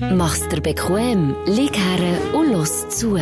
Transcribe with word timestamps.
Mach's 0.00 0.48
dir 0.48 0.62
bequem, 0.62 1.36
lieg 1.44 1.76
her 1.76 2.18
und 2.32 2.52
los 2.52 2.88
zu. 2.88 3.18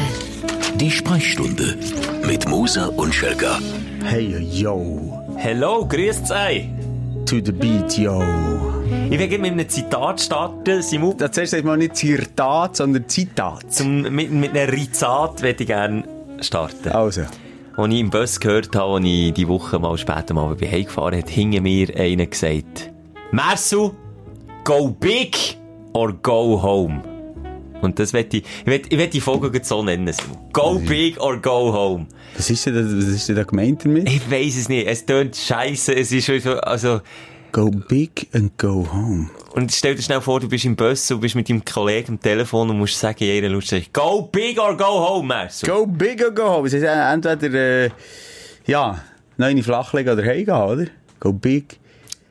Die 0.77 0.91
Sprechstunde 0.91 1.77
mit 2.25 2.49
Musa 2.49 2.87
und 2.87 3.13
Schelga. 3.13 3.59
Hey, 4.05 4.39
yo. 4.53 5.21
Hello, 5.37 5.85
grüßt 5.85 6.31
euch. 6.31 6.69
To 7.27 7.41
the 7.45 7.51
beat, 7.51 7.99
yo. 7.99 8.23
Ich 9.11 9.19
will 9.19 9.39
mit 9.39 9.53
einem 9.53 9.69
Zitat 9.69 10.21
starten, 10.21 10.81
Simon. 10.81 11.17
Das 11.19 11.37
heißt 11.37 11.65
mal 11.65 11.77
nicht 11.77 11.97
Zitat, 11.97 12.77
sondern 12.77 13.09
Zitat. 13.09 13.73
Zum, 13.73 14.03
mit, 14.03 14.31
mit 14.31 14.57
einem 14.57 14.71
Rizat 14.71 15.43
würde 15.43 15.63
ich 15.63 15.67
gerne 15.67 16.05
starten. 16.41 16.91
Also. 16.91 17.23
Als 17.77 17.93
ich 17.93 18.01
im 18.01 18.11
Bus 18.11 18.39
gehört 18.39 18.77
habe, 18.77 18.95
als 18.95 19.05
ich 19.05 19.33
die 19.33 19.49
Woche 19.49 19.81
mal 19.81 19.99
später 19.99 20.33
mal 20.33 20.55
bin 20.55 20.71
heimgefahren 20.71 21.19
hat 21.19 21.29
hinter 21.29 21.61
mir 21.61 21.89
einer 21.97 22.27
gesagt, 22.27 22.93
Mersu, 23.33 23.95
go 24.63 24.91
big 24.91 25.58
or 25.99 26.13
go 26.13 26.63
home. 26.63 27.03
Und 27.81 27.99
das 27.99 28.13
werde 28.13 28.39
ich, 28.39 28.45
ich 28.63 28.67
werde, 28.67 28.89
ich 28.89 29.11
die 29.11 29.21
Folge 29.21 29.51
so 29.63 29.83
nennen. 29.83 30.13
Go 30.53 30.79
big 30.79 31.21
or 31.21 31.41
go 31.41 31.73
home. 31.73 32.07
Was 32.37 32.51
ist 32.51 32.67
denn 32.67 32.75
was 32.75 33.05
ist 33.05 33.29
denn 33.29 33.37
da 33.37 33.45
gemeint 33.45 33.85
damit? 33.85 34.09
Ich 34.09 34.31
weiss 34.31 34.57
es 34.57 34.69
nicht. 34.69 34.87
Es 34.87 35.05
tönt 35.07 35.37
scheiße. 35.37 35.95
Es 35.95 36.13
ist 36.13 36.27
so, 36.27 36.55
also, 36.61 37.01
Go 37.51 37.71
big 37.71 38.29
and 38.35 38.57
go 38.59 38.87
home. 38.93 39.31
Und 39.53 39.73
stell 39.73 39.95
dir 39.95 40.03
schnell 40.03 40.21
vor, 40.21 40.39
du 40.39 40.49
bist 40.49 40.67
im 40.67 40.77
Bus 40.77 41.11
und 41.11 41.21
bist 41.21 41.35
mit 41.35 41.49
deinem 41.49 41.65
Kollegen 41.65 42.13
am 42.13 42.21
Telefon 42.21 42.69
und 42.69 42.77
musst 42.77 42.99
sagen, 42.99 43.25
jeder 43.25 43.49
Lautstärke, 43.49 43.89
go 43.91 44.23
big 44.31 44.61
or 44.61 44.77
go 44.77 44.85
home. 44.85 45.49
Go 45.65 45.87
big 45.87 46.23
or 46.23 46.31
go 46.31 46.45
home. 46.45 46.67
Es 46.69 46.75
heißt 46.75 46.85
entweder, 46.85 47.87
äh, 47.87 47.91
ja, 48.67 49.03
neue 49.39 49.63
Flachlegen 49.63 50.13
oder 50.13 50.25
heimgehen, 50.25 50.57
oder? 50.57 50.87
Go 51.21 51.33
big. 51.33 51.79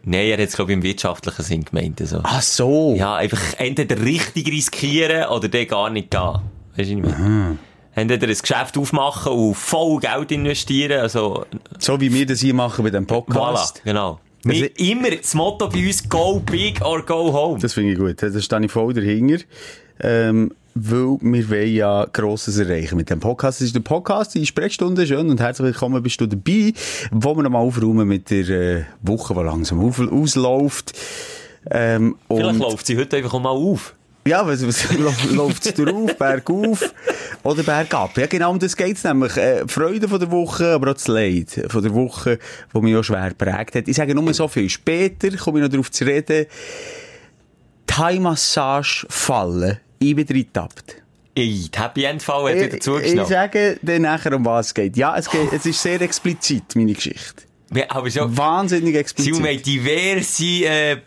Nein, 0.10 0.28
er 0.28 0.38
hat 0.38 0.48
es, 0.48 0.56
glaube 0.56 0.72
ich, 0.72 0.78
im 0.78 0.84
wirtschaftlichen 0.84 1.44
Sinn 1.44 1.66
gemeint. 1.66 2.00
Also. 2.00 2.22
Ach 2.24 2.42
so. 2.42 2.96
Ja, 2.98 3.16
einfach 3.16 3.42
entweder 3.58 4.02
richtig 4.02 4.48
riskieren 4.48 5.28
oder 5.28 5.50
dann 5.50 5.68
gar 5.68 5.90
nicht 5.90 6.12
gehen. 6.12 6.22
Weißt 6.22 6.42
du, 6.78 6.78
was 6.78 6.88
ich 6.88 6.96
meine? 6.96 7.58
Entweder 7.94 8.28
ein 8.28 8.38
Geschäft 8.38 8.78
aufmachen 8.78 9.34
und 9.34 9.56
voll 9.56 10.00
Geld 10.00 10.32
investieren, 10.32 11.02
also, 11.02 11.46
So 11.78 12.00
wie 12.00 12.14
wir 12.14 12.26
das 12.26 12.40
hier 12.40 12.54
machen 12.54 12.86
bei 12.86 12.90
dem 12.90 13.06
voilà, 13.06 13.26
Podcast. 13.26 13.82
genau. 13.84 14.22
Wir, 14.44 14.80
immer 14.80 15.12
das 15.12 15.34
Motto 15.34 15.68
bei 15.68 15.86
uns, 15.86 16.08
go 16.08 16.40
big 16.40 16.80
or 16.82 17.06
go 17.06 17.34
home. 17.34 17.60
Das 17.60 17.74
finde 17.74 17.92
ich 17.92 17.98
gut. 17.98 18.22
Da 18.22 18.40
stehe 18.40 18.64
ich 18.64 18.72
voll 18.72 18.94
dahinter. 18.94 19.44
Ähm, 20.00 20.54
weil 20.80 21.18
wir 21.22 21.50
wollen 21.50 21.74
ja 21.74 22.06
Grosses 22.12 22.58
erreichen 22.58 22.98
mit 22.98 23.10
dem 23.10 23.20
Podcast. 23.20 23.60
Das 23.60 23.68
ist 23.68 23.76
der 23.76 23.82
Podcast, 23.82 24.36
die 24.36 24.46
Sprechstunde. 24.46 25.08
Schön 25.08 25.30
und 25.30 25.40
herzlich 25.40 25.66
willkommen 25.68 26.04
bist 26.04 26.22
du 26.22 26.28
dabei, 26.28 26.74
wo 27.12 27.36
wir 27.36 27.44
nochmal 27.44 27.64
aufräumen 27.64 28.08
mit 28.08 28.30
der 28.30 28.50
äh, 28.50 28.84
Woche, 29.02 29.34
die 29.34 29.42
langsam 29.42 29.84
auf, 29.84 30.00
ausläuft. 30.00 30.94
Ähm, 31.72 32.16
Vielleicht 32.28 32.60
läuft 32.60 32.86
sie 32.86 32.98
heute 32.98 33.18
einfach 33.18 33.40
mal 33.40 33.50
auf. 33.50 33.96
Ja, 34.28 34.46
was, 34.46 34.66
was 34.68 34.86
läuft 35.32 35.66
es 35.66 35.74
drauf? 35.74 36.16
Bergauf 36.18 36.94
oder 37.44 37.64
bergab? 37.64 38.18
Ja, 38.18 38.28
genau 38.28 38.52
um 38.52 38.60
das 38.60 38.76
geht's 38.76 39.04
nämlich. 39.04 39.36
Äh, 39.38 39.68
Freude 39.68 40.08
von 40.08 40.20
der 40.20 40.30
Woche, 40.30 40.74
aber 40.74 40.92
auch 40.92 40.96
das 40.96 41.08
Leid 41.08 41.66
von 41.70 41.82
der 41.82 41.94
Woche, 41.94 42.38
die 42.74 42.82
mich 42.82 42.96
auch 42.96 43.04
schwer 43.04 43.30
geprägt 43.30 43.76
hat. 43.76 43.88
Ich 43.88 43.96
sage 43.96 44.14
nur 44.14 44.34
so 44.34 44.48
viel. 44.48 44.70
Später 44.70 45.36
komme 45.38 45.60
ich 45.60 45.64
noch 45.64 45.72
darauf 45.72 45.90
zu 45.90 46.06
reden. 46.06 46.46
Thai-Massage 47.88 49.08
fallen. 49.10 49.80
Ich 50.00 50.16
bin 50.16 50.28
reingetappt. 50.28 51.04
Ey, 51.36 51.70
die 51.74 51.80
Happy 51.80 52.04
End 52.04 52.24
Fall 52.24 52.50
hat 52.50 52.56
Ich, 52.58 52.64
wieder 52.66 52.76
ich 52.76 52.82
zugeschnappt. 52.82 53.30
sage 53.30 53.80
dann 53.82 54.02
nachher, 54.02 54.34
um 54.34 54.44
was 54.46 54.68
es 54.68 54.74
geht. 54.74 54.98
Ja, 54.98 55.16
es, 55.18 55.30
geht, 55.30 55.54
es 55.54 55.66
ist 55.66 55.82
sehr 55.82 56.02
explizit, 56.02 56.76
meine 56.76 56.94
Geschichte. 56.94 57.44
Ja, 57.74 57.86
aber 57.90 58.10
schon, 58.10 58.36
Wahnsinnig 58.36 58.96
explizit. 58.96 59.38
Wir 59.44 59.50
haben 59.52 59.62
diverse 59.62 60.44
äh, 60.66 60.98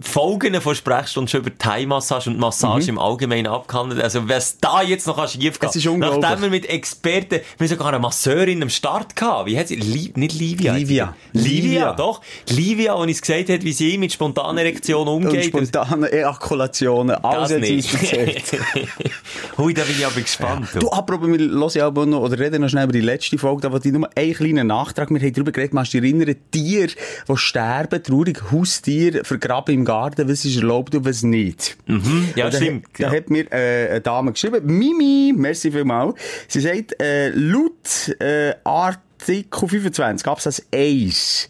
Folgen 0.00 0.60
von 0.60 0.74
Sprechstunden 0.74 1.28
schon 1.28 1.40
über 1.40 1.56
Thai-Massage 1.56 2.30
und 2.30 2.38
Massage 2.38 2.88
im 2.88 2.98
Allgemeinen 2.98 3.46
abgehandelt. 3.46 4.02
Also, 4.02 4.28
was 4.28 4.58
da 4.58 4.82
jetzt 4.82 5.06
noch 5.06 5.26
schief 5.28 5.58
geht. 5.58 5.70
Es 5.70 5.76
ist 5.76 5.86
unglaublich. 5.86 6.22
Nachdem 6.22 6.42
wir 6.42 6.50
mit 6.50 6.68
Experten, 6.68 7.40
wir 7.40 7.40
haben 7.58 7.68
sogar 7.68 7.88
eine 7.88 7.98
Masseurin 7.98 8.62
am 8.62 8.68
Start 8.70 9.16
gehabt. 9.16 9.46
Wie 9.46 9.58
hat 9.58 9.68
sie? 9.68 9.76
Li 9.76 10.12
nicht 10.16 10.38
Livia. 10.38 10.74
Livia. 10.74 11.14
Livia, 11.32 11.52
Livia. 11.52 11.92
doch. 11.94 12.20
Livia, 12.48 12.96
die 12.96 13.02
uns 13.10 13.20
gesagt 13.20 13.48
hat, 13.48 13.62
wie 13.64 13.72
sie 13.72 13.98
mit 13.98 14.12
spontaner 14.12 14.60
Erektion 14.60 15.08
und 15.08 15.26
umgeht. 15.26 15.46
spontane 15.46 16.10
Ejakulationen. 16.12 17.16
Alles 17.16 17.50
das 17.50 17.60
nicht. 17.60 17.90
Hui, 19.58 19.74
da 19.74 19.82
bin 19.82 19.96
ich 19.98 20.06
aber 20.06 20.20
gespannt. 20.20 20.68
Du, 20.78 20.90
apropos, 20.90 21.28
wir 21.28 21.38
hören 21.38 21.70
ja 21.74 21.86
aber 21.86 22.06
noch, 22.06 22.20
oder 22.20 22.38
reden 22.38 22.62
noch 22.62 22.68
schnell 22.68 22.84
über 22.84 22.92
die 22.92 23.00
letzte 23.00 23.38
Folge, 23.38 23.62
da 23.62 23.72
wollte 23.72 23.88
ich 23.88 23.94
nur 23.94 24.08
einen 24.14 24.34
kleinen 24.34 24.66
Nachtrag. 24.66 25.10
Wir 25.10 25.20
haben 25.20 25.32
darüber 25.32 25.52
geredet, 25.52 25.74
machst 25.74 25.94
du 25.94 26.00
dich 26.00 26.12
erinnern, 26.12 26.34
Tiere, 26.50 26.92
die 27.28 27.36
sterben, 27.36 28.02
traurig, 28.02 28.42
Haustiere, 28.50 29.24
vergraben 29.24 29.69
im 29.70 29.84
Garten, 29.84 30.28
was 30.28 30.44
ist 30.44 30.56
erlaubt 30.56 30.94
und 30.94 31.04
was 31.04 31.22
nicht. 31.22 31.76
ja, 31.86 31.94
Und 31.94 32.36
da 32.36 32.52
stimmt. 32.52 32.86
Hat, 32.86 33.00
da 33.00 33.04
ja. 33.04 33.16
hat 33.16 33.30
mir 33.30 33.52
äh, 33.52 33.88
eine 33.90 34.00
Dame 34.00 34.32
geschrieben, 34.32 34.66
Mimi, 34.66 35.32
merci 35.36 35.70
vielmals. 35.70 36.14
Sie 36.48 36.60
sagt, 36.60 37.00
äh, 37.00 37.30
laut 37.30 38.14
äh, 38.20 38.54
Artikel 38.64 39.68
25, 39.68 40.26
Absatz 40.26 40.62
1, 40.74 41.48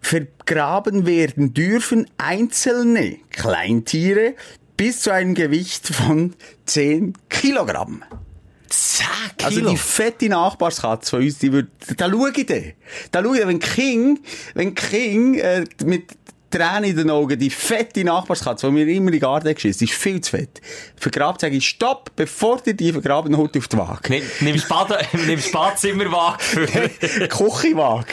vergraben 0.00 1.06
werden 1.06 1.54
dürfen 1.54 2.06
einzelne 2.18 3.16
Kleintiere 3.30 4.34
bis 4.76 5.02
zu 5.02 5.12
einem 5.12 5.34
Gewicht 5.34 5.88
von 5.88 6.34
10 6.66 7.14
Kilogramm. 7.28 8.02
Zack, 8.68 9.34
Also 9.44 9.60
die 9.68 9.76
fette 9.76 10.28
Nachbarskatze 10.30 11.10
von 11.10 11.20
uns, 11.22 11.38
die 11.38 11.52
wird, 11.52 11.68
da 11.98 12.08
schau 12.10 12.26
ich 12.26 12.46
dann. 12.46 12.72
Da 13.10 13.22
schau 13.22 13.34
ich 13.34 13.46
wenn 13.46 13.58
King, 13.58 14.20
wenn 14.54 14.74
King, 14.74 15.34
äh, 15.34 15.64
mit 15.84 16.12
Tränen 16.52 16.84
in 16.90 16.96
den 16.96 17.10
Augen, 17.10 17.38
die 17.38 17.50
fette 17.50 18.04
Nachbarskatze, 18.04 18.66
die 18.66 18.72
mir 18.72 18.86
immer 18.86 19.08
in 19.08 19.12
den 19.12 19.20
Garten 19.20 19.52
geschissen, 19.52 19.80
die 19.86 19.92
ist 19.92 19.98
viel 19.98 20.20
zu 20.20 20.30
fett. 20.32 20.60
Vergrabt, 20.96 21.40
sage 21.40 21.56
ich, 21.56 21.66
stopp, 21.66 22.12
bevor 22.14 22.60
ihr 22.64 22.74
die 22.74 22.92
vergraben, 22.92 23.36
holt 23.36 23.56
auf 23.56 23.68
die 23.68 23.76
Waage. 23.78 24.08
Nimm, 24.10 24.22
nimm, 24.40 24.58
Spad 24.58 25.08
nimm 25.26 25.40
Spadzimmerwagen 25.40 26.38
für... 26.40 26.66
Küchenwaage. 27.28 28.06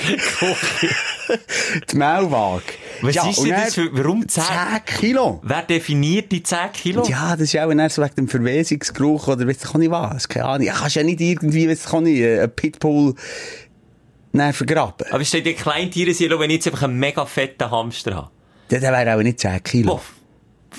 die 1.91 1.95
Maulwaage. 1.97 2.63
Was 3.01 3.15
Ja, 3.15 3.29
ist 3.29 3.43
denn 3.43 3.49
das 3.51 3.75
für... 3.75 3.89
Warum 3.91 4.27
10? 4.27 4.43
10 4.43 4.97
Kilo. 4.99 5.39
Wer 5.43 5.61
definiert 5.63 6.31
die 6.31 6.43
10 6.43 6.57
Kilo? 6.73 7.03
Ja, 7.07 7.31
das 7.35 7.53
ist 7.53 7.57
auch 7.57 7.71
eher 7.71 7.89
so 7.89 8.01
wegen 8.01 8.15
dem 8.15 8.27
Verwesungsgeruch 8.27 9.27
oder 9.27 9.47
weiss 9.47 9.63
ich 9.63 9.73
nicht 9.75 9.91
was. 9.91 10.27
Keine 10.27 10.45
Ahnung. 10.45 10.67
Ja, 10.67 10.73
kannst 10.73 10.95
ja 10.95 11.03
nicht 11.03 11.21
irgendwie, 11.21 11.69
weiss 11.69 11.85
ich 11.85 11.99
nicht, 11.99 12.19
äh, 12.19 12.41
ein 12.43 12.51
Pitbull, 12.51 13.15
nein, 14.31 14.53
vergraben. 14.53 15.07
Aber 15.11 15.23
steht 15.25 15.45
die 15.45 15.53
Kleintiere 15.53 16.13
sind, 16.13 16.31
wenn 16.39 16.49
ich 16.49 16.57
jetzt 16.57 16.67
einfach 16.67 16.83
einen 16.83 16.97
mega 16.99 17.25
fetten 17.25 17.69
Hamster 17.69 18.15
habe? 18.15 18.29
Ja, 18.71 18.79
der 18.79 18.91
wäre 18.91 19.15
auch 19.17 19.21
nicht 19.23 19.39
10 19.39 19.63
Kilo. 19.63 19.95
Boah. 19.95 20.01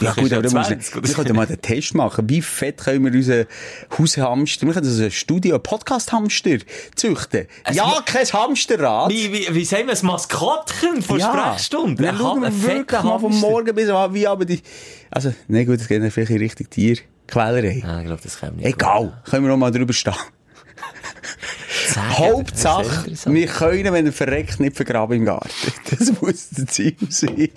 Ja 0.00 0.12
gut, 0.12 0.32
aber 0.32 0.44
er 0.44 0.48
du 0.48 0.56
musst, 0.56 0.68
20 0.68 0.94
oder 0.94 1.02
wir 1.02 1.08
so. 1.10 1.14
können 1.22 1.34
mal 1.36 1.46
den 1.46 1.60
Test 1.60 1.94
machen. 1.94 2.28
Wie 2.30 2.40
fett 2.42 2.76
können 2.78 3.04
wir 3.04 3.12
unseren 3.12 3.46
Haushamster, 3.98 4.66
wir 4.68 4.74
können 4.74 4.86
also 4.86 5.02
ein 5.02 5.10
Studio, 5.10 5.58
Podcast-Hamster 5.58 6.58
züchten. 6.94 7.48
ja, 7.72 8.00
kein 8.06 8.24
Hamsterrad. 8.24 9.10
Wie, 9.10 9.32
wie, 9.32 9.52
wie 9.52 9.64
sagen 9.64 9.88
wir, 9.88 9.96
ein 9.98 10.06
Maskottchen 10.06 11.02
von 11.02 11.20
Sprechstunde? 11.20 12.04
Dann 12.04 12.16
schauen 12.18 12.44
Ha- 12.44 12.50
wir 12.52 12.62
wirklich 12.62 13.02
mal 13.02 13.18
vom. 13.18 13.36
Morgen 13.40 13.74
bis 13.74 13.88
am 13.88 14.14
wie 14.14 14.28
aber 14.28 14.44
die, 14.44 14.60
also, 15.10 15.34
ne 15.48 15.66
gut, 15.66 15.80
es 15.80 15.88
geht 15.88 16.00
dann 16.00 16.12
vielleicht 16.12 16.30
in 16.30 16.38
Richtung 16.38 16.70
Tierquälerei. 16.70 17.82
Ah, 17.84 17.98
ich 17.98 18.06
glaube, 18.06 18.20
das 18.22 18.38
kann 18.38 18.54
nicht. 18.54 18.66
Egal, 18.66 19.20
können 19.28 19.42
wir 19.44 19.48
noch 19.50 19.56
mal 19.56 19.72
drüber 19.72 19.92
stehen. 19.92 20.14
Sagen, 21.94 22.18
Hauptsache, 22.18 23.10
wir 23.26 23.46
können, 23.46 23.92
wenn 23.92 24.06
er 24.06 24.12
verreckt, 24.12 24.60
nicht 24.60 24.76
vergraben 24.76 25.16
im 25.18 25.24
Garten. 25.24 25.48
Das 25.98 26.12
muss 26.22 26.50
das 26.50 26.66
Ziel 26.66 26.94
sein. 27.08 27.48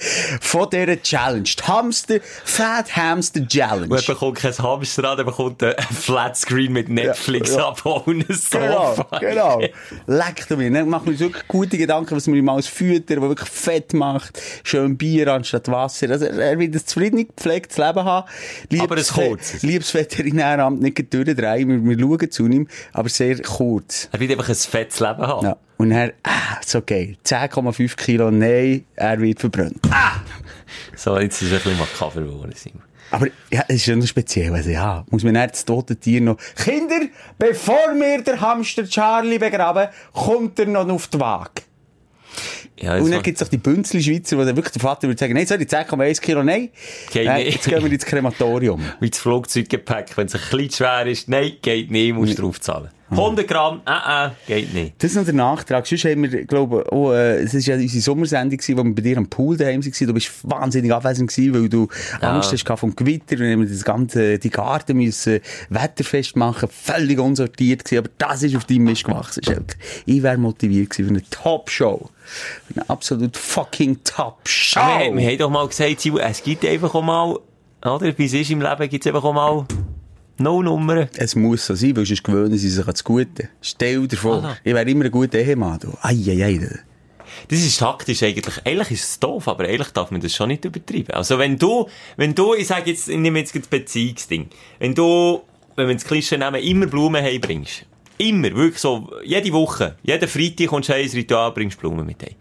Von 0.42 0.68
dieser 0.72 1.00
Challenge. 1.02 1.44
Die 1.44 1.64
Hamster, 1.64 2.16
Fat 2.44 2.96
Hamster 2.96 3.48
Challenge. 3.48 3.88
Und 3.94 4.02
er 4.02 4.14
bekommt 4.14 4.38
kein 4.40 4.58
Hamsterrad, 4.58 5.20
er 5.20 5.24
bekommt 5.26 5.62
einen 5.62 5.76
Flatscreen 5.78 6.74
mit 6.74 6.90
Netflix 6.90 7.52
Ja, 7.52 7.58
ja. 7.58 7.68
abholen, 7.70 8.26
ein 8.28 8.40
Genau, 8.52 8.96
Sofa. 8.96 9.20
genau. 9.20 9.62
Leckt 10.08 10.50
mir. 10.50 10.72
Dann 10.72 10.90
machen 10.90 11.06
wir 11.06 11.12
uns 11.12 11.20
wirklich 11.20 11.48
gute 11.48 11.78
Gedanken, 11.78 12.16
was 12.16 12.26
wir 12.28 12.34
ihm 12.34 12.50
alles 12.50 12.68
füttern, 12.68 13.22
was 13.22 13.30
wirklich 13.30 13.50
fett 13.50 13.94
macht. 13.94 14.42
Schön 14.64 14.98
Bier 14.98 15.28
anstatt 15.28 15.68
Wasser. 15.68 16.10
Also, 16.10 16.26
er 16.26 16.58
wird 16.58 16.74
ein 16.76 16.86
zufrieden 16.86 17.28
gepflegtes 17.28 17.78
Leben 17.78 18.04
haben. 18.04 18.28
Liebes 18.70 19.12
Aber 19.12 19.24
ein 19.24 19.30
kurzes. 19.30 19.62
Ve- 19.64 19.68
Liebes 19.68 19.94
Veterinäramt 19.94 20.82
nicht 20.82 21.14
durchdrehen. 21.14 21.86
Wir, 21.88 21.98
wir 21.98 22.00
schauen 22.00 22.32
zu 22.32 22.48
ihm, 22.48 22.68
aber 22.94 23.10
sehr 23.10 23.40
kurz. 23.44 24.10
Er 24.12 24.20
wird 24.30 24.40
einfach 24.40 24.50
ein 24.50 24.56
fettes 24.56 25.00
Leben 25.00 25.22
haben. 25.22 25.46
Ja. 25.46 25.58
Und 25.78 25.92
er, 25.92 26.14
ah, 26.24 26.58
so 26.66 26.82
geil. 26.82 27.18
10,5 27.26 27.96
Kilo, 27.96 28.32
nein, 28.32 28.86
er 28.96 29.20
wird 29.20 29.40
verbrannt. 29.40 29.80
So, 30.96 31.20
jetzt 31.20 31.42
ist 31.42 31.52
es 31.52 31.54
ein 31.54 31.64
bisschen 31.64 31.80
makaber 31.80 32.22
geworden. 32.22 32.54
Simon. 32.56 32.84
Aber 33.12 33.28
ja, 33.52 33.64
es 33.68 33.76
ist 33.76 33.86
schon 33.86 34.00
noch 34.00 34.08
speziell. 34.08 34.54
Also, 34.54 34.70
ja, 34.70 35.06
muss 35.10 35.24
man 35.24 35.34
nicht 35.34 35.52
das 35.52 35.66
tote 35.66 35.96
Tier 35.96 36.22
noch... 36.22 36.38
Kinder, 36.56 37.08
bevor 37.38 37.94
wir 37.94 38.24
den 38.24 38.42
Hamster 38.42 38.86
Charlie 38.86 39.38
begraben, 39.38 39.90
kommt 40.14 40.58
er 40.58 40.68
noch 40.68 40.90
auf 40.90 41.08
die 41.08 41.20
Waage. 41.20 41.62
Ja, 42.80 42.98
Und 42.98 43.12
dann 43.12 43.22
gibt 43.22 43.40
es 43.40 43.46
auch 43.46 43.50
die 43.50 43.58
Bünzli-Schweizer, 43.58 44.38
wo 44.38 44.44
dann 44.44 44.56
wirklich 44.56 44.74
der 44.74 44.82
Vater 44.82 45.08
würde 45.08 45.20
sagen, 45.20 45.34
nein, 45.34 45.46
sorry, 45.46 45.64
10,1 45.64 46.22
Kilo, 46.22 46.44
nein. 46.44 46.70
Geht 47.12 47.26
Nein, 47.26 47.44
nicht. 47.44 47.56
Jetzt 47.56 47.68
gehen 47.68 47.84
wir 47.84 47.92
ins 47.92 48.06
Krematorium. 48.06 48.82
wie 49.00 49.10
das 49.10 49.20
Flugzeuggepäck, 49.20 50.18
wenn 50.18 50.26
es 50.26 50.36
ein 50.36 50.42
bisschen 50.52 50.72
schwer 50.72 51.06
ist. 51.06 51.30
Nein, 51.30 51.54
geht 51.62 51.92
nicht, 51.92 52.14
musst 52.14 52.38
du 52.38 52.42
drauf 52.42 52.60
zahlen. 52.60 52.90
100 53.18 53.48
Gramm, 53.48 53.82
äh, 53.86 54.28
äh, 54.28 54.30
geht 54.48 54.74
nicht. 54.74 54.96
Das 54.98 55.12
ist 55.12 55.18
noch 55.18 55.26
der 55.26 55.34
Nachtrag. 55.34 55.86
Sonst 55.86 56.06
haben 56.06 56.24
wir, 56.24 56.46
glaube 56.46 56.86
oh, 56.92 57.12
äh, 57.12 57.42
es 57.44 57.54
ist 57.54 57.68
ja 57.68 57.76
unsere 57.76 58.02
Sommersendung 58.02 58.58
gewesen, 58.58 58.78
wo 58.78 58.84
wir 58.84 58.96
bei 58.96 59.02
dir 59.02 59.18
am 59.18 59.28
Pool 59.28 59.58
daheim 59.58 59.84
waren. 59.84 60.08
Du 60.08 60.14
bist 60.14 60.32
wahnsinnig 60.44 60.92
abwesend 60.92 61.30
gewesen, 61.30 61.54
weil 61.54 61.70
du 61.70 61.88
Angst 62.22 62.52
hast 62.52 62.80
vom 62.80 62.96
Gewitter. 62.96 63.36
Und 63.36 63.62
wir 63.62 63.68
das 63.68 63.84
ganze, 63.84 64.40
die 64.40 64.50
Garten 64.50 64.98
müssen 64.98 65.40
wetterfest 65.70 66.36
machen. 66.36 66.70
Völlig 66.72 67.20
unsortiert 67.20 67.86
gewesen. 67.86 68.00
Aber 68.00 68.10
das 68.18 68.44
ist 68.44 68.56
auf 68.56 68.66
deinem 68.66 68.86
Mist 68.86 69.04
gewachsen, 69.04 69.44
Schelker. 69.44 69.78
Ich 70.06 70.24
wäre 70.24 70.38
motiviert 70.38 70.90
gewesen 70.90 71.08
für 71.08 71.14
eine 71.14 71.30
Top-Show. 71.30 72.10
Eine 72.76 72.90
absolut 72.90 73.38
fucking 73.38 74.04
Top-Show. 74.04 74.80
Wir, 74.80 75.16
wir 75.16 75.28
haben 75.30 75.38
doch 75.38 75.50
mal 75.50 75.68
gesagt, 75.68 76.00
Simon, 76.02 76.22
es 76.22 76.44
gibt 76.44 76.66
einfach 76.66 76.94
auch 76.96 77.02
mal, 77.04 77.38
oder, 77.86 78.18
wie 78.18 78.26
es 78.26 78.34
ist 78.34 78.50
im 78.52 78.62
Leben, 78.62 78.90
gibt 78.90 79.06
es 79.06 79.10
einfach 79.14 79.24
auch 79.24 79.34
mal 79.34 79.66
No-Nummern. 80.38 81.10
Es 81.16 81.36
muss 81.36 81.66
so 81.66 81.76
sein, 81.76 81.96
weil 81.96 82.06
sonst 82.06 82.24
gewöhnen 82.24 82.58
sie 82.58 82.70
sich 82.70 82.86
an 82.86 82.92
das 82.92 83.04
Gute. 83.04 83.50
Stell 83.62 84.08
dir 84.08 84.18
vor, 84.18 84.38
Voilà. 84.44 84.56
ich 84.64 84.74
wäre 84.74 84.90
immer 84.90 85.06
ein 85.06 85.12
guter 85.12 85.38
Ehemann. 85.40 85.80
Du. 85.80 85.94
Ei, 86.02 86.16
ei. 86.44 86.60
Das 87.48 87.60
ist 87.60 87.80
taktisch 87.80 88.22
eigentlich, 88.24 88.56
eigentlich 88.66 88.92
ist 88.92 89.04
es 89.04 89.20
doof, 89.20 89.48
aber 89.48 89.64
eigentlich 89.66 89.90
darf 89.90 90.12
man 90.12 90.22
das 90.22 90.34
schon 90.36 90.50
nicht 90.50 90.66
übertreiben. 90.66 91.14
Also 91.16 91.40
wenn 91.40 91.58
du, 91.58 91.88
wenn 92.16 92.34
du, 92.36 92.54
ich 92.54 92.68
sage 92.68 92.92
jetzt, 92.92 93.10
ich 93.10 93.18
nehme 93.18 93.40
jetzt 93.40 93.56
das 93.56 93.68
Beziehungsding, 93.68 94.50
wenn 94.80 94.94
du, 94.94 95.42
wenn 95.76 95.88
wir 95.88 95.96
das 95.96 96.06
Klischee 96.06 96.38
nehmen, 96.38 96.62
immer 96.62 96.86
Blumen 96.86 97.24
heimbringst, 97.24 97.86
immer, 98.18 98.54
wirklich 98.56 98.80
so, 98.80 99.10
jede 99.24 99.52
Woche, 99.54 99.96
jeden 100.04 100.28
Freitag 100.28 100.68
kommst 100.68 100.90
du 100.90 100.94
ins 100.94 101.14
Ritual, 101.14 101.52
bringst 101.52 101.80
Blumen 101.80 102.06
mit 102.06 102.22
heim. 102.22 102.36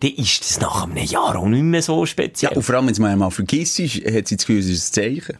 Dann 0.00 0.10
ist 0.12 0.40
das 0.40 0.60
nach 0.60 0.84
einem 0.84 0.96
Jahr 1.04 1.36
auch 1.36 1.46
nicht 1.46 1.62
mehr 1.62 1.82
so 1.82 2.04
speziell. 2.06 2.50
Ja, 2.50 2.56
und 2.56 2.62
vor 2.62 2.74
allem, 2.74 2.86
wenn 2.86 2.92
es 2.92 2.98
mal 2.98 3.12
einmal 3.12 3.30
vergisst, 3.30 3.78
hat 3.78 3.86
sie 4.28 4.36
das 4.36 4.46
Gefühl, 4.46 4.58
es 4.58 4.66
ist 4.68 4.96
ein 4.98 5.02
Zeichen. 5.20 5.38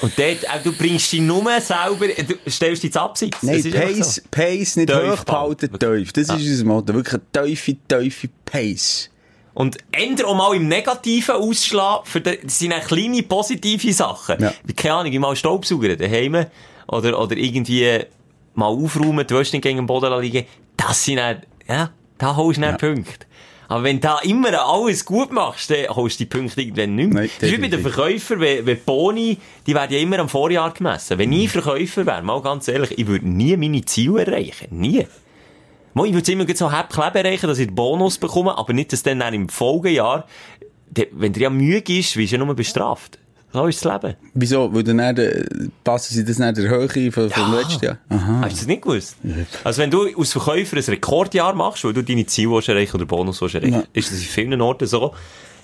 Und 0.00 0.16
dort, 0.16 0.48
auch, 0.48 0.62
du 0.62 0.72
bringst 0.72 1.12
dich 1.12 1.20
nur 1.20 1.42
selber, 1.60 2.06
du 2.06 2.50
stellst 2.50 2.84
dich 2.84 2.96
Abseits. 2.96 3.42
Nein, 3.42 3.62
Pace, 3.70 4.14
so. 4.14 4.22
Pace 4.30 4.76
nicht 4.76 4.88
Tief 4.90 4.96
hoch 5.18 5.24
behalten, 5.24 5.78
tief. 5.78 6.12
Das 6.12 6.28
Ja. 6.28 6.36
ist 6.36 6.46
unser 6.48 6.64
Motto. 6.66 6.94
Wirklich 6.94 7.20
eine 7.34 7.46
tiefe, 7.46 7.76
tiefe 7.88 8.28
Pace. 8.44 9.10
Und 9.54 9.76
ändere 9.90 10.28
auch 10.28 10.36
mal 10.36 10.54
im 10.54 10.68
Negativen 10.68 11.34
ausschlagen, 11.34 12.02
für 12.04 12.20
die, 12.20 12.38
das 12.44 12.60
sind 12.60 12.72
kleine 12.86 13.24
positive 13.24 13.92
Sachen. 13.92 14.40
Ja. 14.40 14.54
Keine 14.76 14.94
Ahnung, 14.94 15.12
wie 15.12 15.18
mal 15.18 15.34
Staubsauger 15.34 15.96
daheim, 15.96 16.46
oder, 16.88 17.20
oder 17.20 17.36
irgendwie 17.36 18.00
mal 18.54 18.66
aufräumen, 18.66 19.26
die 19.26 19.34
Wäsche 19.34 19.56
nicht 19.56 19.62
gegen 19.62 19.78
den 19.78 19.86
Boden 19.86 20.20
liegen. 20.20 20.46
Das 20.76 21.04
sind 21.04 21.16
dann, 21.16 21.42
ja, 21.68 21.90
da 22.18 22.36
holst 22.36 22.58
du 22.58 22.62
dann 22.62 22.72
Ja. 22.72 22.76
Punkte. 22.78 23.26
Aber 23.70 23.82
wenn 23.84 23.96
du 23.96 24.08
da 24.08 24.18
immer 24.20 24.48
alles 24.66 25.04
gut 25.04 25.30
machst, 25.30 25.70
dann 25.70 25.88
holst 25.94 26.18
du 26.18 26.24
die 26.24 26.30
Punkte 26.30 26.62
irgendwann 26.62 26.94
nicht 26.94 27.12
mehr. 27.12 27.22
Nein, 27.22 27.30
das 27.38 27.50
ist 27.50 27.56
wie 27.56 27.60
bei 27.60 27.68
den. 27.68 27.82
Verkäufern, 27.82 28.40
wenn, 28.40 28.64
wenn 28.64 28.80
Boni, 28.84 29.36
die 29.66 29.74
werden 29.74 29.92
ja 29.92 29.98
immer 29.98 30.18
am 30.20 30.28
Vorjahr 30.30 30.72
gemessen. 30.72 31.18
Wenn 31.18 31.32
ich 31.32 31.50
Verkäufer 31.50 32.06
wäre, 32.06 32.22
mal 32.22 32.40
ganz 32.40 32.66
ehrlich, 32.68 32.98
ich 32.98 33.06
würde 33.06 33.28
nie 33.28 33.56
meine 33.58 33.84
Ziele 33.84 34.24
erreichen. 34.24 34.68
Nie. 34.70 35.06
Ich 35.94 36.14
würde 36.14 36.32
immer 36.32 36.46
so 36.56 36.70
halb 36.72 36.90
Klebe 36.90 37.18
erreichen, 37.18 37.46
dass 37.48 37.58
ich 37.58 37.66
den 37.66 37.74
Bonus 37.74 38.18
bekomme, 38.18 38.56
aber 38.56 38.72
nicht, 38.72 38.92
dass 38.92 39.02
dann, 39.02 39.18
dann 39.18 39.34
im 39.34 39.48
Folgejahr, 39.48 40.26
wenn 41.12 41.32
dir 41.32 41.42
ja 41.42 41.50
Mühe 41.50 41.80
ist, 41.80 42.16
wirst 42.16 42.32
du 42.32 42.36
ja 42.36 42.44
nur 42.44 42.54
bestraft. 42.54 43.18
So 43.52 43.66
ist 43.66 43.82
das 43.84 44.02
Leben. 44.02 44.14
Wieso? 44.34 44.74
Weil 44.74 44.82
dann 44.84 44.98
äh, 44.98 45.44
passen 45.82 46.14
sie 46.14 46.24
das 46.24 46.38
nicht 46.38 46.56
der 46.58 46.68
Höhe 46.68 47.10
von, 47.10 47.30
vom 47.30 47.54
letzten 47.54 47.84
Jahr? 47.84 47.98
Aha. 48.10 48.40
Hast 48.42 48.52
du 48.52 48.56
das 48.58 48.66
nicht 48.66 48.82
gewusst? 48.82 49.16
Also 49.64 49.80
wenn 49.82 49.90
du 49.90 50.06
als 50.18 50.32
Verkäufer 50.32 50.76
ein 50.76 50.82
Rekordjahr 50.84 51.54
machst, 51.54 51.82
weil 51.84 51.94
du 51.94 52.02
deine 52.02 52.26
Ziele 52.26 52.60
erreichen 52.66 52.96
oder 52.96 53.06
Bonus 53.06 53.40
erreichen, 53.40 53.72
Ja. 53.72 53.82
ist 53.94 54.10
das 54.12 54.18
in 54.18 54.24
vielen 54.26 54.60
Orten 54.60 54.86
so, 54.86 55.14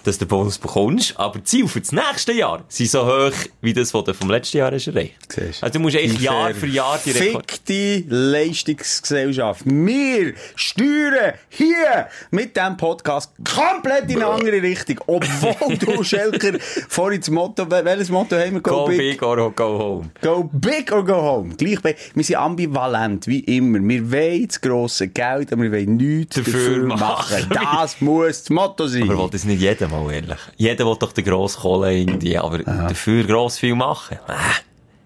dass 0.04 0.18
du 0.18 0.24
den 0.24 0.28
Bonus 0.28 0.58
bekommst, 0.58 1.18
aber 1.18 1.38
die 1.38 1.44
Ziele 1.44 1.68
für 1.68 1.80
das 1.80 1.92
nächste 1.92 2.32
Jahr 2.32 2.62
sind 2.68 2.90
so 2.90 3.04
hoch, 3.06 3.32
wie 3.60 3.72
das, 3.72 3.92
was 3.94 4.04
du 4.04 4.14
vom 4.14 4.30
letzten 4.30 4.58
Jahr 4.58 4.70
hast 4.72 4.86
erreicht. 4.86 5.14
Siehst 5.28 5.62
du. 5.62 5.66
Also 5.66 5.72
du 5.74 5.80
musst 5.80 5.96
echt 5.96 6.18
Die 6.18 6.24
Jahr 6.24 6.54
für 6.54 6.66
Jahr 6.66 6.98
die. 7.04 7.10
Fickte 7.10 8.04
Leistungsgesellschaft. 8.08 9.62
Wir 9.64 10.34
steuern 10.56 11.32
hier 11.48 12.08
mit 12.30 12.56
diesem 12.56 12.76
Podcast 12.76 13.32
komplett 13.54 14.10
in 14.10 14.16
eine 14.22 14.26
andere 14.26 14.62
Richtung. 14.62 14.98
Obwohl 15.06 15.76
du, 15.76 16.02
Schelker, 16.04 16.58
vorhin 16.88 17.20
das 17.20 17.30
Motto, 17.30 17.64
wel- 17.70 17.84
welches 17.84 18.10
Motto 18.10 18.36
haben 18.36 18.54
wir? 18.54 18.60
Go 18.60 18.86
big 18.86 19.22
or 19.22 19.50
go 19.52 19.78
home. 19.78 20.10
Go 20.22 20.48
big 20.52 20.92
or 20.92 21.04
go 21.04 21.14
home. 21.22 21.54
Gleich 21.56 21.80
bei, 21.80 21.96
wir 22.14 22.24
sind 22.24 22.36
ambivalent, 22.36 23.26
wie 23.26 23.40
immer. 23.40 23.78
Wir 23.80 24.10
wollen 24.12 24.46
das 24.48 24.60
grosse 24.60 25.08
Geld, 25.08 25.52
aber 25.52 25.62
wir 25.62 25.72
wollen 25.72 25.96
nichts 25.96 26.36
Dafür 26.36 26.52
dafür, 26.52 26.86
machen. 26.86 27.48
machen. 27.48 27.50
Das 27.80 28.00
muss 28.00 28.26
das 28.42 28.50
Motto 28.50 28.86
sein. 28.86 29.04
Aber 29.04 29.24
will 29.24 29.30
das 29.30 29.44
nicht 29.44 29.60
jeder 29.60 29.88
mal, 30.02 30.12
ehrlich. 30.12 30.38
Jeder 30.56 30.86
will 30.86 30.96
doch 30.98 31.12
den 31.12 31.24
grossen 31.24 31.60
Kohle 31.60 31.96
irgendwie, 31.96 32.38
aber 32.38 32.58
dafür 32.58 33.24
gross 33.24 33.58
viel 33.58 33.74
machen. 33.74 34.18
Äh, 34.28 34.32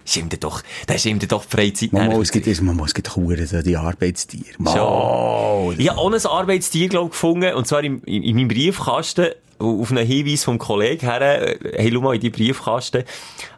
ist 0.05 0.17
ihm 0.17 0.29
doch, 0.41 0.63
das 0.87 0.97
ist 0.97 1.07
ihm 1.07 1.19
doch 1.19 1.45
die 1.45 1.57
Freizeit 1.57 1.93
Mama, 1.93 2.07
näher. 2.07 2.21
es 2.21 2.33
gibt, 2.33 2.47
es, 2.47 2.61
Mama, 2.63 2.85
es 2.87 2.95
gibt 2.95 3.09
so 3.09 3.63
die 3.63 3.77
Arbeitstiere. 3.77 4.55
Oh, 4.81 5.73
Ich 5.77 5.89
habe 5.91 5.99
auch 5.99 6.11
ein 6.11 6.27
Arbeitstier, 6.27 6.89
glaub, 6.89 7.11
gefunden, 7.11 7.53
und 7.55 7.67
zwar 7.67 7.85
in, 7.85 8.01
in, 8.05 8.23
in 8.23 8.37
meinem 8.37 8.49
Briefkasten, 8.49 9.29
auf 9.59 9.91
einen 9.91 10.07
Hinweis 10.07 10.45
vom 10.45 10.59
Kollegen 10.59 11.01
her, 11.07 11.21
äh, 11.21 11.59
hey, 11.77 11.91
schau 11.93 12.01
mal, 12.01 12.15
in 12.15 12.21
die 12.21 12.31
Briefkasten, 12.31 13.05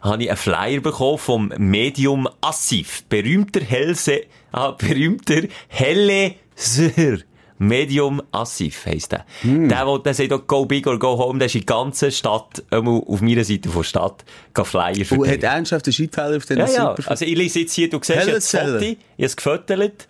habe 0.01 0.23
ich 0.23 0.29
einen 0.29 0.37
Flyer 0.37 0.81
bekommen 0.81 1.17
vom 1.17 1.53
Medium 1.57 2.27
Assif. 2.41 3.03
Berühmter 3.07 3.61
Helse, 3.61 4.21
ah, 4.51 4.71
berühmter 4.71 5.43
Helle 5.67 6.35
Sir. 6.55 7.19
Medium 7.63 8.21
Assif 8.31 8.85
heisst 8.87 9.11
der. 9.11 9.25
Der, 9.43 9.85
der, 9.85 9.99
der 9.99 10.13
sagt 10.15 10.33
auch, 10.33 10.47
go 10.47 10.65
big 10.65 10.87
or 10.87 10.97
go 10.97 11.17
home, 11.17 11.37
der 11.37 11.45
ist 11.45 11.53
in 11.55 11.61
der 11.61 11.75
ganzen 11.75 12.11
Stadt, 12.11 12.63
einmal 12.71 13.01
auf 13.05 13.21
meiner 13.21 13.43
Seite 13.43 13.69
von 13.69 13.81
der 13.83 13.87
Stadt, 13.87 14.25
geht 14.53 14.65
Flyer 14.67 14.87
Und 14.89 14.99
hat 14.99 15.07
verteilen. 15.07 15.41
ernsthaft 15.43 15.85
einen 15.85 15.93
Schreibfehler 15.93 16.37
auf 16.37 16.45
den 16.45 16.57
Ja, 16.57 16.65
ja. 16.65 16.95
super... 16.97 17.11
Also, 17.11 17.25
ich 17.25 17.35
lese 17.37 17.59
jetzt 17.59 17.73
hier, 17.73 17.89
du 17.89 17.97
siehst 18.01 18.09
Helle 18.17 18.31
jetzt 18.33 18.53
das 18.53 18.61
Foto, 18.61 18.77
ich 18.83 18.97
habe 19.23 19.85
es. 19.85 20.07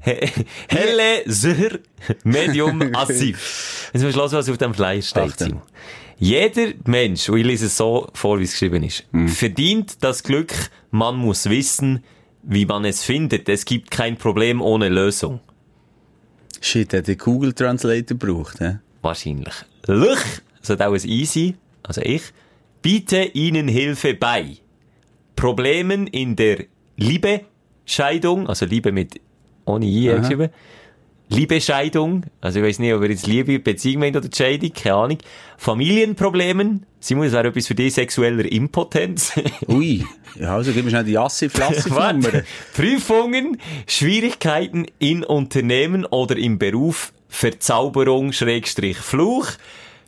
He- 0.00 0.44
Helle 0.68 1.22
Sir 1.26 1.78
Medium 2.24 2.80
Assif. 2.94 3.90
Jetzt 3.92 4.02
musst 4.02 4.16
du 4.16 4.20
hören, 4.20 4.32
was 4.32 4.48
auf 4.48 4.58
dem 4.58 4.74
Flyer 4.74 5.02
steht. 5.02 5.38
Simon. 5.38 5.62
Jeder 6.18 6.68
Mensch, 6.84 7.28
und 7.28 7.38
ich 7.38 7.44
lese 7.44 7.66
es 7.66 7.76
so 7.76 8.06
vor, 8.14 8.38
wie 8.38 8.44
es 8.44 8.52
geschrieben 8.52 8.82
ist, 8.84 9.04
Hm. 9.12 9.28
verdient 9.28 9.96
das 10.04 10.22
Glück, 10.22 10.52
man 10.92 11.16
muss 11.16 11.48
wissen, 11.50 12.04
wie 12.42 12.66
man 12.66 12.84
es 12.84 13.02
findet. 13.02 13.48
Es 13.48 13.64
gibt 13.64 13.90
kein 13.90 14.16
Problem 14.16 14.60
ohne 14.62 14.88
Lösung. 14.90 15.40
Shit, 16.60 16.92
hat 16.92 17.06
der 17.06 17.16
Google 17.16 17.52
Translator 17.52 18.16
gebraucht, 18.16 18.60
hä? 18.60 18.78
Wahrscheinlich. 19.02 19.54
Lüch, 19.86 20.42
also 20.60 20.74
auch 20.74 20.94
ein 20.94 21.08
Easy, 21.08 21.56
also 21.82 22.00
ich, 22.02 22.22
biete 22.82 23.22
Ihnen 23.22 23.68
Hilfe 23.68 24.14
bei. 24.14 24.56
Problemen 25.36 26.06
in 26.06 26.36
der 26.36 26.64
Liebescheidung, 26.96 28.48
also 28.48 28.66
Liebe 28.66 28.92
mit, 28.92 29.20
ohne 29.64 29.86
I 29.86 30.14
geschrieben. 30.16 30.50
Liebescheidung, 31.28 32.26
also 32.40 32.60
ich 32.60 32.64
weiß 32.64 32.78
nicht, 32.80 32.92
ob 32.92 33.02
er 33.02 33.10
jetzt 33.10 33.26
Liebe, 33.26 33.58
Beziehung 33.58 34.00
meint 34.00 34.16
oder 34.16 34.28
Scheidung, 34.32 34.72
keine 34.72 34.94
Ahnung. 34.94 35.18
Familienproblemen, 35.56 36.84
Simon, 37.00 37.24
das 37.24 37.32
wäre 37.32 37.48
etwas 37.48 37.66
für 37.66 37.74
dich, 37.74 37.94
sexueller 37.94 38.50
Impotenz. 38.50 39.32
Ui, 39.68 40.04
ja, 40.38 40.54
also 40.54 40.72
gib 40.72 40.84
mir 40.84 40.90
schnell 40.90 41.04
die 41.04 41.18
Assif-Lassif-Nummer. 41.18 42.22
Warte. 42.24 42.44
Prüfungen, 42.74 43.58
Schwierigkeiten 43.86 44.86
in 44.98 45.24
Unternehmen 45.24 46.04
oder 46.04 46.36
im 46.36 46.58
Beruf, 46.58 47.12
Verzauberung, 47.28 48.32
Schrägstrich, 48.32 48.98
Fluch, 48.98 49.48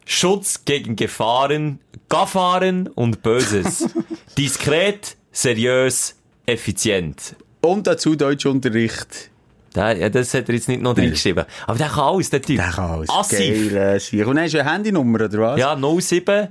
Schutz 0.05 0.65
gegen 0.65 0.97
Gefahren, 0.97 1.81
Gefahren 2.09 2.89
und 2.89 3.23
Böses. 3.23 3.89
Diskret, 4.39 5.17
seriös, 5.33 6.17
effizient. 6.45 7.37
Und 7.63 7.87
dazu 7.87 8.15
Deutschunterricht. 8.15 9.31
Ja, 9.77 10.09
das 10.09 10.35
hat 10.35 10.49
er 10.49 10.55
jetzt 10.55 10.69
nicht 10.69 10.81
noch 10.81 10.95
drin 10.95 11.11
geschrieben. 11.11 11.45
Aber 11.67 11.79
der 11.79 11.89
kann 11.89 12.15
alles, 12.15 12.31
der 12.31 12.43
Typ. 12.43 12.57
Der 12.57 12.71
kann 12.71 12.91
alles. 12.91 13.11
Assif. 13.11 13.73
Geil, 13.73 14.01
Sieg. 14.01 14.27
Und 14.27 14.37
dann 14.37 14.45
hast 14.45 14.55
du 14.55 14.61
eine 14.61 14.73
Handynummer, 14.73 15.25
oder 15.25 15.39
was? 15.39 15.61
Ja, 15.61 15.77
07 15.77 16.49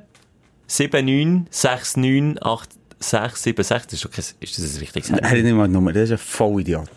79 0.68 1.96
69 1.98 2.80
86 3.00 3.56
76. 3.56 3.86
Das 3.86 3.94
ist, 3.94 4.06
doch 4.06 4.12
kein, 4.12 4.26
ist 4.40 4.58
das 4.58 4.76
ein 4.76 4.80
richtiges 4.80 5.10
Handy? 5.10 5.24
Er 5.24 5.30
hat 5.30 5.38
nicht 5.38 5.54
mal 5.54 5.64
eine 5.66 5.74
Nummer, 5.74 5.94
das 5.94 6.04
ist 6.04 6.12
ein 6.12 6.18
Vollidiot. 6.18 6.90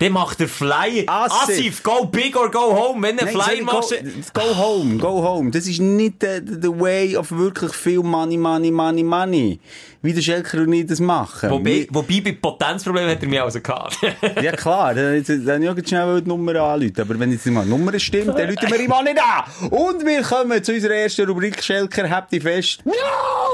Der 0.00 0.10
macht 0.10 0.40
der 0.40 0.48
Flyer. 0.48 1.04
Assif. 1.06 1.42
Assif, 1.42 1.82
go 1.82 2.04
big 2.04 2.36
or 2.36 2.50
go 2.50 2.74
home. 2.74 3.02
Wenn 3.02 3.16
Nein, 3.16 3.28
Flyer 3.28 3.62
machst, 3.62 3.90
sorry, 3.90 4.02
go, 4.34 4.40
go 4.40 4.56
home, 4.56 4.98
go 4.98 5.22
home. 5.22 5.50
Das 5.50 5.66
ist 5.66 5.80
nicht 5.80 6.20
der 6.22 6.42
the 6.44 6.68
way 6.68 7.16
of 7.16 7.30
wirklich 7.30 7.72
viel 7.72 8.00
Money, 8.00 8.36
Money, 8.36 8.70
Money, 8.70 9.02
Money. 9.02 9.60
Wie 10.02 10.12
der 10.12 10.20
Schelker 10.20 10.58
und 10.58 10.72
ich 10.72 10.86
das 10.86 11.00
machen. 11.00 11.50
wobei, 11.50 11.86
wobei 11.90 12.20
bei 12.20 12.32
Potenzproblemen 12.32 13.10
hat 13.10 13.22
er 13.22 13.28
mich 13.28 13.40
also 13.40 13.60
gehabt. 13.60 13.98
Ja 14.42 14.52
klar, 14.52 14.94
dann, 14.94 15.24
dann, 15.24 15.44
dann 15.44 15.78
ich 15.78 15.88
schnell 15.88 16.20
die 16.20 16.28
Nummer 16.28 16.54
anrufen. 16.56 17.00
Aber 17.00 17.18
wenn 17.18 17.32
jetzt 17.32 17.46
mal 17.46 17.64
die 17.64 17.70
Nummer 17.70 17.98
stimmt, 17.98 18.38
dann 18.38 18.50
rufen 18.50 18.70
wir 18.70 18.80
ihm 18.80 18.92
auch 18.92 19.02
nicht 19.02 19.18
an. 19.18 19.70
Und 19.70 20.04
wir 20.04 20.22
kommen 20.22 20.62
zu 20.62 20.74
unserer 20.74 20.94
ersten 20.94 21.26
Rubrik 21.26 21.62
Schelker, 21.62 22.08
habt 22.10 22.32
ihr 22.34 22.42
fest. 22.42 22.80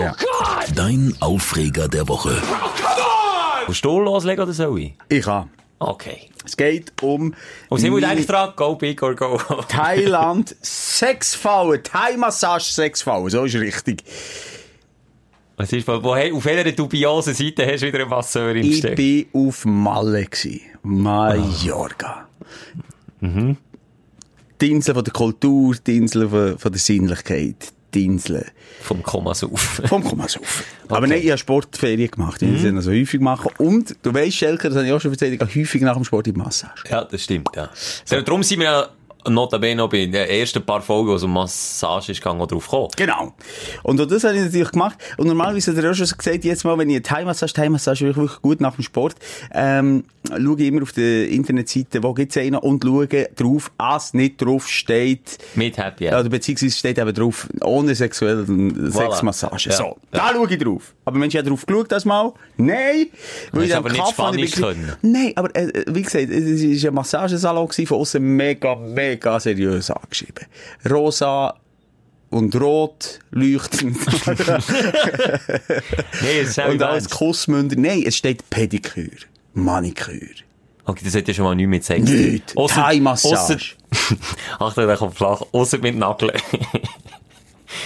Ja. 0.00 0.14
Dein 0.74 1.14
Aufreger 1.20 1.88
der 1.88 2.06
Woche. 2.08 2.42
Willst 3.66 3.84
du 3.84 4.00
loslegen 4.00 4.42
oder 4.42 4.52
soll 4.52 4.80
ich? 4.80 4.94
Ich 5.08 5.24
kann. 5.24 5.48
Okay. 5.88 6.28
Es 6.44 6.56
geht 6.56 6.92
um 7.02 7.34
Und 7.68 7.78
sie 7.78 7.90
muss 7.90 8.02
eigentlich 8.02 8.26
dran, 8.26 8.52
go 8.56 8.74
big 8.74 9.02
or 9.02 9.14
go 9.14 9.38
home. 9.48 9.64
Thailand 9.68 10.54
Sexfallen, 10.62 11.82
Thai-Massage 11.82 12.72
Sexfallen, 12.72 13.30
so 13.30 13.44
ist 13.44 13.54
richtig. 13.54 14.02
Was 15.56 15.72
ist, 15.72 15.86
wo, 15.86 15.92
auf 15.92 16.44
welcher 16.44 16.72
dubiosen 16.72 17.34
Seite 17.34 17.66
hast 17.70 17.82
du 17.82 17.86
wieder 17.86 18.00
eine 18.00 18.06
Masseurin 18.08 18.64
Ich 18.64 18.70
gesteckt? 18.72 18.96
bin 18.96 19.26
auf 19.32 19.64
Malle. 19.64 20.26
Mallorca. 20.82 22.28
Mhm. 23.20 23.56
Die 24.60 24.70
Insel 24.70 24.94
von 24.94 25.04
der 25.04 25.12
Kultur, 25.12 25.76
die 25.86 25.96
Insel 25.98 26.28
von, 26.28 26.58
von 26.58 26.72
der 26.72 26.80
Sinnlichkeit, 26.80 27.72
die 27.94 28.04
Insel 28.06 28.46
Vom 28.80 29.02
Kommasauf. 29.02 29.60
vom 29.86 30.02
Kommasauf. 30.02 30.64
Aber 30.88 30.98
Okay. 30.98 31.08
nein, 31.08 31.20
ich 31.22 31.28
habe 31.30 31.38
Sportferien 31.38 32.10
gemacht. 32.10 32.42
Ich 32.42 32.48
mhm. 32.48 32.76
das 32.76 32.86
also 32.86 32.90
häufig 32.90 33.20
machen. 33.20 33.50
Und, 33.58 33.96
du 34.02 34.12
weißt, 34.12 34.36
Schelker, 34.36 34.68
das 34.68 34.78
habe 34.78 34.86
ich 34.86 34.92
auch 34.92 35.00
schon 35.00 35.12
erzählt, 35.12 35.32
ich 35.32 35.38
gehe 35.38 35.62
häufig 35.62 35.82
nach 35.82 35.94
dem 35.94 36.04
Sport 36.04 36.26
in 36.26 36.34
die 36.34 36.40
Massage. 36.40 36.84
Ja, 36.88 37.04
das 37.04 37.22
stimmt, 37.22 37.48
ja. 37.54 37.70
So. 38.04 38.20
Darum 38.20 38.42
sind 38.42 38.60
wir 38.60 38.66
ja 38.66 38.88
notabene 39.28 39.86
bei 39.88 40.06
den 40.06 40.14
ersten 40.14 40.64
paar 40.64 40.80
Folgen, 40.80 41.08
wo 41.10 41.14
es 41.14 41.22
um 41.22 41.32
Massage 41.32 42.12
ist, 42.12 42.22
gegangen, 42.22 42.46
drauf 42.46 42.64
gekommen. 42.64 42.88
Genau. 42.96 43.34
Und 43.82 44.00
auch 44.00 44.06
das 44.06 44.24
habe 44.24 44.36
ich 44.36 44.42
natürlich 44.42 44.70
gemacht. 44.70 44.98
Und 45.16 45.26
normalerweise 45.26 45.72
hat 45.72 45.82
er 45.82 45.90
auch 45.90 45.94
schon 45.94 46.08
gesagt, 46.16 46.44
jetzt 46.44 46.64
mal, 46.64 46.76
wenn 46.78 46.88
ich 46.88 46.96
eine 46.96 47.02
Thai-Massage, 47.02 47.52
Thai-Massage 47.52 48.04
wirklich, 48.04 48.40
gut 48.42 48.60
nach 48.60 48.74
dem 48.74 48.84
Sport, 48.84 49.14
ähm, 49.52 50.04
schaue 50.28 50.60
ich 50.60 50.68
immer 50.68 50.82
auf 50.82 50.92
der 50.92 51.28
Internetseite, 51.28 52.02
wo 52.02 52.14
gibt's 52.14 52.36
einen 52.36 52.56
und 52.56 52.82
schaue 52.82 53.06
drauf, 53.06 53.70
als 53.78 54.14
nicht 54.14 54.40
drauf 54.42 54.68
steht, 54.68 55.38
Mit 55.54 55.76
Happy 55.78 56.04
ja. 56.04 56.12
End. 56.12 56.20
oder 56.20 56.30
beziehungsweise 56.30 56.76
steht 56.76 56.98
eben 56.98 57.14
drauf, 57.14 57.48
ohne 57.62 57.94
sexuelle 57.94 58.44
Sexmassage. 58.90 59.70
Ja. 59.70 59.76
So. 59.76 59.96
Da 60.10 60.30
schaue 60.32 60.50
ich 60.50 60.58
drauf. 60.58 60.94
Aber 61.04 61.18
Mensch, 61.18 61.34
ich 61.34 61.42
drauf 61.42 61.66
geschaut, 61.66 61.90
das 61.90 62.04
mal? 62.04 62.32
Nein! 62.56 63.06
Weil 63.52 63.64
in 63.64 63.72
aber 63.72 63.90
nicht 63.90 64.02
ich 64.02 64.10
Spanisch 64.10 64.52
können. 64.52 64.92
Nein, 65.02 65.32
aber, 65.36 65.54
äh, 65.56 65.84
wie 65.88 66.02
gesagt, 66.02 66.30
es 66.30 66.82
war 66.82 66.90
ein 66.90 66.94
Massagesalon 66.94 67.68
von 67.70 67.98
außen 67.98 68.22
mega, 68.22 68.74
mega 68.76 69.11
seriös 69.40 69.90
angeschrieben. 69.90 70.46
Rosa, 70.88 71.54
und 72.32 72.56
rot 72.56 73.20
leuchtend. 73.30 73.98
Nee, 76.22 76.46
und 76.68 76.80
ernst. 76.80 77.10
Kussmünder. 77.10 77.76
Nein, 77.76 78.04
es 78.06 78.16
steht 78.16 78.48
Pediküre, 78.48 79.10
Maniküre. 79.54 80.42
Okay, 80.84 81.02
das 81.04 81.14
hat 81.14 81.28
ja 81.28 81.34
schon 81.34 81.44
mal 81.44 81.54
nichts 81.54 81.70
mit 81.70 81.84
Sex. 81.84 82.10
Nicht. 82.10 82.54
Thai-Massage. 82.56 83.76
Achtung, 84.58 84.86
der 84.86 84.96
kommt 84.96 85.14
flach. 85.14 85.42
Ausser 85.52 85.78
mit 85.78 85.96
Nageln. 85.96 86.32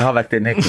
Ah, 0.01 0.13
wegen 0.13 0.29
der 0.31 0.41
Nägel. 0.41 0.65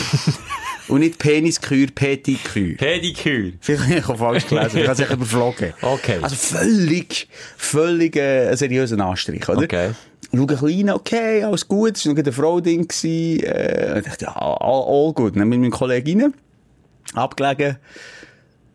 und 0.90 1.00
nicht 1.00 1.18
Penisküre, 1.18 1.88
Pediküre. 1.88 2.76
Pediküre. 2.76 3.54
Vielleicht 3.60 3.84
habe 3.84 3.96
ich 3.98 4.06
auch 4.08 4.18
falsch 4.20 4.48
gelesen. 4.48 4.78
Ich 4.78 4.84
habe 4.84 4.94
es 4.94 5.00
echt 5.00 5.12
überflogen. 5.12 5.74
Okay. 5.82 6.20
Also 6.22 6.36
völlig, 6.36 7.28
völlig 7.58 8.16
äh, 8.16 8.54
seriöser 8.56 9.04
Anstrich, 9.04 9.50
oder? 9.50 9.64
Okay. 9.64 9.90
Schau 10.34 10.42
ein 10.42 10.48
kleiner, 10.48 10.96
okay, 10.96 11.44
alles 11.44 11.68
gut. 11.68 11.98
Es 11.98 12.06
war 12.06 12.14
noch 12.14 12.20
eine 12.22 12.32
Frau-Ding. 12.32 12.88
gewesen. 12.88 13.44
Äh, 13.44 14.00
ich 14.00 14.06
dachte, 14.06 14.26
ja, 14.26 14.36
all, 14.36 14.84
all 14.86 15.14
gut. 15.14 15.36
Dann 15.36 15.48
mit 15.48 15.60
meinem 15.60 15.72
Kollegen 15.72 16.22
rein, 16.22 16.34
abgelegen. 17.14 17.78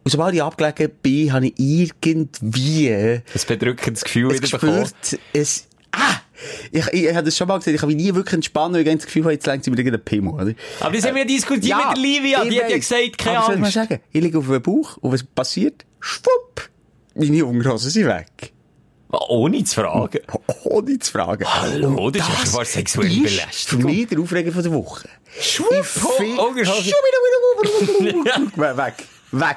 Und 0.05 0.11
sobald 0.11 0.35
ich 0.35 0.43
abgelegen 0.43 0.91
bin, 1.03 1.33
habe 1.33 1.47
ich 1.47 1.55
irgendwie 1.59 2.91
Ein 2.93 3.23
bedrückendes 3.47 4.03
Gefühl 4.03 4.33
es 4.33 4.43
wieder 4.43 4.59
gespürt, 4.59 5.21
es, 5.33 5.69
ah! 5.93 6.17
Ich, 6.73 6.85
ich, 6.89 7.05
ich 7.05 7.15
habe 7.15 7.25
das 7.25 7.37
schon 7.37 7.47
mal 7.47 7.59
gesagt, 7.59 7.77
ich 7.77 7.83
habe 7.83 7.95
mich 7.95 8.03
nie 8.03 8.13
wirklich 8.13 8.35
entspannen, 8.35 8.75
weil 8.75 8.87
ich 8.87 8.95
das 8.97 9.07
Gefühl 9.07 9.23
habe, 9.23 9.35
jetzt 9.35 9.47
längt 9.47 9.63
sie 9.63 9.71
mir 9.71 9.79
irgendeinen 9.79 10.05
Pimmel, 10.05 10.33
oder? 10.33 10.53
Aber 10.81 10.93
das 10.97 11.07
haben 11.07 11.15
wir 11.15 11.23
ja 11.23 11.29
diskutiert 11.29 11.77
mit 11.77 11.97
der 11.97 12.03
Livia. 12.03 12.43
ich 12.43 12.49
Die 12.51 12.61
hat 12.61 12.71
ja 12.71 12.77
gesagt, 12.79 13.19
keine 13.19 13.39
Aber 13.39 13.47
soll 13.47 13.55
ich 13.55 13.61
mal 13.61 13.67
Angst. 13.67 13.75
sagen, 13.75 14.01
ich 14.11 14.21
liege 14.21 14.39
auf 14.39 14.49
dem 14.49 14.61
Bauch 14.63 14.97
und 14.97 15.13
was 15.13 15.23
passiert? 15.23 15.85
Schwupp! 16.01 16.69
Meine 17.15 17.45
Unterhosen 17.45 17.91
sind 17.91 18.07
weg. 18.07 18.53
Ohne 19.29 19.63
zu 19.65 19.75
fragen. 19.81 20.21
Ohne 20.65 20.99
zu 20.99 21.13
fragen. 21.13 21.45
Hallo, 21.47 21.89
Und 22.07 22.17
das 22.17 22.27
ist 22.29 22.35
offenbar 22.35 22.65
sexuelle 22.65 23.11
ist 23.11 23.23
Belästigung. 23.23 23.81
Für 23.83 23.87
mich 23.87 24.07
der 24.09 24.19
Aufreger 24.21 24.53
von 24.53 24.63
der 24.63 24.73
Woche. 24.73 25.09
Schwupp, 25.41 25.69
Ich 25.81 25.87
find- 25.87 26.39
Unterhosen. 26.39 26.93
weg. 28.57 28.95
Weg. 29.33 29.57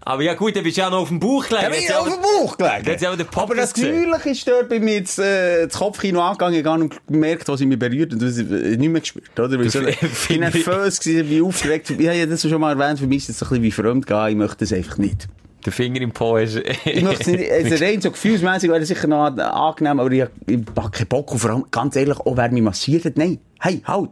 Aber 0.00 0.22
ja 0.22 0.32
gut, 0.34 0.56
dann 0.56 0.62
bist 0.62 0.76
du 0.78 0.80
ja 0.80 0.88
noch 0.88 1.00
auf 1.00 1.08
dem 1.08 1.20
Bauch 1.20 1.46
gelegen. 1.46 1.70
Ja, 1.70 1.78
ich 1.78 1.94
auf 1.94 2.08
dem 2.08 2.22
Bauch 2.22 2.56
gelegen. 2.56 2.84
Den 2.84 3.26
Aber 3.34 3.54
gesehen. 3.54 4.08
natürlich 4.10 4.38
ist 4.38 4.48
dort 4.48 4.68
bei 4.70 4.78
mir 4.80 5.02
das, 5.02 5.18
äh, 5.18 5.66
das 5.66 5.76
Kopfkino 5.78 6.22
angegangen, 6.22 6.58
ich 6.60 6.64
habe 6.64 6.88
gemerkt, 7.06 7.46
was 7.48 7.58
sie 7.58 7.66
mich 7.66 7.78
berührt 7.78 8.14
und 8.14 8.22
das 8.22 8.36
nicht 8.36 8.78
mehr 8.78 9.00
gespürt, 9.02 9.38
oder? 9.38 9.58
Weil 9.58 9.66
ich 9.66 9.74
ich 9.74 10.28
bin 10.28 10.42
ich- 10.44 10.66
nervös 10.66 11.00
gewesen, 11.00 11.28
wie 11.28 11.42
aufgeregt. 11.42 11.90
Ich 11.90 12.06
habe 12.06 12.16
ja 12.16 12.24
das 12.24 12.40
schon 12.40 12.58
mal 12.58 12.78
erwähnt, 12.80 12.98
für 13.00 13.06
mich 13.06 13.28
ist 13.28 13.28
das 13.28 13.42
ein 13.42 13.48
bisschen 13.60 13.62
wie 13.64 13.70
Fremdgehen, 13.70 14.28
ich 14.28 14.36
möchte 14.36 14.56
das 14.60 14.72
einfach 14.72 14.96
nicht. 14.96 15.28
Der 15.64 15.72
Finger 15.72 16.00
im 16.00 16.12
Po 16.12 16.36
ist... 16.36 16.56
Ich 16.84 17.02
möchte 17.02 17.22
es 17.22 17.26
nicht, 17.26 17.50
also 17.50 17.84
rein 17.84 18.00
so 18.00 18.10
gefühlsmässig 18.10 18.70
wäre 18.70 18.84
sicher 18.84 19.06
noch 19.06 19.24
angenehm, 19.26 20.00
aber 20.00 20.10
ich, 20.12 20.24
ich 20.46 20.58
habe 20.76 20.90
keinen 20.90 21.08
Bock 21.08 21.32
und 21.32 21.38
vor 21.38 21.50
allem, 21.50 21.64
ganz 21.70 21.96
ehrlich, 21.96 22.18
auch 22.18 22.36
wer 22.36 22.50
mich 22.50 22.62
massiert 22.62 23.04
hat, 23.04 23.16
nein, 23.16 23.38
hey, 23.60 23.82
halt, 23.84 24.10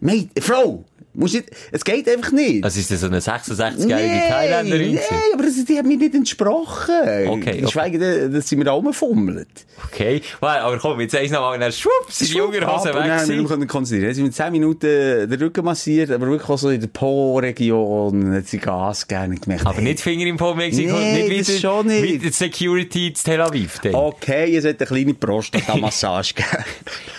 Mate, 0.00 0.40
Frau, 0.40 0.84
musst 1.18 1.34
nicht, 1.34 1.50
es 1.72 1.84
geht 1.84 2.08
einfach 2.08 2.32
nicht. 2.32 2.64
Also 2.64 2.80
ist 2.80 2.90
das 2.90 3.00
so 3.00 3.06
eine 3.06 3.20
66-jährige 3.20 4.28
Thailänderin? 4.28 4.94
Nein, 4.94 5.02
aber 5.34 5.42
das, 5.42 5.64
die 5.64 5.78
hat 5.78 5.84
mir 5.86 5.96
nicht 5.96 6.14
entsprochen. 6.14 6.94
Okay, 7.28 7.60
Geschweige 7.60 7.98
denn, 7.98 8.32
dass 8.32 8.48
sie 8.48 8.56
mir 8.56 8.64
da 8.64 8.72
rumfummelt. 8.72 9.48
Okay. 9.86 10.22
Well, 10.40 10.50
aber 10.50 10.78
komm, 10.78 11.00
jetzt 11.00 11.14
eins 11.14 11.30
noch 11.30 11.40
mal, 11.40 11.54
und 11.54 11.60
dann 11.60 11.72
schwupp, 11.72 11.92
sind 12.08 12.34
die 12.34 12.40
Unterhosen 12.40 12.90
Und 12.90 12.96
weg 13.04 13.10
haben 13.10 13.28
wir 13.28 13.44
können 13.44 13.66
konzentrieren. 13.66 14.14
Sie 14.14 14.20
haben 14.20 14.26
mit 14.26 14.34
10 14.34 14.52
Minuten 14.52 15.30
den 15.30 15.38
Rücken 15.42 15.64
massiert, 15.64 16.10
aber 16.10 16.26
wirklich 16.28 16.48
auch 16.48 16.58
so 16.58 16.70
in 16.70 16.80
der 16.80 16.88
Po-Region 16.88 18.34
hat 18.34 18.46
sie 18.46 18.58
Gas 18.58 19.06
gerne 19.06 19.36
gemerkt. 19.36 19.66
Aber 19.66 19.80
nicht 19.80 20.00
Finger 20.00 20.26
im 20.26 20.36
Po 20.36 20.54
Mexiko, 20.54 20.96
Nee, 20.96 21.28
nicht 21.28 21.48
wieder, 21.48 21.58
schon 21.58 21.86
nicht. 21.86 22.02
wieder 22.02 22.32
Security 22.32 23.12
zu 23.12 23.24
Tel 23.24 23.40
Aviv. 23.40 23.78
Dann. 23.80 23.94
Okay, 23.94 24.56
es 24.56 24.64
hat 24.64 24.78
eine 24.80 24.86
kleine 24.86 25.14
Prostata-Massage 25.14 26.34
gegeben. 26.34 26.64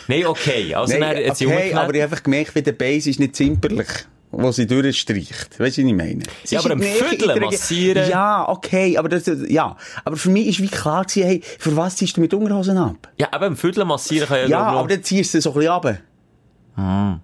Nein, 0.07 0.25
okay. 0.25 0.73
Also 0.73 0.97
Nein, 0.97 1.29
okay, 1.29 1.73
aber 1.73 1.93
ich 1.93 2.01
habe 2.01 2.03
einfach 2.03 2.23
gemerkt, 2.23 2.55
wie 2.55 2.61
der 2.61 2.71
Base 2.71 3.09
ist 3.09 3.19
nicht 3.19 3.35
zimperlich. 3.35 3.87
Wo 4.31 4.51
sie 4.51 4.67
durchstreicht. 4.67 5.59
Weißt 5.59 5.77
du, 5.77 5.81
was 5.83 5.89
ich 5.89 5.93
meine? 5.93 6.21
Sie 6.43 6.55
Ja, 6.55 6.61
aber 6.61 6.75
Nähe, 6.75 7.03
Viertel 7.03 7.39
massieren. 7.39 8.09
Ja, 8.09 8.47
okay, 8.47 8.95
aber 8.95 9.09
das, 9.09 9.23
ja. 9.47 9.75
Aber 10.05 10.17
für 10.17 10.29
mich 10.29 10.47
ist 10.47 10.61
wie 10.61 10.67
klar 10.67 11.03
gewesen, 11.03 11.27
hey, 11.27 11.41
für 11.57 11.75
was 11.75 11.95
ziehst 11.95 12.15
du 12.15 12.21
mit 12.21 12.33
Unterhosen 12.33 12.77
ab? 12.77 13.09
Ja, 13.17 13.29
aber 13.31 13.47
im 13.47 13.57
Viertel 13.57 13.85
massieren 13.85 14.27
kann 14.27 14.37
ja, 14.41 14.47
Ja, 14.47 14.71
ich, 14.71 14.77
aber 14.77 14.87
dann 14.87 15.03
ziehst 15.03 15.33
du 15.33 15.37
sie 15.37 15.41
so 15.41 15.49
ein 15.51 15.55
bisschen 15.55 15.71
runter. 15.73 17.19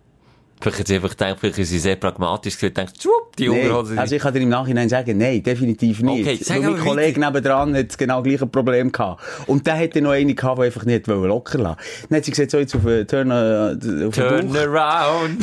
Vielleicht 0.61 0.79
hat 0.79 0.87
sie 0.87 0.95
einfach 0.95 1.09
gedacht, 1.09 1.37
vielleicht 1.39 1.59
ist 1.59 1.69
sie 1.69 1.79
sehr 1.79 1.97
pragmatisch 1.97 2.55
gewesen, 2.57 2.73
denkt, 2.73 3.01
schwupp, 3.01 3.35
die 3.35 3.49
Nee, 3.49 3.63
Unterhosen. 3.63 3.99
also 3.99 4.15
ich 4.15 4.21
kann 4.21 4.33
dir 4.33 4.39
im 4.39 4.49
Nachhinein 4.49 4.87
sagen, 4.87 5.17
nein, 5.17 5.43
definitiv 5.43 6.01
nicht. 6.01 6.25
Okay, 6.25 6.39
sag 6.41 6.61
mein 6.61 6.73
aber 6.75 6.79
Kollege 6.83 7.19
nebendran 7.19 7.75
hat 7.75 7.97
genau 7.97 8.23
gleich 8.23 8.41
ein 8.41 8.49
Problem 8.49 8.91
gehabt. 8.91 9.21
Und 9.47 9.67
der 9.67 9.77
hatte 9.77 10.01
noch 10.01 10.11
eine 10.11 10.33
gehabt, 10.33 10.59
die 10.59 10.63
einfach 10.63 10.85
nicht 10.85 11.07
locker 11.07 11.57
lassen. 11.59 11.77
Dann 12.09 12.17
hat 12.17 12.25
sie 12.25 12.31
gesagt, 12.31 12.51
so 12.51 12.57
jetzt 12.59 12.73
auf 12.73 12.83
den 12.83 13.05
Turn, 13.05 13.31
auf 13.31 14.15
Turn 14.15 14.53
den 14.53 14.55
around. 14.57 15.39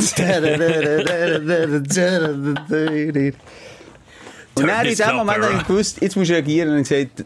Und 4.55 4.67
dann 4.67 4.87
in 4.87 4.97
dem 4.97 5.17
Moment 5.17 5.45
habe 5.45 5.55
ich 5.59 5.67
gewusst, 5.67 6.01
jetzt 6.03 6.17
musst 6.17 6.31
du 6.31 6.35
reagieren 6.35 6.71
und 6.71 6.87
gesagt, 6.89 7.25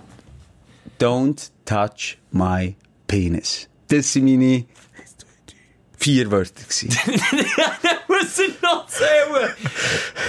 don't 1.01 1.51
touch 1.65 2.19
my 2.31 2.77
penis. 3.07 3.69
Das 3.89 4.13
sind 4.13 4.25
meine 4.25 4.65
vier 5.97 6.31
Wörter 6.31 6.63
gewesen. 6.63 6.91
Was 8.09 8.37
sind 8.37 8.63
noch 8.63 8.87
zählen? 8.87 9.51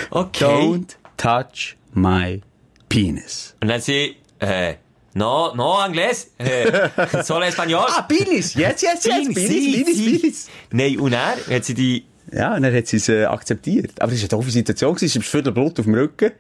Okay. 0.09 0.45
Don't 0.45 0.95
touch 1.17 1.75
my 1.93 2.41
penis. 2.89 3.55
Und 3.61 3.67
dann 3.69 3.81
sie, 3.81 4.15
äh, 4.39 4.75
no, 5.13 5.53
no, 5.55 5.73
Angles, 5.73 6.31
äh, 6.37 6.89
solo 7.23 7.45
Espanol. 7.45 7.85
Ah, 7.87 8.03
Penis! 8.03 8.53
Jetzt, 8.53 8.81
jetzt, 8.83 9.05
jetzt! 9.05 9.33
Penis, 9.33 9.83
Penis, 9.83 9.97
Penis! 9.97 10.47
Nein, 10.71 10.99
und 10.99 11.13
er 11.13 11.35
hat 11.49 11.65
sie 11.65 11.73
die, 11.73 12.05
Ja, 12.31 12.55
und 12.55 12.63
dann 12.63 12.75
hat 12.75 12.87
sie 12.87 12.97
es 12.97 13.09
äh, 13.09 13.25
akzeptiert. 13.25 14.01
Aber 14.01 14.11
es 14.11 14.19
war 14.19 14.23
eine 14.23 14.29
doofe 14.29 14.51
Situation, 14.51 14.97
sie 14.97 15.05
ist 15.05 15.17
viertel 15.23 15.51
Blut 15.51 15.79
auf 15.79 15.85
dem 15.85 15.93
Rücken. 15.95 16.31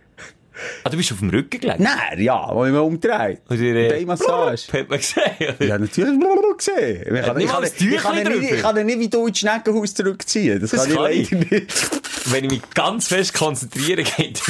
ah, 0.83 0.89
du 0.89 0.97
bist 0.97 1.11
auf 1.11 1.19
dem 1.19 1.29
Rücken 1.29 1.59
gelegen. 1.59 1.83
Nein, 1.83 2.19
ja, 2.21 2.49
wo 2.53 2.65
ich 2.65 2.71
mich 2.71 2.79
umdreht. 2.81 3.41
Oder, 3.49 3.59
äh, 3.59 3.89
Beinmassage. 3.89 4.57
Hat 4.73 4.89
man 4.89 4.97
gesehen? 4.99 5.23
Ja, 5.59 5.77
natürlich 5.77 6.19
blablabla 6.19 6.53
gesehen. 6.57 7.15
Ich 7.15 7.21
kann, 7.25 7.39
ich, 7.39 7.47
kann, 7.47 7.63
ich, 7.63 7.97
kann, 8.01 8.15
nicht, 8.15 8.27
ich 8.27 8.49
drüber? 8.49 8.61
kann 8.61 8.85
nicht 8.85 8.99
wie 8.99 9.09
du 9.09 9.27
ins 9.27 9.39
Schneckenhaus 9.39 9.93
zurückziehen. 9.93 10.59
Das, 10.59 10.71
Das 10.71 10.89
kann, 10.89 11.11
ich 11.11 11.31
ich. 11.31 11.31
leider 11.31 11.55
nicht. 11.55 12.31
Wenn 12.31 12.43
ich 12.45 12.51
mich 12.51 12.61
ganz 12.73 13.07
fest 13.07 13.33
konzentriere, 13.33 14.03
geht 14.03 14.41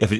aber- 0.00 0.14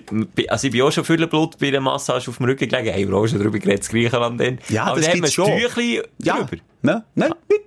Also 0.48 0.66
ich 0.66 0.72
bin 0.72 0.82
auch 0.82 0.92
schon 0.92 1.04
viel 1.04 1.26
Blut 1.26 1.58
bei 1.58 1.68
einer 1.68 1.80
Massage 1.80 2.30
auf 2.30 2.36
dem 2.38 2.46
Rücken 2.46 2.68
gelegen. 2.68 2.92
Hey, 2.92 3.08
wir 3.08 3.16
haben 3.16 3.28
schon 3.28 3.40
drüber 3.40 3.58
geredet, 3.58 3.80
das 3.80 3.88
Griechenland 3.88 4.40
dann. 4.40 4.58
Ja, 4.68 4.84
aber 4.84 4.96
das 4.96 5.06
da 5.06 5.12
haben 5.12 5.22
wir 5.22 5.30
schon. 5.30 5.46
Tüchlein 5.46 6.02
Ja. 6.22 6.36
drüber. 6.42 6.62
Nein, 6.82 7.02
nein, 7.14 7.32
nicht, 7.48 7.62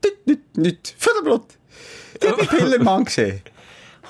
nicht, 0.00 0.26
nicht, 0.26 0.56
nicht. 0.56 0.94
Viertel 0.98 1.22
Blut. 1.22 1.42
Pillermann 2.48 3.04
gesehen. 3.04 3.42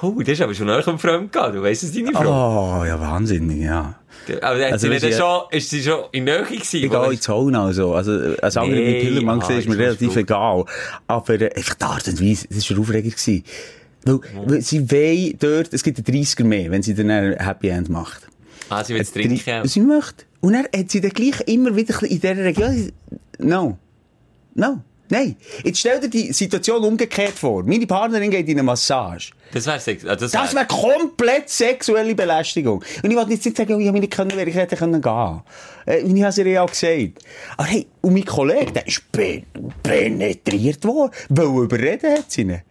Oh, 0.03 0.19
das 0.21 0.29
ist 0.31 0.41
aber 0.43 0.55
schon 0.55 0.67
nach 0.67 0.85
dem 0.85 0.99
Freund 0.99 1.33
gegangen. 1.33 1.55
Du 1.55 1.63
weißt 1.63 1.85
es 1.85 1.93
deine 1.93 2.13
Frau. 2.13 2.81
Oh, 2.81 2.85
ja, 2.85 2.99
wahnsinnig, 3.01 3.61
ja. 3.63 3.95
Aber 4.41 4.65
hat 4.65 4.73
Also, 4.73 4.89
sie 4.89 4.93
nicht 4.95 5.15
schon, 5.17 5.43
ist 5.51 5.71
sie 5.71 5.83
schon 5.83 6.01
in 6.13 6.25
Nähe 6.25 6.43
gewesen? 6.43 6.95
Auch 6.95 7.05
in 7.07 7.11
die 7.13 7.21
Zone, 7.21 7.59
also. 7.61 7.95
Also, 7.95 8.13
als 8.43 8.57
andere 8.57 8.79
Nee, 8.81 8.93
nee, 8.93 9.01
Pillermann 9.01 9.41
gesehen, 9.41 9.59
ist 9.61 9.69
mir 9.69 9.79
relativ 9.79 10.15
egal. 10.17 10.65
Aber, 11.07 11.41
äh, 11.41 11.55
einfach 11.55 11.75
die 11.75 11.85
Art 11.85 12.09
und 12.09 12.21
Weise, 12.21 12.47
das 12.49 12.71
war 12.71 12.79
aufregend 12.79 13.17
gewesen. 13.17 13.45
Weil, 14.05 14.21
weil 14.47 14.61
sie 14.63 14.91
wollen 14.91 15.35
dort, 15.39 15.73
es 15.73 15.83
gibt 15.83 15.99
einen 15.99 16.23
30er 16.25 16.45
mehr, 16.45 16.71
wenn 16.71 16.83
sie 16.83 16.95
dann 16.95 17.11
ein 17.11 17.39
Happy 17.39 17.69
End 17.69 17.89
macht. 17.89 18.29
Ah, 18.69 18.83
sie 18.83 18.95
will 18.95 19.05
Drei- 19.05 19.23
trinken. 19.23 19.69
Sie 19.69 19.81
möchte. 19.81 20.25
Und 20.41 20.55
dann 20.55 20.67
hat 20.77 20.91
sie 20.91 21.01
dann 21.01 21.11
gleich 21.13 21.41
immer 21.47 21.75
wieder 21.77 22.03
in 22.03 22.09
dieser 22.21 22.37
Region, 22.37 22.91
no. 23.39 23.79
No. 24.55 24.81
Nein. 25.13 25.37
Jetzt 25.63 25.81
stell 25.81 26.01
dir 26.01 26.09
die 26.09 26.33
Situation 26.33 26.83
umgekehrt 26.83 27.35
vor. 27.35 27.63
Meine 27.65 27.87
Partnerin 27.87 28.31
geht 28.31 28.49
in 28.49 28.55
eine 28.55 28.63
Massage. 28.63 29.33
Das 29.53 29.67
wäre 29.67 29.79
sex. 29.79 30.07
ah, 30.07 30.17
Das 30.17 30.33
Das 30.33 30.55
wär, 30.55 30.61
wäre 30.61 30.67
komplett 30.67 31.51
sexuelle 31.51 32.15
Belästigung. 32.15 32.83
Und 33.03 33.11
ich 33.11 33.15
wollte 33.15 33.29
nicht 33.29 33.43
sagen, 33.43 33.75
oh, 33.75 33.79
ich 33.79 33.87
hätte 33.89 34.01
nicht 34.01 34.11
können, 34.11 34.49
ich 34.49 34.55
hätte 34.55 34.75
können 34.75 35.03
gehen. 35.03 35.41
Äh, 35.85 35.99
ich 35.99 36.23
habe 36.23 36.29
es 36.29 36.39
ihr 36.39 36.47
ja 36.47 36.63
auch 36.63 36.71
gesagt. 36.71 37.23
Aber 37.59 37.69
hey, 37.69 37.87
und 38.01 38.15
mein 38.15 38.25
Kollege, 38.25 38.73
der 38.73 38.87
ist 38.87 39.13
pen 39.13 39.45
penetriert 39.83 40.83
worden. 40.87 41.13
Weil 41.29 41.65
überreden 41.65 42.17
hat 42.17 42.33
sie 42.33 42.41
ihn. 42.41 42.63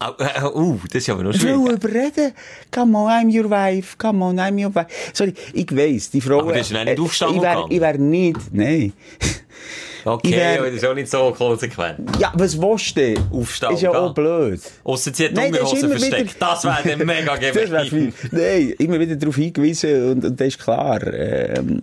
Ah, 0.00 0.14
äh, 0.18 0.42
uh, 0.52 0.80
das 0.90 0.96
ist 0.96 1.10
aber 1.10 1.22
noch 1.22 1.32
schwierig. 1.32 1.74
überreden. 1.74 2.32
Come 2.72 2.98
on, 2.98 3.08
I'm 3.08 3.30
your 3.32 3.48
wife. 3.48 3.96
Come 3.96 4.24
on, 4.24 4.40
I'm 4.40 4.60
your 4.60 4.74
wife. 4.74 4.88
Sorry, 5.12 5.32
ich 5.52 5.74
weiss, 5.74 6.10
die 6.10 6.20
Frau... 6.20 6.40
Aber 6.40 6.52
bist 6.52 6.74
dann 6.74 6.86
nicht 6.86 6.98
äh, 6.98 7.00
aufgestanden 7.00 7.36
Ich 7.70 7.80
wäre 7.80 7.80
wär 7.80 7.98
nicht, 7.98 8.40
nein. 8.52 8.92
Okay, 10.06 10.56
aber 10.58 10.66
das 10.66 10.76
ist 10.76 10.84
auch 10.84 10.94
nicht 10.94 11.10
so 11.10 11.32
konsequent. 11.36 11.98
Ja, 12.20 12.32
was 12.36 12.60
willst 12.60 12.96
du? 12.96 13.14
Aufstehen 13.32 13.72
Ist 13.72 13.82
ja 13.82 13.90
auch 13.90 14.14
blöd. 14.14 14.60
Ausser 14.84 15.10
sie 15.12 15.24
hat 15.24 15.32
die 15.32 15.34
Nein, 15.34 15.52
das 15.52 15.62
ist 15.62 15.72
Unterhose 15.72 15.86
immer 15.86 15.98
versteckt. 15.98 16.36
Das 16.40 16.64
wäre 16.64 16.96
dann 16.96 17.06
mega 17.06 17.36
Das 17.52 17.92
wäre. 17.92 18.12
Nein, 18.30 18.74
immer 18.78 19.00
wieder 19.00 19.16
darauf 19.16 19.34
hingewiesen 19.34 20.10
und, 20.12 20.24
und 20.24 20.40
das 20.40 20.46
ist 20.48 20.58
klar. 20.60 21.02
Ähm, 21.12 21.80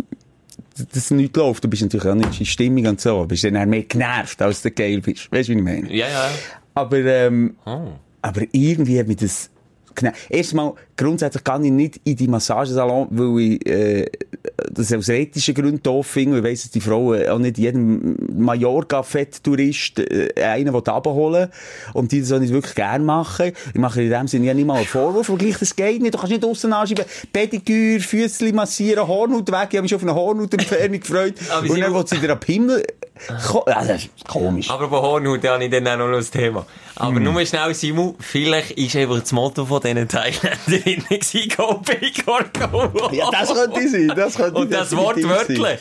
dass 0.93 1.11
nichts 1.11 1.37
läuft. 1.37 1.63
Du 1.63 1.67
bist 1.67 1.81
natürlich 1.83 2.07
auch 2.07 2.15
nicht 2.15 2.39
in 2.39 2.45
Stimmung 2.45 2.87
und 2.87 3.01
so. 3.01 3.21
Du 3.21 3.27
bist 3.27 3.43
dann 3.43 3.69
mehr 3.69 3.83
genervt, 3.83 4.41
als 4.41 4.61
du 4.61 4.71
geil 4.71 5.01
bist. 5.01 5.31
Weißt 5.31 5.49
du, 5.49 5.53
wie 5.53 5.57
ich 5.57 5.63
meine? 5.63 5.93
Ja, 5.93 6.07
ja. 6.07 6.29
Aber, 6.73 6.97
ähm, 6.97 7.55
Oh. 7.65 7.89
aber 8.21 8.41
irgendwie 8.51 8.99
hat 8.99 9.07
mich 9.07 9.17
das 9.17 9.49
Erstmal, 10.29 10.73
grundsätzlich 10.97 11.43
kann 11.43 11.63
ich 11.63 11.71
nicht 11.71 12.01
in 12.03 12.15
die 12.15 12.27
Massagesalon, 12.27 13.07
weil 13.11 13.39
ich, 13.53 13.65
äh, 13.65 14.05
das 14.71 14.91
aus 14.93 15.09
ethischen 15.09 15.53
Gründen 15.53 15.81
doof 15.83 16.07
finde. 16.07 16.37
Ich 16.39 16.43
weiss, 16.43 16.61
dass 16.63 16.71
die 16.71 16.81
Frauen 16.81 17.27
auch 17.29 17.39
nicht 17.39 17.57
jedem 17.57 18.15
Mallorca-Fett-Tourist 18.35 19.99
äh, 19.99 20.29
einen 20.43 20.75
abholen 20.75 21.49
und 21.93 22.11
die 22.11 22.21
das 22.21 22.31
auch 22.31 22.39
nicht 22.39 22.53
wirklich 22.53 22.75
gerne 22.75 23.03
machen. 23.03 23.51
Ich 23.73 23.79
mache 23.79 24.01
in 24.03 24.09
dem 24.09 24.27
Sinne 24.27 24.47
ja 24.47 24.53
nicht 24.53 24.65
mal 24.65 24.77
einen 24.77 24.85
Vorwurf, 24.85 25.29
aber 25.29 25.37
gleich, 25.37 25.57
das 25.57 25.75
geht 25.75 26.01
nicht. 26.01 26.13
Du 26.13 26.17
kannst 26.17 26.31
nicht 26.33 26.45
aussen 26.45 26.73
anschieben, 26.73 27.05
Pediküre, 27.31 27.99
Füßli 27.99 28.51
massieren, 28.53 29.07
Hornhaut 29.07 29.51
weg. 29.51 29.69
Ich 29.71 29.77
habe 29.77 29.81
mich 29.83 29.89
schon 29.89 29.97
auf 29.99 30.03
eine 30.03 30.15
Hornhautentfernung 30.15 30.99
gefreut. 30.99 31.35
Aber 31.51 31.61
und 31.61 31.73
sie- 31.75 31.81
dann 31.81 31.93
will 31.93 32.07
sie 32.07 32.17
dir 32.17 32.31
ab 32.31 32.45
Himmel... 32.45 32.83
Ist 34.15 34.27
komisch. 34.27 34.69
Aber 34.69 34.87
bei 34.87 34.97
Hornhaut 34.97 35.47
habe 35.47 35.63
ich 35.63 35.69
dann 35.71 35.87
auch 35.87 35.97
noch 35.97 36.17
ein 36.17 36.25
Thema. 36.25 36.65
Aber 36.95 37.15
Hm. 37.15 37.23
nur 37.23 37.45
schnell, 37.45 37.73
Simon, 37.73 38.15
vielleicht 38.19 38.71
ist 38.71 38.95
einfach 38.95 39.19
das 39.19 39.31
Motto 39.31 39.65
von 39.65 39.81
diesen 39.81 40.07
Thailänderinnen 40.07 41.05
gewesen, 41.09 41.49
go 41.57 41.75
big 41.79 42.23
or 42.27 42.43
go 42.53 42.71
home. 42.93 43.15
Ja, 43.15 43.29
das 43.31 43.53
könnte 43.53 43.89
sein. 43.89 44.07
Das 44.15 44.35
könnte 44.35 44.59
Und 44.59 44.71
das 44.71 44.89
sein. 44.91 44.99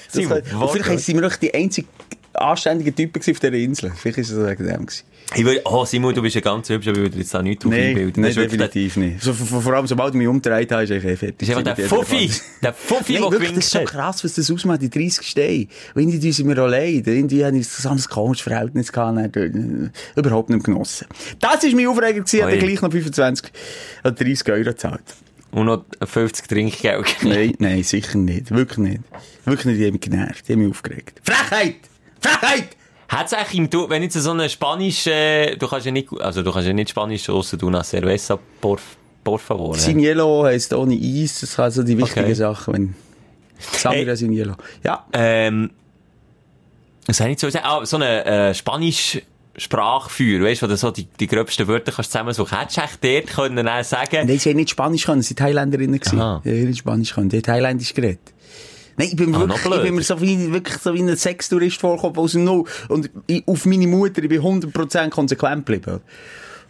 Das 0.05 0.13
Simon, 0.13 0.43
könnte- 0.43 0.83
vielleicht 0.85 1.05
sind 1.05 1.21
wir 1.21 1.29
doch 1.29 1.37
die 1.37 1.53
einzigen 1.53 1.89
anständigen 2.35 2.95
Typen 2.97 3.19
auf 3.21 3.27
dieser 3.41 3.53
Insel. 3.53 3.93
Vielleicht 3.95 4.19
ist 4.19 4.31
es 4.31 4.39
wegen 4.39 4.67
dem 4.67 4.87
gewesen. 4.87 5.05
Ich 5.35 5.45
will, 5.45 5.61
oh, 5.65 5.85
Simon, 5.85 6.15
du 6.15 6.21
bist 6.21 6.35
ja 6.35 6.43
ganz 6.43 6.69
hübsch, 6.69 6.89
aber 6.89 6.99
ich 6.99 7.03
würde 7.05 7.19
jetzt 7.19 7.33
da 7.33 7.43
nicht 7.43 7.65
drauf 7.65 7.71
Nein, 7.71 7.89
einbilden. 7.89 8.23
nein 8.23 8.35
der- 8.35 8.45
definitiv 8.45 8.97
nicht. 8.97 9.23
So, 9.23 9.33
vor 9.33 9.73
allem, 9.73 9.87
sobald 9.87 10.15
ich 10.15 10.19
mich 10.19 10.29
umgedreht 10.29 10.71
habe, 10.71 10.85
ist 10.85 10.91
eigentlich 10.91 11.19
fertig. 11.19 11.39
Das 11.39 11.49
ist 11.49 11.57
einfach 11.57 11.75
der 11.75 11.89
Fuffi. 11.89 12.31
Der 12.63 12.75
Fuffi, 12.75 13.13
der 13.15 13.31
das 13.31 13.51
ist 13.51 13.71
so 13.71 13.85
krass, 13.85 14.23
was 14.25 14.35
das 14.35 14.51
ausmacht, 14.51 14.83
die 14.83 14.91
30 14.91 15.27
Steine. 15.27 15.67
Und 15.95 16.03
irgendwie 16.03 16.33
sind 16.33 16.49
wir 16.49 16.63
auch 16.63 16.69
leid. 16.69 17.07
Irgendwie 17.07 17.45
habe 17.45 17.57
ich 17.57 17.67
ein 17.85 17.99
komisches 18.11 18.43
Verhältnis 18.43 18.93
gehabt, 18.93 19.37
überhaupt 20.17 20.51
nicht 20.51 20.65
genossen. 20.65 21.07
Das 21.41 21.63
war 21.63 21.71
mein 21.75 21.87
Aufreger, 21.87 22.21
gewesen, 22.21 22.49
ich 22.51 22.59
gleich 22.59 22.83
noch 22.83 22.91
25 22.91 23.53
oder 24.05 24.13
30 24.13 24.49
Euro 24.51 24.65
gezahlt. 24.65 25.03
Und 25.51 25.67
noch 25.67 25.85
50 26.03 26.47
Trinkgeld. 26.49 27.07
Nein, 27.23 27.55
nein, 27.59 27.83
sicher 27.83 28.19
nicht. 28.19 28.51
Wirklich 28.51 28.79
nicht. 28.79 29.01
Wirklich 29.45 29.67
nicht, 29.67 29.81
die 29.81 29.87
haben 29.87 29.93
mich 29.93 30.01
genervt, 30.01 30.49
die 30.49 30.53
haben 30.53 30.61
mich 30.61 30.71
aufgeregt. 30.71 31.21
Frechheit! 31.23 31.77
Frechheit! 32.21 32.69
Hat 33.13 33.27
es 33.27 33.35
eigentlich 33.35 33.59
im 33.59 33.69
Du, 33.69 33.91
wenn 33.91 34.03
jetzt 34.03 34.15
so 34.15 34.31
eine 34.31 34.49
Spanisch, 34.49 35.07
äh, 35.07 35.57
du 35.57 35.69
kannst 35.69 35.85
ja 35.85 35.93
nicht, 35.93 36.09
also 36.19 36.43
du 36.43 36.51
kannst 36.51 36.67
ja 36.67 36.73
nicht 36.73 36.89
Spanisch 36.89 37.29
ausser 37.29 37.59
du 37.59 37.69
nach 37.69 37.85
Cerveza, 37.85 38.39
por, 38.61 38.79
por 39.23 39.39
favor. 39.39 39.75
Sinielo 39.77 40.45
heisst 40.45 40.73
ohne 40.73 40.95
Eis, 40.95 41.41
das 41.41 41.53
sind 41.53 41.61
also 41.63 41.83
die 41.83 41.99
wichtigen 41.99 42.25
Okay. 42.25 42.35
Sachen, 42.35 42.73
wenn... 42.75 42.95
Samira 43.59 44.07
Hey. 44.09 44.17
Sinielo. 44.17 44.55
Ja. 44.83 45.07
Ähm, 45.13 45.71
was 47.07 47.19
soll 47.19 47.29
ich 47.29 47.39
so 47.39 47.51
sagen? 47.51 47.67
Ah, 47.69 47.85
so 47.85 47.97
eine, 47.97 48.25
äh, 48.25 48.55
Spanisch, 48.55 49.21
Sprachführer, 49.59 50.45
weißt 50.47 50.63
du, 50.63 50.67
wo 50.67 50.71
du 50.71 50.77
so 50.79 50.91
die, 50.91 51.05
die 51.05 51.27
gröbsten 51.27 51.69
Wörter 51.69 51.93
kannst 51.93 52.13
zusammensuchen. 52.13 52.59
Hättest 52.59 52.79
du 52.79 52.81
echt 52.81 53.05
dort 53.05 53.37
können 53.37 53.67
dann 53.67 53.85
sagen, 53.85 54.27
Nein, 54.27 54.39
sie 54.39 54.49
haben 54.49 54.57
nicht 54.57 54.71
Spanisch 54.71 55.05
können, 55.05 55.21
sie 55.21 55.35
Thailänderinnen. 55.35 56.01
gewesen. 56.01 56.17
Die 56.17 56.51
haben 56.51 56.65
nicht 56.65 56.79
Spanisch 56.79 57.13
können, 57.13 57.29
die 57.29 57.37
haben 57.37 57.43
Thailändisch 57.43 57.93
geredet. 57.93 58.33
Nein, 58.97 59.09
ich 59.11 59.17
bin, 59.17 59.35
Ah, 59.35 59.41
wirklich, 59.41 59.57
noch 59.63 59.63
blöd. 59.71 59.79
ich 59.79 59.85
bin 59.87 59.95
mir 59.97 60.03
so 60.03 60.21
wie, 60.21 60.53
wirklich 60.53 60.77
so 60.79 60.93
wie 60.95 61.01
ein 61.03 61.17
Sextourist 61.17 61.81
vorgekommen 61.81 62.17
aus 62.19 62.33
dem 62.33 62.45
Null. 62.45 62.65
Und 62.89 63.11
ich, 63.27 63.47
auf 63.47 63.65
meine 63.67 63.87
Mutter, 63.87 64.23
ich 64.23 64.29
bin 64.29 64.41
100% 64.43 65.11
konsequent 65.11 65.65
geblieben. 65.67 66.01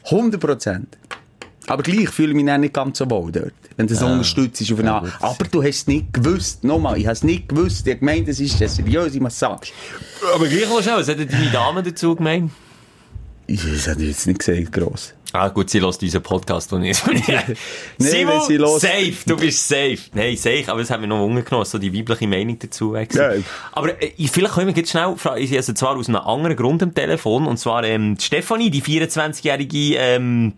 100%. 0.07 0.83
Aber 1.69 1.83
gleich 1.85 2.09
fühle 2.11 2.31
ich 2.31 2.35
mich 2.35 2.47
dann 2.47 2.61
nicht 2.63 2.75
ganz 2.75 2.99
so 2.99 3.09
wohl 3.09 3.31
dort. 3.31 3.53
Wenn 3.77 3.87
du 3.87 3.95
das 3.95 4.03
unterstützt 4.03 4.61
auf 4.73 4.79
eine 4.81 4.89
Ja, 4.89 4.95
Art. 4.97 5.05
gut. 5.05 5.13
Aber 5.21 5.45
du 5.45 5.63
hast 5.63 5.77
es 5.77 5.87
nicht 5.87 6.13
gewusst. 6.13 6.65
Nochmal, 6.65 6.99
ich 6.99 7.05
habe 7.07 7.13
es 7.13 7.23
nicht 7.23 7.49
gewusst. 7.49 7.87
Ich 7.87 7.93
habe 7.93 8.01
gemeint, 8.01 8.29
es 8.29 8.41
ist 8.41 8.57
eine 8.61 8.69
seriöse 8.69 9.21
Massage. 9.21 9.73
aber 10.35 10.47
gleich 10.49 10.69
noch 10.69 10.83
schnell, 10.83 10.97
was 10.99 11.09
hat 11.09 11.19
denn 11.21 11.29
deine 11.29 11.51
Dame 11.51 11.83
dazu 11.85 12.17
gemeint? 12.17 12.51
Ich- 13.53 13.62
Das 13.73 13.88
habe 13.88 14.03
ich 14.03 14.09
jetzt 14.09 14.27
nicht 14.27 14.38
gesagt, 14.38 14.73
gross. 14.73 15.15
Ah, 15.35 15.49
gut, 15.49 15.71
sie 15.71 15.79
lässt 15.79 16.03
unseren 16.03 16.23
Podcast 16.23 16.71
und 16.75 16.83
nicht. 16.83 17.03
Simon, 17.99 18.41
hört- 18.49 18.81
safe, 18.81 19.15
du 19.27 19.37
bist 19.37 19.67
safe. 19.67 19.99
Nein, 20.12 20.37
safe, 20.37 20.65
aber 20.69 20.81
das 20.81 20.91
haben 20.91 21.01
wir 21.03 21.07
noch 21.09 21.25
umgenommen, 21.25 21.65
so 21.65 21.79
die 21.79 21.95
weibliche 21.97 22.27
Meinung 22.29 22.59
dazu. 22.59 22.95
Ja. 22.95 23.31
Aber 23.73 24.03
äh, 24.03 24.12
vielleicht 24.31 24.55
können 24.55 24.69
wir 24.69 24.75
jetzt 24.75 24.91
schnell 24.91 25.15
fragen, 25.17 25.43
ich 25.43 25.57
also 25.57 25.73
zwar 25.73 25.97
aus 25.97 26.09
einem 26.09 26.17
anderen 26.21 26.55
Grund 26.57 26.83
am 26.83 26.95
Telefon, 26.95 27.47
und 27.47 27.57
zwar 27.57 27.83
ähm, 27.85 28.17
die 28.19 28.25
Stefanie, 28.25 28.71
die 28.71 28.83
24-jährige 28.83 29.97
ähm, 29.97 30.53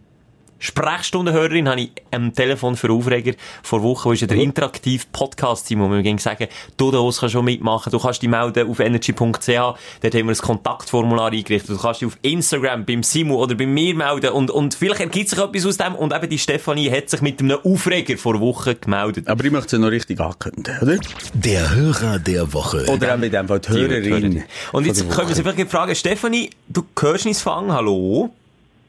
Sprechstundenhörerin, 0.64 1.68
habe 1.68 1.83
ich 1.83 1.90
am 2.11 2.33
Telefon 2.33 2.77
für 2.77 2.90
Aufreger 2.90 3.35
vor 3.62 3.83
Wochen, 3.83 4.09
wo 4.09 4.12
ist 4.12 4.22
ja 4.22 4.27
der 4.27 4.38
interaktive 4.38 5.05
Podcast, 5.12 5.70
wo 5.79 5.88
wir 5.90 6.03
gehen 6.03 6.16
sagen, 6.16 6.48
du 6.79 6.90
da 6.90 6.98
kannst 7.03 7.31
schon 7.31 7.44
mitmachen, 7.44 7.92
du 7.92 7.98
kannst 7.98 8.22
dich 8.22 8.31
melden 8.31 8.70
auf 8.70 8.81
energy.ch, 8.81 9.46
dort 9.46 9.77
haben 10.14 10.27
wir 10.27 10.31
ein 10.31 10.38
Kontaktformular 10.38 11.33
eingerichtet, 11.33 11.68
du 11.68 11.79
kannst 11.79 12.00
dich 12.00 12.09
auf 12.09 12.16
Instagram 12.22 12.87
beim 12.87 13.03
Simu 13.03 13.37
oder 13.37 13.55
bei 13.55 13.66
mir 13.66 13.94
melden 13.94 14.31
und, 14.31 14.50
und 14.50 14.74
vielleicht 14.74 15.00
ergibt 15.00 15.29
sich 15.29 15.38
etwas 15.38 15.66
aus 15.66 15.77
dem 15.77 15.94
und 15.96 16.14
eben 16.14 16.31
die 16.31 16.38
Stefanie 16.38 16.90
hat 16.90 17.11
sich 17.11 17.20
mit 17.20 17.40
einem 17.40 17.59
Aufreger 17.62 18.16
vor 18.16 18.40
Wochen 18.40 18.74
gemeldet. 18.81 19.29
Aber 19.29 19.44
ich 19.44 19.50
möchte 19.50 19.77
es 19.77 19.83
noch 19.83 19.90
richtig 19.90 20.18
ankündigen, 20.18 20.79
oder? 20.81 20.98
Der 21.35 21.74
Hörer 21.74 22.18
der 22.18 22.50
Woche. 22.55 22.87
Oder 22.87 23.14
auch 23.14 23.18
mit 23.18 23.35
dem 23.35 23.46
Fall 23.48 23.61
die 23.61 23.70
Die 23.70 23.79
Hörerin. 23.81 24.44
Und 24.72 24.87
jetzt 24.87 25.07
können 25.11 25.29
wir 25.29 25.35
sie 25.35 25.42
vielleicht 25.42 25.70
fragen, 25.70 25.94
Stefanie, 25.94 26.48
du 26.68 26.87
hörst 26.98 27.27
uns 27.27 27.42
fangen, 27.42 27.70
hallo? 27.70 28.33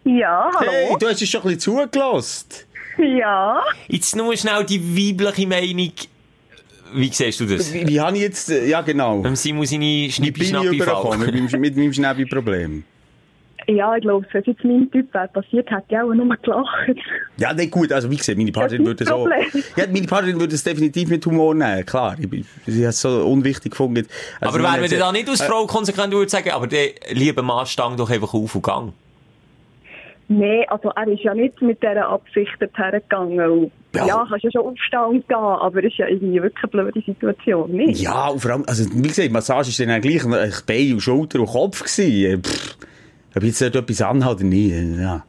Ja, 0.05 0.49
hallo. 0.55 0.71
Hey, 0.71 0.95
du 0.99 1.07
hast 1.07 1.21
es 1.21 1.29
schon 1.29 1.41
ein 1.41 1.47
bisschen 1.55 1.59
zugelassen. 1.89 2.45
Ja. 2.97 3.61
Jetzt 3.87 4.15
nur 4.15 4.35
schnell 4.37 4.63
die 4.65 4.79
weibliche 4.81 5.47
Meinung. 5.47 5.91
Wie 6.93 7.09
siehst 7.11 7.39
du 7.39 7.45
das? 7.45 7.73
Wie, 7.73 7.87
wie 7.87 7.99
habe 7.99 8.15
ich 8.15 8.21
jetzt, 8.21 8.49
äh, 8.51 8.67
ja 8.67 8.81
genau, 8.81 9.19
Beim 9.21 9.35
Simon 9.35 9.65
seine 9.65 9.81
wie 9.81 9.97
bin 10.01 10.05
ich 10.09 10.15
Schnippi-Schnappi 10.15 10.75
übergekommen 10.77 11.19
mit, 11.19 11.51
meinem- 11.51 11.61
mit 11.61 11.75
meinem 11.75 11.91
Schnäbi-Problem? 11.93 12.83
Ja, 13.67 13.95
ich 13.95 14.01
glaube, 14.03 14.27
wenn 14.31 14.41
es 14.41 14.47
jetzt 14.47 14.63
mein 14.63 14.91
Typ 14.91 15.11
wäre 15.11 15.27
passiert, 15.29 15.69
hätte 15.71 15.83
ich 15.89 15.97
auch 15.97 16.13
nur 16.13 16.37
gelacht. 16.37 16.97
Ja, 17.37 17.51
nicht 17.51 17.71
gut, 17.71 17.91
also 17.91 18.11
wie 18.11 18.15
gesagt, 18.17 18.37
meine 18.37 18.51
Partnerin 18.51 18.85
würde 18.85 19.03
das 19.03 19.11
Problem. 19.11 19.45
Ja, 19.75 19.85
meine 19.91 20.05
Partnerin 20.07 20.39
würde 20.39 20.53
es 20.53 20.63
definitiv 20.63 21.09
mit 21.09 21.25
Humor 21.25 21.55
nehmen, 21.55 21.83
klar. 21.83 22.15
Ich, 22.19 22.45
sie 22.67 22.83
hat 22.85 22.93
es 22.93 23.01
so 23.01 23.25
unwichtig 23.25 23.71
gefunden. 23.71 24.07
Also, 24.39 24.59
aber 24.59 24.71
wenn 24.81 24.89
wir 24.91 24.99
da 24.99 25.11
nicht 25.11 25.27
als 25.27 25.41
Frau 25.41 25.65
konsequent 25.65 26.13
würde 26.13 26.29
sagen, 26.29 26.51
aber 26.51 26.67
der 26.67 26.89
liebe 27.11 27.41
Mann 27.41 27.65
stang 27.65 27.97
doch 27.97 28.09
einfach 28.11 28.35
auf 28.35 28.53
und 28.53 28.61
gang. 28.61 28.93
Nein, 30.27 30.65
also 30.69 30.89
er 30.89 31.07
ist 31.07 31.21
ja 31.21 31.33
nicht 31.35 31.61
mit 31.61 31.81
dieser 31.83 32.07
Absicht 32.07 32.51
dorthin 32.59 32.99
gegangen. 33.01 33.39
Und 33.39 33.71
Ja. 33.95 34.07
Ja, 34.07 34.25
kannst 34.27 34.43
ja 34.43 34.51
schon 34.51 34.61
aufstehen 34.61 35.23
gehen, 35.27 35.37
aber 35.37 35.79
es 35.79 35.91
ist 35.91 35.97
ja 35.97 36.07
irgendwie 36.07 36.41
wirklich 36.41 36.63
eine 36.63 36.71
blöde 36.83 37.01
Situation, 37.05 37.71
nicht? 37.71 38.01
Ja, 38.01 38.29
und 38.29 38.39
vor 38.39 38.51
allem, 38.51 38.63
also 38.67 38.85
wie 38.91 39.07
gesagt, 39.07 39.31
Massage 39.31 39.69
ist 39.69 39.79
dann 39.79 40.01
gleich 40.01 40.25
äh, 40.25 40.51
Bein 40.65 40.93
und 40.93 41.01
Schulter 41.01 41.39
und 41.39 41.47
Kopf 41.47 41.83
gewesen. 41.83 42.31
Äh, 42.31 42.37
Pff, 42.39 42.77
ob 43.35 43.43
jetzt 43.43 43.61
dort 43.61 43.75
etwas 43.75 44.01
anhat 44.01 44.35
oder 44.35 44.43
nicht, 44.45 44.73
äh, 44.73 45.01
ja. 45.01 45.23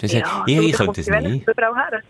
Das 0.00 0.12
Ja, 0.12 0.44
ich, 0.46 0.56
so, 0.56 0.62
ich 0.62 0.72
könnte 0.72 1.06
wenigstens 1.06 1.22
nicht. 1.32 1.48
überall 1.48 1.74
her. 1.74 2.00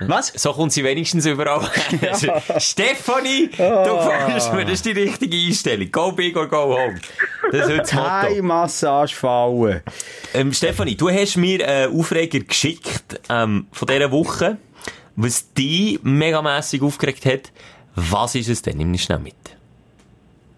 Was? 0.00 0.28
So 0.28 0.52
kommt 0.52 0.72
sie 0.72 0.84
wenigstens 0.84 1.24
überall. 1.26 1.66
Also, 2.10 2.28
Stefanie, 2.58 3.48
du 3.56 3.96
gefällst 3.96 4.52
mir, 4.52 4.64
das 4.64 4.72
ist 4.74 4.86
die 4.86 4.90
richtige 4.92 5.36
Einstellung. 5.36 5.90
Go 5.90 6.12
big 6.12 6.36
or 6.36 6.48
go 6.48 6.76
home. 6.76 7.00
Das 7.50 7.66
ist 7.66 7.70
heute 7.70 7.78
das 7.78 7.92
Motto. 7.94 8.08
Keine 8.26 8.42
Massage 8.42 9.14
fallen. 9.14 9.80
Ähm, 10.34 10.52
Stefanie, 10.52 10.96
du 10.96 11.08
hast 11.10 11.36
mir 11.36 11.66
einen 11.66 11.98
Aufreger 11.98 12.40
geschickt 12.40 13.20
ähm, 13.30 13.66
von 13.72 13.88
dieser 13.88 14.10
Woche, 14.10 14.58
was 15.16 15.52
dich 15.54 16.02
megamässig 16.02 16.82
aufgeregt 16.82 17.24
hat. 17.24 17.52
Was 17.94 18.34
ist 18.34 18.48
es 18.48 18.62
denn? 18.62 18.78
Nimm 18.78 18.90
mich 18.90 19.02
schnell 19.04 19.18
mit. 19.20 19.34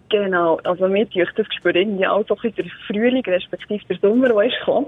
Genau, 0.09 0.57
also 0.63 0.87
mir 0.87 1.09
tue 1.09 1.23
ich 1.23 1.29
das 1.35 1.47
Gespür 1.47 1.75
irgendwie 1.75 2.07
auch 2.07 2.23
so 2.27 2.35
ein 2.35 2.41
bisschen 2.41 2.69
der 2.69 2.87
Frühling, 2.87 3.23
respektive 3.25 3.83
der 3.89 3.97
Sommer, 3.99 4.29
der 4.29 4.43
ist 4.45 4.59
gekommen. 4.59 4.87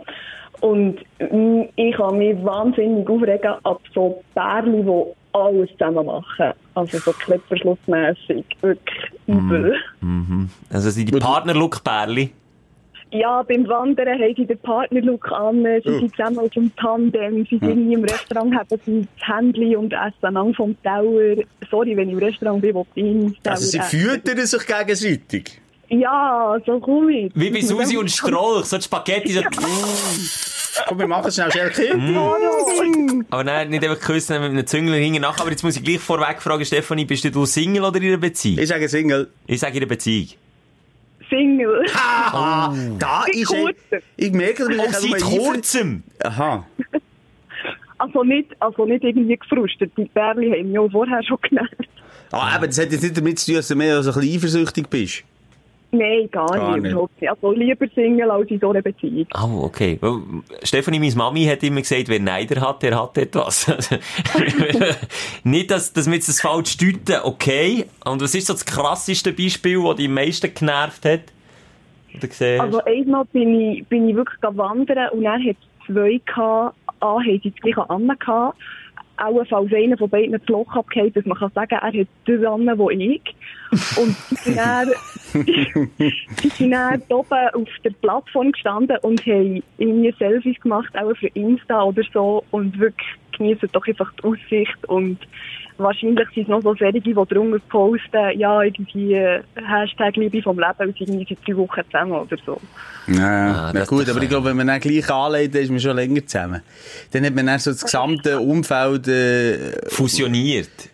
Und 0.62 1.00
ich 1.76 1.96
kann 1.96 2.18
mich 2.18 2.44
wahnsinnig 2.44 3.08
aufregen 3.10 3.54
ab 3.64 3.82
so 3.94 4.24
Pärchen, 4.34 4.86
die 4.86 5.04
alles 5.34 5.70
zusammen 5.78 6.06
machen. 6.06 6.54
Also 6.74 6.98
so 6.98 7.12
Klettverschlussmässig. 7.12 8.46
Wirklich 8.62 9.12
übel. 9.28 9.76
Also 10.72 10.92
die 10.92 11.12
Partner-Look-Pärli. 11.12 12.32
Ja, 13.12 13.42
beim 13.42 13.66
Wandern 13.70 14.20
haben 14.20 14.34
sie 14.36 14.46
den 14.46 14.58
Partnerlook 14.58 15.32
an, 15.32 15.64
sie 15.64 15.90
Oh. 15.90 16.00
sind 16.00 16.12
zusammen 16.14 16.40
auf 16.40 16.50
dem 16.50 16.76
Tandem, 16.76 17.46
sie 17.46 17.58
sind 17.58 17.64
irgendwie 17.70 17.94
im 17.94 18.04
Restaurant, 18.04 18.54
haben 18.54 18.80
sie 18.86 19.08
das 19.18 19.28
Handy 19.30 19.78
und 19.78 19.94
essen 19.94 20.34
lang 20.34 20.54
vom 20.54 20.76
Tower. 20.84 21.36
Sorry, 21.72 21.96
wenn 21.96 22.10
ich 22.10 22.14
im 22.16 22.20
Restaurant 22.20 22.62
bin, 22.62 22.76
wo 22.76 22.86
ich 22.96 23.06
Tower 23.44 23.54
Also 23.54 23.66
sie 23.66 23.80
füttern 23.80 24.46
sich 24.46 24.66
gegenseitig. 24.68 25.62
Ja, 25.90 26.58
so 26.66 26.82
cool. 26.86 27.30
Wie 27.34 27.50
bei 27.50 27.62
Susi 27.62 27.98
und 27.98 28.12
Stroll, 28.12 28.64
so 28.66 28.78
die 28.78 28.84
Spaghetti, 28.84 29.34
so... 29.34 29.42
Komm, 30.88 31.00
wir 31.00 31.08
machen 31.08 31.32
schnell 31.32 31.52
schnell 31.52 31.70
Kind. 31.72 31.96
Mhm. 31.98 33.26
Aber 33.30 33.44
nein, 33.44 33.70
nicht 33.70 33.84
einfach 33.84 34.00
küssen 34.00 34.40
mit 34.42 34.52
einem 34.52 34.68
Züngler 34.68 34.96
hinten 34.98 35.22
nach. 35.22 35.40
Aber 35.40 35.50
jetzt 35.50 35.64
muss 35.64 35.76
ich 35.76 35.84
gleich 35.84 36.00
vorweg 36.00 36.42
fragen, 36.42 36.64
Stefanie, 36.66 37.06
bist 37.06 37.24
du 37.34 37.46
Single 37.46 37.84
oder 37.84 37.98
in 37.98 38.08
einer 38.08 38.18
Beziehung? 38.18 38.60
Ich 38.60 38.68
sage 38.68 38.88
Single. 38.88 39.30
Ich 39.48 39.60
sage 39.60 39.74
in 39.74 39.80
einer 39.84 39.90
Beziehung. 39.90 40.28
Single. 41.30 41.86
Haha, 41.94 42.76
da 43.00 43.24
Seit 43.26 43.36
ist 43.36 43.52
er. 43.54 43.62
kurzem. 43.62 44.00
Ich 44.18 44.32
merke, 44.32 44.68
dass 44.70 45.02
Oh, 45.04 45.06
ich 45.06 45.12
seit 45.12 45.22
kurzem! 45.22 46.04
Aha. 46.24 46.66
Also 48.00 48.24
nicht, 48.24 48.50
also 48.60 48.86
nicht 48.86 49.04
irgendwie 49.04 49.36
gefrustet. 49.36 49.92
Die 49.98 50.06
Bärli 50.06 50.52
haben 50.52 50.70
mich 50.70 50.78
auch 50.78 50.92
vorher 50.92 51.24
schon 51.24 51.40
genannt. 51.42 51.72
Ah, 52.32 52.52
aber 52.56 52.68
das 52.68 52.78
hat 52.78 52.92
jetzt 52.92 53.02
nicht 53.02 53.18
damit 53.18 53.40
zu 53.40 53.48
tun, 53.48 53.56
dass 53.56 53.68
du 53.70 53.76
mehr 53.76 54.04
so 54.04 54.12
ein 54.12 54.20
bisschen 54.20 54.36
eifersüchtig 54.38 54.88
bist. 54.88 55.24
Nein, 55.92 56.28
gar, 56.32 56.48
Gar 56.48 56.78
nicht, 56.78 56.94
nicht. 56.94 57.30
Also 57.30 57.52
lieber 57.52 57.88
Single 57.96 58.30
als 58.30 58.52
in 58.52 58.60
so 58.60 58.72
einer 58.72 58.82
Beziehung. 58.82 59.26
Oh, 59.34 59.64
okay. 59.64 59.98
Stefanie, 60.64 61.00
meine 61.00 61.16
Mami 61.16 61.46
hat 61.46 61.64
immer 61.64 61.80
gesagt, 61.80 62.10
wer 62.10 62.20
Neider 62.20 62.60
hat, 62.60 62.84
der 62.84 63.02
hat 63.02 63.18
etwas. 63.18 63.68
Nicht, 65.46 65.72
dass, 65.72 65.94
dass 65.94 66.08
wir 66.08 66.16
jetzt 66.16 66.28
das 66.28 66.42
falsch 66.42 66.76
deuten, 66.78 67.24
okay. 67.24 67.86
Und 68.04 68.22
was 68.22 68.36
ist 68.36 68.48
so 68.48 68.54
das 68.54 68.66
krasseste 68.66 69.32
Beispiel, 69.32 69.82
das 69.82 69.96
dich 69.96 70.08
am 70.08 70.14
meisten 70.14 70.54
genervt 70.54 71.06
hat? 71.06 71.22
Oder 72.18 72.28
gesehen 72.28 72.62
hast? 72.62 72.66
Also 72.66 72.84
einmal 72.84 73.24
bin 73.26 73.60
ich, 73.60 73.88
bin 73.88 74.10
ich 74.10 74.16
wirklich 74.16 74.42
wandern 74.42 75.10
und 75.12 75.24
dann 75.24 75.42
hat 75.42 75.56
zwei 75.86 76.20
gehabt. 76.26 76.76
A, 77.00 77.20
haben 77.20 77.40
sie 77.44 77.52
das 77.52 77.62
gleiche 77.62 77.90
an 77.90 78.08
gehabt. 78.08 78.58
Auch 79.18 79.44
falls 79.50 79.74
einer 79.74 79.98
von 79.98 80.10
beiden 80.10 80.34
das 80.34 80.48
Loch 80.48 80.74
abgeht, 80.76 81.16
dass 81.16 81.26
man 81.26 81.38
kann 81.38 81.52
sagen, 81.54 81.76
er 81.82 81.82
hat 81.82 82.08
das 82.26 82.46
an, 82.46 82.78
wo 82.78 82.90
ich. 82.90 83.22
Und 83.98 84.16
die 84.30 84.36
sind 84.36 84.58
dann, 84.58 84.90
die 86.44 86.50
sind 86.50 86.72
dann 86.72 87.02
oben 87.10 87.50
auf 87.54 87.70
der 87.84 87.92
Plattform 88.02 88.52
gestanden 88.52 88.98
und 89.02 89.26
haben 89.26 89.64
irgendwie 89.78 90.14
Selfies 90.18 90.60
gemacht, 90.62 90.98
auch 90.98 91.16
für 91.16 91.28
Insta 91.28 91.84
oder 91.84 92.04
so. 92.14 92.44
Und 92.52 92.78
wirklich 92.80 93.08
genießen 93.38 93.70
doch 93.72 93.88
einfach 93.88 94.12
die 94.14 94.24
Aussicht 94.24 94.86
und 94.88 95.20
Wahrscheinlich 95.80 96.28
sind 96.34 96.44
es 96.44 96.48
noch 96.48 96.62
so 96.64 96.74
solche, 96.74 97.00
die 97.00 97.14
drunter 97.14 97.60
posten, 97.70 98.40
ja, 98.40 98.64
irgendwie 98.64 99.14
äh, 99.14 99.42
Hashtag 99.56 100.16
Liebe 100.16 100.42
vom 100.42 100.58
Leben 100.58 100.90
und 100.90 100.98
sind 100.98 101.10
irgendwie 101.10 101.36
seit 101.36 101.48
drei 101.48 101.58
Wochen 101.58 101.82
zusammen 101.86 102.12
oder 102.14 102.38
so. 102.44 102.60
Ja, 103.08 103.68
Ah, 103.68 103.72
na 103.74 103.80
das 103.82 103.88
gut, 103.88 104.10
aber 104.10 104.22
ich 104.24 104.30
glaube, 104.30 104.48
wenn 104.48 104.58
man 104.58 104.68
dann 104.68 104.80
gleich 104.80 105.10
anlegt, 105.10 105.54
dann 105.54 105.62
ist 105.62 105.70
man 105.70 105.80
schon 105.80 105.96
länger 105.96 106.26
zusammen. 106.26 106.62
Dann 107.12 107.26
hat 107.26 107.36
man 107.36 107.46
dann 107.46 107.60
so 107.60 107.72
das 107.72 107.84
gesamte 107.84 108.40
Umfeld, 108.40 109.08
äh, 109.08 109.88
Fusioniert. 109.88 110.90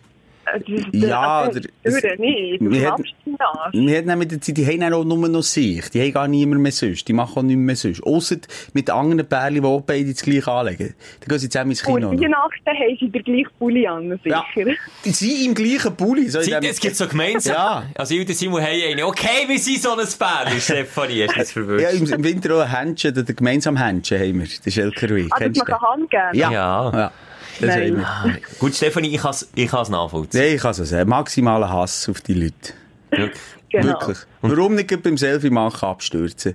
Äh, 0.54 0.60
das 0.60 0.68
ist- 0.94 0.94
Ja, 1.08 1.40
also, 1.40 1.60
der- 1.60 1.70
es- 1.82 1.94
nicht, 2.18 2.60
du 2.60 2.70
wir 2.70 4.16
mit 4.16 4.30
der 4.30 4.40
Zeit, 4.40 4.56
die 4.56 4.66
haben 4.66 4.80
dann 4.80 4.94
auch 4.94 5.04
nur 5.04 5.28
noch 5.28 5.42
sich. 5.42 5.88
Die 5.90 6.00
haben 6.00 6.12
gar 6.12 6.28
niemand 6.28 6.60
mehr 6.62 6.72
sonst. 6.72 7.06
Die 7.08 7.12
machen 7.12 7.38
auch 7.38 7.42
nichts 7.42 7.60
mehr 7.60 7.76
sonst. 7.76 8.02
Ausser 8.04 8.36
mit 8.72 8.88
anderen 8.90 9.26
Pärchen, 9.28 9.62
die 9.62 9.66
auch 9.68 9.80
beide 9.80 10.12
das 10.12 10.22
gleiche 10.22 10.50
anlegen. 10.50 10.94
Dann 11.20 11.28
gehen 11.28 11.38
sie 11.38 11.48
zusammen 11.48 11.70
ins 11.72 11.82
Kino. 11.82 12.08
Und. 12.08 12.20
Weihnachten 12.20 12.66
haben 12.66 12.96
sie 13.00 13.08
den 13.08 13.22
gleichen 13.24 13.50
Pulli 13.58 13.86
an, 13.86 14.20
sicher. 14.22 14.44
Ja. 14.66 14.74
Sie 15.02 15.46
im 15.46 15.54
gleichen 15.54 15.96
Pulli. 15.96 16.28
So 16.28 16.40
dem- 16.40 16.62
es 16.62 16.80
gibt 16.80 16.96
so 16.96 17.06
gemeinsam. 17.08 17.54
Ja. 17.54 17.82
Also, 17.96 18.14
ich 18.14 18.20
und 18.20 18.34
Simon 18.34 18.62
haben 18.62 18.82
eine. 18.92 19.06
Okay, 19.06 19.46
wir 19.48 19.58
sind 19.58 19.82
so 19.82 19.90
ein 19.92 19.98
Pärchen, 20.06 20.60
Stefanie. 20.60 21.26
Du 21.26 21.34
das 21.36 21.52
verwirrt? 21.52 21.80
Ja, 21.84 21.90
im, 21.90 22.06
im 22.10 22.24
Winter 22.24 22.54
auch 22.56 22.60
ein 22.60 22.68
Händchen, 22.70 23.14
gemeinsam 23.36 23.76
Händchen 23.76 24.18
haben 24.18 24.34
wir. 24.40 24.46
Das 24.46 24.66
ist 24.66 24.78
Elkerweg. 24.78 25.26
Ah, 25.30 25.40
dass 25.40 25.56
man 25.56 25.66
kann 25.66 25.80
Hand 25.80 26.10
geben 26.10 26.22
Ja. 26.34 26.50
Ja. 26.52 26.92
ja. 26.94 27.12
Das 27.60 27.76
Nein. 27.76 28.04
Ah, 28.04 28.26
Gut, 28.58 28.74
Stefanie, 28.74 29.14
ich 29.14 29.20
kann 29.20 29.30
es 29.30 29.48
ich 29.54 29.68
kann's 29.70 29.88
nachvollziehen. 29.88 30.40
Nein, 30.42 30.54
ich 30.56 30.60
kann 30.62 30.74
so 30.74 30.84
sagen. 30.84 31.08
Maximaler 31.08 31.68
Hass 31.70 32.08
auf 32.08 32.20
die 32.20 32.34
Leute. 32.34 32.72
Wirklich. 33.10 33.40
Genau. 33.70 33.86
Wirklich. 33.88 34.18
Warum 34.42 34.74
nicht 34.74 35.02
beim 35.02 35.16
Selfie 35.16 35.50
machen 35.50 35.88
abstürzen? 35.88 36.54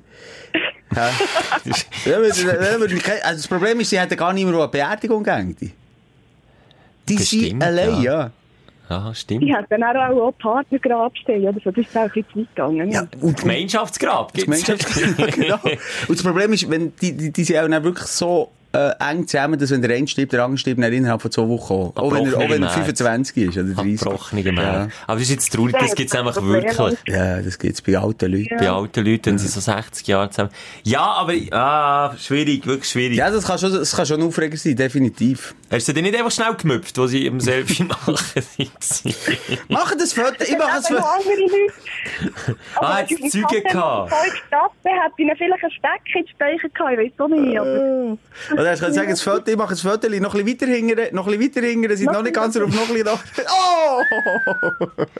Ja, 0.95 1.11
also 2.17 3.35
das 3.35 3.47
Problem 3.47 3.79
ist, 3.79 3.89
sie 3.91 3.99
hätten 3.99 4.17
gar 4.17 4.33
niemand, 4.33 4.55
der 4.55 4.61
eine 4.63 4.69
Beerdigung 4.71 5.23
geht. 5.23 5.71
Die 7.07 7.15
Das 7.15 7.29
sind 7.29 7.45
stimmt, 7.45 7.63
allein, 7.63 8.01
ja. 8.01 8.01
ja. 8.21 8.31
Ja, 8.89 9.11
Ich 9.11 9.19
stimmt. 9.19 9.43
hätte 9.43 9.67
dann 9.69 9.83
auch 9.83 10.19
auch 10.19 10.31
Partnergrab 10.39 11.15
stehen 11.15 11.43
oder 11.47 11.59
so. 11.63 11.69
Das 11.69 11.85
ist 11.85 11.95
auch 11.95 12.01
ein 12.01 12.09
bisschen 12.11 12.41
weit 12.41 12.55
gegangen. 12.55 12.91
ja 12.91 13.07
und, 13.21 13.37
Gemeinschaftsgrab 13.39 14.33
gibt's. 14.33 14.63
Gemeinschafts- 14.65 15.31
genau. 15.31 15.59
Und 16.07 16.17
das 16.17 16.23
Problem 16.23 16.53
ist, 16.53 16.67
wenn 16.71 16.95
die, 16.95 17.15
die, 17.15 17.31
die 17.31 17.43
sind 17.43 17.57
auch 17.59 17.67
dann 17.67 17.83
wirklich 17.83 18.07
so 18.07 18.49
äh, 18.71 18.91
eng 18.99 19.27
zusammen, 19.27 19.57
dass 19.59 19.71
wenn 19.71 19.81
der 19.81 19.95
eine 19.95 20.07
stirbt, 20.07 20.31
der 20.31 20.43
andere 20.43 20.57
stirbt 20.59 20.81
dann 20.81 20.93
innerhalb 20.93 21.21
von 21.21 21.31
zwei 21.31 21.47
Wochen 21.47 21.73
auch. 21.73 21.95
Auch 21.95 22.11
wenn 22.13 22.27
er, 22.27 22.37
auch 22.37 22.49
wenn 22.49 22.61
er 22.61 22.69
Abbrochene 22.69 22.85
25 22.85 23.37
ist 23.37 23.57
oder 23.57 23.73
30. 23.73 24.01
Abbrochene 24.01 24.53
Ja. 24.53 24.87
Aber 25.07 25.15
das 25.15 25.23
ist 25.23 25.29
jetzt 25.31 25.53
traurig, 25.53 25.75
das 25.79 25.95
gibt's 25.95 26.13
nämlich 26.13 26.35
wirklich. 26.35 26.97
ja, 27.07 27.41
das 27.41 27.57
gibt's 27.57 27.81
bei 27.81 27.97
alten 27.97 28.31
Leuten. 28.31 28.57
Bei 28.57 28.69
alten 28.69 29.05
Leuten, 29.05 29.25
wenn 29.25 29.37
sie 29.39 29.47
so 29.47 29.59
60 29.59 30.05
Jahre 30.07 30.29
zusammen. 30.29 30.51
Ja, 30.83 31.01
aber, 31.01 31.33
ah, 31.51 32.15
schwierig, 32.17 32.67
wirklich 32.67 32.89
schwierig. 32.89 33.17
Ja, 33.17 33.31
das 33.31 33.45
kann 33.45 33.57
schon, 33.57 33.73
das 33.73 33.95
kann 33.95 34.05
schon 34.05 34.21
ein 34.21 34.27
Aufreger 34.27 34.57
sein, 34.57 34.75
definitiv. 34.75 35.55
Hast 35.71 35.87
du 35.87 35.93
denn 35.93 36.03
nicht 36.03 36.15
einfach 36.15 36.31
schnell 36.31 36.53
gemüpft, 36.53 36.97
wo 36.97 37.07
sie 37.07 37.25
im 37.25 37.39
Selfie 37.39 37.83
machen? 38.05 38.15
Mach 39.67 39.95
das 39.95 40.13
Foto, 40.13 40.43
ich 40.43 40.57
mach 40.57 40.75
das 40.75 40.87
Foto. 40.87 40.99
noch 40.99 41.11
andere 41.11 41.35
Leute. 41.35 42.59
Ah, 42.75 42.99
jetzt 43.07 43.31
Züge 43.31 43.61
gehabt. 43.61 44.13
ich 44.13 45.19
ihnen 45.19 45.35
vielleicht 45.37 45.63
einen 45.63 45.71
Steck 45.71 46.15
in 46.15 46.25
die 46.25 46.31
Speicher 46.31 46.69
gehabt. 46.69 46.91
Ich 46.93 46.99
weiß 46.99 47.19
auch 47.19 47.27
nicht. 47.27 48.58
Aber 48.59 48.67
Oder 48.67 48.71
hast 48.71 48.97
du 48.97 49.05
das 49.05 49.21
Foto, 49.21 49.51
ich 49.51 49.55
mache 49.55 49.69
das 49.69 49.81
Foto 49.81 50.09
noch 50.09 50.35
ein 50.35 50.43
bisschen 50.43 50.47
weiter 50.47 50.65
hingern, 50.67 50.99
noch 51.13 51.27
ein 51.27 51.39
bisschen 51.39 51.55
weiter 51.63 51.67
hingern, 51.69 51.95
sind 51.95 52.11
noch 52.11 52.21
nicht 52.21 52.35
ganz 52.35 52.57
auf, 52.57 52.67
noch 52.67 52.89
ein 52.89 52.93
bisschen 52.93 53.05
noch. 53.05 53.19
Oh! 53.47 54.01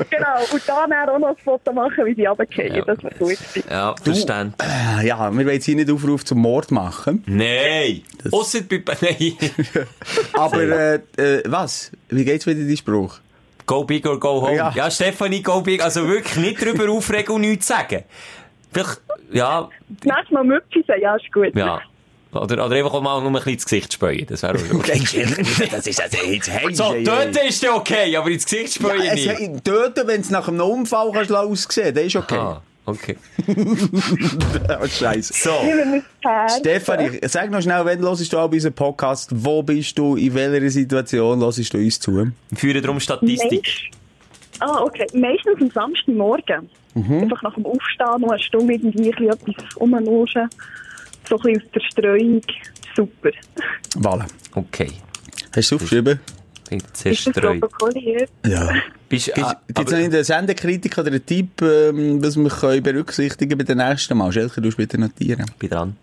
genau. 0.09 0.35
Und 0.51 0.61
dann 0.67 0.91
auch 1.09 1.19
noch 1.19 1.29
ein 1.29 1.35
Foto 1.41 1.71
machen, 1.71 2.05
wie 2.05 2.15
sie 2.15 2.25
runterfallen. 2.25 2.75
Ja. 2.75 2.83
Das 2.83 3.01
wäre 3.01 3.15
gut. 3.15 3.37
ja, 3.69 3.95
verständlich. 4.03 4.69
Äh, 5.01 5.07
Ja, 5.07 5.31
wir 5.31 5.37
wollen 5.37 5.53
jetzt 5.53 5.63
hier 5.63 5.77
nicht 5.77 5.89
Aufruf 5.89 6.25
zum 6.25 6.39
Mord 6.39 6.69
machen. 6.71 7.23
Nein! 7.27 8.01
Ausser 8.29 8.59
bei, 8.61 8.83
nein. 9.01 9.37
Aber, 10.33 10.61
äh, 10.61 10.95
äh, 11.15 11.43
was? 11.47 11.91
Wie 12.09 12.25
geht's 12.25 12.45
wieder, 12.45 12.59
dein 12.59 12.75
Spruch? 12.75 13.19
Go 13.65 13.85
big 13.85 14.05
or 14.05 14.19
go 14.19 14.41
home. 14.41 14.55
Ja. 14.57 14.73
Ja, 14.75 14.91
Stefanie, 14.91 15.41
go 15.41 15.61
big. 15.61 15.81
Also 15.81 16.05
wirklich 16.05 16.35
nicht 16.35 16.61
drüber 16.61 16.91
aufregen 16.91 17.35
und 17.35 17.41
nichts 17.41 17.67
sagen. 17.67 18.03
Vielleicht, 18.73 18.99
ja, 19.31 19.69
Das 20.01 20.15
nächste 20.17 20.33
Mal 20.33 20.43
Müpfi 20.43 20.83
sagen, 20.85 21.01
ja, 21.01 21.15
ist 21.15 21.31
gut. 21.31 21.55
ja. 21.55 21.79
Oder, 22.31 22.63
oder 22.63 22.75
einfach 22.75 23.01
mal 23.01 23.19
nur 23.21 23.29
ein 23.29 23.33
bisschen 23.33 23.53
ins 23.53 23.65
Gesicht 23.65 23.93
späuen. 23.93 24.25
Das 24.29 24.43
wäre 24.43 24.55
auch 24.55 24.73
okay. 24.73 24.99
das 25.71 25.87
ist 25.87 26.01
also 26.01 26.17
jetzt 26.25 26.49
hey, 26.49 26.73
So, 26.73 26.93
töten 26.93 27.47
ist 27.47 27.63
ja 27.63 27.73
okay, 27.73 28.15
aber 28.15 28.29
ins 28.29 28.45
Gesicht 28.45 28.75
späuen 28.75 29.01
Ja, 29.03 29.13
nicht. 29.15 29.27
es, 29.27 29.63
töten, 29.63 30.07
wenn 30.07 30.21
es 30.21 30.29
nach 30.29 30.47
einem 30.47 30.61
Unfall 30.61 31.11
kannst 31.11 31.31
aussehen 31.31 31.93
das 31.95 32.03
ist 32.03 32.15
okay. 32.15 32.37
Ah, 32.37 32.61
okay. 32.85 33.17
Oh, 34.81 34.87
Scheiße. 34.87 35.33
So. 35.33 35.51
Stefanie, 36.59 37.19
sag 37.23 37.49
noch 37.49 37.61
schnell, 37.61 37.83
wenn 37.85 37.99
hörst 38.01 38.31
du 38.31 38.37
auch 38.37 38.47
bei 38.47 38.55
unserem 38.55 38.73
Podcast, 38.75 39.29
wo 39.33 39.63
bist 39.63 39.97
du, 39.97 40.15
in 40.15 40.33
welcher 40.35 40.69
Situation 40.69 41.39
hörst 41.41 41.73
du 41.73 41.77
uns 41.79 41.99
zu? 41.99 42.15
Wir 42.15 42.31
führen 42.55 42.81
darum 42.81 42.99
Statistik. 42.99 43.51
Mensch. 43.51 43.91
Ah, 44.59 44.81
okay. 44.83 45.07
Meistens 45.13 45.59
am 45.61 45.71
Samstagmorgen. 45.71 46.69
Mhm. 46.93 47.23
Einfach 47.23 47.41
nach 47.41 47.55
dem 47.55 47.65
Aufstehen 47.65 48.21
noch 48.21 48.29
eine 48.29 48.39
Stunde 48.39 48.73
irgendwie 48.73 49.09
ein 49.09 49.15
bisschen 49.37 49.53
etwas 49.55 49.77
rumnuschen. 49.79 50.49
So 51.29 51.35
ein 51.37 51.41
bisschen 51.43 51.61
aus 51.61 51.71
der 51.73 51.79
Streuung. 51.81 52.41
Super. 52.95 53.29
Voilà. 53.95 54.25
Okay. 54.55 54.91
Hast 55.55 55.55
du 55.55 55.59
es 55.59 55.73
aufgeschrieben? 55.73 56.19
Bin 56.69 56.77
Ist 56.79 56.87
das 56.93 56.93
zerstreut. 57.23 57.63
Ja. 58.45 58.73
Bist, 59.07 59.25
Gibt 59.33 59.39
ah, 59.47 59.59
es 59.75 59.91
noch 59.91 60.09
der 60.09 60.23
Sendekritik 60.23 60.97
oder 60.97 61.07
einen 61.07 61.25
Tipp, 61.25 61.61
ähm, 61.63 62.23
was 62.23 62.35
wir 62.37 62.49
können 62.49 62.83
berücksichtigen 62.83 63.57
bei 63.57 63.63
den 63.63 63.77
nächsten 63.79 64.15
Mal? 64.17 64.31
Schelke, 64.31 64.61
du 64.61 64.69
bitte 64.69 64.99
notieren. 64.99 65.45
bin 65.57 65.69
dran. 65.69 65.95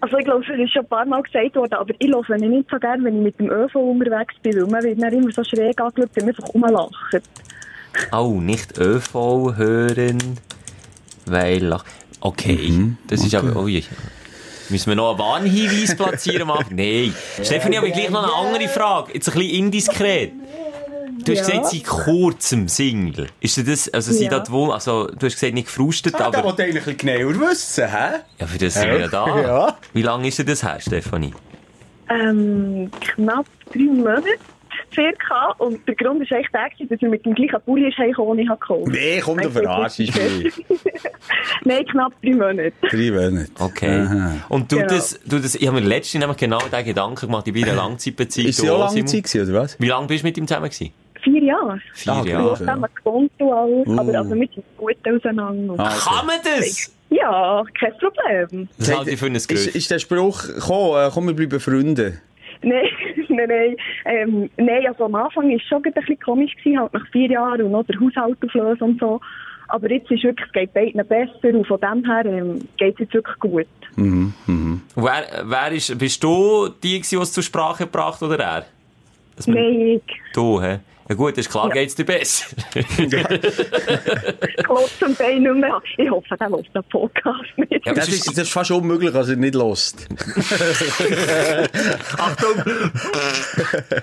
Also 0.00 0.16
ich 0.18 0.24
glaube, 0.24 0.42
es 0.44 0.58
ist 0.58 0.72
schon 0.72 0.82
ein 0.82 0.88
paar 0.88 1.04
Mal 1.06 1.22
gesagt 1.22 1.54
worden, 1.56 1.74
aber 1.74 1.92
ich 1.98 2.10
höre 2.10 2.36
ihn 2.38 2.50
nicht 2.50 2.70
so 2.70 2.78
gerne, 2.78 3.04
wenn 3.04 3.18
ich 3.18 3.22
mit 3.24 3.38
dem 3.40 3.50
ÖV 3.50 3.74
unterwegs 3.74 4.34
bin, 4.42 4.54
weil 4.56 4.66
man 4.66 4.82
wird 4.84 5.02
dann 5.02 5.12
immer 5.12 5.30
so 5.32 5.44
schräg 5.44 5.78
angeschaut, 5.80 6.10
wenn 6.14 6.26
man 6.26 6.34
einfach 6.34 6.54
rumlacht. 6.54 7.22
Oh, 8.12 8.40
nicht 8.40 8.78
ÖV 8.78 9.14
hören, 9.56 10.18
weil... 11.26 11.62
lach- 11.64 11.84
Okay, 12.20 12.70
Mhm. 12.70 12.96
das 13.08 13.22
ist 13.24 13.34
aber... 13.34 13.54
Oh 13.54 13.68
je. 13.68 13.82
Müssen 14.70 14.88
wir 14.90 14.96
noch 14.96 15.10
einen 15.10 15.18
Warnhinweis 15.18 15.94
platzieren 15.96 16.42
am 16.42 16.52
Anfang? 16.52 16.66
Nein. 16.76 17.14
Stefanie, 17.42 17.78
aber 17.78 17.88
gleich 17.90 18.10
noch 18.10 18.22
eine 18.22 18.32
andere 18.56 18.68
Frage. 18.68 19.12
Jetzt 19.14 19.28
ein 19.28 19.34
bisschen 19.38 19.54
indiskret. 19.56 20.32
Du 21.24 21.32
hast 21.32 21.48
Ja. 21.48 21.58
gesagt, 21.60 21.66
seit 21.70 21.84
kurzem 21.84 22.68
Single. 22.68 23.28
Ist 23.40 23.56
das, 23.66 23.88
also 23.94 24.12
sie 24.12 24.24
Ja. 24.24 24.38
da 24.40 24.50
wohl, 24.50 24.72
also 24.72 25.06
du 25.06 25.26
hast 25.26 25.34
gesagt, 25.34 25.54
nicht 25.54 25.66
gefrustet, 25.66 26.14
Ah, 26.16 26.18
da 26.18 26.24
aber... 26.26 26.44
wollte 26.44 26.62
ich 26.64 26.68
eigentlich 26.70 26.86
ein 26.86 26.96
bisschen 26.96 27.16
genauer 27.38 27.50
wissen, 27.50 27.88
hä? 27.88 28.08
Ja, 28.38 28.46
für 28.46 28.58
das 28.58 28.74
sind 28.74 28.90
wir 28.90 29.00
ja 29.00 29.08
da. 29.08 29.40
Ja. 29.42 29.76
Wie 29.92 30.02
lange 30.02 30.28
ist 30.28 30.38
denn 30.38 30.46
das 30.46 30.62
her, 30.62 30.78
Stefanie? 30.80 31.32
Ähm, 32.10 32.90
knapp 33.00 33.46
drei 33.72 33.80
Monate. 33.84 34.28
Circa. 34.94 35.54
Und 35.58 35.86
der 35.86 35.94
Grund 35.94 36.22
ist 36.22 36.32
eigentlich 36.32 36.48
der, 36.52 36.86
dass 36.88 37.02
er 37.02 37.08
mit 37.08 37.24
dem 37.26 37.34
gleichen 37.34 37.60
Pulli 37.64 37.88
ist 37.88 37.98
den 37.98 38.10
ich 38.10 38.16
gekauft 38.48 38.68
habe. 38.68 38.90
Nee, 38.90 39.20
komm, 39.20 39.38
du 39.38 39.50
verarschst 39.50 39.98
mich. 39.98 40.12
Nein, 41.64 41.84
knapp 41.86 42.12
drei 42.22 42.30
Monate. 42.32 42.72
Drei 42.90 43.10
Monate. 43.10 43.50
Okay. 43.58 44.00
Aha. 44.00 44.32
Und 44.48 44.70
du 44.70 44.76
Genau. 44.76 44.88
das, 44.88 45.20
du 45.24 45.38
das, 45.38 45.54
ich 45.54 45.66
habe 45.66 45.80
mir 45.80 45.86
letztens 45.86 46.20
nämlich 46.20 46.38
genau 46.38 46.58
den 46.58 46.84
Gedanken 46.84 47.26
gemacht, 47.26 47.46
ich 47.46 47.52
bin 47.52 47.62
in 47.64 47.68
einer 47.70 47.78
Langzeitbeziehung. 47.82 48.48
Ist 48.48 48.60
sie 48.60 48.70
auch 48.70 48.78
lange? 48.78 49.04
Zeit 49.04 49.24
gewesen, 49.24 49.48
oder 49.50 49.62
was? 49.62 49.80
Wie 49.80 49.86
lange 49.88 50.06
bist 50.06 50.22
du 50.22 50.26
mit 50.28 50.38
ihm 50.38 50.46
zusammen 50.46 50.66
gewesen? 50.70 50.92
Vier 51.22 51.42
Jahre. 51.42 51.78
Vier 51.94 52.12
Ah, 52.12 52.24
Wir 52.24 52.32
Jahre. 52.32 52.48
haben 52.50 52.56
zusammen 52.56 52.90
gewohnt 52.94 53.32
und 53.38 53.52
alles. 53.52 53.86
Uh. 53.88 53.98
Aber 53.98 54.18
also, 54.18 54.34
wir 54.34 54.48
sind 54.54 54.64
gut 54.76 54.96
auseinander. 55.08 55.74
Ah. 55.78 55.88
Kann 55.96 56.26
man 56.26 56.36
das? 56.44 56.90
Ja, 57.10 57.62
kein 57.78 57.92
Problem. 57.98 58.68
Das 58.78 58.94
halte 58.96 59.10
ich 59.10 59.18
für 59.18 59.26
ein 59.26 59.34
Ist, 59.36 59.50
ist 59.50 59.90
der 59.90 59.98
Spruch, 60.00 60.42
komm, 60.60 60.96
äh, 60.96 61.10
komm, 61.12 61.26
wir 61.28 61.34
bleiben 61.34 61.60
Freunde? 61.60 62.20
Nein, 62.64 62.84
nein, 63.28 63.48
nein. 63.48 63.76
Ähm, 64.04 64.50
nein, 64.56 64.86
also 64.86 65.04
am 65.04 65.14
Anfang 65.14 65.48
war 65.48 65.56
es 65.56 65.62
schon 65.62 65.84
ein 65.84 65.92
bisschen 65.92 66.18
komisch, 66.20 66.54
gewesen, 66.56 66.80
halt 66.80 66.92
nach 66.92 67.06
vier 67.08 67.30
Jahren 67.30 67.62
und 67.62 67.72
noch 67.72 67.84
der 67.84 68.00
Haushalt 68.00 68.38
auflösen 68.42 68.82
und 68.82 69.00
so. 69.00 69.20
Aber 69.68 69.90
jetzt 69.90 70.10
ist 70.10 70.22
wirklich, 70.24 70.46
es 70.46 70.52
geht 70.52 70.74
beiden 70.74 71.06
besser 71.06 71.56
und 71.56 71.66
von 71.66 71.80
dem 71.80 72.04
her 72.04 72.24
ähm, 72.26 72.68
geht 72.76 72.94
es 72.94 73.00
jetzt 73.00 73.14
wirklich 73.14 73.38
gut. 73.38 73.66
Wer, 74.96 75.24
wer 75.44 75.72
ist, 75.72 75.98
bist 75.98 76.22
du 76.22 76.68
die, 76.82 77.00
die 77.00 77.16
es 77.16 77.32
zur 77.32 77.42
Sprache 77.42 77.84
gebracht 77.84 78.22
oder 78.22 78.38
er? 78.38 78.66
Nein, 79.46 80.00
Du, 80.32 80.60
hä? 80.60 80.78
Ja 81.08 81.14
gut, 81.16 81.36
ist 81.36 81.50
klar, 81.50 81.68
Ja. 81.68 81.74
geht's 81.74 81.94
dir 81.94 82.04
besser. 82.04 82.46
Klotz 84.64 85.02
und 85.02 85.18
Bein 85.18 85.42
nicht 85.42 85.54
mehr. 85.56 85.82
Ich 85.98 86.10
hoffe, 86.10 86.34
der 86.40 86.48
lässt 86.48 86.74
den 86.74 86.82
Podcast 86.84 87.42
nicht. 87.56 87.84
Ja, 87.86 87.92
Das 87.92 88.08
es 88.08 88.14
ist, 88.14 88.28
das 88.28 88.38
ist 88.38 88.50
fast 88.52 88.70
unmöglich, 88.70 89.12
dass 89.12 89.28
er 89.28 89.36
nicht 89.36 89.54
lost. 89.54 90.06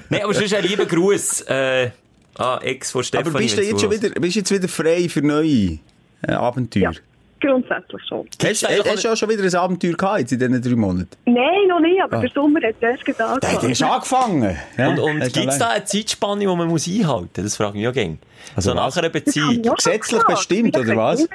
Nein, 0.10 0.22
aber 0.24 0.34
sonst 0.34 0.54
ein 0.54 0.64
lieber 0.64 0.86
Gruß, 0.86 1.42
äh, 1.48 1.92
an 2.36 2.62
Ex 2.62 2.92
von 2.92 3.04
Stefanie. 3.04 3.30
Aber 3.30 3.40
bist 3.40 3.58
du 3.58 3.64
jetzt 3.64 3.82
schon 3.82 3.92
wieder, 3.92 4.10
bist 4.12 4.36
jetzt 4.36 4.52
wieder 4.52 4.68
frei 4.68 5.08
für 5.10 5.22
neue 5.22 5.80
äh, 6.28 6.32
Abenteuer? 6.32 6.92
Ja, 6.94 7.00
grundsätzlich 7.42 8.02
schon. 8.08 8.28
Hast, 8.44 9.04
du 9.04 9.12
auch 9.12 9.16
schon 9.18 9.30
wieder 9.30 9.44
ein 9.44 9.56
Abenteuer 9.56 9.94
gehabt 9.94 10.20
jetzt 10.20 10.32
in 10.34 10.40
diesen 10.40 10.62
drei 10.62 10.76
Monaten? 10.76 11.10
Nein, 11.26 11.68
noch 11.68 11.80
nicht, 11.80 12.02
aber 12.02 12.18
Ah. 12.18 12.22
der 12.22 12.30
Sommer 12.30 12.60
hat 12.62 12.76
erst 12.80 13.04
gedacht. 13.06 13.44
Da 13.44 13.48
hast 13.62 13.82
du 13.82 13.86
angefangen. 13.86 14.58
ja? 14.78 14.90
Und, 14.90 15.00
und 15.00 15.20
du 15.20 15.30
gibt 15.30 15.48
es 15.52 15.58
da 15.58 15.70
eine 15.70 15.84
Zeitspanne, 15.86 16.42
die 16.42 16.48
man 16.48 16.68
muss 16.68 16.88
einhalten 16.88 17.30
muss? 17.36 17.44
Das 17.46 17.56
frage 17.58 17.72
ich 17.78 17.82
mich 17.82 17.88
auch 17.88 17.94
gerne. 17.94 18.18
Also 18.56 18.72
so 18.72 18.76
nach 18.76 18.96
einer 18.96 19.10
Beziehung. 19.10 19.62
gesetzlich 19.62 20.24
bestimmt, 20.24 20.78
oder 20.78 20.96
was? 20.96 21.28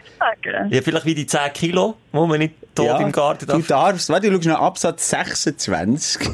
Ja, 0.71 0.83
vielleicht 0.83 1.05
wie 1.07 1.15
die 1.15 1.27
10 1.27 1.53
Kilo, 1.55 1.95
wo 2.13 2.27
man 2.27 2.39
nicht 2.41 2.55
tot 2.75 2.87
Ja, 2.87 2.99
im 2.99 3.13
Garten 3.13 3.47
Du 3.47 3.53
darf. 3.59 3.67
darfst, 3.67 4.09
warte, 4.09 4.27
du 4.29 4.35
schaust 4.35 4.47
nach 4.47 4.61
Absatz 4.61 5.09
26. 5.11 6.29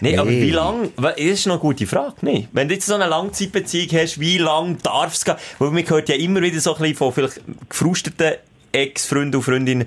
Nee, 0.00 0.16
aber 0.18 0.30
wie 0.30 0.50
lang, 0.50 0.90
das 0.96 1.16
ist 1.16 1.46
noch 1.46 1.54
eine 1.54 1.60
gute 1.60 1.86
Frage, 1.86 2.14
nee. 2.22 2.48
Wenn 2.52 2.68
du 2.68 2.74
jetzt 2.74 2.86
so 2.86 2.94
eine 2.94 3.06
Langzeitbeziehung 3.06 3.88
hast, 4.00 4.20
wie 4.20 4.38
lang 4.38 4.78
darf 4.82 5.14
es 5.14 5.24
gehen? 5.24 5.34
Weil 5.58 5.70
man 5.70 5.88
hört 5.88 6.08
ja 6.08 6.14
immer 6.16 6.42
wieder 6.42 6.60
so 6.60 6.74
ein 6.74 6.80
bisschen 6.80 6.96
von 6.96 7.12
vielleicht 7.12 7.40
gefrusteten 7.68 8.34
Ex-Freunden 8.74 9.36
und 9.36 9.42
Freundinnen, 9.42 9.86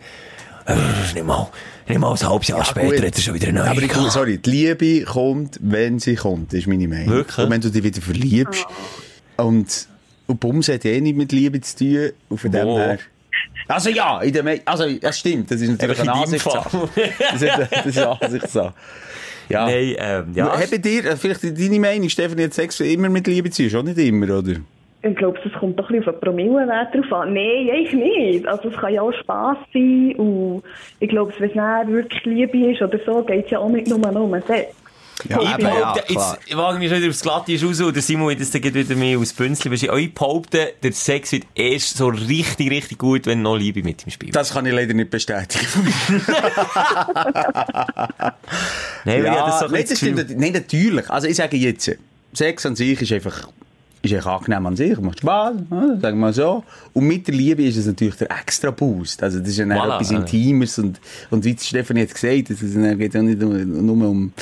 äh, 0.65 0.75
nicht 1.13 1.25
mal, 1.25 1.49
nicht 1.87 1.99
mal 1.99 2.11
ein 2.11 2.29
halbes 2.29 2.47
Jahr 2.47 2.65
später 2.65 2.95
gut. 2.95 3.05
hat 3.05 3.15
er 3.15 3.21
schon 3.21 3.33
wieder 3.33 3.47
eine 3.47 3.59
neue 3.59 3.69
Aber 3.69 3.81
ich, 3.81 3.93
sorry, 4.11 4.37
die 4.37 4.49
Liebe 4.49 5.05
kommt, 5.05 5.59
wenn 5.61 5.99
sie 5.99 6.15
kommt, 6.15 6.53
ist 6.53 6.67
meine 6.67 6.87
Meinung. 6.87 7.09
Wirklich? 7.09 7.45
Und 7.45 7.51
wenn 7.51 7.61
du 7.61 7.69
dich 7.69 7.83
wieder 7.83 8.01
verliebst. 8.01 8.65
Und, 9.37 9.87
und 10.25 10.39
Bums 10.39 10.67
hat 10.67 10.83
eh 10.85 10.99
nicht 10.99 11.15
mit 11.15 11.31
Liebe 11.31 11.61
zu 11.61 11.77
tun. 11.77 12.09
Und 12.29 12.37
von 12.39 12.51
dem 12.51 12.67
her. 12.67 12.99
Also 13.67 13.89
ja, 13.89 14.21
in 14.21 14.33
der 14.33 14.43
Me 14.43 14.61
also, 14.65 14.89
das 14.89 15.19
stimmt, 15.19 15.51
das 15.51 15.61
ist 15.61 15.69
natürlich 15.69 15.99
Einfach 15.99 16.13
eine 16.13 16.25
in 16.25 16.31
deinem 16.31 16.47
Ansichtssache. 16.47 16.89
Das 17.19 17.41
ist, 17.41 17.71
das 17.71 17.85
ist 17.85 17.97
eine 17.97 18.21
Ansichtssache. 18.21 18.73
Ja. 19.49 19.65
Nein, 19.65 19.95
ähm, 19.97 20.33
ja. 20.33 20.47
Ja. 20.47 20.59
Haben 20.59 20.81
dir, 20.81 21.05
äh, 21.05 21.15
vielleicht 21.17 21.43
deine 21.43 21.79
Meinung, 21.79 22.09
Stefan, 22.09 22.37
jetzt 22.37 22.55
Sex 22.55 22.79
immer 22.79 23.09
mit 23.09 23.27
Liebe 23.27 23.49
zu 23.49 23.63
tun? 23.63 23.71
Schon 23.71 23.85
nicht 23.85 23.97
immer, 23.97 24.37
oder? 24.37 24.55
Ich 25.03 25.15
glaube, 25.15 25.39
es 25.45 25.53
kommt 25.59 25.79
doch 25.79 25.89
ein 25.89 25.97
bisschen 25.99 26.09
auf 26.09 26.19
den 26.19 26.21
Promillenwert 26.21 26.93
drauf 26.93 27.13
an. 27.13 27.33
Nein, 27.33 27.69
eigentlich 27.71 27.93
nicht. 27.93 28.47
Also 28.47 28.69
es 28.69 28.75
kann 28.75 28.93
ja 28.93 29.01
auch 29.01 29.13
Spass 29.13 29.57
sein 29.73 30.15
und 30.17 30.63
ich 30.99 31.09
glaube, 31.09 31.33
wenn 31.37 31.49
es 31.49 31.55
dann 31.55 31.93
wirklich 31.93 32.25
Liebe 32.25 32.71
ist 32.71 32.81
oder 32.81 32.99
so, 33.05 33.23
geht 33.23 33.45
es 33.45 33.51
ja 33.51 33.59
auch 33.59 33.69
nicht 33.69 33.87
nur 33.87 33.99
um 34.15 34.41
Sex. 34.47 34.73
Ja, 35.27 35.41
Ich 35.41 35.55
behaupte, 35.55 35.63
ja, 35.63 35.93
klar. 36.03 36.37
jetzt 36.45 36.57
wage 36.57 36.75
ich 36.75 36.79
mich 36.79 36.89
schon 36.89 36.99
wieder 36.99 37.09
aufs 37.09 37.21
Glatte 37.21 37.65
raus 37.65 37.81
und 37.81 37.95
der 37.95 38.03
Simon 38.03 38.37
dann 38.37 38.61
gleich 38.61 38.73
wieder 38.73 38.95
mehr 38.95 39.17
aus 39.17 39.33
Bünzli. 39.33 39.73
Ich 39.73 39.89
euch 39.89 40.13
behaupten, 40.13 40.67
der 40.83 40.91
Sex 40.91 41.31
wird 41.31 41.43
erst 41.55 41.97
so 41.97 42.07
richtig, 42.07 42.69
richtig 42.69 42.99
gut, 42.99 43.25
wenn 43.25 43.41
noch 43.41 43.57
Liebe 43.57 43.81
mit 43.81 44.03
im 44.03 44.11
Spiel. 44.11 44.29
Das 44.31 44.53
kann 44.53 44.65
ich 44.67 44.73
leider 44.73 44.93
nicht 44.93 45.09
bestätigen. 45.09 45.65
Nein, 49.05 49.23
ich 49.23 49.29
habe 49.29 49.49
das 49.49 49.59
so 49.59 49.65
ein 49.65 49.71
nein, 49.71 49.85
das 49.89 49.97
stimmt. 49.97 50.37
Nein, 50.37 50.53
natürlich. 50.53 51.09
Also 51.09 51.27
ich 51.27 51.35
sage 51.35 51.57
jetzt, 51.57 51.97
Sex 52.33 52.65
an 52.65 52.75
sich 52.75 53.01
ist 53.01 53.11
einfach, 53.11 53.47
ist 54.11 54.17
einfach 54.17 54.39
angenehm 54.39 54.65
an 54.65 54.75
sich, 54.75 54.99
macht 54.99 55.19
Spaß, 55.19 55.55
ja, 55.71 55.77
sagen 55.87 56.01
wir 56.01 56.13
mal 56.15 56.33
so. 56.33 56.63
Und 56.93 57.05
mit 57.05 57.27
der 57.27 57.35
Liebe 57.35 57.63
ist 57.63 57.77
es 57.77 57.85
natürlich 57.85 58.15
der 58.15 58.29
extra 58.31 58.71
Boost. 58.71 59.21
Also 59.23 59.39
das 59.39 59.49
ist 59.49 59.57
ja 59.57 59.65
dann 59.65 59.77
Voilà, 59.77 59.95
etwas 59.95 60.11
ja. 60.11 60.17
Intimes 60.19 60.79
und, 60.79 60.99
und 61.29 61.43
wie 61.45 61.55
Stefan 61.59 61.97
jetzt 61.97 62.13
gesagt 62.15 62.49
hat, 62.49 62.61
es 62.61 62.97
geht 62.97 63.13
ja 63.13 63.21
nicht 63.21 63.39
nur, 63.39 64.07
um 64.09 64.33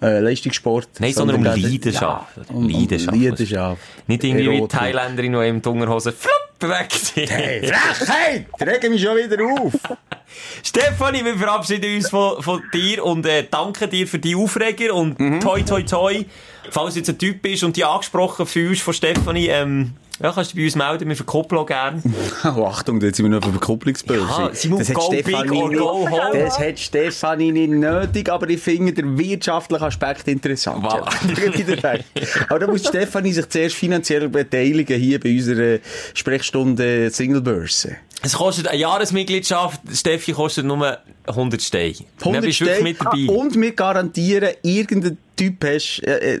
äh, 0.00 0.18
Leistungssport. 0.20 0.88
Nein, 0.98 1.12
sondern 1.12 1.36
um 1.36 1.44
dann- 1.44 1.60
Leidenschaft. 1.60 2.36
Ja, 2.36 2.54
um, 2.54 2.68
Leidenschaft. 2.68 3.12
Um 3.16 3.22
Leidenschaft. 3.22 3.80
Nicht 4.08 4.24
irgendwie 4.24 4.44
wie 4.46 4.48
die 4.50 4.56
Erotik. 4.56 4.78
Thailänderin, 4.80 5.32
die 5.32 5.48
im 5.48 5.62
Dungerhose 5.62 6.12
flupp 6.12 6.32
weg 6.70 6.88
Hey, 7.28 7.66
Frechheit! 7.66 8.46
Rege 8.60 8.90
mich 8.90 9.02
schon 9.02 9.16
wieder 9.16 9.36
auf! 9.44 9.72
Stefanie, 10.62 11.24
wir 11.24 11.36
verabschieden 11.36 11.96
uns 11.96 12.08
von, 12.08 12.42
von 12.42 12.62
dir 12.72 13.04
und 13.04 13.26
äh, 13.26 13.44
danken 13.50 13.90
dir 13.90 14.06
für 14.06 14.18
die 14.18 14.34
Aufreger 14.34 14.94
und 14.94 15.18
Mhm. 15.20 15.40
toi 15.40 15.60
toi 15.62 15.82
toi. 15.82 16.24
Falls 16.70 16.96
jetzt 16.96 17.08
ein 17.08 17.18
Typ 17.18 17.42
bist 17.42 17.64
und 17.64 17.76
die 17.76 17.84
angesprochen 17.84 18.46
fühlst 18.46 18.82
von 18.82 18.94
Stefanie, 18.94 19.48
ähm, 19.48 19.94
ja, 20.22 20.32
kannst 20.32 20.52
du 20.52 20.56
bei 20.56 20.64
uns 20.64 20.76
melden, 20.76 21.08
wir 21.08 21.16
verkuppeln 21.16 21.60
auch 21.60 21.66
gerne. 21.66 22.02
Oh, 22.44 22.66
Achtung, 22.66 23.00
jetzt 23.00 23.16
sind 23.16 23.26
wir 23.30 23.30
noch 23.38 23.46
auf 23.46 23.50
Verkupplungsbörse. 23.52 24.24
Ja, 24.26 24.50
Simon, 24.54 24.78
das 24.80 24.88
hat 24.88 24.96
go 24.96 25.08
big 25.10 25.24
Stefanie 25.26 25.50
or 25.62 25.68
nicht- 25.68 25.78
go 25.80 26.08
home. 26.10 26.38
Das 26.38 26.58
hat 26.58 26.78
Stefanie 26.78 27.52
nicht 27.52 27.70
nötig, 27.70 28.28
aber 28.30 28.48
ich 28.48 28.60
finde 28.60 28.92
den 28.92 29.18
wirtschaftlichen 29.18 29.84
Aspekt 29.84 30.28
interessant. 30.28 30.84
Ja, 30.84 31.04
recht. 31.90 32.04
aber 32.48 32.58
da 32.58 32.66
muss 32.66 32.86
Stefanie 32.86 33.32
sich 33.32 33.48
zuerst 33.48 33.74
finanziell 33.76 34.28
beteiligen 34.28 34.98
hier 35.00 35.18
bei 35.20 35.30
unserer 35.34 35.78
Sprechstunde 36.14 37.10
Singlebörse. 37.10 37.96
Es 38.24 38.34
kostet 38.34 38.68
eine 38.68 38.78
Jahresmitgliedschaft, 38.78 39.80
Steffi 39.92 40.32
kostet 40.32 40.64
nur 40.64 40.98
100 41.26 41.60
Steine. 41.60 41.94
Dann 42.20 42.34
100 42.34 42.44
bist 42.44 42.60
du 42.60 42.66
wirklich 42.66 42.94
Steine. 42.96 43.16
mit 43.18 43.28
dabei. 43.28 43.40
Und 43.40 43.60
wir 43.60 43.72
garantieren, 43.72 44.50
irgendein 44.62 45.18
Typ 45.36 45.64
hast, 45.64 46.00
äh, 46.04 46.34
äh, 46.36 46.40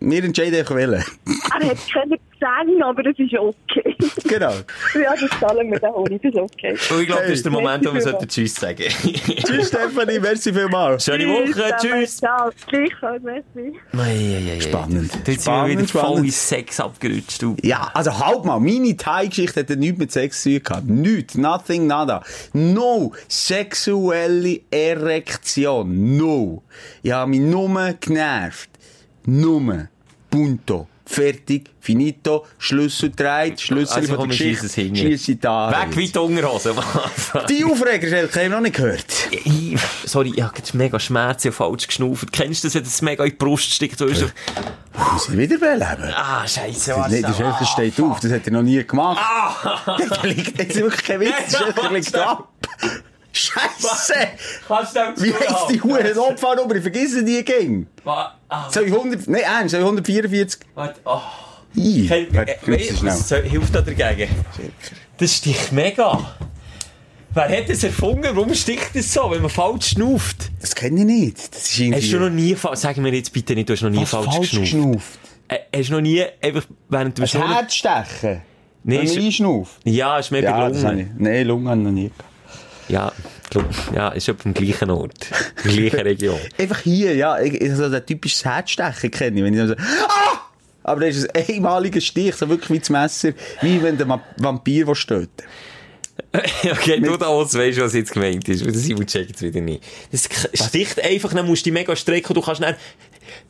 wir 0.00 0.22
entscheiden 0.24 0.64
welchen. 0.68 0.92
Er 0.94 1.68
hat 1.70 1.78
keine 1.92 2.18
Gesänge, 2.38 2.84
aber 2.84 3.02
das 3.02 3.18
ist 3.18 3.34
okay. 3.34 3.96
genau. 4.24 4.52
ja, 4.94 5.14
das 5.14 5.40
zahlen 5.40 5.70
wir 5.70 5.78
den 5.78 5.90
Honig, 5.90 6.22
das 6.22 6.32
ist 6.32 6.38
okay. 6.38 6.76
Und 6.90 7.00
ich 7.00 7.06
glaube, 7.06 7.22
das 7.22 7.30
ist 7.32 7.44
der. 7.44 7.52
Moment, 7.52 7.86
wo 7.86 7.94
wir 7.94 8.00
sollten 8.00 8.28
Tschüss 8.28 8.54
sagen. 8.54 8.76
Tschüss 8.82 9.68
Stefanie, 9.68 10.18
merci 10.20 10.52
vielmals. 10.52 11.04
Schöne 11.04 11.26
Woche, 11.26 11.76
tschüss. 11.80 12.18
Ciao, 12.18 12.50
gleichfalls, 12.66 13.22
merci. 13.22 13.74
Spannend. 14.60 15.12
Du 15.24 15.30
jetzt 15.32 15.44
sind 15.44 15.52
wir 15.52 15.68
wieder 15.68 15.86
Spannend, 15.86 15.90
voll 15.90 16.24
in 16.24 16.30
Sex 16.30 16.80
abgerutscht. 16.80 17.42
Du. 17.42 17.56
Ja, 17.62 17.90
also 17.94 18.18
halt 18.18 18.44
mal, 18.44 18.60
meine 18.60 18.96
Thai-Geschichte 18.96 19.60
hat 19.60 19.70
ja 19.70 19.76
nichts 19.76 19.98
mit 19.98 20.12
Sex 20.12 20.42
zu 20.42 20.50
tun 20.50 20.62
gehabt. 20.62 20.88
Nichts, 20.88 21.36
nothing, 21.36 21.86
nada. 21.86 22.22
No 22.52 23.12
sexuelle 23.28 24.60
Erektion. 24.70 26.16
No. 26.16 26.62
Ich 27.02 27.12
habe 27.12 27.30
mich 27.30 27.40
nur 27.40 27.68
genervt. 28.00 28.70
Nur. 29.26 29.88
Punto. 30.30 30.86
Fertig. 31.10 31.70
Finito. 31.80 32.44
Schlüssel 32.58 33.10
dreht. 33.16 33.58
Schlüssel 33.60 33.96
Also 33.96 34.14
von 34.16 34.28
der 34.28 34.36
Geschichte. 34.36 34.68
Schiesse 34.68 35.36
da. 35.36 35.70
Weg 35.70 35.96
wie 35.96 36.06
die 36.08 36.18
Unterhose. 36.18 36.74
Die 37.48 37.64
Aufreger, 37.64 38.08
Schelke, 38.08 38.34
habe 38.34 38.44
ich 38.44 38.50
noch 38.50 38.60
nicht 38.60 38.76
gehört. 38.76 39.06
Ich- 39.30 39.78
Sorry, 40.04 40.32
ich 40.36 40.42
habe 40.42 40.52
jetzt 40.58 40.74
mega 40.74 41.00
Schmerzen 41.00 41.48
und 41.48 41.54
falsch 41.54 41.86
geschnauft. 41.86 42.30
Kennst 42.30 42.62
du 42.62 42.68
das, 42.68 42.74
wenn 42.74 42.84
das 42.84 43.00
mega 43.00 43.24
in 43.24 43.30
die 43.30 43.36
Brust 43.36 43.72
steckt? 43.72 43.98
Doch, 44.00 44.06
Muss 44.06 45.28
ich 45.30 45.36
wiederbeleben? 45.38 46.12
ah, 46.14 46.46
scheiße, 46.46 46.94
was 46.96 47.10
nicht, 47.10 47.26
der 47.26 47.32
Schelke 47.34 47.64
steht 47.64 48.00
auf, 48.00 48.20
das 48.20 48.30
hat 48.32 48.46
er 48.46 48.52
noch 48.52 48.62
nie 48.62 48.84
gemacht. 48.84 49.18
Der 50.22 50.30
liegt, 50.30 50.58
jetzt 50.58 50.76
wirklich 50.76 51.04
kein 51.04 51.20
Witz, 51.20 51.30
der 51.52 51.58
Schelke 51.58 51.94
liegt 51.94 52.14
ab. 52.16 52.48
Scheisse! 53.32 54.14
Kannst 54.66 54.96
du 54.96 55.00
Wie 55.22 55.34
heisst 55.34 55.70
die 55.70 55.80
Huren 55.82 56.18
Opfernummer? 56.18 56.74
Ich 56.74 56.82
vergesse 56.82 57.24
die 57.24 57.44
ging. 57.44 57.86
Ah, 58.04 58.32
Soll 58.70 58.84
ich 58.84 58.92
100, 58.92 59.28
nein, 59.28 59.42
ernst, 59.42 59.72
soll 59.72 59.80
ich 59.80 59.86
144? 59.86 60.60
warte, 60.74 61.00
oh. 61.04 61.20
Ih, 61.76 62.08
Hey, 62.08 62.28
warte, 62.32 62.56
was 63.02 63.28
soll- 63.28 63.42
hilft 63.42 63.74
da 63.74 63.82
dagegen? 63.82 64.30
Das 65.18 65.34
sticht 65.34 65.72
mega. 65.72 66.18
Wer 67.34 67.48
hat 67.58 67.68
das 67.68 67.84
erfunden? 67.84 68.24
Warum 68.34 68.54
sticht 68.54 68.94
das 68.94 69.12
so, 69.12 69.30
wenn 69.30 69.42
man 69.42 69.50
falsch 69.50 69.90
schnauft? 69.90 70.50
Das 70.60 70.74
kenne 70.74 71.00
ich 71.00 71.06
nicht. 71.06 71.54
Das 71.54 71.64
ist 71.70 71.78
irgendwie... 71.78 72.02
Hast 72.02 72.12
du 72.12 72.18
noch 72.20 72.30
nie, 72.30 72.54
fa- 72.56 72.74
sag 72.74 72.96
mir 72.96 73.12
jetzt 73.14 73.32
bitte 73.32 73.54
nicht, 73.54 73.68
du 73.68 73.74
hast 73.74 73.82
noch 73.82 73.90
nie 73.90 74.00
Was 74.00 74.10
falsch, 74.10 74.26
falsch 74.26 74.50
geschnauft. 74.50 74.72
geschnauft? 74.72 75.18
Äh, 75.48 75.58
hast 75.76 75.88
du 75.90 75.92
noch 75.92 76.00
nie 76.00 76.24
einfach 76.42 76.64
während 76.88 77.18
du 77.18 77.22
Ein 77.22 77.28
Schnurren- 77.28 77.54
Herzstechen? 77.54 78.42
Nee, 78.84 78.96
man 79.04 79.08
einschnauft? 79.24 79.72
Ja, 79.84 80.18
ist 80.18 80.30
mehr 80.30 80.42
Ja, 80.42 80.52
bei 80.68 80.68
Lungen. 80.68 81.14
Nein, 81.18 81.46
Lunge 81.46 81.70
habe 81.70 81.80
ich 81.80 81.84
noch 81.84 81.92
nie 81.92 82.08
gehabt. 82.08 82.24
Ja, 82.88 83.12
glaub, 83.50 83.64
ja, 83.94 84.08
ist 84.10 84.28
etwa 84.28 84.44
im 84.44 84.54
gleichen 84.54 84.90
Ort. 84.90 85.30
In 85.64 85.70
der 85.70 85.72
gleichen 85.90 86.00
Region. 86.06 86.40
Einfach 86.58 86.80
hier, 86.80 87.14
ja, 87.14 87.38
ich, 87.40 87.54
ich- 87.60 87.74
so 87.74 87.84
ein 87.84 88.06
typisches 88.06 88.44
Herzstechen 88.44 89.10
kenne 89.10 89.38
ich, 89.38 89.44
wenn 89.44 89.52
ich 89.54 89.60
dann 89.60 89.68
so, 89.68 89.74
ah! 89.74 90.40
Aber 90.84 91.04
das 91.04 91.16
ist 91.16 91.34
ein 91.34 91.44
einmaliger 91.56 92.00
Stich, 92.00 92.34
so 92.34 92.48
wirklich 92.48 92.70
wie 92.70 92.78
das 92.78 92.88
Messer, 92.88 93.32
wie 93.60 93.82
wenn 93.82 93.98
der 93.98 94.20
Vampir 94.38 94.86
will 94.86 94.94
töten 94.94 95.44
okay, 96.32 97.00
du 97.00 97.16
da 97.16 97.26
aus 97.26 97.54
weißt, 97.54 97.80
was 97.80 97.94
jetzt 97.94 98.12
gemeint 98.12 98.46
ist. 98.48 98.64
Der 98.64 98.74
Simon 98.74 99.06
checkt 99.06 99.36
es 99.36 99.42
wieder 99.42 99.60
nicht. 99.60 99.82
Das 100.10 100.28
sticht 100.52 101.02
einfach, 101.02 101.32
dann 101.32 101.46
musst 101.46 101.64
du 101.64 101.70
dich 101.70 101.72
mega 101.72 101.94
strecken 101.94 102.28
und 102.28 102.36
du 102.36 102.42
kannst 102.42 102.62
dann, 102.62 102.74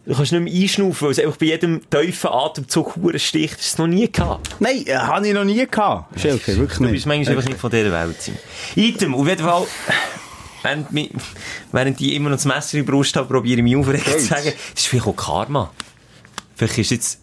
du 0.07 0.15
kannst 0.15 0.33
nicht 0.33 0.43
mehr 0.43 0.53
einschnaufen, 0.63 1.07
weil 1.07 1.11
es 1.13 1.19
einfach 1.19 1.37
bei 1.37 1.47
jedem 1.47 1.81
tiefen 1.91 2.31
Atemzug 2.31 2.97
hure 2.97 3.19
sticht. 3.19 3.59
Hast 3.59 3.79
du 3.79 3.83
noch 3.83 3.89
nie 3.95 4.11
gehabt. 4.11 4.49
Nein, 4.61 4.85
äh, 4.87 4.95
habe 4.97 5.27
ich 5.27 5.35
noch 5.35 5.45
nie 5.45 5.67
gehabt. 5.67 6.19
Schelke, 6.21 6.57
wirklich 6.57 6.79
Du 6.79 6.85
nicht. 6.85 6.93
bist 6.93 7.07
manchmal 7.07 7.37
einfach 7.37 7.49
nicht 7.49 7.61
von 7.61 7.71
dieser 7.71 7.93
Welt. 7.93 8.17
Item, 8.77 9.15
auf 9.15 9.27
jeden 9.29 9.43
Fall, 9.45 9.67
während, 10.63 10.87
während 11.73 12.01
ich 12.01 12.13
immer 12.15 12.31
noch 12.31 12.37
das 12.37 12.45
Messer 12.45 12.79
in 12.79 12.85
die 12.85 12.91
Brust 12.91 13.17
habe, 13.17 13.29
probiere 13.29 13.59
ich 13.59 13.65
mich 13.65 13.77
aufregen 13.77 14.05
zu 14.05 14.21
sagen, 14.21 14.53
das 14.75 14.83
ist 14.83 14.87
vielleicht 14.89 15.07
auch 15.07 15.17
Karma. 15.17 15.71
Vielleicht 16.57 16.79
ist 16.79 16.91
jetzt, 16.91 17.21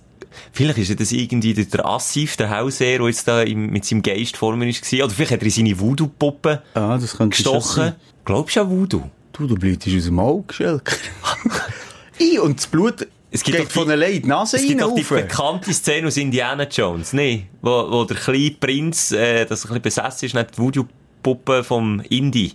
vielleicht 0.54 0.78
ist 0.78 1.00
das 1.00 1.12
irgendwie 1.12 1.54
der, 1.54 1.66
der 1.66 1.86
Assif, 1.86 2.38
der 2.38 2.50
Hausherr, 2.50 3.00
der 3.00 3.08
jetzt 3.08 3.28
da 3.28 3.42
im, 3.42 3.70
mit 3.70 3.84
seinem 3.86 4.02
Geist 4.02 4.38
vor 4.38 4.56
mir 4.56 4.66
war. 4.68 5.06
Oder 5.06 5.14
vielleicht 5.14 5.32
hat 5.32 5.40
er 5.42 5.46
in 5.46 5.52
seine 5.52 5.80
Voodoo-Puppe 5.80 6.62
Ah, 6.74 6.98
gestochen. 7.30 7.94
Glaubst 8.24 8.56
du 8.56 8.62
an 8.62 8.70
Voodoo? 8.70 9.10
Du, 9.34 9.46
du 9.48 9.56
blühtest 9.56 9.98
aus 9.98 10.06
dem 10.06 10.18
Auge, 10.20 10.54
Schelke. 10.54 10.96
I, 12.20 12.40
und 12.40 12.58
das 12.60 12.68
Blut 12.68 13.08
Es 13.32 13.44
gibt 13.44 13.58
geht 13.58 13.72
von 13.72 13.90
allein 13.90 14.14
in 14.14 14.22
die 14.24 14.28
Nase 14.28 14.58
Es 14.58 14.64
gibt 14.66 14.82
doch 14.82 14.96
die 14.96 15.04
bekannte 15.04 15.74
Szene 15.74 16.08
aus 16.08 16.18
Indiana 16.18 16.64
Jones, 16.64 17.14
ne? 17.14 17.44
Wo, 17.62 17.92
wo 17.92 18.04
der 18.06 18.18
kleine 18.18 18.52
Prinz, 18.52 19.12
äh, 19.12 19.46
das 19.46 19.64
ein 19.66 19.68
bisschen 19.68 19.82
besessen 19.82 20.26
ist, 20.28 20.34
nicht 20.36 20.52
die 20.58 20.58
Voodoo-Puppe 20.62 21.64
vom 21.64 22.00
Indie, 22.10 22.54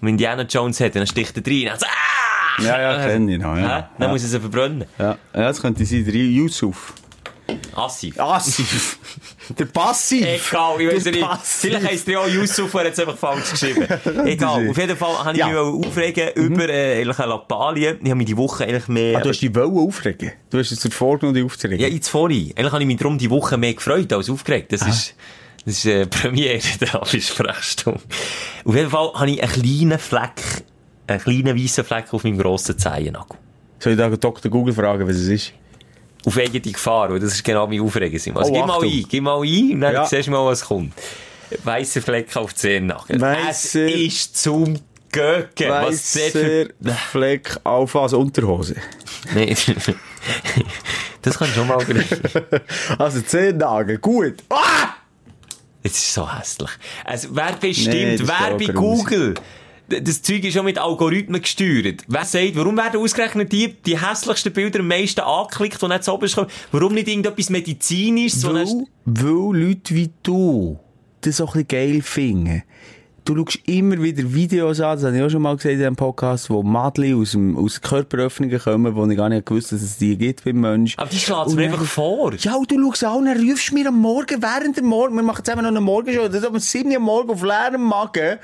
wo 0.00 0.08
Indiana 0.08 0.42
Jones 0.42 0.80
hat, 0.80 0.88
und 0.88 0.96
dann 0.96 1.06
sticht 1.06 1.36
er 1.36 1.46
rein, 1.46 1.60
und 1.62 1.66
dann 1.68 1.78
so, 1.78 1.86
ah! 1.86 2.62
Ja, 2.62 2.80
ja, 2.80 3.06
kenne 3.06 3.34
ich 3.34 3.38
noch, 3.40 3.54
ja. 3.56 3.90
Dann 3.98 4.06
Ja. 4.06 4.12
muss 4.12 4.22
er 4.22 4.28
sie 4.30 4.40
verbrennen. 4.40 4.84
Ja, 4.98 5.18
ja, 5.34 5.40
das 5.42 5.60
könnte 5.60 5.84
sein, 5.84 6.04
der 6.06 6.14
Yusuf. 6.14 6.94
Assif. 7.74 8.16
Passiv. 8.16 8.98
der 9.58 9.66
Passiv. 9.66 10.22
Egal, 10.50 10.80
ich 10.80 10.88
weiß 10.94 11.04
nicht. 11.06 11.20
Passiv. 11.20 11.70
Vielleicht 11.70 11.86
heisst 11.86 12.08
ja 12.08 12.20
auch 12.20 12.28
Yusuf, 12.28 12.72
er 12.74 12.80
hat 12.86 12.92
es 12.92 12.98
einfach 13.00 13.16
falsch 13.18 13.50
geschrieben. 13.50 13.86
Egal, 14.24 14.68
auf 14.70 14.78
jeden 14.78 14.96
Fall 14.96 15.18
habe 15.24 15.32
ich 15.32 15.38
Ja. 15.38 15.48
mich 15.48 15.56
aufregen 15.86 16.30
über 16.34 16.68
äh, 16.68 17.02
Lappalien. 17.02 17.98
Ich 18.02 18.06
habe 18.08 18.16
mich 18.16 18.26
die 18.26 18.36
Woche 18.36 18.64
eigentlich 18.64 18.88
mehr... 18.88 19.18
Ah, 19.18 19.20
du 19.20 19.28
hast 19.28 19.40
dich 19.40 19.54
wollen 19.54 19.76
aufregen. 19.76 20.32
Du 20.50 20.58
hast 20.58 20.72
es 20.72 20.80
dir 20.80 20.90
vorgenommen, 20.90 21.34
dich 21.34 21.44
aufzuregen. 21.44 21.80
Ja, 21.80 21.88
jetzt 21.88 22.08
vorhin. 22.08 22.52
Eigentlich 22.56 22.72
habe 22.72 22.82
ich 22.82 22.86
mich 22.86 22.96
darum 22.96 23.18
die 23.18 23.30
Woche 23.30 23.56
mehr 23.58 23.74
gefreut 23.74 24.12
als 24.12 24.30
aufgeregt. 24.30 24.72
Das 24.72 24.82
ist, 24.82 25.14
das 25.64 25.74
ist, 25.74 25.84
äh, 25.86 26.06
Premiere 26.06 26.60
der 26.80 26.94
Absprechstunde. 26.94 28.00
Auf 28.64 28.74
jeden 28.74 28.90
Fall 28.90 29.12
habe 29.14 29.30
ich 29.30 29.42
einen 29.42 29.52
kleinen 29.52 29.98
Fleck, 29.98 30.64
einen 31.06 31.20
kleinen 31.20 31.56
weißen 31.62 31.84
Fleck 31.84 32.06
auf 32.12 32.24
meinem 32.24 32.38
grossen 32.38 32.78
Zehennagel. 32.78 33.36
Soll 33.78 33.92
ich 33.92 33.98
da 33.98 34.08
Dr. 34.08 34.50
Google 34.50 34.72
fragen, 34.74 35.06
was 35.06 35.16
es 35.16 35.28
ist? 35.28 35.52
Auf 36.26 36.36
eigene 36.36 36.60
Gefahr, 36.60 37.08
weil 37.10 37.20
das 37.20 37.32
ist 37.34 37.44
genau 37.44 37.66
mein 37.66 37.80
Aufregen. 37.80 38.36
Also, 38.36 38.50
Oh, 38.50 38.54
gib 38.54 38.66
mal 38.66 38.82
ein, 38.82 39.04
gib 39.08 39.22
mal 39.22 39.40
ein, 39.42 39.72
und 39.74 39.80
dann 39.80 39.94
Ja. 39.94 40.04
siehst 40.06 40.26
du 40.26 40.32
mal, 40.32 40.44
was 40.44 40.64
kommt. 40.64 40.92
Weißer 41.64 42.02
Fleck 42.02 42.36
auf 42.36 42.52
die 42.52 42.58
Zehennagel. 42.60 43.22
Es 43.48 43.74
ist 43.76 44.36
zum 44.42 44.78
Göcken. 45.12 45.70
Weißer 45.70 46.66
Fleck 47.12 47.56
auf 47.64 47.94
als 47.96 48.12
Unterhose. 48.12 48.74
Nee. 49.34 49.56
das 51.22 51.38
kann 51.38 51.48
schon 51.48 51.66
mal 51.68 51.78
greifen. 51.84 52.20
Also 52.98 53.20
zehn 53.22 53.58
Tage, 53.58 53.98
gut. 53.98 54.34
Ah! 54.50 54.94
Es 55.82 55.92
ist 55.92 56.14
so 56.14 56.28
hässlich. 56.32 56.70
Also, 57.04 57.28
wer 57.32 57.52
bestimmt, 57.52 57.94
Nee, 57.94 58.18
wer 58.20 58.56
bei 58.56 58.72
Google, 58.72 59.34
d- 59.34 59.40
das 59.88 60.22
Zeug 60.22 60.44
ist 60.44 60.54
schon 60.54 60.64
mit 60.64 60.78
Algorithmen 60.78 61.40
gesteuert. 61.40 62.02
Wer 62.08 62.24
sagt, 62.24 62.56
warum 62.56 62.76
werden 62.76 63.00
ausgerechnet 63.00 63.52
die, 63.52 63.74
die 63.74 64.00
hässlichsten 64.00 64.52
Bilder 64.52 64.80
am 64.80 64.88
meisten 64.88 65.20
angeklickt 65.20 65.82
und 65.82 65.90
nicht 65.90 66.04
so 66.04 66.14
oben 66.14 66.30
kommen? 66.30 66.50
Warum 66.72 66.94
nicht 66.94 67.08
irgendetwas 67.08 67.50
Medizinisches? 67.50 68.44
Weil, 68.44 68.86
weil 69.04 69.62
Leute 69.62 69.94
wie 69.94 70.10
du 70.22 70.78
das 71.20 71.40
auch 71.40 71.54
ein 71.54 71.64
bisschen 71.64 71.68
geil 71.68 72.02
finden. 72.02 72.62
Du 73.26 73.34
schaust 73.34 73.58
immer 73.66 74.00
wieder 74.00 74.22
Videos 74.32 74.80
an, 74.80 74.94
das 74.96 75.04
habe 75.04 75.16
ich 75.16 75.22
auch 75.24 75.28
schon 75.28 75.42
mal 75.42 75.56
gesagt 75.56 75.72
in 75.72 75.78
diesem 75.78 75.96
Podcast, 75.96 76.48
wo 76.48 76.62
Madli 76.62 77.12
aus, 77.12 77.32
dem, 77.32 77.56
aus 77.56 77.80
Körperöffnungen 77.80 78.56
kommen, 78.60 78.94
wo 78.94 79.04
ich 79.04 79.16
gar 79.16 79.28
nicht 79.28 79.46
gewusst 79.46 79.72
dass 79.72 79.82
es 79.82 79.98
die 79.98 80.16
gibt 80.16 80.44
beim 80.44 80.60
Mensch. 80.60 80.94
Aber 80.96 81.10
die 81.10 81.18
schlägt 81.18 81.48
mir 81.56 81.64
einfach 81.64 81.84
vor. 81.84 82.34
Ja, 82.38 82.54
und 82.54 82.70
du 82.70 82.80
schaust 82.80 83.02
an, 83.02 83.24
dann 83.24 83.50
rufst 83.50 83.70
du 83.70 83.74
mir 83.74 83.88
am 83.88 83.98
Morgen, 83.98 84.40
während 84.40 84.76
der 84.76 84.84
Morgen, 84.84 85.16
wir 85.16 85.24
machen 85.24 85.44
zusammen 85.44 85.64
noch 85.64 85.70
eine 85.70 85.80
Morgenshow, 85.80 86.28
das 86.28 86.36
ist 86.36 86.46
um 86.46 86.56
7 86.56 86.88
Uhr 86.88 86.96
am 86.98 87.02
Morgen 87.02 87.30
auf 87.30 87.42
leerem 87.42 87.82
Magen, 87.82 88.38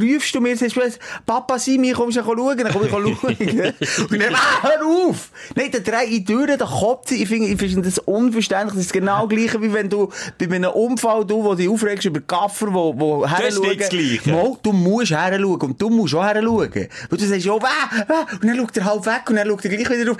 rufst 0.00 0.32
du 0.32 0.40
mir, 0.40 0.56
sagst 0.56 0.76
du, 0.76 0.80
Papa 1.26 1.58
Simi, 1.58 1.90
kommst 1.90 2.16
du 2.16 2.22
schauen? 2.22 2.56
Dann 2.56 2.72
komm 2.72 2.84
ich 2.84 2.90
schauen. 2.90 3.06
und 3.16 4.22
dann, 4.22 4.34
ah, 4.34 4.62
hör 4.62 5.08
auf! 5.08 5.30
Nein, 5.56 5.70
dann 5.72 5.82
dreh 5.82 6.04
ich 6.08 6.24
durch, 6.24 6.56
dann 6.56 6.68
kotze 6.68 7.16
ich, 7.16 7.22
ich 7.22 7.28
finde, 7.28 7.48
ich 7.48 7.58
finde 7.58 7.82
das 7.82 7.98
unverständlich, 7.98 8.74
das 8.74 8.84
ist 8.84 8.92
genau 8.92 9.26
das 9.26 9.36
Gleiche, 9.36 9.60
wie 9.60 9.72
wenn 9.72 9.88
du 9.88 10.08
bei 10.38 10.54
einem 10.54 10.70
Unfall, 10.70 11.24
du, 11.26 11.42
wo 11.42 11.56
dich 11.56 11.68
aufregst 11.68 12.04
über 12.04 12.20
Gaffer, 12.20 12.72
wo, 12.72 12.94
wo 12.96 13.24
ist 13.24 13.60
nicht 13.60 13.80
das 13.80 13.88
Gleiche. 13.88 14.19
Mal, 14.26 14.52
du 14.62 14.72
musst 14.72 15.10
heranschauen 15.10 15.60
und 15.60 15.80
du 15.80 15.90
musst 15.90 16.14
auch 16.14 16.24
heranschauen. 16.24 16.70
Weil 17.10 17.18
du 17.18 17.26
sagst, 17.26 17.44
ja, 17.44 17.52
wah, 17.52 17.68
wah, 18.08 18.26
und 18.40 18.44
dann 18.44 18.56
schaut 18.56 18.76
er 18.76 18.84
halb 18.84 19.06
weg 19.06 19.22
und 19.28 19.36
dann 19.36 19.48
schaut 19.48 19.64
er 19.64 19.70
gleich 19.76 19.90
wieder 20.00 20.10
auf. 20.12 20.16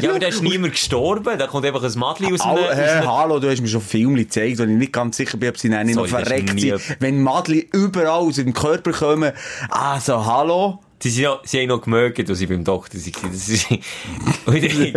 Ja, 0.00 0.10
aber 0.10 0.18
da 0.18 0.26
ist 0.28 0.42
niemand 0.42 0.72
gestorben. 0.72 1.38
Da 1.38 1.46
kommt 1.46 1.66
einfach 1.66 1.82
ein 1.82 1.98
Madli 1.98 2.32
aus 2.32 2.40
Au, 2.40 2.50
einem... 2.56 2.64
aus 2.64 2.74
hey, 2.74 2.88
einem- 2.90 3.08
hallo, 3.12 3.38
du 3.40 3.50
hast 3.50 3.60
mir 3.60 3.68
schon 3.68 3.80
Filme 3.80 4.18
gezeigt, 4.18 4.58
wo 4.58 4.62
ich 4.64 4.68
nicht 4.68 4.92
ganz 4.92 5.16
sicher 5.16 5.36
bin, 5.36 5.48
ob 5.50 5.58
sie 5.58 5.68
dann 5.70 5.86
nicht 5.86 5.96
noch 5.96 6.06
Sorry, 6.06 6.24
verreckt 6.24 6.58
sind. 6.60 6.80
Wenn 7.00 7.22
Madli 7.22 7.68
überall 7.72 8.20
aus 8.20 8.36
dem 8.36 8.52
Körper 8.52 8.92
kommen, 8.92 9.32
also, 9.68 10.24
hallo? 10.26 10.80
Sie, 11.02 11.08
sind 11.08 11.22
ja, 11.22 11.40
sie 11.44 11.60
haben 11.60 11.68
noch 11.68 11.80
gemögt, 11.80 12.28
als 12.28 12.40
ich 12.42 12.48
beim 12.48 12.62
Doktor 12.62 12.98
war. 13.00 13.30
Das 13.30 13.48
ist, 13.48 13.68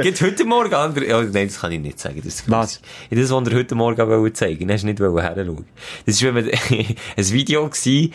Geht 0.03 0.21
heute 0.21 0.43
Morgen 0.43 0.73
andere, 0.73 1.07
ja, 1.07 1.21
nein, 1.21 1.47
das 1.47 1.61
kann 1.61 1.71
ich 1.71 1.79
nicht 1.79 1.97
sagen. 1.97 2.17
Das 2.17 2.35
ist 2.35 2.51
Was? 2.51 2.81
Ja, 3.09 3.17
das, 3.17 3.31
was 3.31 3.47
er 3.47 3.55
heute 3.55 3.75
Morgen 3.75 4.05
wollte 4.09 4.33
zeigen, 4.33 4.69
hast 4.69 4.81
du 4.81 4.87
nicht 4.87 4.99
wollen 4.99 5.21
heranschauen. 5.21 5.65
Das 6.05 6.21
man, 6.21 6.49
ein 7.17 7.31
Video 7.31 7.69
gewesen, 7.69 8.13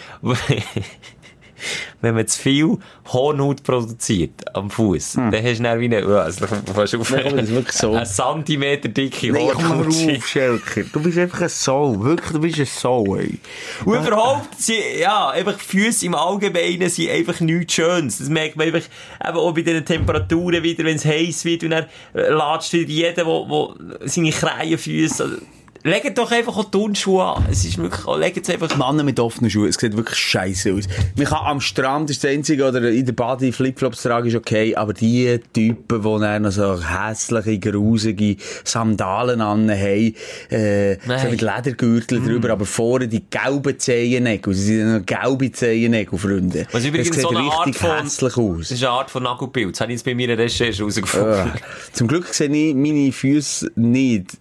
wenn 2.00 2.14
man 2.14 2.26
zu 2.26 2.40
viel 2.40 2.78
Hornhaut 3.06 3.62
produziert 3.62 4.54
am 4.54 4.70
Fuß, 4.70 5.14
dann 5.14 5.32
hast 5.32 5.58
du 5.58 5.62
dann 5.62 5.80
wie 5.80 5.86
eine, 5.86 6.00
ja, 6.00 6.18
also, 6.20 6.46
fast 6.46 6.94
auf, 6.94 7.08
kommt 7.08 7.38
das 7.38 7.48
wirklich 7.48 7.72
so. 7.72 7.94
einen 7.94 8.06
Zentimeter 8.06 8.88
dicke 8.88 9.32
Nein, 9.32 9.42
Hornhaut. 9.46 9.86
auf, 9.86 10.26
Schelker. 10.26 10.82
Du 10.92 11.02
bist 11.02 11.18
einfach 11.18 11.42
ein 11.42 11.48
Soul. 11.48 12.02
Wirklich, 12.02 12.32
du 12.32 12.40
bist 12.40 12.58
ein 12.60 12.66
Soul, 12.66 13.20
ey. 13.20 13.38
Und 13.84 14.06
überhaupt, 14.06 14.60
sie, 14.60 14.78
ja, 15.00 15.30
einfach 15.30 15.58
Füße 15.58 16.06
im 16.06 16.14
Allgemeinen 16.14 16.88
sind 16.88 17.10
einfach 17.10 17.40
nichts 17.40 17.74
Schönes. 17.74 18.18
Das 18.18 18.28
merkt 18.28 18.56
man 18.56 18.66
einfach 18.66 18.88
eben 19.26 19.38
auch 19.38 19.52
bei 19.52 19.62
den 19.62 19.84
Temperaturen 19.84 20.62
wieder, 20.62 20.84
wenn 20.84 20.96
es 20.96 21.04
heiß 21.04 21.44
wird 21.44 21.64
und 21.64 21.70
dann 21.70 21.86
äh, 22.14 22.28
latscht 22.30 22.72
wieder 22.72 22.88
jeder, 22.88 23.26
wo 23.26 23.74
seine 24.04 24.30
Kreienfüße, 24.30 25.24
also, 25.24 25.36
legt 25.84 26.18
doch 26.18 26.30
einfach 26.30 26.56
auch 26.56 26.70
Turnschuhe 26.70 27.24
an. 27.24 27.46
Es 27.50 27.64
ist 27.64 27.78
wirklich, 27.78 28.04
legt 28.18 28.48
es 28.48 28.50
einfach, 28.50 28.76
Männer 28.76 29.02
mit 29.04 29.20
offenen 29.20 29.50
Schuhen, 29.50 29.68
es 29.68 29.76
sieht 29.76 29.96
wirklich 29.96 30.18
scheiße 30.18 30.72
aus. 30.74 30.84
Man 31.16 31.26
kann 31.26 31.46
am 31.46 31.60
Strand, 31.60 32.10
das 32.10 32.16
ist 32.16 32.24
das 32.24 32.30
Einzige, 32.30 32.66
oder 32.66 32.90
in 32.90 33.04
der 33.04 33.12
Body 33.12 33.52
Flipflops 33.52 34.02
tragen, 34.02 34.28
ist 34.28 34.34
okay, 34.34 34.74
aber 34.76 34.92
die 34.92 35.38
Typen, 35.52 36.02
die 36.02 36.20
dann 36.20 36.42
noch 36.42 36.52
so 36.52 36.78
hässliche, 36.82 37.58
grusige 37.58 38.36
Sandalen 38.64 39.40
an 39.40 39.70
haben, 39.70 40.14
äh, 40.50 40.96
so 41.04 41.28
mit 41.30 41.40
Ledergürtel 41.40 42.22
drüber, 42.22 42.50
aber 42.50 42.66
vorne 42.66 43.08
die 43.08 43.24
gelben 43.28 43.78
Zehennägel, 43.78 44.54
sie 44.54 44.76
sind 44.78 44.92
noch 44.92 45.06
gelbe 45.06 45.52
Zehennägel, 45.52 46.18
Freunde. 46.18 46.66
was 46.72 46.84
übrigens 46.84 47.10
das 47.10 47.22
so 47.22 47.28
sieht 47.28 47.38
eine 47.38 47.50
Art 47.50 47.66
richtig 47.66 47.82
von, 47.82 48.02
hässlich 48.02 48.34
das 48.34 48.38
aus. 48.38 48.70
ist 48.70 48.82
eine 48.82 48.90
Art 48.92 49.10
von 49.10 49.22
Nagelbild. 49.22 49.74
Das 49.74 49.80
habe 49.80 49.92
ich 49.92 49.98
jetzt 49.98 50.04
bei 50.04 50.14
meiner 50.14 50.36
Recherche 50.36 50.78
herausgefunden. 50.78 51.32
Ja. 51.32 51.54
Zum 51.92 52.08
Glück 52.08 52.26
sehe 52.26 52.48
ich 52.48 52.74
meine 52.74 53.12
Füße 53.12 53.70
nicht. 53.76 54.36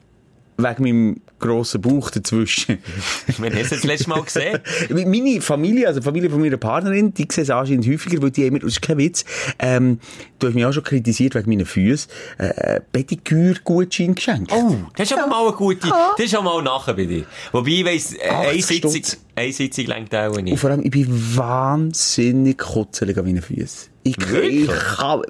Wegen 0.57 0.83
meinem 0.83 1.21
grossen 1.39 1.81
Bauch 1.81 2.09
dazwischen. 2.09 2.79
Wann 3.37 3.53
hast 3.55 3.71
du 3.71 3.75
das 3.75 3.83
letzte 3.83 4.09
Mal 4.09 4.21
gesehen? 4.23 4.59
Meine 4.89 5.41
Familie, 5.41 5.87
also 5.87 5.99
die 5.99 6.03
Familie 6.05 6.29
von 6.29 6.39
meiner 6.41 6.57
Partnerin, 6.57 7.13
die 7.13 7.27
sehen 7.31 7.43
es 7.43 7.49
anscheinend 7.49 7.87
häufiger, 7.87 8.21
weil 8.21 8.31
die 8.31 8.45
immer, 8.45 8.59
das 8.59 8.73
ist 8.73 8.81
kein 8.81 8.97
Witz, 8.97 9.25
ähm, 9.59 9.99
du 10.39 10.47
hast 10.47 10.53
mich 10.53 10.65
auch 10.65 10.73
schon 10.73 10.83
kritisiert 10.83 11.35
wegen 11.35 11.49
meinen 11.49 11.65
Füßen, 11.65 12.11
äh, 12.39 12.81
Pediküre-Gutschein 12.91 14.15
geschenkt. 14.15 14.51
Oh, 14.53 14.75
das 14.95 15.11
ist 15.11 15.17
aber 15.17 15.27
mal 15.27 15.47
eine 15.47 15.55
gute, 15.55 15.87
das 15.87 16.25
ist 16.25 16.35
auch 16.35 16.43
mal 16.43 16.61
nachher 16.61 16.93
bei 16.93 17.05
dir. 17.05 17.25
Wobei, 17.51 17.69
ich 17.69 17.85
weiss, 17.85 18.13
äh, 18.13 18.29
eine 18.29 18.61
Sitzung, 18.61 19.01
eine 19.35 19.53
Sitzung 19.53 19.85
längt 19.85 20.15
auch 20.15 20.35
Und 20.35 20.45
nicht. 20.45 20.59
vor 20.59 20.69
allem, 20.71 20.83
ich 20.83 20.91
bin 20.91 21.07
wahnsinnig 21.35 22.57
kutzelig 22.57 23.17
an 23.17 23.25
meinen 23.25 23.41
Füßen. 23.41 23.89
Ich, 24.03 24.17
Wirklich? 24.19 24.63
ich 24.63 24.67
kann, 24.67 25.21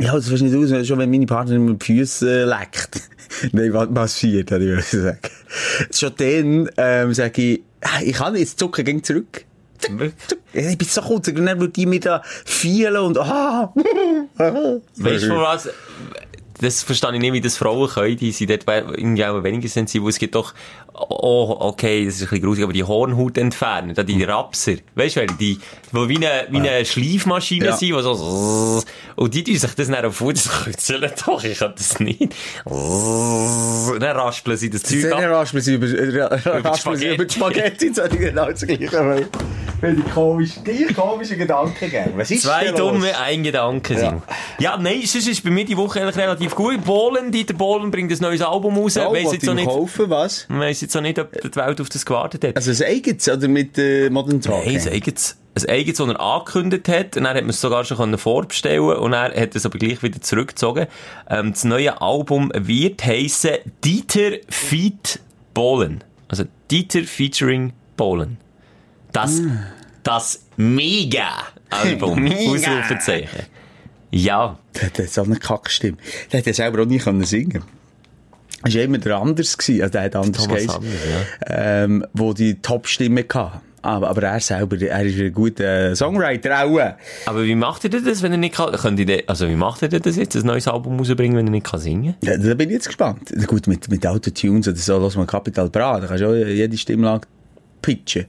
ja, 0.00 0.14
das 0.14 0.32
weißt 0.32 0.42
nicht 0.42 0.56
aus, 0.56 0.86
schon 0.86 0.98
wenn 0.98 1.10
meine 1.10 1.26
Partnerin 1.26 1.64
mir 1.64 1.74
die 1.74 1.84
Füße 1.84 2.42
äh, 2.42 2.44
leckt. 2.44 3.00
Nein, 3.52 3.72
was 3.72 3.92
passiert, 3.92 4.50
hätte 4.50 4.78
ich 4.78 4.86
sagen. 4.86 5.18
Schon 5.92 6.12
dann, 6.16 6.70
ähm, 6.76 7.14
sage 7.14 7.42
ich, 7.42 7.62
ah, 7.80 8.00
ich 8.02 8.14
kann 8.14 8.36
jetzt 8.36 8.58
zucken, 8.58 8.84
geh 8.84 9.02
zurück. 9.02 9.44
Ich 10.52 10.78
bin 10.78 10.88
so 10.88 11.02
kurz, 11.02 11.28
und 11.28 11.44
dann 11.44 11.60
würde 11.60 11.72
die 11.72 11.86
mir 11.86 12.00
da 12.00 12.22
fielen 12.24 12.96
und, 12.96 13.18
ah, 13.18 13.72
Weißt 14.36 15.24
du, 15.24 15.36
was? 15.36 15.68
das 16.60 16.82
verstehe 16.82 17.12
ich 17.14 17.20
nicht, 17.20 17.32
wie 17.32 17.40
das 17.40 17.56
Frauen 17.56 17.88
können, 17.88 18.16
die 18.16 18.32
sind 18.32 18.50
dort 18.50 18.64
irgendwie 18.66 19.24
auch 19.24 19.42
weniger 19.42 19.68
sensibel. 19.68 20.08
Es 20.08 20.18
gibt 20.18 20.34
doch, 20.34 20.54
oh, 20.94 21.56
okay, 21.60 22.04
das 22.04 22.14
ist 22.16 22.22
ein 22.22 22.28
bisschen 22.28 22.42
grusig, 22.44 22.64
aber 22.64 22.72
die 22.72 22.84
Hornhaut 22.84 23.36
entfernen, 23.38 23.94
da 23.94 24.02
die 24.02 24.22
Rapser, 24.22 24.74
weißt 24.94 25.16
du, 25.16 25.26
die, 25.26 25.58
die 25.58 26.08
wie 26.08 26.16
eine, 26.16 26.46
wie 26.50 26.58
eine 26.58 26.84
Schleifmaschine 26.84 27.66
Ja. 27.66 27.76
sind, 27.76 27.88
die 27.94 28.02
so, 28.02 28.82
und 29.16 29.34
die 29.34 29.44
tun 29.44 29.56
sich 29.56 29.74
das 29.74 29.88
dann 29.88 30.04
auf 30.04 30.16
Fuß, 30.16 30.48
das 30.66 30.86
können 30.86 31.12
doch, 31.26 31.42
ich 31.44 31.58
kann 31.58 31.74
das 31.76 32.00
nicht. 32.00 32.34
Dann 32.64 34.16
raspeln 34.16 34.56
sie 34.56 34.70
das 34.70 34.82
Zeug 34.82 35.12
ab. 35.12 35.20
raspeln 35.22 35.62
sie 35.62 35.74
über, 35.74 35.86
äh, 35.86 36.24
raspeln 36.60 36.96
sie 36.96 37.14
über 37.14 37.24
die 37.24 37.34
Spaghetti, 37.34 37.92
das 37.92 38.04
habe 38.04 38.14
ich 38.14 38.20
genau 38.20 38.50
das 38.50 38.66
Gleiche. 38.66 39.28
Weil, 39.80 39.96
die 39.96 40.02
komisch, 40.02 40.52
gleich 40.64 40.94
komische 40.94 41.36
Gedanken 41.36 41.90
geben. 41.90 42.12
Was 42.16 42.30
ist 42.30 42.42
Zwei 42.44 42.70
dumme, 42.72 43.18
ein 43.18 43.42
Gedanke 43.42 43.98
sind. 43.98 44.22
Ja, 44.58 44.78
nein, 44.78 45.02
sonst 45.04 45.28
ist 45.28 45.44
bei 45.44 45.50
mir 45.50 45.64
die 45.66 45.76
Woche 45.76 46.00
eigentlich 46.00 46.16
relativ 46.16 46.54
gut. 46.54 46.82
Bohlen, 46.84 47.30
Dieter 47.30 47.52
Bohlen 47.54 47.90
bringt 47.90 48.10
ein 48.10 48.18
neues 48.18 48.40
Album 48.40 48.78
raus. 48.78 48.96
Oh, 48.96 49.12
weiss 49.12 49.26
was 49.26 49.32
jetzt 49.34 49.46
ihm 49.46 49.56
nicht, 49.56 49.66
kaufen, 49.66 50.08
was? 50.08 50.46
weiss 50.48 50.80
jetzt 50.84 50.96
auch 50.96 51.00
nicht, 51.00 51.18
ob 51.18 51.32
die 51.32 51.56
Welt 51.56 51.80
auf 51.80 51.88
das 51.88 52.06
gewartet 52.06 52.44
hat. 52.44 52.56
Also 52.56 52.70
ein 52.70 52.90
eigenes, 52.90 53.28
oder 53.28 53.48
mit 53.48 53.76
äh, 53.78 54.10
Modern 54.10 54.40
Talking? 54.40 54.74
Nein, 54.74 54.88
ein 54.88 54.92
eigenes, 54.92 55.36
ein 55.54 55.68
eigenes, 55.68 55.98
das 55.98 56.08
er 56.08 56.20
angekündigt 56.20 56.88
hat. 56.88 57.16
Und 57.16 57.24
dann 57.24 57.36
hat 57.36 57.42
man 57.42 57.50
es 57.50 57.60
sogar 57.60 57.84
schon 57.84 57.96
können 57.96 58.18
vorbestellen 58.18 58.84
Und 58.84 59.12
er 59.12 59.34
hat 59.34 59.54
es 59.54 59.66
aber 59.66 59.78
gleich 59.78 60.02
wieder 60.02 60.20
zurückgezogen. 60.20 60.86
Ähm, 61.28 61.52
das 61.52 61.64
neue 61.64 62.00
Album 62.00 62.52
wird 62.54 63.04
heissen 63.04 63.56
Dieter 63.84 64.38
Feat 64.48 65.20
Bohlen. 65.52 66.04
Also 66.28 66.44
Dieter 66.70 67.02
featuring 67.04 67.72
Bohlen. 67.96 68.38
Das, 69.12 69.40
das 70.02 70.46
Mega-Album. 70.56 72.22
Mega. 72.24 72.50
Ausrufezeichen. 72.50 73.46
Ja. 74.10 74.58
Der 74.74 75.04
hat 75.04 75.10
so 75.10 75.22
eine 75.22 75.36
Kackstimme. 75.36 75.96
Der 76.32 76.40
hätte 76.40 76.52
selber 76.52 76.82
auch 76.82 76.86
nie 76.86 76.98
können 76.98 77.24
singen 77.24 77.64
Es 78.62 78.74
war 78.74 78.82
immer 78.82 78.98
der 78.98 79.16
anders 79.16 79.58
gewesen, 79.58 79.82
also 79.82 79.92
der 79.92 80.02
hat 80.02 80.16
anders 80.16 80.48
geheißen, 80.48 80.70
Anders, 80.70 80.92
ähm, 81.46 82.06
wo 82.12 82.32
die 82.32 82.60
Top-Stimme 82.60 83.24
hatte. 83.34 83.60
Aber, 83.82 84.08
aber 84.08 84.22
er 84.22 84.40
selber, 84.40 84.80
er 84.80 85.02
ist 85.02 85.18
ein 85.18 85.32
guter 85.32 85.94
Songwriter 85.94 86.64
auch. 86.64 86.94
Aber 87.26 87.44
wie 87.44 87.54
macht 87.54 87.84
ihr 87.84 87.90
das, 87.90 88.22
wenn 88.22 88.32
er 88.32 88.38
nicht 88.38 88.54
kann? 88.54 88.72
Könnt 88.72 88.98
ihr 88.98 89.22
also 89.26 89.46
wie 89.46 89.56
macht 89.56 89.82
ihr 89.82 89.88
das 89.88 90.16
jetzt, 90.16 90.34
ein 90.36 90.46
neues 90.46 90.66
Album 90.66 90.98
rausbringen, 90.98 91.36
wenn 91.36 91.48
er 91.48 91.50
nicht 91.50 91.66
kann 91.66 91.80
singen? 91.80 92.14
Ja, 92.22 92.38
da 92.38 92.54
bin 92.54 92.70
ich 92.70 92.76
jetzt 92.76 92.86
gespannt. 92.86 93.30
Gut, 93.46 93.66
mit, 93.66 93.90
mit 93.90 94.06
Autotunes 94.06 94.68
oder 94.68 94.76
so, 94.78 94.98
lass 94.98 95.16
mal 95.16 95.26
Capital 95.26 95.68
Bra, 95.68 96.00
da 96.00 96.06
kannst 96.06 96.22
du 96.22 96.28
auch 96.28 96.34
jede 96.34 96.78
Stimmlage 96.78 97.28
pitchen. 97.82 98.24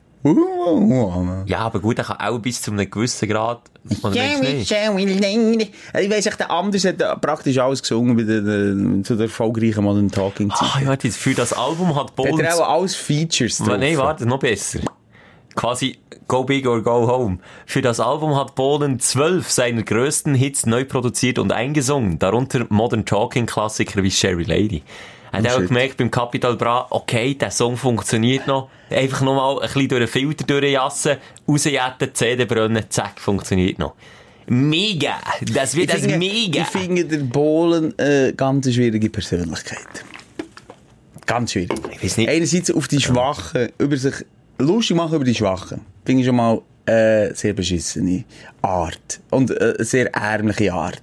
Ja, 1.46 1.60
aber 1.60 1.80
gut, 1.80 2.00
er 2.00 2.06
kann 2.06 2.18
auch 2.20 2.40
bis 2.40 2.62
zu 2.62 2.72
einem 2.72 2.90
gewissen 2.90 3.30
Grad. 3.30 3.62
Oder 4.02 4.40
nicht? 4.40 4.72
Ich 4.72 6.10
weiss 6.10 6.26
echt, 6.26 6.40
der 6.40 6.50
Anders 6.50 6.84
hat 6.86 7.22
praktisch 7.22 7.60
alles 7.60 7.82
gesungen 7.84 8.16
bei 8.18 8.24
der, 8.24 8.42
der, 8.42 9.04
zu 9.04 9.16
der 9.16 9.26
erfolgreichen 9.26 9.84
Modern 9.84 10.10
Talking 10.10 10.50
Zeit. 10.50 10.70
Ah, 10.74 10.80
ja, 10.82 10.88
warte, 10.88 11.12
für 11.12 11.36
das 11.36 11.54
Album 11.54 11.96
hat 11.96 12.08
Hat 12.08 12.16
Bohlen... 12.16 12.40
er 12.40 12.56
auch 12.56 12.80
alles 12.80 12.96
Features 12.96 13.60
drauf? 13.60 13.78
Nein, 13.78 13.98
warte, 13.98 14.26
noch 14.26 14.40
besser. 14.40 14.80
Quasi 15.54 16.00
Go 16.28 16.44
Big 16.44 16.68
or 16.68 16.82
Go 16.82 17.08
Home. 17.08 17.38
Für 17.68 17.84
das 17.84 18.00
Album 18.00 18.36
hat 18.36 18.56
Bohlen 18.56 19.00
zwölf 19.00 19.52
seiner 19.52 19.84
größten 19.84 20.34
Hits 20.34 20.66
neu 20.66 20.86
produziert 20.86 21.38
und 21.38 21.52
eingesungen, 21.52 22.18
darunter 22.18 22.66
Modern 22.70 23.06
Talking 23.06 23.46
Klassiker 23.46 24.02
wie 24.02 24.10
Sherry 24.10 24.44
Lady. 24.44 24.82
Hat 25.36 25.48
auch 25.52 25.60
gemerkt 25.68 25.98
beim 25.98 26.10
Capital 26.12 26.56
Bra, 26.56 26.88
okay, 26.90 27.34
der 27.36 27.52
Song 27.52 27.78
funktioniert 27.78 28.48
noch. 28.48 28.70
Einfach 28.90 29.22
nochmal 29.22 29.56
ein 29.56 29.62
bisschen 29.68 29.88
durch 29.90 30.00
den 30.02 30.08
Filter 30.08 30.46
durchjassen, 30.46 31.18
rausjetten, 31.48 32.14
CD 32.14 32.46
brennen, 32.46 32.84
zack, 32.90 33.20
funktioniert 33.20 33.80
noch. 33.80 33.94
Mega! 34.48 35.16
Das 35.54 35.76
wird 35.76 35.88
Ich 35.88 35.92
das 35.92 36.02
finde- 36.02 36.18
mega! 36.20 36.62
Ich 36.62 36.68
finde 36.68 37.06
der 37.06 37.18
Bohlen 37.18 37.98
äh, 37.98 38.34
ganz 38.38 38.66
eine 38.68 38.74
schwierige 38.74 39.10
Persönlichkeit. 39.10 39.80
Ganz 41.26 41.54
schwierig. 41.54 41.72
Ich 41.92 42.04
weiß 42.04 42.18
nicht. 42.18 42.30
Einerseits 42.30 42.72
auf 42.72 42.88
die 42.88 43.02
Schwachen, 43.02 43.70
über 43.80 43.98
sich 43.98 44.14
lustig 44.60 44.96
machen 44.96 45.16
über 45.16 45.26
die 45.26 45.34
Schwachen. 45.34 45.82
Finde 46.06 46.22
ich 46.22 46.28
schon 46.28 46.36
mal 46.36 46.62
äh, 46.86 47.34
sehr 47.34 47.54
beschissene 47.54 48.24
Art. 48.62 49.20
Und 49.32 49.52
äh, 49.52 49.74
eine 49.76 49.86
sehr 49.86 50.14
ärmliche 50.14 50.74
Art. 50.74 51.02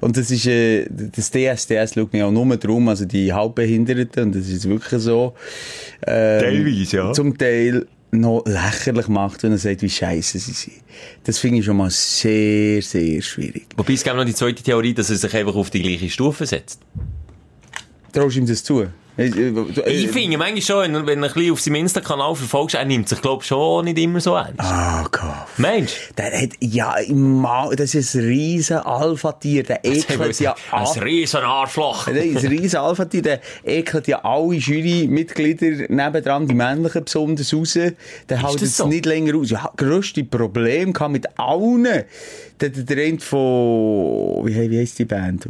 Und 0.00 0.16
das 0.16 0.30
ist, 0.30 0.46
äh, 0.46 0.86
das 0.90 1.30
DSDS 1.30 1.94
schaut 1.94 2.12
mir 2.12 2.26
auch 2.26 2.32
nur 2.32 2.56
drum, 2.56 2.88
also 2.88 3.04
die 3.04 3.32
Halbbehinderten, 3.32 4.24
und 4.24 4.36
das 4.36 4.48
ist 4.48 4.68
wirklich 4.68 5.02
so. 5.02 5.34
Ähm, 6.06 6.40
Teilweise, 6.40 6.96
ja. 6.96 7.12
Zum 7.12 7.36
Teil 7.36 7.86
noch 8.12 8.44
lächerlich 8.44 9.08
macht, 9.08 9.42
wenn 9.42 9.52
er 9.52 9.58
sagt, 9.58 9.82
wie 9.82 9.88
scheiße 9.88 10.38
sie 10.38 10.52
sind. 10.52 10.76
Das 11.24 11.38
finde 11.38 11.60
ich 11.60 11.64
schon 11.64 11.78
mal 11.78 11.90
sehr, 11.90 12.82
sehr 12.82 13.22
schwierig. 13.22 13.66
Wobei 13.76 13.94
es 13.94 14.04
gibt 14.04 14.16
noch 14.16 14.24
die 14.24 14.34
zweite 14.34 14.62
Theorie, 14.62 14.92
dass 14.92 15.08
er 15.08 15.16
sich 15.16 15.34
einfach 15.34 15.54
auf 15.54 15.70
die 15.70 15.82
gleiche 15.82 16.10
Stufe 16.10 16.44
setzt. 16.44 16.80
Traust 18.12 18.36
du 18.36 18.40
ihm 18.40 18.46
das 18.46 18.62
zu? 18.62 18.86
Äh, 19.16 19.28
du- 19.28 19.68
äh, 19.84 19.90
Ich 19.90 20.08
finde 20.10 20.38
manchmal 20.38 20.62
schon, 20.62 21.06
wenn 21.06 21.20
du 21.20 21.26
ein 21.26 21.32
bisschen 21.34 21.52
auf 21.52 21.60
seinem 21.60 21.74
Insta-Kanal 21.76 22.34
verfolgst, 22.34 22.76
er 22.76 22.84
nimmt 22.86 23.08
sich, 23.10 23.20
glaube 23.20 23.42
ich, 23.42 23.48
schon 23.48 23.84
nicht 23.84 23.98
immer 23.98 24.20
so 24.20 24.34
ernst. 24.34 24.54
Oh 24.58 25.06
Gott. 25.10 25.58
Mensch! 25.58 25.92
Der 26.16 26.32
hat, 26.40 26.50
ja, 26.60 26.96
im 26.96 27.40
Ma 27.42 27.68
das 27.74 27.94
ist 27.94 28.14
ein 28.14 28.24
riesen 28.24 28.78
Alpha-Tier, 28.78 29.64
der 29.64 29.84
ekelt 29.84 30.40
ja 30.40 30.54
Ein 30.70 30.86
riesen 31.02 31.40
Arschloch! 31.40 32.06
Ein 32.06 32.14
riesen 32.16 32.78
Alpha-Tier, 32.78 33.22
der 33.22 33.40
ekelt 33.64 34.08
ja 34.08 34.24
alle 34.24 34.54
Jurymitglieder 34.54 35.86
nebendran, 35.88 36.46
die 36.48 36.54
männlichen 36.54 37.04
besonders 37.04 37.52
raus. 37.52 37.74
Der 37.74 37.92
hält 38.42 38.54
das 38.54 38.62
es 38.62 38.76
so? 38.78 38.86
nicht 38.86 39.04
länger 39.06 39.36
aus. 39.36 39.50
Ja, 39.50 39.70
grösste 39.76 40.24
Problem 40.24 40.92
gehabt 40.92 41.12
mit 41.12 41.26
allen. 41.38 41.84
Der, 41.84 42.04
der, 42.70 42.84
der 42.84 43.20
von, 43.20 44.46
wie, 44.46 44.70
wie 44.70 44.78
heisst 44.78 44.98
die 44.98 45.04
Band? 45.04 45.48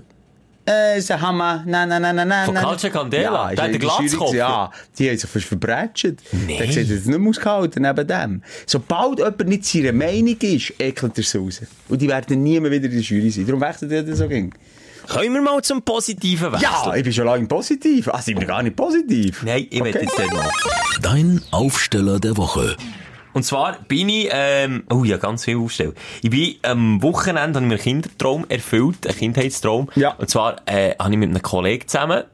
Äh, 0.65 1.01
Hammer. 1.01 1.65
Nein, 1.67 1.89
nein, 1.89 2.03
nein, 2.03 2.15
nein, 2.17 2.29
nein. 2.29 2.47
Von. 2.47 2.55
Calcio 2.55 2.91
Candela? 2.91 3.51
ist 3.51 3.59
Der 3.59 3.65
hat 3.65 3.73
den 3.73 3.81
Glatzkopf? 3.81 4.35
Ja, 4.35 4.71
die 4.99 5.09
haben 5.09 5.19
sich 5.19 5.29
fast 5.29 5.47
verbrätscht. 5.47 6.15
Nee. 6.47 6.59
Der 6.59 6.67
sieht 6.73 6.89
jetzt 6.89 7.07
nicht 7.07 7.19
mehr 7.19 7.29
ausgehalten 7.29 7.83
neben 7.83 8.07
dem. 8.07 8.43
Sobald 8.67 9.19
jemand 9.19 9.49
nicht 9.49 9.65
seiner 9.65 9.93
Meinung 9.93 10.37
ist, 10.41 10.73
ekelt 10.79 11.19
er 11.19 11.21
es 11.25 11.35
raus. 11.35 11.63
Und 11.89 12.01
die 12.01 12.09
werden 12.09 12.43
nie 12.43 12.61
mehr 12.61 12.71
wieder 12.71 12.85
in 12.87 12.93
der 12.93 13.01
Jury 13.01 13.31
sein. 13.31 13.47
Darum 13.47 13.61
wechselt 13.61 13.91
er 13.91 14.03
das 14.05 14.19
so 14.19 14.29
ging. 14.29 14.55
Können 15.09 15.35
wir 15.35 15.43
mal 15.43 15.61
zum 15.63 15.83
Positiven 15.83 16.53
wechseln? 16.53 16.71
Ja, 16.71 16.95
ich 16.95 17.03
bin 17.03 17.13
schon 17.13 17.27
lange 17.27 17.47
positiv. 17.47 18.09
Ah, 18.09 18.23
sind 18.23 18.39
wir 18.39 18.47
gar 18.47 18.63
nicht 18.63 18.77
positiv? 18.77 19.43
Nein, 19.43 19.67
ich 19.69 19.81
möchte 19.81 19.99
jetzt 20.01 20.17
nicht 20.17 20.33
mal. 20.33 20.49
Dein 21.01 21.43
Aufsteller 21.51 22.21
der 22.21 22.37
Woche. 22.37 22.77
Und 23.33 23.45
zwar 23.45 23.79
bin 23.89 24.09
ich, 24.09 24.29
ähm, 24.31 24.85
oh 24.91 25.05
ja, 25.05 25.17
ganz 25.17 25.45
viel 25.45 25.57
aufstellen. 25.59 25.95
Ich 26.23 26.31
bin 26.31 26.57
am 26.63 27.03
Wochenende, 27.03 27.61
habe 27.61 27.65
ich 27.65 27.69
mir 27.69 27.75
einen 27.75 27.83
Kindertraum 27.83 28.47
erfüllt, 28.49 29.07
einen 29.07 29.17
Kindheitstraum. 29.17 29.91
Ja. 29.95 30.15
Und 30.15 30.29
zwar, 30.29 30.57
äh, 30.67 30.95
habe 30.99 31.13
ich 31.13 31.19
mit 31.19 31.31
einem 31.31 31.43
Kollegen 31.43 31.89
zusammen, 31.89 32.25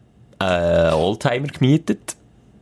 äh, 0.41 0.91
Oldtimer 0.91 1.49
gemietet, 1.49 2.17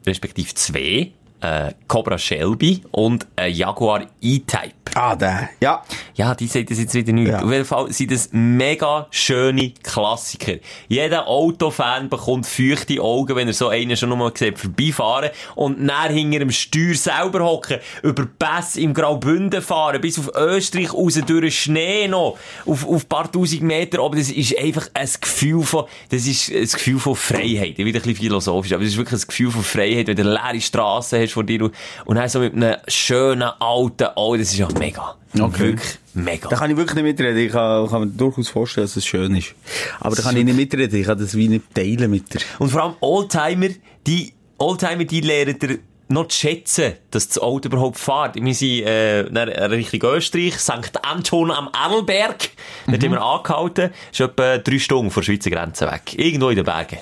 respektive 0.06 0.54
zwei, 0.54 1.12
äh, 1.40 1.72
Cobra 1.88 2.18
Shelby 2.18 2.82
und 2.90 3.26
ein 3.36 3.52
Jaguar 3.52 4.06
E-Type. 4.20 4.74
Ah, 4.94 5.14
der. 5.14 5.50
Ja. 5.60 5.82
Ja, 6.14 6.34
die 6.34 6.46
sagt 6.46 6.70
das 6.70 6.78
jetzt 6.78 6.94
wieder 6.94 7.12
nicht. 7.12 7.28
Ja. 7.28 7.42
Auf 7.42 7.52
jeden 7.52 7.66
Fall 7.66 7.92
sind 7.92 8.10
das 8.10 8.30
mega 8.32 9.06
schöne 9.10 9.72
Klassiker. 9.82 10.54
Jeder 10.88 11.28
Autofan 11.28 12.08
bekommt 12.08 12.46
feuchte 12.46 13.02
Augen, 13.02 13.36
wenn 13.36 13.46
er 13.46 13.52
so 13.52 13.68
einen 13.68 13.96
schon 13.96 14.08
mal 14.16 14.32
sieht, 14.34 14.58
vorbeifahren 14.58 15.30
und 15.54 15.86
dann 15.86 16.12
hinter 16.12 16.38
dem 16.38 16.50
Steuer 16.50 16.94
selber 16.94 17.44
hocken, 17.44 17.78
über 18.02 18.26
Pässe 18.26 18.80
im 18.80 18.94
Graubünden 18.94 19.60
fahren, 19.60 20.00
bis 20.00 20.18
auf 20.18 20.30
Österreich 20.34 20.94
raus, 20.94 21.20
durch 21.26 21.40
den 21.42 21.50
Schnee 21.50 22.08
noch, 22.08 22.38
auf, 22.64 22.86
auf 22.86 23.02
ein 23.02 23.08
paar 23.08 23.30
tausend 23.30 23.62
Meter, 23.62 24.00
aber 24.00 24.16
das 24.16 24.30
ist 24.30 24.58
einfach 24.58 24.88
ein 24.94 25.08
Gefühl 25.20 25.62
von, 25.62 25.84
das 26.08 26.26
ist 26.26 26.50
ein 26.50 26.62
Gefühl 26.62 26.98
von 26.98 27.16
Freiheit. 27.16 27.76
Wieder 27.76 27.98
ein 27.98 28.02
bisschen 28.02 28.16
philosophisch, 28.16 28.72
aber 28.72 28.82
es 28.82 28.90
ist 28.90 28.96
wirklich 28.96 29.20
ein 29.20 29.28
Gefühl 29.28 29.50
von 29.50 29.62
Freiheit, 29.62 30.06
wenn 30.06 30.16
du 30.16 30.22
leere 30.22 30.60
Straße 30.60 31.25
hast 31.26 31.34
vor 31.34 31.44
dir 31.44 31.70
und, 32.04 32.16
dann 32.16 32.28
so 32.28 32.40
mit 32.40 32.54
einem 32.54 32.76
schönen 32.88 33.42
alten 33.42 34.04
Auto, 34.04 34.36
das 34.36 34.52
ist 34.52 34.58
ja 34.58 34.68
mega. 34.78 35.14
Okay. 35.38 35.58
Wirklich 35.58 35.98
mega. 36.14 36.48
Da 36.48 36.56
kann 36.56 36.70
ich 36.70 36.76
wirklich 36.76 36.94
nicht 36.94 37.04
mitreden. 37.04 37.38
Ich 37.38 37.52
kann, 37.52 37.88
kann 37.88 38.00
mir 38.00 38.06
durchaus 38.06 38.48
vorstellen, 38.48 38.86
dass 38.86 38.96
es 38.96 39.04
schön 39.04 39.36
ist. 39.36 39.54
Aber 40.00 40.16
da 40.16 40.22
kann 40.22 40.36
ich 40.36 40.44
nicht 40.44 40.56
mitreden. 40.56 40.98
Ich 40.98 41.06
kann 41.06 41.18
das 41.18 41.36
wie 41.36 41.48
nicht 41.48 41.74
teilen 41.74 42.10
mit 42.10 42.32
dir. 42.32 42.40
Und 42.58 42.70
vor 42.70 42.82
allem 42.82 42.94
Oldtimer, 43.00 43.68
die, 44.06 44.32
Oldtimer, 44.58 45.04
die 45.04 45.20
lernen 45.20 45.58
dir 45.58 45.78
noch 46.08 46.28
zu 46.28 46.38
schätzen, 46.38 46.94
dass 47.10 47.28
das 47.28 47.38
Auto 47.38 47.68
überhaupt 47.68 47.98
fährt. 47.98 48.36
Wir 48.36 48.54
sind, 48.54 48.84
äh, 48.84 49.20
Richtung 49.66 50.00
Österreich, 50.04 50.58
St. 50.58 50.92
Anton 51.02 51.50
am 51.50 51.68
Arlberg. 51.72 52.50
Dort 52.86 53.02
haben 53.02 53.12
wir 53.12 53.22
angehalten. 53.22 53.90
ist 54.12 54.20
etwa 54.20 54.58
drei 54.58 54.78
Stunden 54.78 55.10
vor 55.10 55.22
der 55.22 55.32
Schweizer 55.32 55.50
Grenze 55.50 55.86
weg. 55.86 56.14
Irgendwo 56.16 56.50
in 56.50 56.56
den 56.56 56.64
Bergen. 56.64 56.98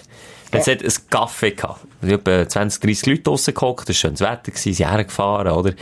Jetzt 0.55 0.69
hat 0.69 0.83
ein 0.83 1.11
Kaffee 1.11 1.51
gehabt. 1.51 1.81
Haben 2.03 2.11
etwa 2.11 2.49
20, 2.49 2.81
30 2.83 3.07
Leute 3.07 3.23
draussen 3.23 3.55
gehockt, 3.55 3.91
es 3.91 3.97
war 3.97 4.11
schönes 4.11 4.21
Wetter, 4.21 4.53
sie 4.55 4.73
sind 4.73 4.91
hergefahren, 4.91 5.53
oder? 5.53 5.75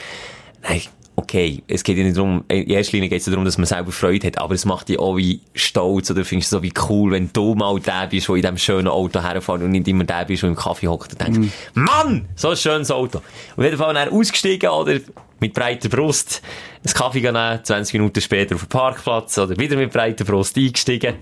Nein, 0.62 0.82
okay, 1.16 1.62
es 1.68 1.82
geht 1.82 1.96
ja 1.96 2.04
nicht 2.04 2.16
darum, 2.16 2.44
in 2.48 2.68
erster 2.68 2.92
Linie 2.92 3.08
geht 3.08 3.20
es 3.20 3.26
darum, 3.26 3.44
dass 3.44 3.58
man 3.58 3.66
selber 3.66 3.92
Freude 3.92 4.26
hat, 4.26 4.38
aber 4.38 4.54
es 4.54 4.64
macht 4.64 4.88
dich 4.88 4.98
auch 4.98 5.16
wie 5.16 5.40
stolz, 5.54 6.10
oder 6.10 6.24
findest 6.24 6.52
du 6.52 6.56
so 6.56 6.62
wie 6.62 6.72
cool, 6.88 7.12
wenn 7.12 7.32
du 7.32 7.54
mal 7.54 7.78
der 7.80 8.06
bist, 8.08 8.28
der 8.28 8.36
in 8.36 8.42
diesem 8.42 8.58
schönen 8.58 8.88
Auto 8.88 9.22
herfährt 9.22 9.62
und 9.62 9.70
nicht 9.70 9.88
immer 9.88 10.04
der 10.04 10.24
bist, 10.24 10.42
der 10.42 10.50
im 10.50 10.56
Kaffee 10.56 10.88
hockt 10.88 11.12
und 11.12 11.20
denkst, 11.20 11.52
Mann, 11.74 12.28
so 12.34 12.50
ein 12.50 12.56
schönes 12.56 12.90
Auto. 12.90 13.18
Und 13.56 13.58
auf 13.58 13.64
jeden 13.64 13.78
Fall 13.78 13.94
dann 13.94 14.08
ausgestiegen, 14.08 14.70
oder? 14.70 15.00
Mit 15.40 15.54
breiter 15.54 15.88
Brust, 15.88 16.40
einen 16.84 16.94
Kaffee 16.94 17.20
genommen, 17.20 17.60
20 17.62 17.94
Minuten 17.94 18.20
später 18.20 18.54
auf 18.54 18.62
dem 18.62 18.68
Parkplatz, 18.68 19.36
oder 19.38 19.58
wieder 19.58 19.76
mit 19.76 19.92
breiter 19.92 20.24
Brust 20.24 20.56
eingestiegen. 20.56 21.16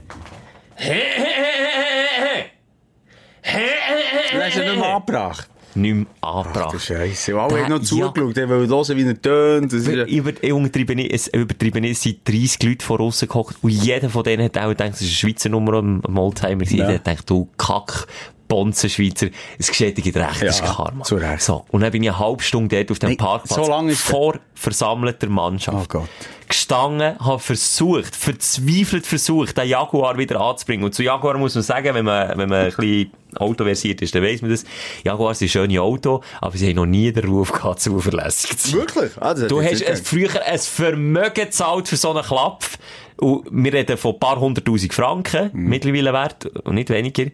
Du 3.42 4.42
hast 4.42 4.56
ihn 4.56 4.62
nicht 4.64 4.76
mehr 4.76 4.94
angebracht. 4.94 5.48
nicht 5.74 5.94
mehr 5.94 6.06
Ach, 6.20 6.42
du 6.44 6.48
angebracht. 6.60 6.80
Scheisse. 6.84 7.34
Und 7.34 7.40
alle 7.40 7.54
Der- 7.54 7.62
haben 7.64 7.70
noch 7.70 7.78
ja. 7.78 7.84
zugeschaut, 7.84 8.36
die 8.36 8.48
wollen 8.48 8.68
hören, 8.68 8.96
wie 8.96 9.06
er 9.08 9.22
tönt. 9.22 9.72
Ist 9.72 9.86
ja- 9.86 10.04
Über, 10.04 10.42
übertrieben, 10.42 10.98
es 10.98 11.28
übertrieben 11.28 11.84
ist, 11.84 12.02
sind 12.02 12.26
30 12.28 12.62
Leute 12.62 12.84
vor 12.84 13.00
uns 13.00 13.20
gehockt 13.20 13.56
und 13.62 13.70
jeder 13.70 14.10
von 14.10 14.22
denen 14.24 14.44
hat 14.44 14.58
auch 14.58 14.68
gedacht, 14.68 14.90
das 14.92 15.00
ist 15.00 15.06
eine 15.08 15.14
Schweizer 15.32 15.48
Nummer 15.48 15.74
am 15.74 16.18
Oldtimer. 16.18 16.64
Ja. 16.64 16.86
Der 16.86 16.94
hat 16.96 17.04
gedacht, 17.04 17.30
du 17.30 17.48
Kack, 17.56 18.06
Bonzen-Schweizer, 18.48 19.28
es 19.60 19.68
geschieht 19.68 19.96
dir 19.96 20.04
recht, 20.16 20.42
das 20.42 20.56
ist 20.56 20.60
Ja, 20.60 20.72
Karma. 20.74 21.04
zu 21.04 21.14
Recht. 21.14 21.40
So. 21.42 21.64
Und 21.70 21.82
dann 21.82 21.92
bin 21.92 22.02
ich 22.02 22.08
eine 22.10 22.18
halbe 22.18 22.42
Stunde 22.42 22.76
dort 22.76 22.90
auf 22.90 22.98
dem 22.98 23.10
Nein, 23.10 23.16
Parkplatz. 23.16 23.54
so 23.64 23.70
lange 23.70 23.92
ist- 23.92 24.00
vor 24.02 24.40
versammelter 24.54 25.28
Mannschaft. 25.28 25.78
Oh 25.78 25.98
Gott. 26.00 26.08
Gestanden, 26.48 27.16
habe 27.20 27.38
versucht, 27.38 28.16
verzweifelt 28.16 29.06
versucht, 29.06 29.56
den 29.56 29.68
Jaguar 29.68 30.18
wieder 30.18 30.40
anzubringen. 30.40 30.82
Und 30.84 30.96
zu 30.96 31.04
Jaguar 31.04 31.38
muss 31.38 31.54
man 31.54 31.62
sagen, 31.62 31.94
wenn 31.94 32.04
man, 32.04 32.36
wenn 32.36 32.48
man 32.48 32.58
ein 32.64 32.72
bisschen 32.74 33.12
autoversiert 33.36 34.02
ist, 34.02 34.14
dann 34.14 34.22
weiss 34.22 34.42
man 34.42 34.50
das. 34.50 34.64
Jaguar 35.04 35.34
sind 35.34 35.48
schöne 35.50 35.80
Auto, 35.80 36.22
aber 36.40 36.56
sie 36.56 36.68
haben 36.68 36.76
noch 36.76 36.86
nie 36.86 37.12
den 37.12 37.24
Ruf 37.28 37.52
gehabt, 37.52 37.80
zuverlässig 37.80 38.56
zu 38.58 38.70
sein. 38.70 38.80
Wirklich? 38.80 39.12
Ah, 39.20 39.34
Du 39.34 39.62
hast 39.62 39.84
ein, 39.84 39.96
früher 39.96 40.30
ein 40.44 40.58
Vermögen 40.58 41.34
gezahlt 41.34 41.88
für 41.88 41.96
so 41.96 42.10
einen 42.10 42.22
Klapf. 42.22 42.78
Und 43.16 43.44
wir 43.50 43.72
reden 43.72 43.96
von 43.98 44.14
ein 44.14 44.18
paar 44.20 44.40
hunderttausend 44.40 44.94
Franken, 44.94 45.50
Mhm. 45.52 45.68
mittlerweile 45.68 46.12
wert, 46.12 46.46
und 46.64 46.74
nicht 46.74 46.88
weniger. 46.90 47.26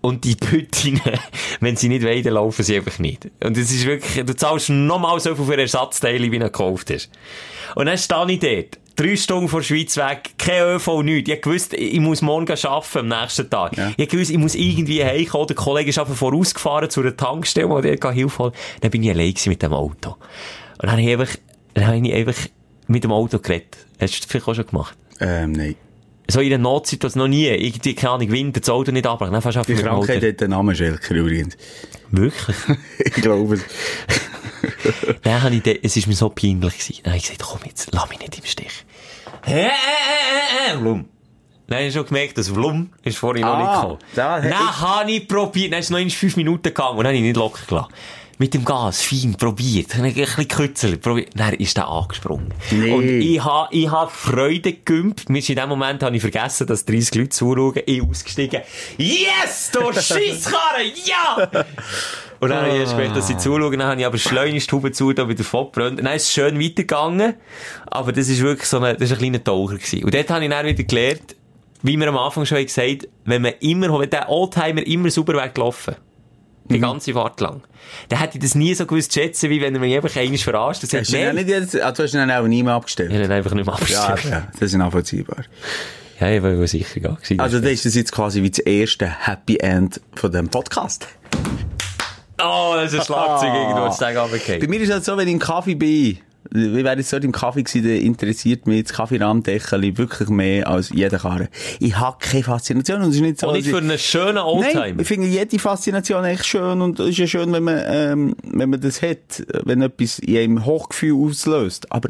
Und 0.00 0.24
die 0.24 0.36
Püttinnen, 0.36 1.02
wenn 1.60 1.76
sie 1.76 1.88
nicht 1.88 2.04
dann 2.04 2.34
laufen 2.34 2.62
sie 2.62 2.76
einfach 2.76 2.98
nicht. 2.98 3.28
Und 3.42 3.56
es 3.58 3.70
ist 3.72 3.84
wirklich, 3.84 4.24
du 4.24 4.34
zahlst 4.34 4.70
nochmal 4.70 5.18
so 5.20 5.34
viel 5.34 5.44
für 5.44 5.56
Ersatzteile, 5.60 6.30
wie 6.30 6.38
du 6.38 6.44
gekauft 6.46 6.90
hast. 6.90 7.10
Und 7.74 7.86
dann 7.86 7.98
stehe 7.98 8.30
ich 8.30 8.38
dort. 8.38 8.78
Drei 8.98 9.14
Stunden 9.14 9.48
vor 9.48 9.60
der 9.60 9.66
Schweiz 9.66 9.96
weg, 9.96 10.30
kein 10.38 10.74
ÖV, 10.74 11.04
nichts. 11.04 11.30
Ich 11.30 11.40
gewusst, 11.40 11.72
ich 11.72 12.00
muss 12.00 12.20
morgen 12.20 12.50
arbeiten, 12.50 12.98
am 12.98 13.20
nächsten 13.20 13.48
Tag. 13.48 13.76
Ja. 13.76 13.92
Ich 13.96 14.08
gewusst, 14.08 14.32
ich 14.32 14.38
muss 14.38 14.56
irgendwie 14.56 15.04
heimkommen. 15.04 15.46
Der 15.46 15.54
Kollege 15.54 15.90
ist 15.90 16.00
einfach 16.00 16.16
vorausgefahren 16.16 16.90
zu 16.90 17.02
einer 17.02 17.16
Tankstelle, 17.16 17.70
wo 17.70 17.80
der 17.80 17.96
Hilfe 18.12 18.38
holen 18.38 18.52
Dann 18.80 18.90
bin 18.90 19.04
ich 19.04 19.10
allein 19.10 19.34
mit 19.46 19.62
dem 19.62 19.72
Auto. 19.72 20.10
Und 20.10 20.82
dann 20.82 20.90
habe 20.90 21.02
ich 21.02 21.10
einfach, 21.10 21.36
dann 21.74 21.86
habe 21.86 21.96
ich 21.98 22.12
einfach 22.12 22.34
mit 22.88 23.04
dem 23.04 23.12
Auto 23.12 23.38
geredet. 23.38 23.76
Hast 24.00 24.16
du 24.16 24.18
das 24.18 24.26
vielleicht 24.26 24.48
auch 24.48 24.54
schon 24.56 24.66
gemacht? 24.66 24.98
Ähm, 25.20 25.52
nein. 25.52 25.76
So 26.28 26.40
in 26.40 26.52
einer 26.52 26.58
Notsituation 26.58 27.22
noch 27.22 27.28
nie. 27.28 27.46
Irgendwie, 27.46 27.94
keine 27.94 28.14
Ahnung, 28.14 28.32
Winter, 28.32 28.58
das 28.58 28.68
Auto 28.68 28.90
nicht 28.90 29.06
abbrechen. 29.06 29.32
Dann 29.32 29.42
fährst 29.42 29.54
du 29.54 29.60
einfach 29.60 29.74
Die. 29.76 29.80
Krankheit 29.80 30.24
hat 30.24 30.40
den 30.40 30.50
Namen 30.50 30.74
Schelker 30.74 31.14
übrigens. 31.14 31.56
Wirklich? 32.10 32.56
ich 32.98 33.12
glaube 33.12 33.54
es. 33.54 33.64
Dann 35.22 35.42
habe 35.42 35.54
ich, 35.54 35.62
de- 35.62 35.80
es 35.82 35.96
ist 35.96 36.06
mir 36.06 36.14
so 36.14 36.28
peinlich 36.28 36.78
gewesen. 36.78 37.00
Dann 37.02 37.12
habe 37.12 37.16
ich 37.18 37.22
gesagt, 37.24 37.42
komm 37.42 37.60
jetzt, 37.66 37.88
lass 37.92 38.08
mich 38.08 38.18
nicht 38.20 38.38
im 38.38 38.44
Stich. 38.44 38.84
Hä, 39.44 39.62
äh, 39.62 39.66
äh, 39.66 40.74
äh, 40.74 40.76
Blum. 40.76 41.08
Dann 41.66 41.78
habe 41.78 41.88
ich 41.88 41.94
schon 41.94 42.06
gemerkt, 42.06 42.38
dass 42.38 42.50
Blum 42.50 42.90
ist 43.02 43.18
vorhin 43.18 43.42
noch 43.42 43.54
Ah, 43.54 43.58
nicht 43.58 43.72
gekommen. 43.82 43.98
da 44.14 44.40
Dann 44.40 44.80
habe 44.80 45.10
ich 45.12 45.28
probiert, 45.28 45.72
dann 45.72 45.80
ist 45.80 45.86
es 45.86 45.90
noch 45.90 46.10
fünf 46.16 46.36
Minuten 46.36 46.62
gegangen 46.62 46.92
und 46.96 47.04
dann 47.04 47.08
habe 47.08 47.16
ich 47.16 47.22
nicht 47.22 47.36
locker 47.36 47.60
gelassen. 47.66 47.92
Mit 48.40 48.54
dem 48.54 48.64
Gas, 48.64 49.02
fein, 49.02 49.34
probiert. 49.36 49.96
Ein 49.96 50.14
bisschen 50.14 50.46
gekützelt, 50.46 51.02
probiert. 51.02 51.30
Dann 51.34 51.54
ist 51.54 51.76
der 51.76 51.88
angesprungen. 51.88 52.54
Nee. 52.70 52.92
Und 52.92 53.08
ich 53.08 53.44
habe, 53.44 53.74
ich 53.74 53.90
habe 53.90 54.10
Freude 54.12 54.74
gegümpt. 54.74 55.28
Mir 55.28 55.42
in 55.48 55.56
dem 55.56 55.68
Moment 55.68 56.04
habe 56.04 56.14
ich 56.14 56.22
vergessen, 56.22 56.68
dass 56.68 56.84
30 56.84 57.16
Leute 57.16 57.28
zuschauen. 57.30 57.82
Ich 57.84 58.00
ausgestiegen. 58.00 58.62
Yes, 58.96 59.72
du 59.72 59.92
Scheisskarre, 59.92 60.84
ja! 61.04 61.50
Und 62.38 62.50
dann 62.50 62.66
habe 62.66 62.74
ich 62.74 62.80
erst 62.80 62.92
gemerkt, 62.92 63.16
dass 63.16 63.26
sie 63.26 63.36
zuschauen. 63.36 63.76
Dann 63.76 63.88
habe 63.88 64.00
ich 64.00 64.06
aber 64.06 64.18
schleunigst 64.18 64.70
die 64.70 64.76
Haube 64.76 64.92
zu, 64.92 65.12
da 65.12 65.28
wieder 65.28 65.42
fortgebrannt. 65.42 65.98
Dann 65.98 66.06
ist 66.14 66.22
es 66.22 66.32
schön 66.32 66.60
weitergegangen. 66.60 67.34
Aber 67.86 68.12
das 68.12 68.28
ist 68.28 68.40
wirklich 68.40 68.68
so 68.68 68.78
ein, 68.78 68.94
das 68.94 69.10
ist 69.10 69.12
ein 69.14 69.18
kleiner 69.18 69.42
Taucher 69.42 69.74
gewesen. 69.74 70.04
Und 70.04 70.14
dort 70.14 70.30
habe 70.30 70.44
ich 70.44 70.50
dann 70.50 70.64
wieder 70.64 70.84
gelernt, 70.84 71.34
wie 71.82 71.96
wir 71.96 72.06
am 72.06 72.16
Anfang 72.16 72.46
schon 72.46 72.64
gesagt 72.64 72.78
haben, 72.78 72.98
wenn 73.24 73.42
man 73.42 73.54
immer, 73.58 73.98
wenn 73.98 74.10
der 74.10 74.28
Oldtimer 74.28 74.86
immer 74.86 75.10
sauber 75.10 75.34
wäre 75.34 75.96
die 76.70 76.78
ganze 76.80 77.12
Fahrt 77.14 77.40
lang, 77.40 77.62
dann 78.08 78.18
hätte 78.20 78.38
ich 78.38 78.42
das 78.42 78.54
nie 78.54 78.74
so 78.74 78.86
gewusst 78.86 79.12
zu 79.12 79.20
schätzen, 79.20 79.50
wie 79.50 79.60
wenn 79.60 79.74
er 79.74 79.80
mich 79.80 79.94
einfach 79.94 80.14
einmal 80.16 80.38
verarscht. 80.38 80.82
Das 80.82 80.92
Hast 80.92 81.12
du 81.12 81.16
ihn 81.18 81.34
nicht 81.34 81.48
jetzt, 81.48 81.80
ah, 81.80 81.92
du 81.92 82.02
hast 82.02 82.14
ihn 82.14 82.18
dann 82.18 82.30
auch 82.30 82.46
nie 82.46 82.62
mehr 82.62 82.74
abgestellt? 82.74 83.10
ich 83.10 83.16
habe 83.16 83.24
ihn 83.26 83.32
einfach 83.32 83.54
nicht 83.54 83.66
mehr 83.66 83.74
Ja, 83.88 84.04
abgestellt. 84.08 84.32
ja, 84.32 84.48
das 84.52 84.62
ist 84.72 84.74
nachvollziehbar. 84.76 85.44
Ja, 86.20 86.30
ich 86.30 86.42
war 86.42 86.66
sicher 86.66 87.00
gewesen. 87.00 87.38
Also, 87.40 87.60
das 87.60 87.70
ist 87.70 87.84
das 87.86 87.94
jetzt 87.94 88.12
quasi 88.12 88.42
wie 88.42 88.50
das 88.50 88.58
erste 88.58 89.06
Happy 89.26 89.56
End 89.58 90.00
von 90.14 90.32
dem 90.32 90.48
Podcast. 90.48 91.06
oh, 92.42 92.72
das 92.74 92.92
ist 92.92 93.00
ein 93.00 93.04
Schlagzeug 93.06 93.54
irgendwo, 93.54 93.84
das 93.86 93.98
Tag 93.98 94.14
Bei 94.60 94.66
mir 94.66 94.80
ist 94.80 94.90
es 94.90 95.04
so, 95.04 95.16
wenn 95.16 95.28
ich 95.28 95.34
im 95.34 95.38
Kaffee 95.40 95.74
bin, 95.76 96.18
wie 96.50 96.84
wäre 96.84 96.96
jetzt 96.96 97.12
dort 97.12 97.24
im 97.24 97.32
Kaffee 97.32 97.62
gewesen, 97.62 97.82
dann 97.82 97.96
interessiert 97.98 98.66
mich 98.66 98.84
das 98.84 98.92
Kaffeerahmdeckel 98.94 99.98
wirklich 99.98 100.28
mehr 100.28 100.66
als 100.68 100.90
jeder 100.90 101.18
Karre. 101.18 101.48
Ich 101.78 101.96
habe 101.96 102.16
keine 102.20 102.42
Faszination 102.42 103.02
und 103.02 103.10
es 103.10 103.16
ist 103.16 103.20
nicht 103.20 103.40
so, 103.40 103.48
Und 103.48 103.54
nicht 103.54 103.68
für 103.68 103.78
einen 103.78 103.98
schönen 103.98 104.36
Nein, 104.36 104.44
Oldtimer. 104.44 105.00
ich 105.00 105.08
finde 105.08 105.26
jede 105.26 105.58
Faszination 105.58 106.24
echt 106.24 106.46
schön 106.46 106.80
und 106.80 107.00
es 107.00 107.10
ist 107.10 107.18
ja 107.18 107.26
schön, 107.26 107.52
wenn 107.52 107.64
man, 107.64 107.82
ähm, 107.86 108.36
wenn 108.44 108.70
man 108.70 108.80
das 108.80 109.02
hat, 109.02 109.44
wenn 109.64 109.82
etwas 109.82 110.20
in 110.20 110.36
einem 110.38 110.64
Hochgefühl 110.64 111.28
auslöst. 111.28 111.92
Aber 111.92 112.08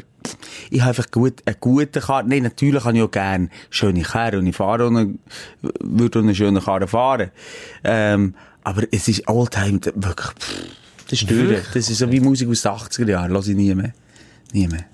ich 0.69 0.81
habe 0.81 0.89
einfach 0.89 1.11
gut, 1.11 1.41
einen 1.45 1.57
guten 1.59 2.01
Karren. 2.01 2.27
Nein, 2.29 2.43
natürlich 2.43 2.83
habe 2.85 2.95
ich 2.97 3.03
auch 3.03 3.11
gerne 3.11 3.49
schöne 3.69 4.01
Karren 4.03 4.39
und 4.39 4.47
ich 4.47 4.55
fahre 4.55 4.85
auch 4.85 4.89
eine, 4.89 5.15
würde 5.81 6.19
auch 6.19 6.23
eine 6.23 6.35
schöne 6.35 6.61
Karre 6.61 6.87
fahren. 6.87 7.31
Ähm, 7.83 8.35
aber 8.63 8.83
es 8.91 9.07
ist 9.07 9.27
Oldtimer 9.27 9.79
wirklich, 9.95 10.29
pff, 10.39 10.53
das 11.09 11.21
ist 11.21 11.29
durch. 11.31 11.63
Das 11.73 11.89
ist 11.89 11.97
so 11.97 12.11
wie 12.11 12.19
Musik 12.19 12.47
aus 12.49 12.61
den 12.61 12.71
80er 12.71 13.09
Jahren, 13.09 13.31
lasse 13.31 13.51
ich 13.51 13.57
nie 13.57 13.73
mehr. 13.73 13.93
Nie 14.53 14.67
mehr. 14.67 14.85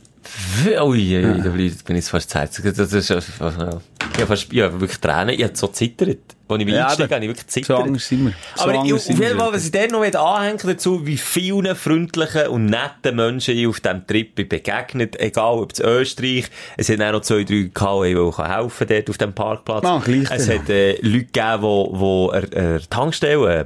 Ui, 0.65 0.77
ui, 0.79 1.25
ui, 1.25 1.41
da 1.41 1.49
bin 1.49 1.65
ich 1.67 1.75
ich 1.89 2.05
fast 2.05 2.33
Herz. 2.33 2.61
Das 2.61 2.93
ist, 2.93 3.09
ja, 3.09 3.19
ja. 3.39 3.81
Ich 4.13 4.21
habe 4.21 4.27
fast, 4.27 4.51
ich 4.51 4.61
habe 4.61 4.79
wirklich 4.81 4.99
Tränen, 4.99 5.29
ich 5.35 5.43
habe 5.43 5.55
so 5.55 5.67
zittert. 5.67 6.17
Als 6.47 6.61
ich 6.61 6.67
Ja, 6.67 6.87
einstieg, 6.87 7.11
habe 7.11 7.23
ich 7.25 7.29
wirklich 7.29 7.45
So 7.47 7.61
zittert. 7.61 7.79
anders 7.81 8.07
sind 8.07 8.25
wir. 8.25 8.33
So 8.55 8.63
Aber 8.63 8.85
ich, 8.85 8.93
auf 8.93 9.07
jeden 9.07 9.37
Fall, 9.37 9.53
was 9.53 9.65
ich 9.65 9.71
dann 9.71 9.89
noch 9.91 10.01
anhängen 10.03 10.59
dazu, 10.63 11.05
wie 11.05 11.17
vielen 11.17 11.75
freundlichen 11.75 12.47
und 12.47 12.65
netten 12.65 13.15
Menschen 13.15 13.57
ich 13.57 13.67
auf 13.67 13.79
diesem 13.79 14.05
Trip 14.05 14.35
bin 14.35 14.47
begegnet, 14.47 15.19
egal 15.19 15.59
ob 15.59 15.73
es 15.73 15.79
Österreich, 15.79 16.45
es 16.77 16.89
hat 16.89 17.01
auch 17.01 17.11
noch 17.13 17.21
zwei, 17.21 17.43
drei 17.43 17.69
gehabt, 17.73 18.05
die 18.05 18.15
auch 18.15 18.39
helfen 18.39 18.87
dort 18.87 19.09
auf 19.09 19.17
dem 19.17 19.33
Parkplatz. 19.33 20.03
Gleich 20.05 20.29
es 20.31 20.49
hat 20.49 20.69
äh, 20.69 20.93
Leute 21.01 21.25
gegeben, 21.25 21.61
die, 21.61 21.97
die 21.99 22.57
eine, 22.57 22.69
eine 22.73 22.89
Tankstelle, 22.89 23.59
äh, 23.59 23.65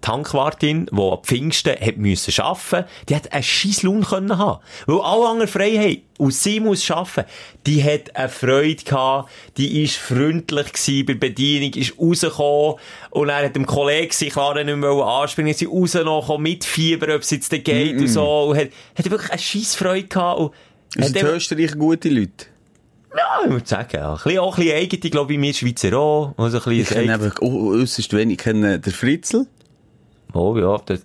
Tankwartin, 0.00 0.86
die 0.92 1.00
am 1.00 1.22
Pfingsten 1.22 1.74
hat 1.80 1.96
müssen 1.96 2.38
arbeiten, 2.42 2.88
die 3.08 3.16
hat 3.16 3.32
einen 3.32 3.42
scheiß 3.42 3.82
Lohn 3.82 4.02
können 4.04 4.36
haben. 4.38 4.60
Weil 4.86 5.00
alle 5.00 5.28
anderen 5.28 5.48
frei 5.48 5.76
haben. 5.76 6.02
Und 6.18 6.34
sie 6.34 6.60
muss 6.60 6.90
arbeiten. 6.90 7.24
Die 7.66 7.82
hat 7.82 8.14
eine 8.14 8.28
Freude 8.28 8.82
gehabt. 8.84 9.30
Die 9.56 9.82
ist 9.82 9.96
freundlich 9.96 10.72
gewesen 10.72 11.06
bei 11.06 11.12
der 11.14 11.20
Bedienung, 11.20 11.72
ist 11.74 11.98
rausgekommen. 11.98 12.74
Und 13.10 13.28
dann 13.28 13.44
hat 13.44 13.56
dem 13.56 13.66
Kollegen 13.66 14.12
sich 14.12 14.32
klar 14.32 14.54
nicht 14.62 14.76
mehr 14.76 14.90
anspringen, 14.90 15.54
sie 15.54 15.64
rausgenommen, 15.64 16.42
mit 16.42 16.64
Fieber, 16.64 17.14
ob 17.14 17.22
es 17.22 17.30
jetzt 17.30 17.50
geht 17.50 17.98
und 17.98 18.08
so. 18.08 18.42
Und 18.50 18.58
hat, 18.58 18.68
hat 18.96 19.10
wirklich 19.10 19.30
eine 19.30 19.38
scheiß 19.40 19.74
Freude 19.76 20.08
gehabt. 20.08 20.40
Und 20.40 21.16
eben- 21.16 21.28
Österreicher 21.28 21.76
gute 21.76 22.08
Leute? 22.08 22.46
Ja, 23.16 23.40
ich 23.44 23.50
würde 23.50 23.66
sagen, 23.66 23.88
ja. 23.94 24.12
Ein 24.12 24.20
bisschen, 24.22 24.38
auch 24.38 24.56
ein 24.58 24.64
bisschen 24.64 24.76
eigene, 24.78 25.10
glaube 25.10 25.34
ich, 25.34 25.40
wir 25.40 25.54
Schweizer 25.54 25.96
auch. 25.98 26.34
Also 26.36 26.58
ein 26.58 26.70
Ich 26.72 26.88
kenne 26.88 27.32
oh, 27.40 27.72
äußerst 27.72 28.12
wenig. 28.12 28.38
Ich 28.38 28.44
kenne 28.44 28.78
den 28.78 28.92
Fritzl. 28.92 29.46
Oh, 30.32 30.56
ja, 30.56 30.78
das, 30.86 31.00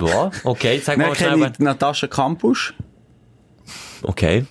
ja, 0.00 0.30
okay, 0.44 0.80
sag 0.82 0.96
Dann 0.98 1.08
mal 1.08 1.14
schnell. 1.14 1.30
kenne 1.30 1.46
ich 1.46 1.52
die 1.58 1.62
Natascha 1.64 2.06
Campus. 2.06 2.72
Okay. 4.02 4.46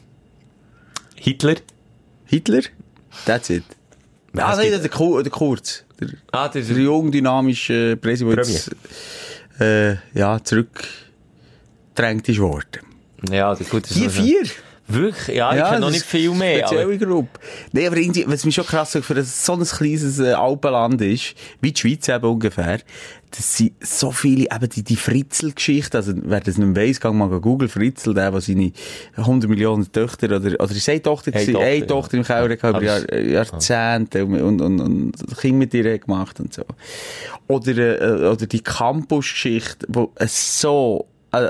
Hitler? 1.16 1.56
Hitler. 2.26 2.62
That's 3.26 3.50
it. 3.50 3.64
Ja, 4.34 4.46
ah, 4.46 4.56
nein, 4.56 4.70
gibt- 4.70 4.84
der, 4.84 4.90
Kur 4.90 5.24
der 5.24 5.32
Kurz. 5.32 5.84
Der, 6.00 6.10
Ah, 6.32 6.48
der 6.48 6.62
ist, 6.62 6.70
jung, 6.70 7.12
dynamische 7.12 7.98
Präsident, 7.98 8.72
der 9.60 9.94
äh, 9.94 9.98
ja, 10.18 10.40
zurückgedrängt 10.44 12.30
ist 12.30 12.40
worden. 12.40 12.82
ja, 13.30 13.54
das 13.54 13.70
gut. 13.70 13.84
das 13.84 13.92
Die 13.94 14.06
ist- 14.06 14.16
vier. 14.18 14.44
Wirklich? 14.94 15.36
Ja, 15.36 15.52
ich 15.52 15.60
Ja, 15.60 15.70
kenne 15.70 15.82
noch 15.82 15.92
nicht 15.92 16.06
viel 16.06 16.32
mehr. 16.32 16.68
Spezielle 16.68 16.84
Aber, 16.96 16.98
Gruppe. 17.06 17.40
Nee, 17.72 17.88
aber 17.88 17.98
irgendwie, 17.98 18.26
was 18.28 18.46
mich 18.46 18.56
schon 18.56 18.66
krass 18.66 18.92
sagt, 18.92 19.06
für 19.06 19.16
ein, 19.16 19.24
so 19.24 19.54
ein 19.54 19.64
kleines 19.64 20.20
äh, 20.20 20.34
Alpenland 20.34 21.02
ist, 21.02 21.36
wie 21.62 21.72
die 21.72 21.80
Schweiz 21.80 22.08
eben 22.10 22.26
ungefähr, 22.26 22.80
das 23.34 23.58
sind 23.58 23.74
so 23.82 24.12
viele, 24.12 24.44
eben 24.54 24.70
die, 24.70 24.84
die 24.84 24.98
Fritzl-Geschichte, 24.98 25.98
also 25.98 26.12
wer 26.16 26.42
das 26.42 26.58
nicht 26.58 26.76
weiss, 26.76 27.00
gang 27.00 27.16
mal 27.18 27.30
googeln, 27.40 27.70
Fritzl, 27.70 28.14
der, 28.14 28.30
der 28.32 28.42
seine 28.42 28.74
100 29.16 29.50
Millionen 29.50 29.90
Töchter, 29.90 30.26
oder, 30.36 30.38
oder 30.60 30.72
ist 30.72 30.90
eine 30.90 31.02
Tochter, 31.02 31.32
gewesen, 31.32 31.54
Tochter, 31.54 31.68
eine 31.68 31.78
ja. 31.80 31.86
Tochter 31.86 32.18
im 32.18 32.24
Keller 32.24 32.52
über 32.70 32.84
Jahr, 32.84 33.02
es- 33.10 33.32
Jahrzehnte 33.32 34.26
und, 34.26 34.42
und, 34.42 34.62
und, 34.62 34.80
und 34.82 35.38
Kinder 35.40 35.58
mit 35.60 35.74
ihr 35.74 35.98
gemacht 36.00 36.42
und 36.42 36.54
so. 36.54 36.64
Oder, 37.48 38.02
äh, 38.02 38.28
oder 38.28 38.46
die 38.48 38.60
Campus-Geschichte, 38.62 39.86
wo 39.90 40.12
es 40.16 40.60
so, 40.60 41.08
äh, 41.32 41.50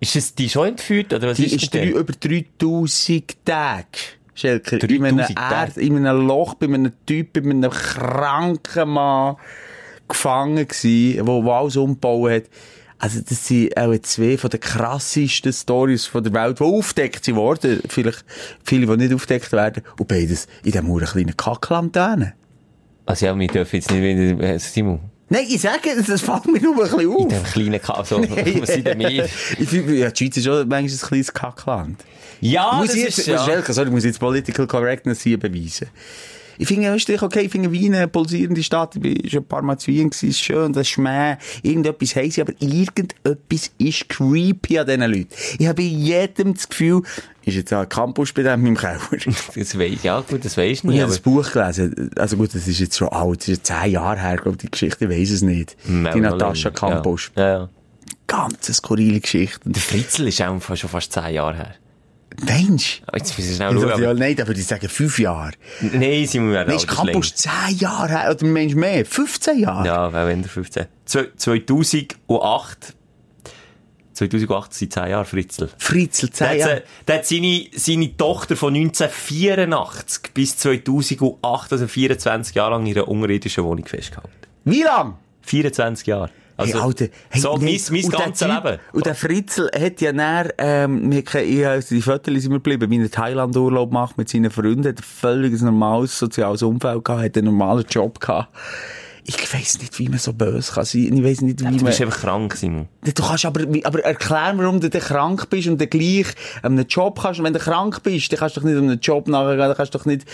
ist 0.00 0.16
es 0.16 0.34
die 0.34 0.48
schon 0.48 0.68
entführt, 0.68 1.12
oder 1.12 1.28
was 1.28 1.36
die 1.36 1.46
ist, 1.46 1.62
ist 1.62 1.74
drei, 1.74 1.88
über 1.88 2.12
3000 2.12 3.44
Tage. 3.44 3.86
Schelke, 4.34 4.76
in 4.76 5.04
einem, 5.04 5.16
3000 5.18 5.38
Tage? 5.38 5.54
Erd, 5.54 5.76
in 5.76 5.96
einem 5.96 6.26
Loch, 6.26 6.54
bei 6.54 6.66
einem 6.66 6.92
Typ, 7.06 7.32
bei 7.32 7.40
einem 7.40 7.70
kranken 7.70 8.88
Mann 8.90 9.36
gefangen 10.08 10.66
gewesen, 10.66 11.26
wo, 11.26 11.44
wo 11.44 11.52
alles 11.52 11.76
umgebaut 11.76 12.30
hat. 12.30 12.44
Also, 13.00 13.20
das 13.20 13.46
sind 13.46 13.76
auch 13.76 13.96
zwei 13.98 14.36
von 14.36 14.50
den 14.50 14.58
krassesten 14.58 15.52
Stories 15.52 16.06
von 16.06 16.24
der 16.24 16.32
Welt, 16.32 16.58
die 16.58 16.64
aufdeckt 16.64 17.24
sind 17.24 17.36
worden. 17.36 17.80
Vielleicht 17.88 18.24
viele, 18.64 18.86
die 18.86 19.04
nicht 19.04 19.14
aufdeckt 19.14 19.52
werden. 19.52 19.84
Und 19.98 20.08
beides 20.08 20.48
in 20.64 20.72
diesem 20.72 20.96
kleinen 20.96 21.36
Kackland. 21.36 21.96
Also 21.96 23.26
ja, 23.26 23.38
wir 23.38 23.46
dürfen 23.46 23.76
jetzt 23.76 23.90
nicht 23.90 24.02
wieder, 24.02 24.44
äh, 24.44 24.58
Simon, 24.58 25.00
Nein, 25.30 25.44
ich 25.48 25.60
sage, 25.60 25.90
das 26.06 26.20
fällt 26.22 26.46
mir 26.46 26.60
nur 26.60 26.74
ein 26.74 26.80
bisschen 26.80 27.00
In 27.00 27.08
auf. 27.08 27.28
dem 27.28 27.42
kleinen 27.44 27.82
Kaso. 27.82 28.20
Was 28.60 28.68
sind 28.70 28.86
denn 28.86 28.98
wir? 28.98 29.28
Ich 29.58 29.68
finde, 29.68 29.94
ja, 29.94 30.10
die 30.10 30.24
Schweiz 30.24 30.36
ist 30.38 30.44
schon 30.44 30.68
manchmal 30.68 30.98
ein 30.98 31.08
kleines 31.08 31.32
Kackland. 31.32 32.04
Ja, 32.40 32.72
muss 32.78 32.86
das 32.88 32.96
ich 32.96 33.02
jetzt, 33.04 33.18
ist, 33.18 33.26
ja. 33.26 33.62
sorry, 33.62 33.88
ich 33.88 33.92
muss 33.92 34.04
jetzt 34.04 34.20
Political 34.20 34.66
Correctness 34.66 35.20
hier 35.20 35.38
beweisen. 35.38 35.88
Ich 36.58 36.66
finde 36.68 36.92
Österreich 36.94 37.22
okay, 37.22 37.40
ich 37.42 37.52
finde 37.52 37.70
Wien 37.72 37.94
eine 37.94 38.08
pulsierende 38.08 38.62
Stadt, 38.62 38.96
ich 38.96 39.02
bin 39.02 39.28
schon 39.30 39.40
ein 39.40 39.46
paar 39.46 39.62
Mal 39.62 39.78
zu 39.78 39.86
Wien 39.88 40.10
ist 40.10 40.40
schön, 40.40 40.72
das 40.72 40.88
Schmäh, 40.88 41.36
irgendetwas 41.62 42.14
sie, 42.34 42.40
aber 42.40 42.52
irgendetwas 42.60 43.70
ist 43.78 44.08
creepy 44.08 44.78
an 44.78 44.86
diesen 44.86 45.00
Leuten. 45.02 45.28
Ich 45.58 45.66
habe 45.66 45.76
bei 45.82 45.88
jedem 45.88 46.54
das 46.54 46.68
Gefühl, 46.68 47.02
ist 47.44 47.54
jetzt 47.54 47.72
ein 47.72 47.88
Campus 47.88 48.32
bei 48.32 48.42
dem 48.42 48.62
meinem 48.62 48.76
Keller. 48.76 48.98
Das 49.54 49.78
weiss, 49.78 50.02
ja, 50.02 50.20
gut, 50.20 50.44
das 50.44 50.56
du 50.84 50.88
Ich 50.88 50.94
nicht. 50.94 51.02
habe 51.02 51.10
das 51.12 51.20
Buch 51.20 51.50
gelesen. 51.50 52.10
Also 52.16 52.36
gut, 52.36 52.54
das 52.54 52.66
ist 52.68 52.78
jetzt 52.80 52.96
schon 52.98 53.08
alt. 53.08 53.38
Das 53.40 53.48
ist 53.48 53.56
jetzt 53.58 53.66
zehn 53.66 53.92
Jahre 53.92 54.18
her, 54.20 54.36
glaube 54.36 54.52
ich, 54.52 54.58
die 54.58 54.70
Geschichte. 54.70 55.04
Ich 55.06 55.10
weiss 55.10 55.30
es 55.30 55.42
nicht. 55.42 55.76
aber- 55.86 56.12
die 56.12 56.20
Natascha 56.20 56.70
Campus. 56.70 57.30
Ja, 57.36 57.48
ja. 57.48 57.68
Ganz 58.26 58.66
eine 58.68 58.74
skurrile 58.74 59.20
Geschichte. 59.20 59.60
Der 59.64 59.80
Fritzl 59.80 60.28
ist 60.28 60.42
auch 60.42 60.60
fast- 60.60 60.82
schon 60.82 60.90
fast 60.90 61.12
zehn 61.12 61.32
Jahre 61.34 61.56
her. 61.56 61.74
Mensch. 62.44 63.02
Oh, 63.12 63.16
Jetzt 63.16 63.36
müssen 63.38 63.50
wir 63.50 63.56
schnell 63.56 63.80
schauen. 63.90 64.02
ja, 64.02 64.14
nein, 64.14 64.36
da 64.36 64.46
würde 64.46 64.60
ich 64.60 64.66
sagen, 64.66 64.88
fünf 64.88 65.18
Jahre. 65.18 65.52
Nein, 65.80 66.26
sie 66.26 66.38
müssen 66.38 66.52
Nein, 66.66 66.70
ist 66.76 66.86
Campus 66.86 67.34
zehn 67.34 67.76
Jahre 67.78 68.08
her. 68.08 68.30
Oder 68.30 68.46
Mensch 68.46 68.74
mehr? 68.74 69.04
15 69.04 69.58
Jahre? 69.60 69.86
Ja, 69.86 70.12
wenn 70.26 70.42
der 70.42 70.50
15. 70.50 70.86
Zwei- 71.04 71.28
2008. 71.36 72.94
2008 74.14 74.74
sind 74.74 74.92
10 74.92 75.08
Jahre 75.10 75.24
Fritzl. 75.24 75.68
Fritzl, 75.78 76.26
Der 76.26 76.32
zehn 76.34 76.48
hat, 76.48 76.56
Jahre. 76.58 76.82
der 77.06 77.14
hat 77.18 77.26
seine, 77.26 77.66
seine 77.76 78.16
Tochter 78.16 78.56
von 78.56 78.74
1984 78.74 80.34
bis 80.34 80.56
2008, 80.56 81.72
also 81.72 81.86
24 81.86 82.54
Jahre 82.56 82.72
lang 82.72 82.86
in 82.86 82.96
einer 82.96 83.06
unterirdischen 83.08 83.62
Wohnung 83.64 83.86
festgehalten. 83.86 84.30
Wie 84.64 84.82
lang? 84.82 85.14
24 85.42 86.06
Jahre. 86.08 86.30
Also, 86.58 86.74
hey, 86.74 86.80
Alter, 86.82 87.06
hey, 87.30 87.40
so 87.40 87.56
mein, 87.56 87.78
mein 87.90 88.02
ganzes 88.10 88.46
Leben. 88.48 88.78
Und 88.92 89.06
der 89.06 89.14
Fritzl 89.14 89.70
hat 89.72 90.00
ja 90.00 90.12
näher, 90.12 90.52
ähm, 90.58 91.24
kennen- 91.24 91.48
ich, 91.48 91.66
also 91.66 91.94
die 91.94 92.02
Fotos 92.02 92.34
sind 92.34 92.50
mir 92.50 92.56
geblieben, 92.58 92.90
wie 92.90 93.00
er 93.00 93.10
Thailand-Urlaub 93.10 93.92
macht 93.92 94.18
mit 94.18 94.28
seinen 94.28 94.50
Freunden, 94.50 94.86
hat 94.86 94.98
ein 94.98 95.02
völlig 95.02 95.60
normales 95.62 96.18
soziales 96.18 96.62
Umfeld 96.62 97.04
gehabt, 97.04 97.22
hat 97.22 97.36
einen 97.36 97.46
normalen 97.46 97.86
Job 97.88 98.18
gehabt. 98.20 98.48
Ich 99.28 99.52
weiss 99.52 99.78
nicht, 99.78 99.98
wie 99.98 100.08
man 100.08 100.18
so 100.18 100.32
böse 100.32 100.72
kann 100.72 100.86
sein. 100.86 101.12
Ich 101.12 101.22
weiss 101.22 101.42
nicht, 101.42 101.60
wie 101.60 101.64
Du 101.64 101.70
man... 101.70 101.84
bist 101.84 102.00
einfach 102.00 102.20
krank, 102.20 102.54
Simon. 102.56 102.88
Du 103.04 103.12
kannst 103.12 103.44
aber, 103.44 103.60
aber 103.84 104.00
erklären, 104.00 104.56
warum 104.56 104.80
du 104.80 104.88
krank 104.88 105.50
bist 105.50 105.68
und 105.68 105.78
dann 105.78 105.90
gleich 105.90 106.28
einen 106.62 106.86
Job 106.86 107.20
kannst. 107.20 107.38
Und 107.38 107.44
wenn 107.44 107.52
du 107.52 107.58
krank 107.58 108.02
bist, 108.02 108.32
dann 108.32 108.38
kannst 108.38 108.56
du 108.56 108.60
doch 108.60 108.66
nicht 108.66 108.78
um 108.78 108.84
einen 108.88 109.00
Job 109.00 109.28
nachgehen, 109.28 109.58
dann 109.58 109.76
kannst 109.76 109.94
du 109.94 109.98
doch 109.98 110.06
nicht 110.06 110.24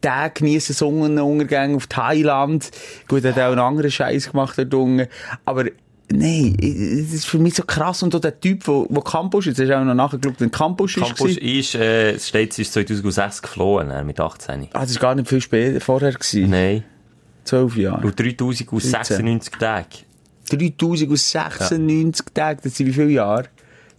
Tage 0.00 0.32
geniessen, 0.32 0.72
Sonnenuntergänge 0.72 1.76
auf 1.76 1.88
Thailand. 1.88 2.70
Gut, 3.06 3.22
hat 3.22 3.34
auch 3.34 3.52
einen 3.52 3.58
anderen 3.58 3.90
Scheiß 3.90 4.30
gemacht 4.30 4.56
dort 4.56 4.72
unten. 4.72 5.08
Aber, 5.44 5.66
Nein, 6.14 6.56
das 6.58 7.14
ist 7.14 7.26
für 7.26 7.38
mich 7.38 7.54
so 7.54 7.62
krass. 7.62 8.02
Und 8.02 8.14
auch 8.14 8.20
der 8.20 8.38
Typ, 8.38 8.66
wo, 8.66 8.86
wo 8.90 9.00
Campus 9.00 9.46
ist, 9.46 9.58
hast 9.58 9.68
du 9.68 9.78
auch 9.78 9.84
noch 9.84 9.94
nachgeschaut, 9.94 10.34
wenn 10.38 10.50
Campus, 10.50 10.94
Campus 10.94 11.30
ist. 11.32 11.38
ist, 11.38 11.74
äh, 11.74 12.18
steht, 12.18 12.58
ist 12.58 12.72
2006 12.72 13.42
geflohen, 13.42 13.90
äh, 13.90 14.04
mit 14.04 14.20
18. 14.20 14.68
Ah, 14.72 14.80
das 14.80 14.94
war 14.96 15.00
gar 15.00 15.14
nicht 15.14 15.28
viel 15.28 15.40
später, 15.40 15.80
vorher 15.80 16.12
gewesen. 16.12 16.50
Nein. 16.50 16.84
Zwölf 17.44 17.76
Jahre. 17.76 18.06
Und 18.06 18.18
3096 18.18 19.52
Tage. 19.58 19.86
3096 20.50 22.26
Tage, 22.34 22.60
das 22.62 22.76
sind 22.76 22.86
wie 22.86 22.92
viele 22.92 23.10
Jahre? 23.10 23.44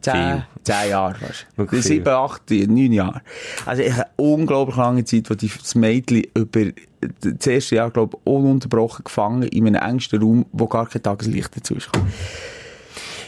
Zehn, 0.01 0.13
Viel. 0.13 0.43
zehn 0.63 0.89
Jahre 0.89 1.15
fast. 1.15 1.47
Wirklich 1.55 1.79
Das 1.79 1.87
viel. 1.87 1.97
sieben, 1.97 2.09
acht, 2.09 2.49
neun 2.49 2.91
Jahre. 2.91 3.21
Also 3.65 3.83
ich 3.83 3.93
eine 3.93 4.07
unglaublich 4.17 4.75
lange 4.75 5.05
Zeit, 5.05 5.29
wo 5.29 5.33
die, 5.33 5.47
das 5.49 5.75
Mädchen 5.75 6.23
über 6.35 6.65
das 7.21 7.47
erste 7.47 7.75
Jahr, 7.75 7.89
glaube 7.89 8.17
ich, 8.17 8.27
ununterbrochen 8.31 9.05
gefangen 9.05 9.43
in 9.43 9.65
einem 9.67 9.81
engsten 9.81 10.21
Raum, 10.21 10.45
wo 10.51 10.67
gar 10.67 10.87
kein 10.87 11.01
Tageslicht 11.03 11.55
dazu 11.55 11.75
ist. 11.75 11.89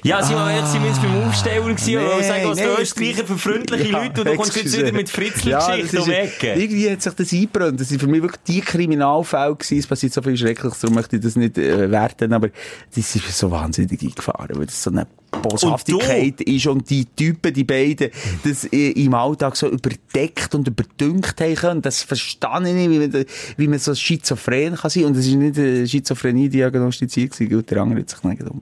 Ja, 0.04 0.22
Simon, 0.24 0.44
ah, 0.44 0.56
jetzt 0.58 0.72
sind 0.72 0.82
wir 0.84 0.90
jetzt 0.90 1.02
beim 1.02 1.24
Aufsteller 1.28 1.62
gewesen, 1.62 1.96
Nee, 1.96 2.24
sagen, 2.24 2.50
was 2.50 2.58
nee, 2.58 2.64
die 2.64 2.70
das- 2.70 2.80
Österreicher 2.82 3.26
für 3.26 3.38
freundliche 3.38 3.92
Ja, 3.92 4.04
Leute, 4.04 4.22
und 4.22 4.28
du 4.28 4.36
kommst 4.36 4.56
jetzt 4.56 4.78
wieder 4.78 4.92
mit 4.92 5.10
Fritzl-Geschichten 5.10 5.96
Ja, 5.98 6.02
um 6.04 6.10
Ecke. 6.12 6.54
Irgendwie 6.54 6.90
hat 6.92 7.02
sich 7.02 7.14
das 7.14 7.34
eingebrannt. 7.34 7.80
Das 7.80 7.90
sind 7.90 8.00
für 8.00 8.08
mich 8.08 8.22
wirklich 8.22 8.42
die 8.48 8.62
Kriminalfälle 8.62 9.56
gewesen. 9.56 9.80
Es 9.80 9.88
passiert 9.88 10.14
so 10.14 10.22
viel 10.22 10.38
Schreckliches, 10.38 10.80
darum 10.80 10.96
möchte 10.96 11.16
ich 11.16 11.22
das 11.24 11.36
nicht 11.36 11.58
äh, 11.58 11.90
werten, 11.90 12.34
aber 12.34 12.50
das 12.96 13.16
ist 13.16 13.38
so 13.38 13.50
wahnsinnig 13.52 14.02
eingefahren, 14.02 14.58
weil 14.58 14.66
das 14.66 14.82
so 14.84 14.92
eine 14.92 15.08
Boshaftigkeit 15.42 16.42
ist 16.42 16.68
und 16.68 16.90
die 16.90 17.06
Typen, 17.06 17.54
die 17.54 17.64
beiden, 17.64 18.12
das 18.44 18.66
äh, 18.66 18.92
im 18.92 19.14
Alltag 19.14 19.56
so 19.56 19.70
überdeckt 19.70 20.56
und 20.56 20.68
überdünkt 20.68 21.40
haben 21.40 21.56
können. 21.56 21.82
Das 21.82 22.04
verstehe 22.04 22.50
ich 22.66 22.74
nicht, 22.74 22.90
wie 22.90 23.00
man, 23.00 23.26
wie 23.58 23.68
man 23.68 23.80
so 23.80 23.94
schizophren 23.94 24.76
kann 24.76 24.90
sein. 24.90 25.06
Und 25.06 25.18
es 25.18 25.28
ist 25.28 25.36
nicht 25.36 25.58
eine 25.58 25.88
Schizophrenie 25.88 26.50
diagnostiziert 26.50 27.32
gewesen, 27.32 27.52
gut, 27.52 27.72
der 27.72 27.82
andere 27.82 28.00
hat 28.00 28.10
sich 28.10 28.24
nicht 28.24 28.42
um. 28.44 28.62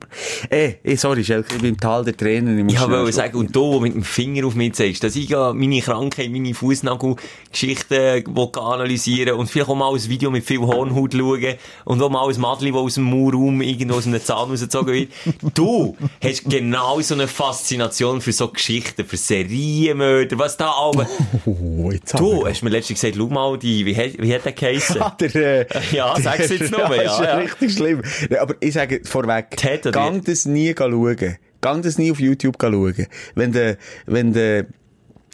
Äh, 0.50 0.74
eh, 0.82 0.96
sorry, 0.96 1.24
Schelke, 1.24 1.54
ich 1.54 1.60
bin 1.60 1.70
im 1.70 1.80
Tal 1.80 2.04
der 2.04 2.16
Tränen. 2.16 2.68
Ich 2.68 2.74
Ich 2.74 2.80
wollte 2.80 3.12
sagen, 3.12 3.36
und 3.38 3.54
du, 3.54 3.80
mit 3.80 3.94
dem 3.94 4.02
Finger 4.02 4.46
auf 4.46 4.54
mich 4.54 4.74
zeigst, 4.74 5.04
dass 5.04 5.16
ich 5.16 5.28
ja 5.28 5.52
meine 5.52 5.80
Krankheit, 5.80 6.30
meine 6.30 6.54
Fußnagelgeschichten 6.54 8.26
will 8.26 8.48
analysieren 8.60 9.36
und 9.36 9.48
vielleicht 9.48 9.70
auch 9.70 9.76
mal 9.76 9.94
ein 9.94 10.08
Video 10.08 10.30
mit 10.30 10.44
viel 10.44 10.60
Hornhaut 10.60 11.14
schauen 11.14 11.54
und 11.84 12.02
auch 12.02 12.10
mal 12.10 12.28
ein 12.28 12.40
Madli, 12.40 12.70
das 12.72 12.80
aus 12.80 12.94
dem 12.94 13.04
Maulraum 13.04 13.60
irgendwo 13.62 13.96
aus 13.96 14.06
einem 14.06 14.22
Zahn 14.22 14.50
rausgezogen 14.50 14.92
wird. 14.92 15.10
Du 15.54 15.96
hast 16.22 16.44
genau 16.44 16.63
so 17.02 17.14
eine 17.14 17.28
Faszination 17.28 18.20
für 18.20 18.32
so 18.32 18.48
Geschichten, 18.48 19.04
für 19.04 19.16
Serienmörder, 19.16 20.38
was 20.38 20.56
da 20.56 20.70
aber... 20.70 21.06
Oh, 21.46 21.92
Du, 22.16 22.46
hast 22.46 22.62
mir 22.62 22.70
letztens 22.70 23.00
gesagt, 23.00 23.16
schau 23.18 23.26
mal, 23.28 23.58
die, 23.58 23.84
wie, 23.86 23.96
hat- 23.96 24.16
wie 24.18 24.34
hat 24.34 24.44
der 24.44 24.52
geheissen? 24.52 24.96
Ah, 25.02 25.16
der, 25.20 25.34
äh, 25.34 25.66
Ja, 25.92 26.14
sag's 26.20 26.50
jetzt 26.50 26.70
nur, 26.70 26.80
ja, 26.96 27.02
ist 27.02 27.20
ja. 27.20 27.36
richtig 27.36 27.72
schlimm. 27.74 28.02
Ja, 28.30 28.42
aber 28.42 28.54
ich 28.60 28.72
sage 28.74 29.00
vorweg, 29.04 29.50
gang 29.92 30.24
das 30.24 30.44
nie 30.46 30.74
schauen. 30.76 31.36
Gang 31.60 31.82
das 31.82 31.98
nie 31.98 32.10
auf 32.10 32.20
YouTube 32.20 32.56
schauen. 32.60 33.06
Wenn 33.34 33.52
der, 33.52 33.76
wenn 34.06 34.32
der, 34.32 34.66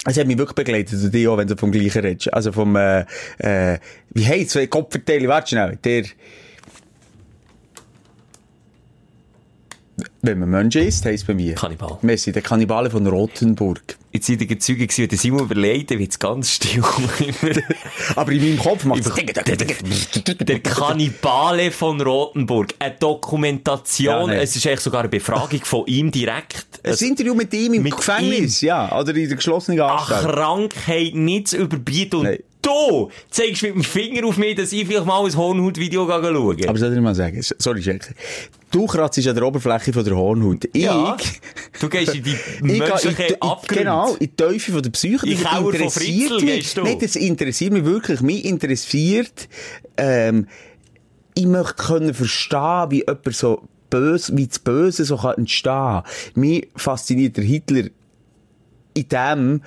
es 0.06 0.16
hat 0.18 0.26
mich 0.26 0.38
wirklich 0.38 0.54
begleitet, 0.54 1.12
die 1.12 1.28
auch, 1.28 1.36
wenn 1.36 1.46
du 1.48 1.56
vom 1.56 1.70
gleichen 1.72 2.00
redest. 2.02 2.32
Also 2.32 2.52
vom, 2.52 2.74
äh, 2.76 3.04
äh, 3.38 3.78
wie 4.14 4.26
heisst 4.26 4.56
es? 4.56 4.70
Kopfverteilung, 4.70 5.28
warte 5.28 5.48
schnell. 5.50 5.78
Der, 5.84 6.04
wenn 10.22 10.38
man 10.38 10.50
Menschen 10.50 10.82
isst, 10.82 11.04
heisst 11.06 11.22
es 11.22 11.26
bei 11.26 11.34
mir. 11.34 11.54
Kannibal. 11.54 11.98
Messi, 12.02 12.32
der 12.32 12.42
Kannibale 12.42 12.90
von 12.90 13.06
Rothenburg. 13.06 13.96
Jetzt 14.12 14.26
seid 14.26 14.42
ihr 14.42 14.58
Zeuge 14.58 14.86
gewesen, 14.86 15.08
der 15.08 15.18
Simon 15.18 15.44
überlegt, 15.44 15.90
wie 15.90 16.02
jetzt 16.02 16.18
ganz 16.18 16.50
still 16.50 16.82
Aber 18.16 18.32
in 18.32 18.42
meinem 18.42 18.58
Kopf 18.58 18.84
macht 18.84 19.06
es 19.06 19.14
Der 20.24 20.60
Kannibale 20.60 21.70
von 21.70 22.00
Rothenburg. 22.00 22.74
Eine 22.80 22.94
Dokumentation. 22.96 24.30
Ja, 24.30 24.36
es 24.36 24.56
ist 24.56 24.66
eigentlich 24.66 24.80
sogar 24.80 25.00
eine 25.00 25.08
Befragung 25.08 25.64
von 25.64 25.86
ihm 25.86 26.10
direkt. 26.10 26.66
Ein 26.82 26.94
Interview 26.94 27.34
mit 27.34 27.54
ihm 27.54 27.74
im 27.74 27.82
Mit 27.84 27.96
Gefängnis, 27.96 28.60
ja. 28.62 28.98
Oder 28.98 29.14
in 29.14 29.28
der 29.28 29.36
geschlossenen 29.36 29.80
Ach, 29.80 30.10
Anstalt. 30.10 30.34
Krankheit 30.34 31.14
nicht 31.14 31.48
zu 31.48 31.58
überbieten. 31.58 32.20
Und 32.20 32.26
Nein. 32.26 32.38
Du 32.62 33.10
zeigst 33.30 33.62
mit 33.62 33.74
dem 33.74 33.84
Finger 33.84 34.26
auf 34.26 34.36
mich, 34.36 34.56
dass 34.56 34.72
ich 34.72 34.86
vielleicht 34.86 35.06
mal 35.06 35.24
ein 35.24 35.36
Hornhaut-Video 35.36 36.06
schauen 36.06 36.68
Aber 36.68 36.78
soll 36.78 36.92
ich 36.94 37.00
mal 37.00 37.14
sagen, 37.14 37.40
sorry, 37.40 37.80
Jack. 37.80 38.14
Du 38.70 38.86
kratzt 38.86 39.26
an 39.26 39.34
der 39.34 39.44
Oberfläche 39.44 39.92
von 39.92 40.04
der 40.04 40.16
Hornhaut. 40.16 40.64
Ich, 40.72 40.82
Ja. 40.82 41.16
Du 41.80 41.88
gehst 41.88 42.14
in 42.14 42.22
die 42.22 42.36
menschliche 42.60 43.22
in, 43.24 43.42
Abgründe. 43.42 43.84
genau, 43.84 44.12
in 44.12 44.18
die 44.20 44.36
Teufel 44.36 44.74
von 44.74 44.82
der 44.82 44.90
Psyche. 44.90 45.26
In 45.26 45.42
Das 45.42 45.50
Keller 45.50 45.72
von 45.72 45.90
Fritzl 45.90 46.40
gehst 46.40 46.76
du. 46.76 46.82
Nein, 46.82 46.98
das 47.00 47.16
interessiert 47.16 47.72
mich 47.72 47.84
wirklich. 47.84 48.20
Mich 48.20 48.44
interessiert, 48.44 49.48
ähm, 49.96 50.46
ich 51.34 51.46
möchte 51.46 51.74
können 51.74 52.14
verstehen, 52.14 52.90
wie 52.90 52.98
jemand 52.98 53.34
so 53.34 53.62
böse, 53.88 54.36
wie 54.36 54.46
das 54.46 54.60
Böse 54.60 55.04
so 55.04 55.16
kann 55.16 55.38
entstehen. 55.38 56.02
Mich 56.34 56.68
fasziniert 56.76 57.36
der 57.36 57.44
Hitler 57.44 57.84
in 58.94 59.08
dem, 59.08 59.62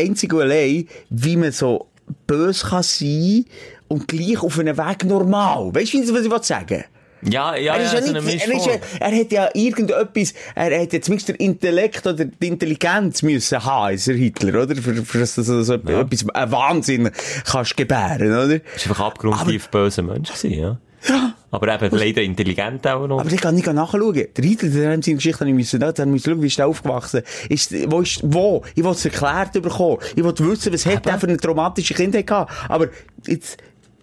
einzig 0.00 0.32
und 0.32 0.42
allein, 0.42 0.88
wie 1.10 1.36
man 1.36 1.52
so 1.52 1.86
böse 2.26 2.66
kann 2.66 2.82
sein 2.82 3.44
und 3.88 4.08
gleich 4.08 4.42
auf 4.42 4.58
einem 4.58 4.76
Weg 4.76 5.04
normal. 5.04 5.74
Weißt 5.74 5.94
du, 5.94 6.14
was 6.14 6.24
ich 6.24 6.30
will 6.30 6.42
sagen 6.42 6.84
Ja, 7.22 7.54
ja, 7.54 7.74
er, 7.74 7.82
ja, 7.82 7.86
ist 7.86 7.92
ja 7.92 8.02
so 8.02 8.10
eine 8.10 8.22
nicht, 8.22 8.46
er, 8.46 8.54
ist 8.54 8.66
ja, 8.66 8.72
er 8.98 9.20
hat 9.20 9.32
ja 9.32 9.48
irgendetwas, 9.52 10.34
er 10.54 10.80
hat 10.80 10.92
ja 10.92 11.00
zumindest 11.00 11.28
den 11.28 11.36
Intellekt 11.36 12.06
oder 12.06 12.24
die 12.24 12.46
Intelligenz 12.46 13.22
müssen 13.22 13.62
haben, 13.64 13.94
ist 13.94 14.08
er 14.08 14.14
Hitler, 14.14 14.62
oder? 14.62 14.76
Für, 14.76 14.94
für 14.94 15.18
dass 15.18 15.34
du 15.34 15.42
so, 15.42 15.62
so 15.62 15.74
etwas, 15.74 16.28
ein 16.30 16.52
Wahnsinn 16.52 17.10
kannst 17.44 17.76
gebären, 17.76 18.28
oder? 18.28 18.54
ist 18.54 18.88
einfach 18.88 19.00
abgrundtief 19.00 19.68
böser 19.68 20.02
Mensch 20.02 20.32
gewesen, 20.32 20.58
ja. 20.58 20.78
Ja. 21.08 21.34
Aber 21.52 21.74
eben 21.74 21.96
leider 21.96 22.22
intelligent 22.22 22.86
auch 22.86 23.06
noch. 23.06 23.20
Aber 23.20 23.32
ich 23.32 23.40
kann 23.40 23.54
nicht 23.54 23.66
nachschauen. 23.66 24.14
Der 24.14 24.44
Hitler, 24.44 24.68
der 24.68 24.92
hat 24.92 25.04
seine 25.04 25.16
Geschichte 25.16 25.44
nicht 25.44 25.54
müssen, 25.54 25.80
da 25.80 26.06
müssen 26.06 26.30
schauen, 26.30 26.42
wie 26.42 26.46
ist 26.46 26.58
der 26.58 26.68
aufgewachsen? 26.68 27.22
Ist, 27.48 27.72
wo 27.90 28.00
ist, 28.00 28.20
wo? 28.22 28.62
Ich 28.74 28.84
will 28.84 28.92
es 28.92 29.04
erklärt 29.04 29.52
bekommen. 29.52 29.98
Ich 30.14 30.22
will 30.22 30.34
wissen, 30.38 30.72
was 30.72 30.86
hat 30.86 31.06
er 31.06 31.18
für 31.18 31.26
eine 31.26 31.36
traumatische 31.36 31.94
Kindheit 31.94 32.26
gehabt. 32.26 32.52
Aber 32.68 32.88
jetzt, 33.26 33.58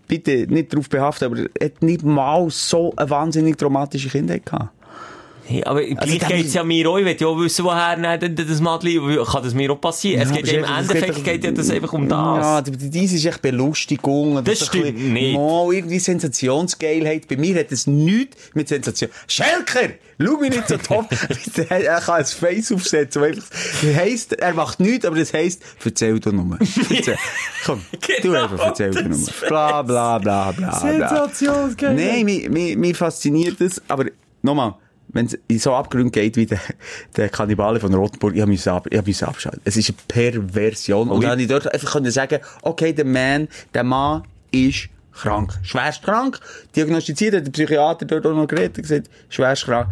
bitte 0.07 0.47
nicht 0.47 0.73
darauf 0.73 0.89
behaften, 0.89 1.25
aber 1.25 1.37
er 1.59 1.65
hat 1.65 1.81
nicht 1.81 2.03
mal 2.03 2.49
so 2.49 2.93
eine 2.95 3.09
wahnsinnig 3.09 3.57
traumatische 3.57 4.09
Kindheit 4.09 4.45
gehabt. 4.45 4.71
Hey, 5.49 5.63
aber 5.63 5.81
gleich 5.81 6.19
dann- 6.19 6.29
geht's 6.29 6.53
ja 6.53 6.63
mir 6.63 6.89
auch. 6.89 6.97
Ich 6.97 7.05
will 7.05 7.15
ja 7.17 7.27
auch 7.27 7.39
wissen, 7.39 7.63
woher 7.63 7.95
das 8.27 8.59
Madli, 8.59 8.99
kann 9.25 9.43
das 9.43 9.53
mir 9.53 9.71
auch 9.71 9.79
passieren? 9.79 10.21
es 10.21 10.29
Ja, 10.29 10.35
geht 10.35 10.47
ja 10.47 10.53
im 10.59 10.63
es 10.65 10.69
Endeffekt 10.91 11.17
doch- 11.17 11.23
geht 11.23 11.43
ja 11.45 11.51
das 11.51 11.69
einfach 11.69 11.93
um 11.93 12.09
das. 12.09 12.17
Ja, 12.45 12.61
die- 12.61 12.71
die- 12.71 12.89
dies 12.89 13.13
ist 13.13 13.25
echt 13.25 13.41
Belustigung. 13.41 14.43
Das 14.43 14.59
ein 14.61 14.67
stimmt 14.67 14.83
bisschen- 14.95 15.13
nicht. 15.13 15.35
Mal 15.35 15.73
irgendwie 15.73 15.99
Sensationsgeilheit. 15.99 17.27
Bei 17.29 17.37
mir 17.37 17.59
hat 17.59 17.71
es 17.71 17.87
nichts 17.87 18.35
mit 18.53 18.67
Sensation. 18.67 19.09
Schelker! 19.27 19.89
Schau 20.19 20.37
mich 20.37 20.49
nicht 20.49 20.67
so 20.67 20.77
top. 20.77 21.05
er 21.69 22.01
kann 22.01 22.15
ein 22.15 22.25
Face 22.25 22.71
aufsetzen. 22.71 23.21
Das 23.21 23.95
heisst, 23.95 24.33
er 24.33 24.53
macht 24.53 24.79
nichts, 24.79 25.05
aber 25.05 25.15
das 25.17 25.31
heisst, 25.33 25.61
erzähl 25.85 26.19
du 26.19 26.31
nur. 26.31 26.57
Erzähl. 26.89 27.15
Komm, 27.65 27.81
du 28.23 28.33
einfach 28.33 28.59
erzähl 28.65 28.91
du 28.91 29.03
nur. 29.03 29.09
das 29.17 29.31
Bla, 29.47 29.81
bla, 29.83 30.17
bla, 30.17 30.51
bla, 30.51 30.71
bla. 30.71 30.79
Sensationsgeilheit. 30.79 31.97
Nein, 32.15 32.25
mich, 32.25 32.49
mich, 32.49 32.75
mich 32.75 32.97
fasziniert 32.97 33.61
das, 33.61 33.81
aber 33.87 34.05
nochmal, 34.41 34.73
wenn 35.09 35.27
es 35.27 35.37
in 35.47 35.59
so 35.59 35.73
Abgrund 35.73 36.13
geht 36.13 36.35
wie 36.35 36.45
der, 36.45 36.59
der 37.15 37.29
Kannibale 37.29 37.79
von 37.79 37.93
Rotenburg, 37.93 38.35
ich 38.35 38.45
musste 38.45 38.71
ab, 38.71 38.87
ich 38.89 39.23
abschalten. 39.23 39.61
Es 39.63 39.77
ist 39.77 39.89
eine 39.89 39.97
Perversion. 40.07 41.09
Und 41.09 41.17
Ui. 41.17 41.21
dann 41.21 41.31
habe 41.31 41.41
ich 41.41 41.47
dort 41.47 41.71
einfach 41.73 41.93
können 41.93 42.11
sagen, 42.11 42.39
okay, 42.61 42.93
der 42.93 43.05
Mann, 43.05 43.47
der 43.73 43.83
Mann 43.83 44.23
ist 44.51 44.89
krank. 45.13 45.53
Schwerst 45.63 46.03
krank. 46.03 46.39
Diagnostiziert 46.75 47.35
hat 47.35 47.45
der 47.45 47.51
Psychiater 47.51 48.05
dort 48.05 48.25
auch 48.25 48.35
noch 48.35 48.47
geredet 48.47 48.77
und 48.77 48.83
gesagt, 48.83 49.09
schwerst 49.29 49.65
krank. 49.65 49.87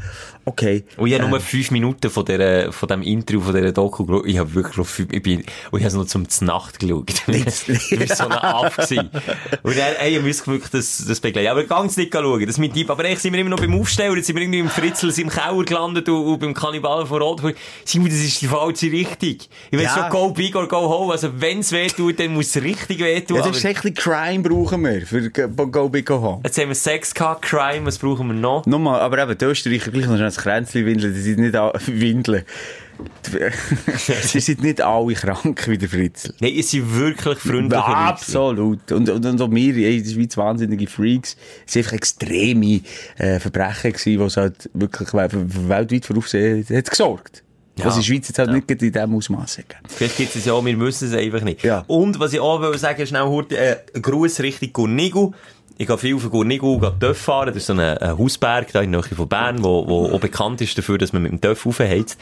Okay. 0.46 0.84
Und 0.98 1.08
ich 1.08 1.14
habe 1.16 1.26
Äh, 1.26 1.30
nur 1.30 1.40
fünf 1.40 1.72
Minuten 1.72 2.10
von, 2.10 2.24
der, 2.26 2.72
von 2.72 2.88
dem 2.88 3.02
Interview, 3.02 3.42
von 3.42 3.54
dieser 3.56 3.72
Doku 3.72 4.06
geschaut. 4.06 4.26
Ich 4.28 4.38
habe 4.38 4.54
wirklich 4.54 4.78
noch 4.78 4.86
fünf, 4.86 5.12
ich 5.12 5.22
bin, 5.24 5.40
und 5.72 5.80
ich 5.80 5.84
habe 5.84 5.88
es 5.88 5.94
noch 5.96 6.06
zum 6.06 6.30
Znacht 6.30 6.80
geschaut. 6.80 7.10
ich 7.28 7.46
war 8.10 8.16
so 8.16 8.24
ein 8.26 8.32
Aff 8.32 8.78
gewesen. 8.78 9.10
Und 9.64 9.78
dann, 9.78 9.96
ey, 10.02 10.18
ich 10.18 10.24
muss 10.24 10.46
wirklich 10.48 10.70
das, 10.72 11.04
das 11.08 11.20
begleiten. 11.20 11.50
Aber 11.50 11.64
ganz 11.64 11.98
nicht 11.98 12.14
schauen, 12.14 12.40
das 12.42 12.50
ist 12.52 12.58
mein 12.60 12.72
Tipp. 12.74 12.90
Aber 12.90 13.04
eigentlich 13.04 13.20
sind 13.20 13.34
wir 13.34 13.40
immer 13.42 13.50
noch 13.50 13.60
beim 13.60 13.74
Aufstellen, 13.80 14.16
jetzt 14.16 14.28
sind 14.28 14.36
wir 14.36 14.44
irgendwie 14.44 14.60
im 14.60 14.70
Fritzl, 14.70 15.10
im 15.20 15.30
Keller 15.30 15.64
gelandet 15.64 16.08
und, 16.10 16.24
und 16.26 16.40
beim 16.40 16.54
Kannibalen 16.54 17.08
von 17.08 17.22
Rotburg. 17.22 17.56
Simon, 17.84 18.10
das 18.10 18.20
ist 18.20 18.42
die 18.42 18.48
falsche 18.48 18.92
Richtung. 18.92 19.38
Ich 19.72 19.78
weiß 19.80 19.84
Ja. 19.84 19.94
schon, 20.04 20.10
go 20.12 20.30
big 20.30 20.56
or 20.56 20.68
go 20.68 20.78
home. 20.90 21.12
Also, 21.12 21.30
wenn 21.42 21.60
es 21.60 21.72
weh 21.72 21.88
tut, 21.88 22.20
dann 22.20 22.34
muss 22.34 22.56
es 22.56 22.62
richtig 22.62 23.00
weh 23.00 23.20
tun. 23.22 23.38
Ja, 23.38 23.48
das 23.48 23.58
ist 23.58 23.66
echt 23.66 23.84
ein 23.84 23.94
bisschen 23.94 24.14
Crime 24.14 24.44
brauchen 24.44 24.84
wir 24.84 25.06
für 25.06 25.30
Go 25.32 25.90
Big 25.90 26.06
Go 26.06 26.22
Home. 26.22 26.42
jetzt 26.46 26.58
haben 26.60 26.68
wir 26.68 26.76
Sex 26.76 27.14
gehabt, 27.14 27.42
Crime, 27.44 27.86
was 27.86 27.98
brauchen 27.98 28.28
wir 28.28 28.34
noch? 28.34 28.66
Nochmal, 28.66 29.00
aber 29.00 29.24
eben, 29.24 29.38
die 29.38 29.46
Österreicher 29.46 29.90
gleich 29.92 30.06
noch 30.06 30.16
schnell 30.18 30.35
ein 30.38 30.42
Kränzchen 30.44 30.86
windeln, 30.86 31.14
die 31.14 31.22
sind 31.22 31.40
nicht 31.40 31.54
windeln. 31.88 32.44
Sie 34.24 34.40
sind 34.40 34.62
nicht 34.62 34.82
alle 34.82 35.14
krank 35.16 35.68
wie 35.68 35.78
der 35.78 35.90
Fritzl. 35.90 36.34
Nein, 36.40 36.54
es 36.58 36.72
sind 36.72 36.96
wirklich 36.98 37.40
freundliche. 37.40 37.84
Absolut. 37.84 38.92
Und, 38.92 39.10
und, 39.10 39.26
und 39.26 39.42
auch 39.42 39.52
wir 39.52 39.76
ey, 39.76 39.98
in 39.98 40.04
der 40.04 40.12
Schweiz 40.12 40.38
wahnsinnige 40.38 40.88
Freaks. 40.88 41.36
Es 41.68 41.76
waren 41.76 41.84
einfach 41.84 41.94
extreme 41.94 42.82
äh, 43.18 43.40
Verbrechen, 43.40 43.92
gewesen, 43.92 44.18
die 44.18 44.24
es 44.24 44.38
halt 44.38 44.70
wirklich 44.74 45.14
weltweit 45.14 46.06
für 46.06 46.16
Aufsehen 46.16 46.66
hat 46.70 46.90
gesorgt. 46.90 47.44
Ja. 47.78 47.86
Was 47.86 47.96
in 47.96 48.02
der 48.02 48.08
Schweiz 48.08 48.28
jetzt 48.30 48.40
halt 48.40 48.52
nicht 48.52 48.68
gerade 48.68 48.86
in 48.86 48.94
diesem 48.94 49.16
Ausmaß 49.16 49.58
gegeben. 49.58 49.80
Vielleicht 49.90 50.18
gibt 50.18 50.36
es 50.36 50.46
ja, 50.46 50.66
wir 50.66 50.78
müssen 50.78 51.10
es 51.10 51.14
einfach 51.14 51.42
nicht. 51.42 51.64
Ja. 51.64 51.84
Und 51.88 52.20
was 52.20 52.32
ich 52.32 52.40
auch 52.40 52.62
will 52.62 52.78
sagen, 52.78 53.06
schnell 53.06 53.24
heute, 53.24 53.58
äh, 53.58 53.78
Gruß 54.00 54.40
Richtung 54.40 54.72
Gurnigu. 54.72 55.34
Ich 55.78 55.88
gehe 55.88 55.98
viel 55.98 56.18
von 56.18 56.30
Gurnigu 56.30 56.80
Töff 57.00 57.18
fahren. 57.18 57.48
Das 57.48 57.58
ist 57.58 57.66
so 57.66 57.74
ein, 57.74 57.80
ein 57.80 58.18
Hausberg 58.18 58.72
da 58.72 58.82
in 58.82 58.94
der 58.94 59.02
Nähe 59.02 59.16
von 59.16 59.28
Bern, 59.28 59.62
wo, 59.62 59.86
wo 59.88 60.06
auch 60.16 60.20
bekannt 60.22 60.62
ist 60.62 60.78
dafür, 60.78 60.98
dass 60.98 61.12
man 61.12 61.24
mit 61.24 61.34
dem 61.34 61.42
Töff 61.42 61.66
raufheizt. 61.66 62.18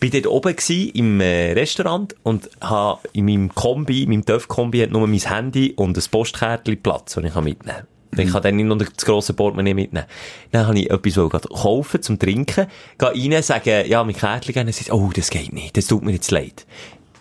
Ich 0.00 0.12
war 0.12 0.20
dort 0.20 0.32
oben 0.34 0.56
gewesen, 0.56 0.90
im 0.94 1.20
äh, 1.20 1.52
Restaurant 1.52 2.14
und 2.22 2.50
habe 2.60 3.00
in 3.12 3.26
meinem 3.26 3.54
Kombi, 3.54 4.02
in 4.02 4.10
meinem 4.10 4.24
Töff-Kombi 4.24 4.80
hat 4.80 4.90
nur 4.90 5.06
mein 5.06 5.18
Handy 5.18 5.72
und 5.74 5.96
ein 5.96 6.04
Postkärtchen 6.10 6.82
Platz, 6.82 7.14
das 7.14 7.24
ich 7.24 7.34
mitnehmen 7.34 7.76
kann. 8.12 8.26
Ich 8.26 8.32
kann 8.32 8.42
dann 8.42 8.56
nicht 8.56 8.66
noch 8.66 8.78
das 8.78 9.04
grosse 9.04 9.34
Portemonnaie 9.34 9.74
mitnehmen. 9.74 10.06
Dann 10.52 10.66
habe 10.66 10.78
ich 10.78 10.90
etwas 10.90 11.14
kaufen 11.14 12.02
zum 12.02 12.18
Trinken, 12.18 12.66
gehe 12.98 13.08
rein, 13.08 13.42
sage, 13.42 13.86
ja, 13.86 14.04
mein 14.04 14.14
Kärtchen 14.14 14.54
geben, 14.54 14.66
dann 14.66 14.72
sagt, 14.72 14.92
oh, 14.92 15.10
das 15.14 15.30
geht 15.30 15.52
nicht, 15.52 15.76
das 15.76 15.86
tut 15.86 16.02
mir 16.02 16.12
jetzt 16.12 16.30
leid. 16.30 16.66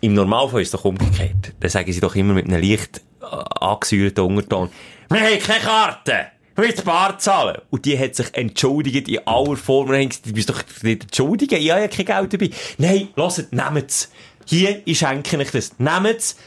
Im 0.02 0.14
Normalfall 0.14 0.62
ist 0.62 0.68
es 0.68 0.72
doch 0.74 0.86
umgekehrt. 0.86 1.54
Dann 1.60 1.70
sagen 1.70 1.92
sie 1.92 2.00
doch 2.00 2.16
immer 2.16 2.34
mit 2.34 2.46
einem 2.46 2.62
leicht 2.62 3.02
äh, 3.22 3.26
angesäuerten 3.26 4.24
Unterton, 4.24 4.70
wir 5.10 5.22
haben 5.22 5.40
keine 5.40 5.64
Karte! 5.64 6.26
Willst 6.58 6.80
du 6.80 6.84
Bar 6.84 7.20
zahlen? 7.20 7.58
Und 7.70 7.84
die 7.84 8.00
hat 8.00 8.16
sich 8.16 8.28
entschuldigt 8.34 9.10
in 9.10 9.20
aller 9.28 9.58
Form. 9.58 9.90
Und 9.90 9.96
haben 9.96 10.08
gesagt, 10.08 10.26
du 10.28 10.34
bist 10.34 10.50
doch 10.50 10.64
nicht 10.84 11.04
entschuldigen. 11.04 11.60
Ich 11.60 11.70
habe 11.70 11.82
ja 11.82 11.88
kein 11.90 12.06
Geld 12.06 12.34
dabei. 12.34 12.50
Nein, 12.78 13.10
hört, 13.16 13.52
nehmt's. 13.52 14.10
Hier, 14.46 14.82
ich 14.86 14.98
schenke 15.00 15.38
euch 15.38 15.52
das. 15.52 15.74
Nehmt's. 15.80 16.38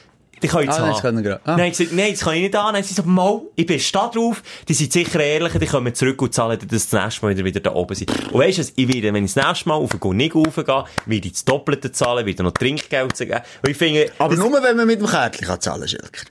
Die 0.42 0.48
können 0.48 0.68
es 0.68 0.76
Ah, 0.76 0.82
haben. 0.82 0.90
das 0.92 1.00
können 1.02 1.18
wir 1.18 1.24
gerade. 1.30 1.40
Ah. 1.44 1.56
Nein, 1.56 1.72
ich 1.72 1.78
gesagt, 1.78 1.96
nein, 1.96 2.12
das 2.12 2.20
kann 2.20 2.34
ich 2.34 2.42
nicht 2.42 2.56
an. 2.56 2.66
Dann 2.66 2.76
haben 2.76 2.82
sie 2.84 2.94
so, 2.94 3.02
mal, 3.02 3.42
ich 3.56 3.66
bin 3.66 3.80
da 3.92 4.08
drauf. 4.08 4.42
Die 4.68 4.72
sind 4.74 4.92
sicher 4.92 5.20
ehrlich, 5.20 5.52
die 5.52 5.66
kommen 5.66 5.94
zurück 5.94 6.22
und 6.22 6.32
zahlen 6.32 6.58
dir 6.58 6.66
das 6.66 6.90
nächste 6.92 7.26
Mal 7.26 7.34
wieder, 7.34 7.44
wieder 7.44 7.60
da 7.60 7.74
oben 7.74 7.94
sind. 7.94 8.10
Und 8.32 8.40
weisst 8.40 8.58
du, 8.58 8.62
was, 8.62 8.72
ich 8.76 8.88
werde, 8.88 9.12
wenn 9.12 9.24
ich 9.24 9.34
das 9.34 9.44
nächste 9.44 9.68
Mal 9.68 9.74
auf 9.74 9.90
den 9.90 10.16
nicht 10.16 10.34
raufgehe, 10.34 10.64
werde 10.64 11.26
ich 11.26 11.32
das 11.32 11.44
Doppelte 11.44 11.90
zahlen, 11.92 12.24
wieder 12.24 12.44
noch 12.44 12.52
Trinkgeld 12.52 13.16
zu 13.16 13.26
geben. 13.26 13.40
Und 13.62 13.68
ich 13.70 13.76
finde, 13.76 14.10
Aber 14.18 14.36
das, 14.36 14.38
nur, 14.42 14.62
wenn 14.62 14.76
man 14.76 14.86
mit 14.86 15.00
dem 15.00 15.08
Kärtchen 15.08 15.46
kann 15.46 15.60
zahlen 15.60 15.80
kann, 15.80 15.88
Schelker. 15.88 16.22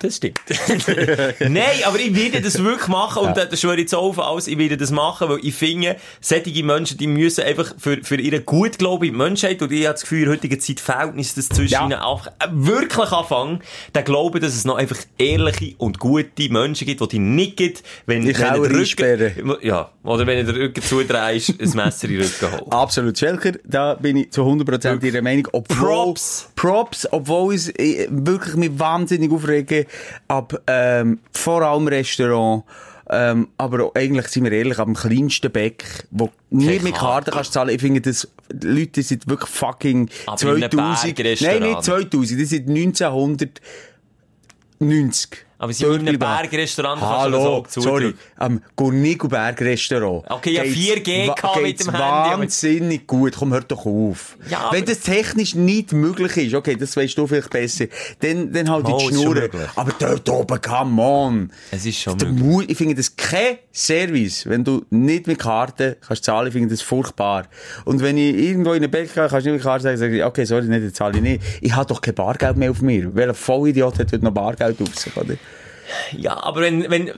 Das 0.00 0.16
stimmt. 0.16 0.40
Nein, 1.40 1.64
aber 1.84 1.98
ich 1.98 2.14
werde 2.14 2.40
das 2.40 2.62
wirklich 2.62 2.88
machen 2.88 3.26
und 3.26 3.36
das 3.36 3.60
schwöre 3.60 3.74
ich 3.76 3.80
jetzt 3.82 3.94
auf 3.94 4.18
alles, 4.18 4.48
ich 4.48 4.58
werde 4.58 4.76
das 4.76 4.90
machen, 4.90 5.28
weil 5.28 5.38
ich 5.42 5.54
finde, 5.54 5.96
solche 6.20 6.62
Menschen, 6.64 6.98
die 6.98 7.06
müssen 7.06 7.44
einfach 7.44 7.74
für, 7.78 7.98
für 8.02 8.16
ihre 8.16 8.40
Gutglaube 8.40 9.06
in 9.06 9.12
die 9.12 9.18
Menschheit, 9.18 9.62
und 9.62 9.72
ich 9.72 9.84
habe 9.84 9.92
das 9.94 10.02
Gefühl, 10.02 10.24
in 10.24 10.28
heutiger 10.30 10.58
Zeit 10.58 10.80
Verhältnis, 10.80 11.34
das 11.34 11.48
zwischen 11.48 11.72
Ja. 11.72 11.84
ihnen 11.84 11.94
auch, 12.00 12.26
äh, 12.26 12.30
wirklich 12.50 13.10
anfangen, 13.12 13.60
den 13.94 14.04
Glauben, 14.04 14.40
dass 14.40 14.54
es 14.54 14.64
noch 14.64 14.76
einfach 14.76 14.98
ehrliche 15.18 15.74
und 15.78 15.98
gute 15.98 16.48
Menschen 16.50 16.86
gibt, 16.86 17.00
die 17.00 17.08
die 17.08 17.18
nicht 17.18 17.56
gibt, 17.56 17.82
wenn, 18.06 18.22
Die 18.22 18.28
wenn 18.38 18.62
der 18.62 18.78
einsperren. 18.78 19.56
ja, 19.62 19.90
oder 20.02 20.26
wenn 20.26 20.44
du 20.46 20.52
den 20.52 20.62
Rücken 20.62 20.82
zudrehst, 20.82 21.54
ein 21.60 21.70
Messer 21.70 22.08
in 22.08 22.18
den 22.18 22.22
Rücken 22.22 22.52
holt. 22.52 22.64
Absolut. 22.72 23.18
Schelker, 23.18 23.52
da 23.64 23.94
bin 23.94 24.16
ich 24.16 24.30
zu 24.30 24.42
100% 24.42 25.02
Ihrer 25.04 25.22
Meinung. 25.22 25.48
Obwohl, 25.52 25.76
Props. 25.76 26.49
Props, 26.60 27.08
obwohl 27.10 27.54
ich 27.54 27.80
äh, 27.80 28.06
wirklich 28.10 28.54
mich 28.54 28.78
wahnsinnig 28.78 29.32
aufrege, 29.32 29.86
ab, 30.28 30.60
ähm, 30.66 31.20
vor 31.32 31.62
allem 31.62 31.88
Restaurant, 31.88 32.64
ähm, 33.08 33.48
aber 33.56 33.90
eigentlich, 33.94 34.28
sind 34.28 34.44
wir 34.44 34.52
ehrlich, 34.52 34.78
ab 34.78 34.84
dem 34.84 34.94
kleinsten 34.94 35.50
Beck, 35.50 36.06
wo 36.10 36.28
nie 36.50 36.78
mit 36.80 36.96
Karte. 36.96 37.30
Kannst 37.30 37.54
zahlen. 37.54 37.74
Ich 37.74 37.80
finde, 37.80 38.02
das, 38.02 38.28
die 38.52 38.66
Leute 38.66 39.02
sind 39.02 39.26
wirklich 39.26 39.48
fucking 39.48 40.10
Aber 40.26 40.54
in 40.54 40.62
einem 40.62 40.70
2000. 40.70 41.16
Bergrestaurant. 41.16 41.60
Nein, 41.60 41.70
nicht 41.70 41.82
2000, 41.82 42.40
die 42.40 42.44
sind 42.44 42.68
1990. 42.68 45.46
Aber 45.62 45.74
sie 45.74 45.84
in 45.84 46.08
einem 46.08 46.18
Bergrestaurant 46.18 47.00
kannst 47.00 47.26
du 47.26 47.30
das 47.32 47.40
Hallo, 47.42 47.56
auch 47.58 47.66
zudrücken. 47.66 47.98
sorry, 48.00 48.14
am 48.38 48.62
Gurnigelberg 48.76 49.60
Restaurant. 49.60 50.24
Okay, 50.30 50.52
ja, 50.52 50.62
Geht's 50.62 50.74
4G 51.04 51.28
wa- 51.28 51.34
gehabt 51.34 51.62
mit 51.62 51.80
dem 51.80 51.90
Handy, 51.90 52.40
wahnsinnig 52.40 53.06
gut. 53.06 53.36
Komm, 53.38 53.52
hör 53.52 53.60
doch 53.60 53.84
auf. 53.84 54.38
Ja, 54.48 54.70
Wenn 54.72 54.86
das 54.86 55.00
technisch 55.00 55.54
nicht 55.54 55.92
möglich 55.92 56.34
ist, 56.38 56.54
okay, 56.54 56.76
das 56.76 56.96
weißt 56.96 57.18
du 57.18 57.26
vielleicht 57.26 57.50
besser, 57.50 57.84
dann, 58.20 58.50
dann 58.54 58.70
halt 58.70 58.86
Oh, 58.88 58.98
die 59.10 59.14
Schnur. 59.14 59.36
Aber 59.76 59.92
dort 59.98 60.28
oben, 60.30 60.60
come 60.62 61.02
on. 61.02 61.52
Es 61.70 61.84
ist 61.84 61.98
schon 62.00 62.16
möglich. 62.16 62.40
Mu- 62.42 62.62
Ich 62.66 62.78
finde 62.78 62.94
das 62.94 63.14
kein 63.16 63.58
Service, 63.70 64.46
wenn 64.46 64.64
du 64.64 64.86
nicht 64.88 65.26
mit 65.26 65.38
Karte 65.40 65.98
kannst 66.00 66.24
zahlen, 66.24 66.46
ich 66.46 66.54
finde 66.54 66.70
das 66.70 66.80
furchtbar. 66.80 67.48
Und 67.84 68.00
wenn 68.00 68.16
ich 68.16 68.34
irgendwo 68.34 68.70
in 68.70 68.76
eine 68.76 68.88
Bäcker 68.88 69.12
gehe, 69.24 69.28
kannst 69.28 69.44
du 69.46 69.50
nicht 69.50 69.58
mit 69.58 69.62
Karte 69.62 69.82
sagen, 69.82 69.98
sage 69.98 70.16
ich, 70.16 70.24
okay, 70.24 70.46
sorry, 70.46 70.64
nicht, 70.64 70.84
jetzt 70.84 70.96
zahle 70.96 71.16
ich 71.16 71.22
nicht. 71.22 71.42
Ich 71.60 71.74
habe 71.74 71.86
doch 71.86 72.00
kein 72.00 72.14
Bargeld 72.14 72.56
mehr 72.56 72.70
auf 72.70 72.80
mir. 72.80 73.14
Welcher 73.14 73.34
Vollidiot 73.34 73.98
hat 73.98 74.10
dort 74.10 74.22
noch 74.22 74.32
Bargeld 74.32 74.80
auf 74.80 74.94
sich, 74.98 75.14
oder? 75.16 75.34
Ja, 76.16 76.42
aber 76.42 76.60
wenn, 76.62 76.90
wenn, 76.90 77.06
Du 77.06 77.12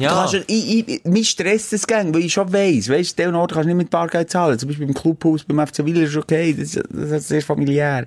ja. 0.00 0.26
ja- 0.26 0.40
ich, 0.46 0.88
ich, 0.88 1.04
mich 1.04 1.30
stresst 1.30 1.72
das 1.72 1.86
gang, 1.86 2.14
weil 2.14 2.22
ich 2.24 2.32
schon 2.32 2.52
weiss, 2.52 2.88
weisst, 2.88 3.20
an 3.20 3.34
Ort 3.34 3.52
kannst 3.52 3.64
du 3.64 3.68
nicht 3.68 3.76
mit 3.76 3.90
Bargeld 3.90 4.30
zahlen. 4.30 4.58
Zum 4.58 4.68
Beispiel 4.68 4.86
beim 4.86 4.94
Clubhaus, 4.94 5.44
beim 5.44 5.66
FC 5.66 5.84
Willer 5.84 6.02
ist 6.02 6.16
okay, 6.16 6.54
das, 6.58 6.72
das 6.72 7.10
ist 7.10 7.28
sehr 7.28 7.42
familiär. 7.42 8.06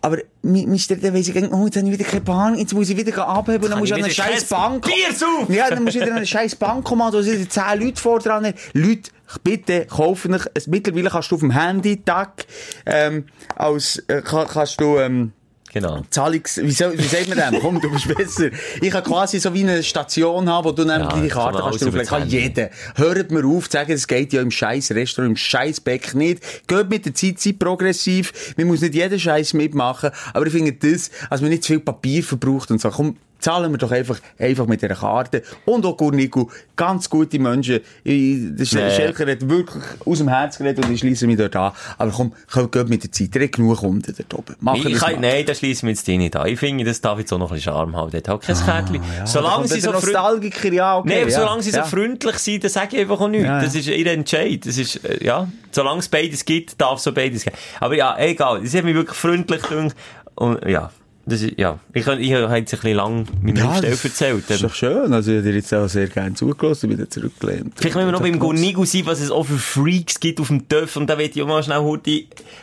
Aber 0.00 0.18
mich, 0.42 0.66
mich 0.66 0.84
stresst, 0.84 1.02
dann 1.02 1.12
weiss 1.14 1.26
ich, 1.28 1.34
oh, 1.34 1.64
jetzt 1.66 1.76
habe 1.76 1.86
ich 1.88 1.92
wieder 1.92 2.04
keine 2.04 2.20
Bahn, 2.20 2.56
jetzt 2.56 2.72
muss 2.72 2.88
ich 2.88 2.96
wieder 2.96 3.26
abheben, 3.26 3.64
und 3.64 3.70
dann 3.70 3.78
muss 3.80 3.88
ich 3.88 3.94
an 3.94 4.04
eine 4.04 4.12
scheiß 4.12 4.44
Bank. 4.44 4.84
Bier 4.84 5.12
saufen? 5.12 5.52
Ja, 5.52 5.68
dann 5.70 5.82
muss 5.84 5.94
ich 5.94 6.00
wieder 6.00 6.12
an 6.12 6.18
eine 6.18 6.26
scheiß 6.26 6.54
Bank 6.56 6.84
kommen, 6.84 7.10
da 7.10 7.20
sind 7.22 7.52
10 7.52 7.62
Leute 7.80 8.00
vor 8.00 8.20
dran. 8.20 8.52
Leute, 8.74 9.10
bitte, 9.42 9.86
kaufen 9.86 10.34
euch, 10.34 10.44
mittlerweile 10.68 11.10
kannst 11.10 11.30
du 11.32 11.34
auf 11.34 11.40
dem 11.40 11.50
Handy, 11.50 12.02
Tag, 12.04 12.46
ähm, 12.86 13.26
als, 13.56 13.98
äh, 14.06 14.22
kann, 14.22 14.46
kannst 14.46 14.80
du, 14.80 14.98
ähm, 14.98 15.32
Genau. 15.72 16.02
Zahlungs... 16.10 16.58
Wie, 16.62 16.70
soll, 16.70 16.96
wie 16.98 17.02
sagt 17.02 17.28
man 17.28 17.38
dem? 17.38 17.60
Komm, 17.60 17.80
du 17.80 17.90
bist 17.90 18.08
besser. 18.08 18.50
Ich 18.80 18.90
kann 18.90 19.04
quasi 19.04 19.38
so 19.38 19.52
wie 19.52 19.62
eine 19.62 19.82
Station 19.82 20.48
haben, 20.48 20.64
wo 20.64 20.72
du 20.72 20.84
dann 20.84 21.02
Ja, 21.02 21.08
deine 21.08 21.28
Karte 21.28 21.58
kannst 21.58 21.82
drauflegen. 21.82 22.08
Kann 22.08 22.28
jeder. 22.28 22.70
Hört 22.96 23.30
mir 23.30 23.44
auf 23.44 23.68
zu 23.68 23.76
sagen, 23.76 23.92
es 23.92 24.06
geht 24.06 24.32
ja 24.32 24.40
im 24.40 24.50
scheiß 24.50 24.92
Restaurant, 24.92 25.30
im 25.30 25.36
scheiß 25.36 25.80
Beck 25.80 26.14
nicht. 26.14 26.66
Geht 26.66 26.88
mit 26.88 27.06
der 27.06 27.14
Zeit, 27.14 27.38
seid 27.40 27.58
progressiv. 27.58 28.54
Man 28.56 28.66
muss 28.66 28.80
nicht 28.80 28.94
jeden 28.94 29.18
Scheiß 29.18 29.54
mitmachen. 29.54 30.10
Aber 30.32 30.46
ich 30.46 30.52
finde 30.52 30.72
das, 30.72 31.10
also 31.28 31.42
man 31.42 31.50
nicht 31.50 31.64
zu 31.64 31.74
viel 31.74 31.80
Papier 31.80 32.22
verbraucht 32.22 32.70
und 32.70 32.80
so. 32.80 32.90
Komm, 32.90 33.16
Zahlen 33.38 33.70
wir 33.70 33.78
doch 33.78 33.90
einfach, 33.92 34.18
einfach 34.38 34.66
mit 34.66 34.82
dieser 34.82 34.94
Karte. 34.94 35.42
Und 35.64 35.86
auch 35.86 35.96
Gurniku, 35.96 36.48
ganz 36.76 37.08
gute 37.08 37.38
Menschen. 37.38 37.80
Der 38.04 38.14
Nee. 38.14 38.64
Schelker 38.64 39.30
hat 39.30 39.48
wirklich 39.48 39.84
aus 40.04 40.18
dem 40.18 40.28
Herz 40.28 40.58
geredet 40.58 40.84
und 40.84 40.92
ich 40.92 41.00
schließe 41.00 41.26
mich 41.26 41.36
dort 41.36 41.54
an. 41.56 41.72
Aber 41.96 42.10
komm, 42.10 42.32
komm, 42.50 42.70
geht 42.70 42.88
mit 42.88 43.02
der 43.04 43.12
Zeit. 43.12 43.34
Ihr 43.34 43.42
habt 43.42 43.56
genug 43.56 43.78
Kunden 43.78 44.14
dort 44.16 44.34
oben. 44.34 44.56
Machen 44.60 44.82
Ich 44.86 44.92
das 44.94 45.02
kann, 45.02 45.20
nein, 45.20 45.44
das 45.46 45.58
schließen 45.58 45.86
wir 45.86 45.92
jetzt 45.94 46.06
die 46.06 46.18
nicht 46.18 46.36
an. 46.36 46.46
Ich 46.48 46.58
finde, 46.58 46.84
das 46.84 47.00
darf 47.00 47.18
jetzt 47.18 47.32
auch 47.32 47.38
noch 47.38 47.50
ein 47.50 47.54
bisschen 47.56 47.72
Charme 47.72 47.96
haben. 47.96 48.10
Dort 48.10 48.28
hat 48.28 48.42
kein 48.42 48.56
Kärtchen. 48.56 49.00
Ah, 49.02 49.18
Ja, 49.18 49.26
solange 49.26 49.68
da 49.68 49.74
sie 49.74 49.80
so 49.80 49.90
der 49.90 50.00
freundlich... 50.00 50.14
Nostalgiker, 50.14 50.72
ja, 50.72 50.98
okay. 50.98 51.08
Nein, 51.08 51.22
aber 51.22 51.30
ja. 51.30 51.40
solange 51.40 51.62
sie 51.62 51.70
so 51.70 51.76
ja. 51.78 51.84
freundlich 51.84 52.36
sind, 52.38 52.64
dann 52.64 52.70
sage 52.70 52.96
ich 52.96 53.02
einfach 53.02 53.20
auch 53.20 53.28
nichts. 53.28 53.46
Ja, 53.46 53.56
ja. 53.58 53.62
Das 53.64 53.74
ist 53.74 53.86
ihr 53.86 54.06
Entscheid. 54.06 54.66
Das 54.66 54.78
ist, 54.78 55.04
äh, 55.04 55.24
ja, 55.24 55.48
solange 55.70 56.00
es 56.00 56.08
beides 56.08 56.44
gibt, 56.44 56.80
darf 56.80 56.98
es 56.98 57.04
so 57.04 57.12
beides 57.12 57.44
geben. 57.44 57.56
Aber 57.80 57.94
ja, 57.94 58.16
egal. 58.18 58.64
Sie 58.66 58.78
haben 58.78 58.86
mich 58.86 58.94
wirklich 58.94 59.16
freundlich 59.16 59.62
gedacht. 59.62 59.96
Und, 60.34 60.64
ja. 60.66 60.90
Das 61.28 61.42
ist, 61.42 61.58
ja. 61.58 61.78
Ich, 61.92 62.04
kann- 62.04 62.20
ich 62.20 62.32
habe 62.32 62.42
jetzt 62.56 62.72
ein 62.74 62.80
bisschen 62.80 62.96
lang 62.96 63.24
meine 63.42 63.58
Ja, 63.58 63.80
das 63.80 64.04
erzählt. 64.04 64.44
Das 64.48 64.56
ist 64.56 64.64
doch 64.64 64.74
schön. 64.74 65.12
Also, 65.12 65.30
ich 65.32 65.38
habe 65.38 65.48
dir 65.48 65.54
jetzt 65.56 65.72
auch 65.74 65.86
sehr 65.88 66.06
gerne 66.08 66.34
zugelassen, 66.34 66.90
wieder 66.90 67.08
zurückgelehnt. 67.10 67.74
Vielleicht 67.76 67.94
müssen 67.96 68.08
wir 68.08 68.12
noch 68.12 68.22
beim 68.22 68.38
Gornigo 68.38 68.84
sein, 68.84 69.02
was 69.04 69.20
es 69.20 69.30
auch 69.30 69.44
für 69.44 69.58
Freaks 69.58 70.20
gibt 70.20 70.40
auf 70.40 70.48
dem 70.48 70.66
Dörf. 70.68 70.96
Und 70.96 71.08
da 71.08 71.18
will 71.18 71.30
ich 71.32 71.42
auch 71.42 71.46
mal 71.46 71.62
schnell 71.62 71.80
heute, 71.80 72.22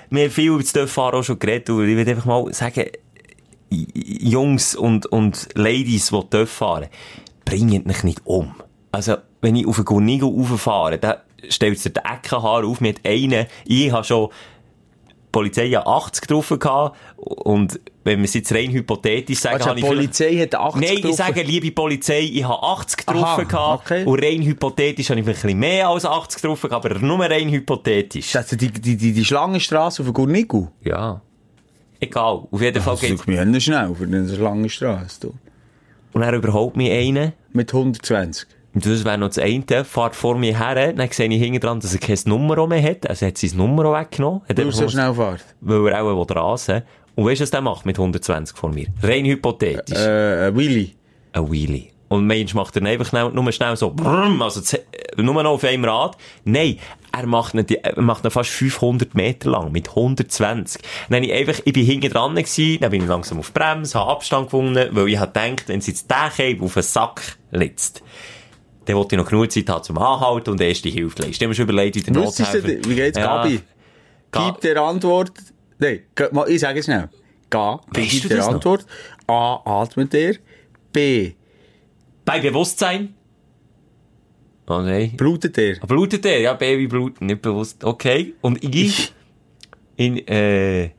wir 0.09 0.24
haben 0.24 0.32
viel 0.32 0.47
über 0.51 0.59
das 0.61 0.74
Dörffahren 0.74 1.20
auch 1.20 1.24
schon 1.24 1.38
geredet. 1.39 1.70
Und 1.70 1.88
ich 1.88 1.95
will 1.95 2.09
einfach 2.09 2.26
mal 2.26 2.51
sagen, 2.53 2.86
Jungs 3.70 4.76
und, 4.76 5.05
und 5.07 5.49
Ladies, 5.55 6.09
die 6.09 6.30
Dörf 6.30 6.49
fahren, 6.49 6.86
bringen 7.45 7.84
mich 7.86 8.03
nicht 8.03 8.22
um. 8.26 8.55
Also, 8.91 9.18
wenn 9.41 9.55
ich 9.55 9.68
auf 9.68 9.78
einen 9.78 9.86
Gornigo 9.86 10.28
rauffahre, 10.28 10.97
dann 10.97 11.16
stellt 11.49 11.78
sich 11.80 11.93
der 11.93 12.03
Eckenhaar 12.05 12.63
auf 12.66 12.82
mit 12.82 13.05
einen. 13.05 13.45
Ich 13.66 13.91
habe 13.91 14.03
schon 14.03 14.30
Polizei 15.36 15.65
ja 15.65 15.86
80 15.86 16.21
getroffen 16.21 16.59
gehabt. 16.59 16.97
Und 17.17 17.79
wenn 18.03 18.19
wir 18.19 18.25
es 18.25 18.33
jetzt 18.33 18.51
rein 18.53 18.71
hypothetisch 18.71 19.39
sagen, 19.39 19.55
Also, 19.55 19.69
habe 19.69 19.79
ich 19.79 19.86
vielleicht- 19.86 19.97
Polizei 20.17 20.38
hat 20.41 20.55
80 20.55 20.81
Nein, 20.81 20.89
ich 20.89 21.01
getroffen. 21.01 21.17
sage, 21.17 21.41
liebe 21.43 21.71
Polizei, 21.71 22.19
ich 22.21 22.43
habe 22.43 22.63
80 22.63 22.97
getroffen 22.97 23.23
Aha, 23.23 23.43
gehabt. 23.43 23.86
okay. 23.91 24.05
Und 24.05 24.23
rein 24.23 24.41
hypothetisch 24.43 25.09
habe 25.09 25.19
ich 25.19 25.25
ein 25.27 25.33
bisschen 25.33 25.59
mehr 25.59 25.89
als 25.89 26.05
80 26.05 26.41
getroffen 26.41 26.69
gehabt, 26.69 26.86
aber 26.86 26.99
nur 26.99 27.19
rein 27.25 27.49
hypothetisch. 27.49 28.36
Also, 28.36 28.55
die, 28.55 28.69
die, 28.71 28.95
die, 28.95 29.11
die 29.13 29.25
Schlangenstrasse 29.25 30.01
auf 30.01 30.07
der 30.07 30.13
Gurniku. 30.13 30.67
Ja. 30.83 31.21
Egal. 31.99 32.43
Auf 32.51 32.61
jeden 32.61 32.81
Fall 32.81 32.93
Das 32.93 33.01
geht's. 33.01 33.21
ist 33.21 33.27
mir 33.27 33.61
schnell 33.61 33.93
für 33.95 34.03
eine 34.05 34.27
Schlangenstrasse. 34.29 35.19
Du. 35.21 35.33
Und 36.13 36.21
er 36.21 36.33
überholt 36.33 36.75
mich 36.77 36.91
einen. 36.91 37.33
Mit 37.51 37.73
120. 37.73 38.47
Und 38.76 38.86
das 38.86 39.03
wäre 39.05 39.17
noch 39.17 39.30
das 39.30 39.39
eine. 39.39 39.63
Fährt 39.86 40.15
vor 40.15 40.38
mir 40.38 40.57
her. 40.59 40.93
Dann 40.93 41.09
sehe 41.09 41.28
ich 41.30 41.41
hinten 41.41 41.59
dran, 41.61 41.80
dass 41.80 41.93
er 41.93 41.99
kein 41.99 42.17
Nummer 42.26 42.67
mehr 42.67 42.84
hat. 42.84 43.09
Also 43.09 43.26
hat 43.26 43.38
sein 43.38 43.51
Nummer 43.55 43.91
weggenommen. 43.99 44.41
Hat 44.47 44.57
Weil 44.57 44.65
er 44.67 44.71
so 44.73 44.88
schnell 44.89 45.13
fährt. 45.13 45.43
Weil 45.61 45.88
er 45.88 46.03
auch 46.03 46.30
rasen. 46.30 46.82
Und 47.15 47.26
weißt 47.26 47.39
du, 47.39 47.43
was 47.43 47.51
der 47.51 47.61
macht 47.61 47.86
mit 47.86 47.97
120 47.97 48.55
vor 48.57 48.69
mir? 48.71 48.88
Rein 49.01 49.23
hypothetisch. 49.26 49.97
Äh, 49.97 50.47
äh, 50.49 50.55
Willy. 50.55 50.93
ein 51.32 51.49
Wheelie. 51.51 51.88
Und 52.07 52.28
Mensch 52.28 52.53
macht 52.53 52.76
dann 52.76 52.86
einfach 52.86 53.07
schnell, 53.07 53.32
nur 53.32 53.51
schnell 53.51 53.76
so, 53.76 53.89
brumm, 53.89 54.39
also 54.41 54.61
z- 54.61 54.86
nur 55.17 55.41
noch 55.41 55.51
auf 55.53 55.63
einem 55.63 55.86
Rad. 55.86 56.15
Nein, 56.43 56.78
er 57.11 57.26
macht 57.26 57.55
ihn, 57.55 57.65
er 57.82 57.99
macht 58.01 58.23
ihn 58.26 58.30
fast 58.32 58.51
500 58.51 59.15
Meter 59.15 59.49
lang, 59.49 59.71
mit 59.71 59.89
120. 59.89 60.82
Dann 61.09 61.23
ich 61.23 61.34
einfach, 61.34 61.59
ich 61.65 61.73
bin 61.73 61.84
hinten 61.84 62.11
dran 62.11 62.36
gewesen, 62.36 62.78
dann 62.80 62.91
bin 62.91 63.01
ich 63.01 63.07
langsam 63.07 63.39
auf 63.39 63.51
Bremse, 63.53 63.97
habe 63.99 64.11
Abstand 64.11 64.47
gewonnen, 64.51 64.89
weil 64.91 65.07
ich 65.07 65.17
habe 65.17 65.32
gedacht, 65.32 65.67
wenn 65.67 65.82
sie 65.82 65.91
jetzt 65.91 66.09
den 66.11 66.17
Cape 66.17 66.57
auf 66.63 66.73
den 66.76 66.84
Sack 66.84 67.38
letzt, 67.51 68.03
dann 68.86 68.95
wollte 68.95 69.15
ich 69.15 69.21
noch 69.21 69.29
genug 69.29 69.51
Zeit 69.51 69.69
haben 69.69 69.83
zum 69.83 69.97
Anhalten 69.97 70.51
und 70.51 70.61
erste 70.61 70.89
Hilfe 70.89 71.21
leisten. 71.23 71.43
Habe 71.43 71.47
mir 71.49 71.55
schon 71.55 71.63
überlegt, 71.69 71.95
wie 71.95 72.01
der 72.01 72.13
du, 72.13 72.19
Nothelfer... 72.21 72.63
wie 72.89 72.95
geht's, 72.95 73.17
Ja. 73.17 73.25
Gabi? 73.43 73.59
Ga- 74.31 74.49
Gib 74.51 74.61
der 74.61 74.81
Antwort. 74.81 75.31
Nein, 75.79 76.01
ich 76.47 76.59
sage 76.61 76.79
es 76.79 76.86
schnell. 76.86 77.09
Ga, 77.49 77.79
gib 77.93 78.21
du 78.23 78.27
der 78.27 78.38
das 78.38 78.47
noch? 78.47 78.53
Antwort. 78.55 78.86
A, 79.27 79.61
atmet 79.81 80.13
er. 80.13 80.36
B, 80.93 81.31
Bei 82.23 82.39
Bewusstsein? 82.39 83.13
Oh 84.67 84.79
nein. 84.81 85.13
blutet 85.15 85.57
er. 85.57 85.77
Ah, 85.81 85.86
Blutet 85.86 86.25
er? 86.25 86.39
Ja, 86.41 86.53
Baby 86.53 86.88
blutet, 86.88 87.21
nicht 87.21 87.41
bewusst. 87.41 87.83
Okay. 87.83 88.33
Und 88.41 88.63
ich? 88.63 89.13
In, 89.95 90.17
äh, 90.27 90.89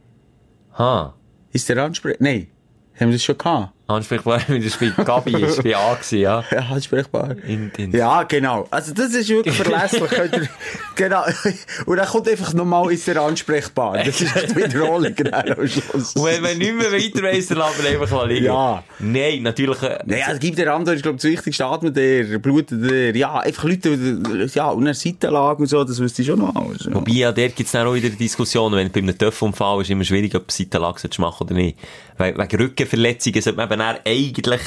ha. 0.78 1.14
Ist 1.52 1.68
der 1.68 1.82
Ansprech... 1.82 2.16
Nein, 2.20 2.46
haben 2.94 3.08
wir 3.08 3.12
das 3.14 3.24
schon 3.24 3.36
gehabt? 3.36 3.72
Ansprechbar, 3.88 4.40
wie 4.48 4.58
das 4.60 4.76
bei 4.78 4.88
Gabi 5.04 5.42
ist, 5.44 5.62
bei 5.62 5.76
A 5.76 5.94
gewesen, 5.94 6.18
ja. 6.18 6.42
Ja, 6.50 6.58
ansprechbar. 6.72 7.36
In, 7.46 7.70
in, 7.76 7.92
Ja, 7.92 8.24
genau. 8.24 8.66
Also, 8.68 8.92
das 8.92 9.14
ist 9.14 9.28
wirklich 9.28 9.54
verlässlich. 9.62 10.10
Ihr- 10.10 10.48
genau. 10.96 11.22
Und 11.86 11.96
dann 11.96 12.06
kommt 12.08 12.28
einfach 12.28 12.52
nochmal, 12.52 12.90
ist 12.92 13.06
er 13.06 13.22
ansprechbar. 13.22 13.98
Das 13.98 14.20
ist 14.20 14.34
die 14.34 14.56
Wiederholung 14.56 15.14
genau 15.14 15.38
am 15.38 15.68
Schluss. 15.68 16.14
Und 16.16 16.24
wenn 16.24 16.42
wir 16.42 16.54
nicht 16.56 16.74
mehr 16.74 16.90
weiter 16.92 17.22
weiss, 17.22 17.46
dann 17.46 17.58
lassen 17.58 17.84
wir 17.84 17.90
einfach 18.00 18.10
mal 18.10 18.28
liegen. 18.28 18.46
Ja. 18.46 18.82
Nein, 18.98 19.42
natürlich, 19.42 19.80
äh, 19.82 19.98
Nein, 20.04 20.22
also 20.26 20.40
gibt 20.40 20.58
der 20.58 20.74
Antwort, 20.74 20.96
ist, 20.96 21.02
glaube 21.02 21.16
ich, 21.18 21.22
das 21.22 21.30
Wichtigste. 21.30 21.66
Atmet 21.66 21.96
er, 21.96 22.38
blutet 22.40 22.90
er. 22.90 23.14
Ja, 23.14 23.38
einfach 23.38 23.64
Leute, 23.64 24.50
ja, 24.52 24.68
und 24.70 24.82
eine 24.82 24.94
Seitenlage 24.94 25.60
und 25.62 25.68
so, 25.68 25.84
das 25.84 26.00
wüsste 26.00 26.22
ich 26.22 26.28
schon 26.28 26.40
noch 26.40 26.56
alles. 26.56 26.84
Ja. 26.86 26.94
Wobei, 26.94 27.12
ja, 27.12 27.30
dort 27.30 27.54
gibt's 27.54 27.70
dann 27.70 27.86
auch 27.86 27.94
wieder 27.94 28.08
Diskussionen, 28.08 28.74
wenn 28.76 28.90
bei 28.90 28.98
einem 29.00 29.16
Töpfunfall 29.16 29.82
ist 29.82 29.90
immer 29.90 30.02
schwierig, 30.04 30.34
ob 30.34 30.50
Seitenlage 30.50 31.08
machen 31.18 31.44
oder 31.46 31.54
nicht. 31.54 31.78
Weil, 32.18 32.36
wegen 32.36 32.56
Rückenverletzungen 32.62 33.42
sollte 33.42 33.58
man 33.58 33.75
eben 33.76 33.78
dann 33.78 33.96
eigentlich, 34.06 34.60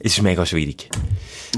es 0.00 0.12
ist 0.16 0.22
mega 0.22 0.44
schwierig. 0.44 0.88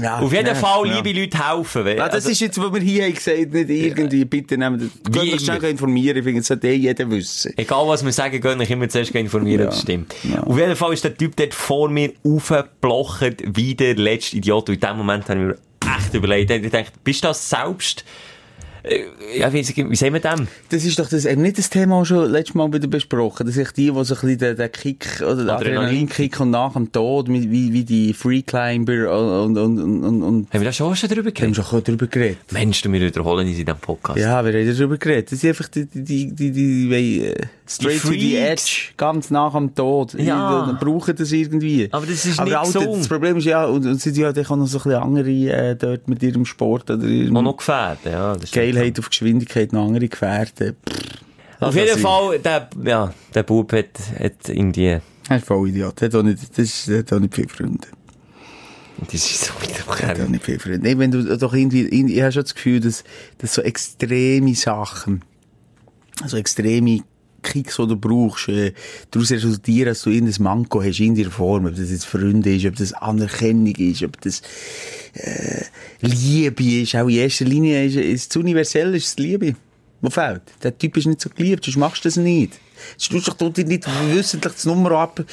Ja, 0.01 0.19
Auf 0.19 0.33
jeden 0.33 0.47
ja, 0.47 0.55
Fall, 0.55 0.87
ja. 0.87 0.97
liebe 1.01 1.17
Leute, 1.17 1.37
helfen. 1.49 1.87
Ja, 1.87 2.05
das 2.05 2.15
also- 2.15 2.29
ist 2.29 2.41
jetzt, 2.41 2.59
was 2.61 2.73
wir 2.73 2.81
hier 2.81 3.05
haben 3.05 3.13
gesagt 3.13 3.53
nicht 3.53 3.69
irgendwie, 3.69 4.25
bitte 4.25 4.57
nehmen, 4.57 4.91
könnt 5.05 5.33
euch 5.33 5.39
schnell 5.41 5.63
informieren, 5.63 6.17
ich 6.17 6.23
finde, 6.23 6.41
das 6.41 6.47
sollte 6.47 6.67
eh 6.67 6.73
jeder 6.75 7.09
wissen. 7.09 7.53
Egal 7.55 7.87
was 7.87 8.03
wir 8.03 8.11
sagen, 8.11 8.41
gehen 8.41 8.59
ich 8.59 8.69
immer 8.69 8.89
zuerst 8.89 9.11
informieren, 9.15 9.63
Ja. 9.63 9.69
es 9.69 9.81
stimmt. 9.81 10.13
Ja. 10.23 10.43
Auf 10.43 10.57
jeden 10.57 10.75
Fall 10.75 10.93
ist 10.93 11.03
der 11.05 11.15
Typ 11.15 11.35
dort 11.37 11.53
vor 11.53 11.89
mir 11.89 12.11
aufgeblochert, 12.25 13.41
wie 13.45 13.73
der 13.75 13.95
letzte 13.95 14.35
Idiot. 14.37 14.67
Und 14.69 14.75
in 14.75 14.81
dem 14.81 14.97
Moment 14.97 15.29
habe 15.29 15.39
ich 15.39 15.45
mir 15.45 15.57
echt 15.97 16.13
überlegt, 16.13 16.51
ich 16.51 16.71
dachte, 16.71 16.91
bist 17.03 17.23
du 17.23 17.29
das 17.29 17.49
selbst? 17.49 18.03
Ja, 19.37 19.51
wie, 19.51 19.67
wie 19.67 19.95
sagen 19.95 20.13
wir 20.13 20.19
dem? 20.19 20.47
Das 20.69 20.85
ist 20.85 20.99
doch 20.99 21.09
das, 21.09 21.25
eben 21.25 21.41
nicht 21.41 21.57
das 21.57 21.69
Thema 21.69 22.05
schon 22.05 22.29
letztes 22.29 22.55
Mal 22.55 22.71
wieder 22.71 22.87
besprochen, 22.87 23.45
dass 23.45 23.57
ich 23.57 23.71
die, 23.71 23.91
die 23.91 23.91
so 23.91 23.99
ein 23.99 24.05
bisschen 24.21 24.37
den, 24.37 24.55
den 24.55 24.71
Kick, 24.71 25.21
oder 25.21 25.35
den. 25.37 25.49
Adrenalinkick 25.49 26.39
und 26.39 26.51
nach 26.51 26.73
dem 26.73 26.91
Tod, 26.91 27.27
wie, 27.29 27.51
wie, 27.51 27.83
die 27.83 28.13
Freeclimber 28.13 29.43
und, 29.43 29.57
und, 29.57 29.79
und, 29.79 30.03
und, 30.03 30.23
und, 30.23 30.53
Haben 30.53 30.61
wir 30.61 30.65
da 30.65 30.71
schon 30.71 30.95
schon 30.95 31.09
drüber 31.09 31.25
wir 31.25 31.31
haben 31.31 31.53
geredet? 31.53 31.65
schon 31.65 31.83
darüber 31.83 32.07
geredet. 32.07 32.37
Mensch, 32.51 32.81
du, 32.81 32.91
wir 32.91 33.01
wiederholen 33.01 33.47
uns 33.47 33.57
in 33.57 33.65
diesem 33.65 33.79
Podcast. 33.79 34.19
Ja, 34.19 34.45
wir 34.45 34.53
haben 34.53 34.77
darüber 34.77 34.97
geredet. 34.97 35.31
Das 35.31 35.39
sind 35.39 35.49
einfach 35.49 35.67
die, 35.67 35.85
die, 35.85 36.03
die, 36.03 36.35
die, 36.35 36.51
die, 36.51 36.89
die 36.89 37.25
äh, 37.25 37.35
straight 37.67 38.01
to 38.01 38.09
the 38.09 38.37
edge, 38.37 38.91
ganz 38.97 39.31
nach 39.31 39.53
dem 39.53 39.73
Tod. 39.73 40.13
Ja. 40.13 40.67
Die 40.71 40.85
brauchen 40.85 41.15
das 41.15 41.31
irgendwie. 41.31 41.89
Aber 41.91 42.05
das 42.05 42.25
ist 42.25 42.39
Aber 42.39 42.49
nicht 42.49 42.57
Alter, 42.57 42.79
gesund. 42.79 42.99
Das 42.99 43.07
Problem 43.07 43.37
ist 43.37 43.45
ja, 43.45 43.65
und, 43.65 43.85
und 43.85 43.99
sind 44.01 44.17
ja 44.17 44.31
dann 44.31 44.45
auch 44.45 44.55
noch 44.55 44.67
so 44.67 44.79
ein 44.79 44.83
bisschen 44.83 45.01
andere, 45.01 45.29
äh, 45.29 45.75
dort 45.75 46.07
mit 46.07 46.21
ihrem 46.23 46.45
Sport 46.45 46.91
oder 46.91 47.05
ihrem 47.05 47.35
Auch 47.37 47.41
noch 47.41 47.57
gefährden, 47.57 48.11
ja. 48.11 48.35
Das. 48.35 48.51
Geilheit 48.75 48.99
auf 48.99 49.09
Geschwindigkeit 49.09 49.73
noch 49.73 49.85
andere 49.87 50.07
gefährden. 50.07 50.75
Pff. 50.87 50.99
Auf 51.59 51.73
Lass 51.73 51.75
jeden 51.75 51.93
sein. 51.93 52.01
Fall, 52.01 52.39
der, 52.39 52.69
ja, 52.83 53.13
der 53.33 53.43
Bub 53.43 53.71
hat, 53.71 53.87
hat 54.19 54.49
irgendwie, 54.49 54.87
Er 55.29 55.37
ist 55.37 55.45
voll 55.45 55.69
Idiot. 55.69 56.01
Er 56.01 56.07
hat 56.09 56.15
auch 56.15 56.23
nicht, 56.23 56.39
das 56.51 56.57
ist, 56.59 56.87
hat 56.89 57.13
auch 57.13 57.19
nicht 57.19 57.33
viele 57.33 57.47
Freunde. 57.47 57.87
das 58.99 59.13
ist 59.13 59.45
so 59.45 59.53
Er 60.01 60.07
hat 60.09 60.19
auch 60.19 60.27
nicht 60.27 60.43
viele 60.43 60.59
Freunde. 60.59 60.79
Nee, 60.79 60.97
wenn 60.97 61.11
du 61.11 61.37
doch 61.37 61.53
irgendwie, 61.53 61.81
irgendwie- 61.83 62.15
ich 62.15 62.21
habe 62.21 62.31
schon 62.33 62.43
das 62.43 62.55
Gefühl, 62.55 62.81
dass, 62.81 63.03
dass 63.37 63.53
so 63.53 63.61
extreme 63.61 64.53
Sachen, 64.53 65.23
also 66.21 66.35
extreme 66.37 67.01
Kicks, 67.45 67.77
die 67.77 67.87
du 67.87 67.95
brauchst, 67.95 68.49
äh, 68.49 68.73
daraus 69.11 69.31
resultieren, 69.31 69.89
dass 69.89 70.01
du 70.01 70.09
irgendein 70.09 70.43
Manko 70.43 70.83
hast 70.83 70.99
in 70.99 71.15
deiner 71.15 71.31
Form, 71.31 71.65
ob 71.65 71.75
das 71.75 71.91
jetzt 71.91 72.05
Freunde 72.05 72.55
ist, 72.55 72.65
ob 72.65 72.75
das 72.75 72.93
Anerkennung 72.93 73.75
ist, 73.75 74.03
ob 74.03 74.19
das 74.21 74.41
äh, 75.13 75.63
Liebe 76.01 76.63
ist, 76.81 76.95
auch 76.95 77.07
in 77.07 77.15
erster 77.17 77.45
Linie 77.45 77.85
ist, 77.85 77.95
ist 77.95 78.35
das 78.35 78.37
Universelle 78.37 78.97
ist 78.97 79.07
das 79.07 79.17
Liebe. 79.23 79.55
Wo 80.01 80.09
fehlt? 80.09 80.41
Der 80.61 80.77
Typ 80.77 80.97
ist 80.97 81.07
nicht 81.07 81.21
so 81.21 81.29
geliebt, 81.29 81.63
sonst 81.63 81.77
machst 81.77 82.03
du 82.03 82.09
das 82.09 82.17
nicht. 82.17 82.59
Sonst 82.97 83.25
tust 83.25 83.27
du 83.27 83.31
doch 83.31 83.37
dort 83.53 83.67
nicht 83.67 83.87
wissentlich 84.11 84.53
das 84.53 84.65
Nummer 84.65 84.91
abschrauben 84.91 85.25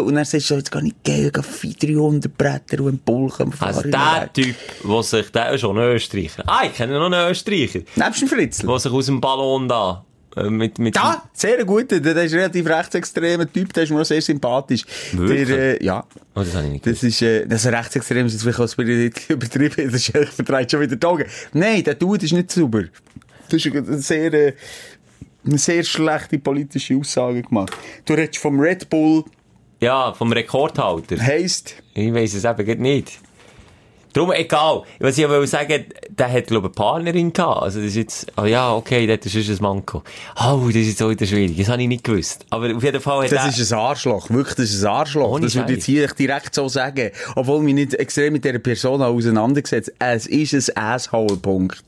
und 0.00 0.14
dann 0.14 0.24
sagst 0.24 0.50
du, 0.50 0.54
jetzt 0.54 0.70
gehe 0.70 0.82
ich 0.84 0.94
geil, 1.02 1.30
gehe 1.32 1.96
300 1.96 2.36
Bretter 2.36 2.80
und 2.80 2.88
einen 2.88 2.98
Bullen 2.98 3.52
Also 3.58 3.82
der 3.82 4.30
Typ, 4.32 4.54
der 4.84 5.02
sich, 5.02 5.30
der 5.32 5.52
ist 5.52 5.62
schon 5.62 5.78
ein 5.78 5.94
Österreicher. 5.94 6.44
Ah, 6.46 6.64
ich 6.66 6.74
kenne 6.74 6.98
noch 6.98 7.06
einen 7.06 7.30
Österreicher, 7.30 7.80
Nebst 7.96 8.20
dem 8.20 8.28
Fritzl. 8.28 8.66
der 8.66 8.78
sich 8.78 8.92
aus 8.92 9.06
dem 9.06 9.20
Ballon 9.20 9.68
da, 9.68 10.04
äh, 10.04 10.13
mit, 10.42 10.78
mit, 10.78 10.96
Ja, 10.96 11.22
sehr 11.32 11.64
guter, 11.64 12.00
der 12.00 12.16
ist 12.24 12.32
ein 12.32 12.38
relativ 12.40 12.66
rechtsextremer 12.66 13.50
Typ, 13.52 13.72
der 13.72 13.84
ist 13.84 13.90
mir 13.90 14.00
auch 14.00 14.04
sehr 14.04 14.20
sympathisch. 14.22 14.84
Wirklich? 15.12 15.48
Der, 15.48 15.80
äh, 15.80 15.84
ja. 15.84 16.04
Oh, 16.34 16.40
das 16.40 16.54
habe 16.54 16.66
ich 16.66 16.72
nicht 16.72 16.86
Das 16.86 17.02
ist, 17.02 17.22
äh, 17.22 17.46
das 17.46 17.64
ist 17.64 17.72
rechtsextrem, 17.72 18.24
das 18.26 18.34
ist 18.34 18.42
vielleicht 18.42 18.60
auch 18.60 18.78
ein 18.78 19.12
übertrieben, 19.28 19.90
das 19.92 20.08
ist, 20.08 20.14
ich 20.14 20.28
vertreibe 20.30 20.70
schon 20.70 20.80
wieder 20.80 20.96
die 20.96 21.06
Augen. 21.06 21.24
Nein, 21.52 21.84
der 21.84 21.94
Dude 21.94 22.24
ist 22.24 22.32
nicht 22.32 22.50
sauber. 22.50 22.84
Das 23.48 23.64
ist 23.64 23.74
eine 23.74 23.98
sehr, 23.98 24.32
äh, 24.32 24.54
eine 25.46 25.58
sehr 25.58 25.84
schlechte 25.84 26.38
politische 26.38 26.96
Aussage 26.96 27.42
gemacht. 27.42 27.72
Du 28.04 28.14
redest 28.14 28.38
vom 28.38 28.58
Red 28.58 28.88
Bull, 28.88 29.24
Ja, 29.80 30.12
vom 30.14 30.32
Rekordhalter. 30.32 31.20
heisst, 31.20 31.76
Ich 31.94 32.12
weiss 32.12 32.34
es 32.34 32.44
eben 32.44 32.82
nicht. 32.82 33.20
Darum, 34.14 34.30
egal. 34.32 34.84
Was 35.00 35.18
ich 35.18 35.28
will 35.28 35.46
sagen, 35.48 35.86
der 36.08 36.32
hat, 36.32 36.46
glaube 36.46 36.68
ich, 36.68 36.78
eine 36.78 36.86
Partnerin 36.86 37.32
gehabt. 37.32 37.62
Also, 37.62 37.80
das 37.80 37.88
ist 37.88 37.96
jetzt, 37.96 38.26
ah 38.36 38.46
ja, 38.46 38.72
okay, 38.72 39.06
das 39.06 39.34
ist 39.34 39.50
ein 39.50 39.58
Manko. 39.60 40.04
Oh, 40.36 40.60
das 40.66 40.76
ist 40.76 40.86
jetzt 40.86 41.02
auch 41.02 41.10
wieder 41.10 41.26
schwierig. 41.26 41.56
Das 41.58 41.68
habe 41.68 41.82
ich 41.82 41.88
nicht 41.88 42.04
gewusst. 42.04 42.46
Aber 42.50 42.74
auf 42.74 42.82
jeden 42.82 43.00
Fall 43.00 43.24
hat 43.24 43.32
er... 43.32 43.44
Das 43.44 43.58
ist 43.58 43.72
ein 43.72 43.78
Arschloch. 43.78 44.30
Wirklich, 44.30 44.54
das 44.54 44.70
ist 44.70 44.84
ein 44.84 44.90
Arschloch. 44.92 45.30
Ohne 45.30 45.46
das 45.46 45.56
würde 45.56 45.72
ich 45.72 45.78
jetzt 45.78 45.86
hier 45.86 46.06
direkt 46.06 46.54
so 46.54 46.68
sagen. 46.68 47.10
Obwohl 47.34 47.62
mich 47.62 47.74
nicht 47.74 47.94
extrem 47.94 48.34
mit 48.34 48.44
dieser 48.44 48.60
Person 48.60 49.02
auseinandergesetzt. 49.02 49.92
Es 49.98 50.26
ist 50.26 50.76
ein 50.76 50.84
Asshole-Punkt. 50.84 51.82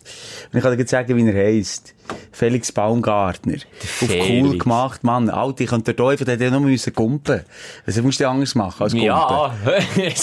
Und 0.53 0.59
ich 0.59 0.63
kann 0.63 0.73
dir 0.73 0.79
jetzt 0.81 0.91
sagen, 0.91 1.17
wie 1.17 1.31
er 1.31 1.47
heisst. 1.47 1.95
Felix 2.33 2.71
Baumgartner. 2.73 3.55
Auf 4.03 4.11
cool 4.29 4.59
gemacht, 4.59 5.03
Mann. 5.05 5.31
Alter, 5.31 5.63
ich 5.63 5.71
könnte 5.71 5.95
da 5.95 6.09
einfach, 6.09 6.25
der 6.25 6.35
hätte 6.35 6.51
nur 6.51 6.61
müssen 6.61 6.93
gumpen. 6.93 7.43
Also 7.87 8.03
musst 8.03 8.21
du 8.21 8.29
anders 8.29 8.55
machen 8.55 8.83
als 8.83 8.93
gumpen. 8.93 9.09
ja, 9.17 9.53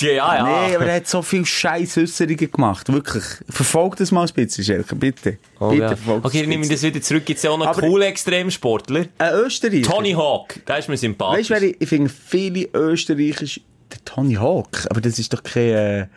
ja, 0.02 0.36
ja. 0.36 0.68
Nee, 0.68 0.76
aber 0.76 0.86
er 0.86 0.96
hat 0.98 1.08
so 1.08 1.22
viel 1.22 1.46
scheiß 1.46 1.98
Äußerungen 1.98 2.52
gemacht. 2.52 2.92
Wirklich. 2.92 3.24
Verfolgt 3.50 4.00
das 4.00 4.12
mal 4.12 4.26
ein 4.28 4.34
bisschen, 4.34 4.64
Schelke, 4.64 4.96
bitte. 4.96 5.38
Oh, 5.60 5.70
bitte, 5.70 5.98
ja. 6.08 6.20
Okay, 6.22 6.42
dann 6.42 6.50
nehme 6.50 6.64
ich 6.64 6.70
das 6.70 6.84
wieder 6.84 7.02
zurück. 7.02 7.24
Jetzt 7.28 7.44
ja 7.44 7.50
auch 7.52 7.58
noch 7.58 7.68
Aber- 7.68 7.82
coole 7.82 8.06
Extremsportler. 8.06 9.06
Ein 9.18 9.34
Österreicher. 9.34 9.90
Tony 9.90 10.12
Hawk, 10.12 10.66
der 10.68 10.78
ist 10.78 10.90
mir 10.90 10.98
sympathisch. 10.98 11.50
Weißt 11.50 11.62
du, 11.64 11.68
ich, 11.70 11.82
ich 11.82 11.90
finde 11.90 12.10
viele 12.10 12.68
Österreicher, 12.74 13.62
der 13.92 14.04
Tony 14.06 14.36
Hawk, 14.36 14.88
aber 14.90 15.02
das 15.02 15.20
ist 15.20 15.34
doch 15.34 15.44
kein 15.44 15.70
äh, 15.70 16.08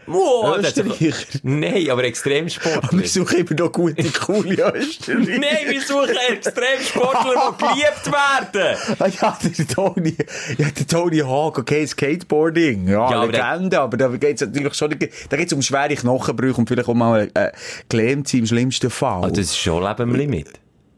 Österreicher. 0.58 1.14
Nein, 1.42 1.84
aber 1.84 1.92
Aber 1.92 2.04
Extremsportler. 2.04 2.98
wir 3.00 3.08
suchen 3.08 3.38
immer 3.38 3.60
noch 3.60 3.72
gute, 3.72 4.02
coole 4.12 4.72
Österreicher. 4.74 5.18
Nein, 5.18 5.66
wir 5.68 5.80
suchen 5.80 6.16
Extremsportler, 6.30 7.54
die 7.58 7.64
geliebt 7.64 8.06
werden. 8.06 8.76
Ah, 8.98 9.06
ja, 9.08 9.38
der 9.42 9.66
Tony, 9.68 10.16
ja, 10.58 10.68
der 10.70 10.86
Tony 10.86 11.18
Hawk, 11.18 11.58
okay, 11.58 11.86
Skateboarding, 11.86 12.88
ja, 12.88 13.10
Ja, 13.10 13.22
aber 13.22 13.32
Legende, 13.32 13.80
aber 13.80 13.96
da 13.96 14.08
geht's 14.08 14.40
natürlich 14.42 14.74
schon, 14.74 14.94
da 15.28 15.36
geht's 15.36 15.52
um 15.52 15.62
schwere 15.62 15.94
Knochenbrüche 15.94 16.56
und 16.56 16.68
vielleicht 16.68 16.88
auch 16.88 16.94
mal, 16.94 17.30
äh, 17.34 17.52
gelähmt 17.88 18.28
sein 18.28 18.40
im 18.40 18.46
schlimmsten 18.46 18.90
Fall. 18.90 19.24
Ah, 19.24 19.28
das 19.30 19.46
ist 19.46 19.58
schon 19.58 19.82
Leben 19.82 20.02
am 20.02 20.14
Limit. 20.14 20.48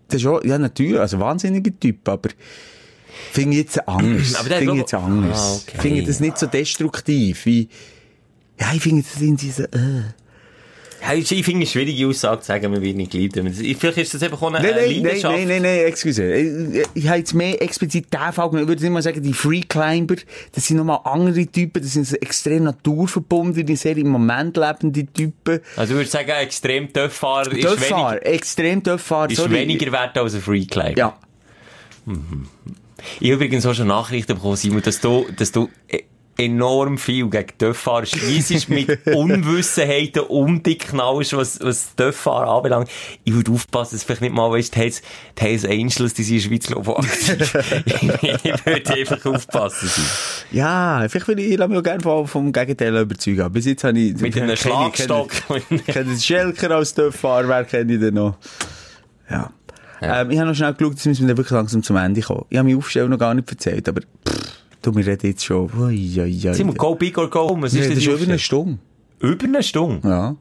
Das 0.08 0.16
ist 0.16 0.22
schon, 0.22 0.46
ja, 0.46 0.58
natürlich, 0.58 0.98
also 0.98 1.20
wahnsinniger 1.20 1.70
Typ, 1.78 2.08
aber 2.08 2.30
finde 3.32 3.52
ich 3.56 3.62
jetzt 3.64 3.88
anders. 3.88 4.34
Aber 4.34 4.48
finde 4.48 4.72
ich 4.72 4.78
jetzt 4.80 4.94
anders. 4.94 5.38
Ah, 5.38 5.54
okay. 5.62 5.78
Finde 5.80 6.00
ich 6.00 6.06
das 6.06 6.20
nicht 6.20 6.38
so 6.38 6.46
destruktiv 6.46 7.46
wie, 7.46 7.68
ja, 8.60 8.72
ich 8.74 8.82
finde 8.82 9.02
das 9.02 9.20
in 9.20 9.36
diese, 9.36 9.64
äh. 9.64 10.02
Ja, 11.00 11.14
ich 11.14 11.28
finde 11.44 11.62
es 11.62 11.70
schwierige 11.70 12.08
Aussage 12.08 12.40
zu 12.40 12.48
sagen, 12.48 12.72
wir 12.72 12.82
werden 12.82 12.96
nicht 12.96 13.12
geliebt. 13.12 13.38
Vielleicht 13.78 13.98
ist 13.98 14.14
das 14.14 14.22
einfach 14.24 14.42
auch 14.42 14.52
eine, 14.52 14.66
Nein, 14.66 14.74
nein, 14.74 14.88
nein, 14.90 15.02
Leidenschaft. 15.04 15.36
nein, 15.36 15.46
nein, 15.48 15.62
nein, 15.62 15.78
excuse. 15.86 16.34
Ich, 16.34 16.86
ich 16.94 17.08
habe 17.08 17.18
jetzt 17.18 17.34
mehr 17.34 17.62
explizit 17.62 18.12
den 18.12 18.32
Fall 18.32 18.48
genommen. 18.50 18.62
Ich 18.64 18.68
würde 18.68 18.82
nicht 18.82 18.90
mal 18.92 19.00
sagen, 19.02 19.22
die 19.22 19.32
Free 19.32 19.60
Climber, 19.60 20.16
das 20.50 20.66
sind 20.66 20.76
nochmal 20.76 20.98
andere 21.04 21.46
Typen, 21.46 21.82
das 21.82 21.92
sind 21.92 22.04
so 22.04 22.16
extrem 22.16 22.64
naturverbundene, 22.64 23.76
sehr 23.76 23.96
im 23.96 24.08
Moment 24.08 24.56
lebende 24.56 25.06
Typen. 25.06 25.60
Also 25.76 25.92
ich 25.92 25.98
würde 25.98 26.10
sagen, 26.10 26.30
extrem 26.30 26.92
Töfffahrer 26.92 27.52
ist, 27.52 27.80
weniger, 27.80 28.26
extrem 28.26 28.82
Töfffahrer. 28.82 29.30
ist 29.30 29.50
weniger 29.50 29.92
wert 29.92 30.18
als 30.18 30.34
ein 30.34 30.40
Freeclimber. 30.40 30.98
Ja. 30.98 31.16
Ich 33.20 33.30
habe 33.30 33.44
übrigens 33.44 33.66
auch 33.66 33.74
schon 33.74 33.88
Nachrichten 33.88 34.34
bekommen, 34.34 34.56
Simon, 34.56 34.82
dass 34.82 35.00
du, 35.00 35.26
dass 35.36 35.52
du 35.52 35.68
e- 35.88 36.02
enorm 36.38 36.98
viel 36.98 37.28
gegen 37.28 37.58
Töfffahrer 37.58 38.06
schliessest, 38.06 38.68
mit 38.68 39.06
Unwissenheiten 39.08 40.22
um 40.22 40.62
dich 40.62 40.78
knallst, 40.78 41.36
was, 41.36 41.60
was 41.60 41.96
Töfffahrer 41.96 42.48
anbelangt. 42.48 42.88
Ich 43.24 43.34
würde 43.34 43.50
aufpassen, 43.50 43.96
dass 43.96 44.04
vielleicht 44.04 44.22
nicht 44.22 44.34
mal 44.34 44.50
weißt, 44.50 44.74
die 44.74 44.78
Hells, 44.78 45.02
Hells 45.38 45.64
Angels, 45.64 46.14
die 46.14 46.22
sind 46.22 46.36
in 46.36 46.42
der 46.42 46.48
Schweiz, 46.48 46.66
glaube 46.68 46.96
ich, 47.02 48.44
ich, 48.44 48.66
würde 48.66 48.94
einfach 48.94 49.26
aufpassen. 49.26 49.88
Simon. 49.88 50.10
Ja, 50.52 51.04
vielleicht 51.08 51.28
will 51.28 51.38
ich, 51.40 51.50
ich 51.50 51.58
lasse 51.58 51.70
mich 51.70 51.78
auch 51.78 51.82
gerne 51.82 52.00
vom, 52.00 52.28
vom 52.28 52.52
Gegenteil 52.52 52.96
überzeugen. 52.96 53.52
Bis 53.52 53.66
jetzt 53.66 53.82
habe 53.82 53.98
ich... 53.98 54.16
Mit 54.16 54.36
einem 54.40 54.56
Schlagstock. 54.56 55.32
Ich 55.70 55.86
kenne 55.86 56.16
Schelker 56.16 56.70
als 56.70 56.94
Töfffahrer, 56.94 57.48
wer 57.48 57.64
kenne 57.64 57.94
ich 57.94 58.00
denn 58.00 58.14
noch? 58.14 58.36
Ja. 59.28 59.50
Ähm, 60.00 60.30
ich 60.30 60.38
habe 60.38 60.48
noch 60.48 60.54
schnell 60.54 60.74
geschaut, 60.74 60.92
jetzt 60.92 61.06
müssen 61.06 61.22
wir 61.22 61.28
dann 61.28 61.36
wirklich 61.36 61.56
langsam 61.56 61.82
zum 61.82 61.96
Ende 61.96 62.20
kommen. 62.20 62.44
Ich 62.50 62.58
habe 62.58 62.68
meine 62.68 62.78
Aufstellung 62.78 63.10
noch 63.10 63.18
gar 63.18 63.34
nicht 63.34 63.50
erzählt, 63.50 63.88
aber 63.88 64.00
pff, 64.00 64.52
du, 64.82 64.94
wir 64.94 65.06
reden 65.06 65.26
jetzt 65.26 65.44
schon. 65.44 65.70
Ui, 65.78 66.20
ui, 66.20 66.20
ui. 66.20 66.54
Simon, 66.54 66.74
go 66.74 66.94
big 66.94 67.16
or 67.18 67.28
go 67.28 67.48
home. 67.48 67.62
Was 67.62 67.74
ist 67.74 67.90
denn 67.90 68.00
schon 68.00 68.14
über 68.14 68.24
eine? 68.24 68.38
Stunde. 68.38 68.78
Über 69.20 69.44
eine 69.44 69.62
Stunde? 69.62 70.08
Ja. 70.08 70.36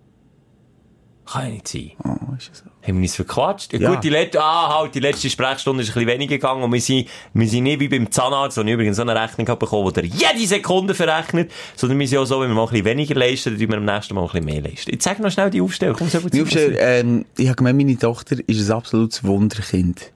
Kann 1.29 1.43
ja 1.43 1.49
nicht 1.49 1.67
sein. 1.67 1.91
Oh, 2.03 2.33
ist 2.37 2.47
ja 2.47 2.53
so. 2.53 2.63
Haben 2.87 2.97
wir 2.97 3.01
uns 3.01 3.15
verquatscht? 3.15 3.73
Ja. 3.73 3.93
Gut, 3.93 4.03
die 4.03 4.09
letzte, 4.09 4.41
ah, 4.41 4.79
halt, 4.79 4.95
die 4.95 5.01
letzte 5.01 5.29
Sprechstunde 5.29 5.83
ist 5.83 5.89
ein 5.89 5.93
bisschen 5.93 6.07
weniger 6.07 6.35
gegangen 6.35 6.63
und 6.63 6.71
wir 6.71 6.79
sind, 6.79 7.09
wir 7.33 7.47
sind 7.47 7.63
nicht 7.63 7.81
wie 7.81 7.89
beim 7.89 8.09
Zahnarzt, 8.09 8.57
wo 8.57 8.61
ich 8.61 8.69
übrigens 8.69 8.95
so 8.95 9.01
eine 9.01 9.13
Rechnung 9.13 9.45
habe 9.49 9.59
bekommen, 9.59 9.85
wo 9.85 9.91
der 9.91 10.05
jede 10.05 10.47
Sekunde 10.47 10.93
verrechnet, 10.93 11.51
sondern 11.75 11.99
wir 11.99 12.07
sind 12.07 12.19
auch 12.19 12.25
so, 12.25 12.39
wenn 12.39 12.47
wir 12.47 12.55
mal 12.55 12.63
ein 12.63 12.69
bisschen 12.69 12.85
weniger 12.85 13.15
leisten, 13.15 13.49
dann 13.51 13.59
tun 13.59 13.69
wir 13.69 13.77
am 13.77 13.85
nächsten 13.85 14.15
Mal 14.15 14.21
ein 14.21 14.27
bisschen 14.27 14.45
mehr 14.45 14.61
leisten. 14.61 14.91
Jetzt 14.91 15.03
sag 15.03 15.19
noch 15.19 15.31
schnell 15.31 15.49
die 15.49 15.59
Aufstellung. 15.59 15.97
Komm, 15.97 16.07
so 16.07 16.19
Die 16.29 16.41
Aufstellung, 16.41 16.77
ähm, 16.79 17.25
ich 17.37 17.47
habe 17.47 17.57
gemeint, 17.57 17.77
meine 17.77 17.97
Tochter 17.97 18.37
ist 18.47 18.69
ein 18.69 18.71
absolutes 18.71 19.23
Wunderkind. 19.25 20.13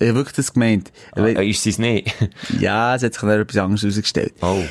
Ich 0.00 0.08
habe 0.08 0.16
wirklich 0.16 0.36
das 0.36 0.52
gemeint. 0.52 0.90
Ah, 1.12 1.26
ist 1.26 1.62
sie 1.62 1.70
es 1.70 1.78
nicht? 1.78 2.12
Ja, 2.58 2.96
es 2.96 3.04
hat 3.04 3.12
sich 3.14 3.20
dann 3.20 3.40
etwas 3.40 3.56
anderes 3.58 3.82
herausgestellt. 3.82 4.32
Oh. 4.40 4.62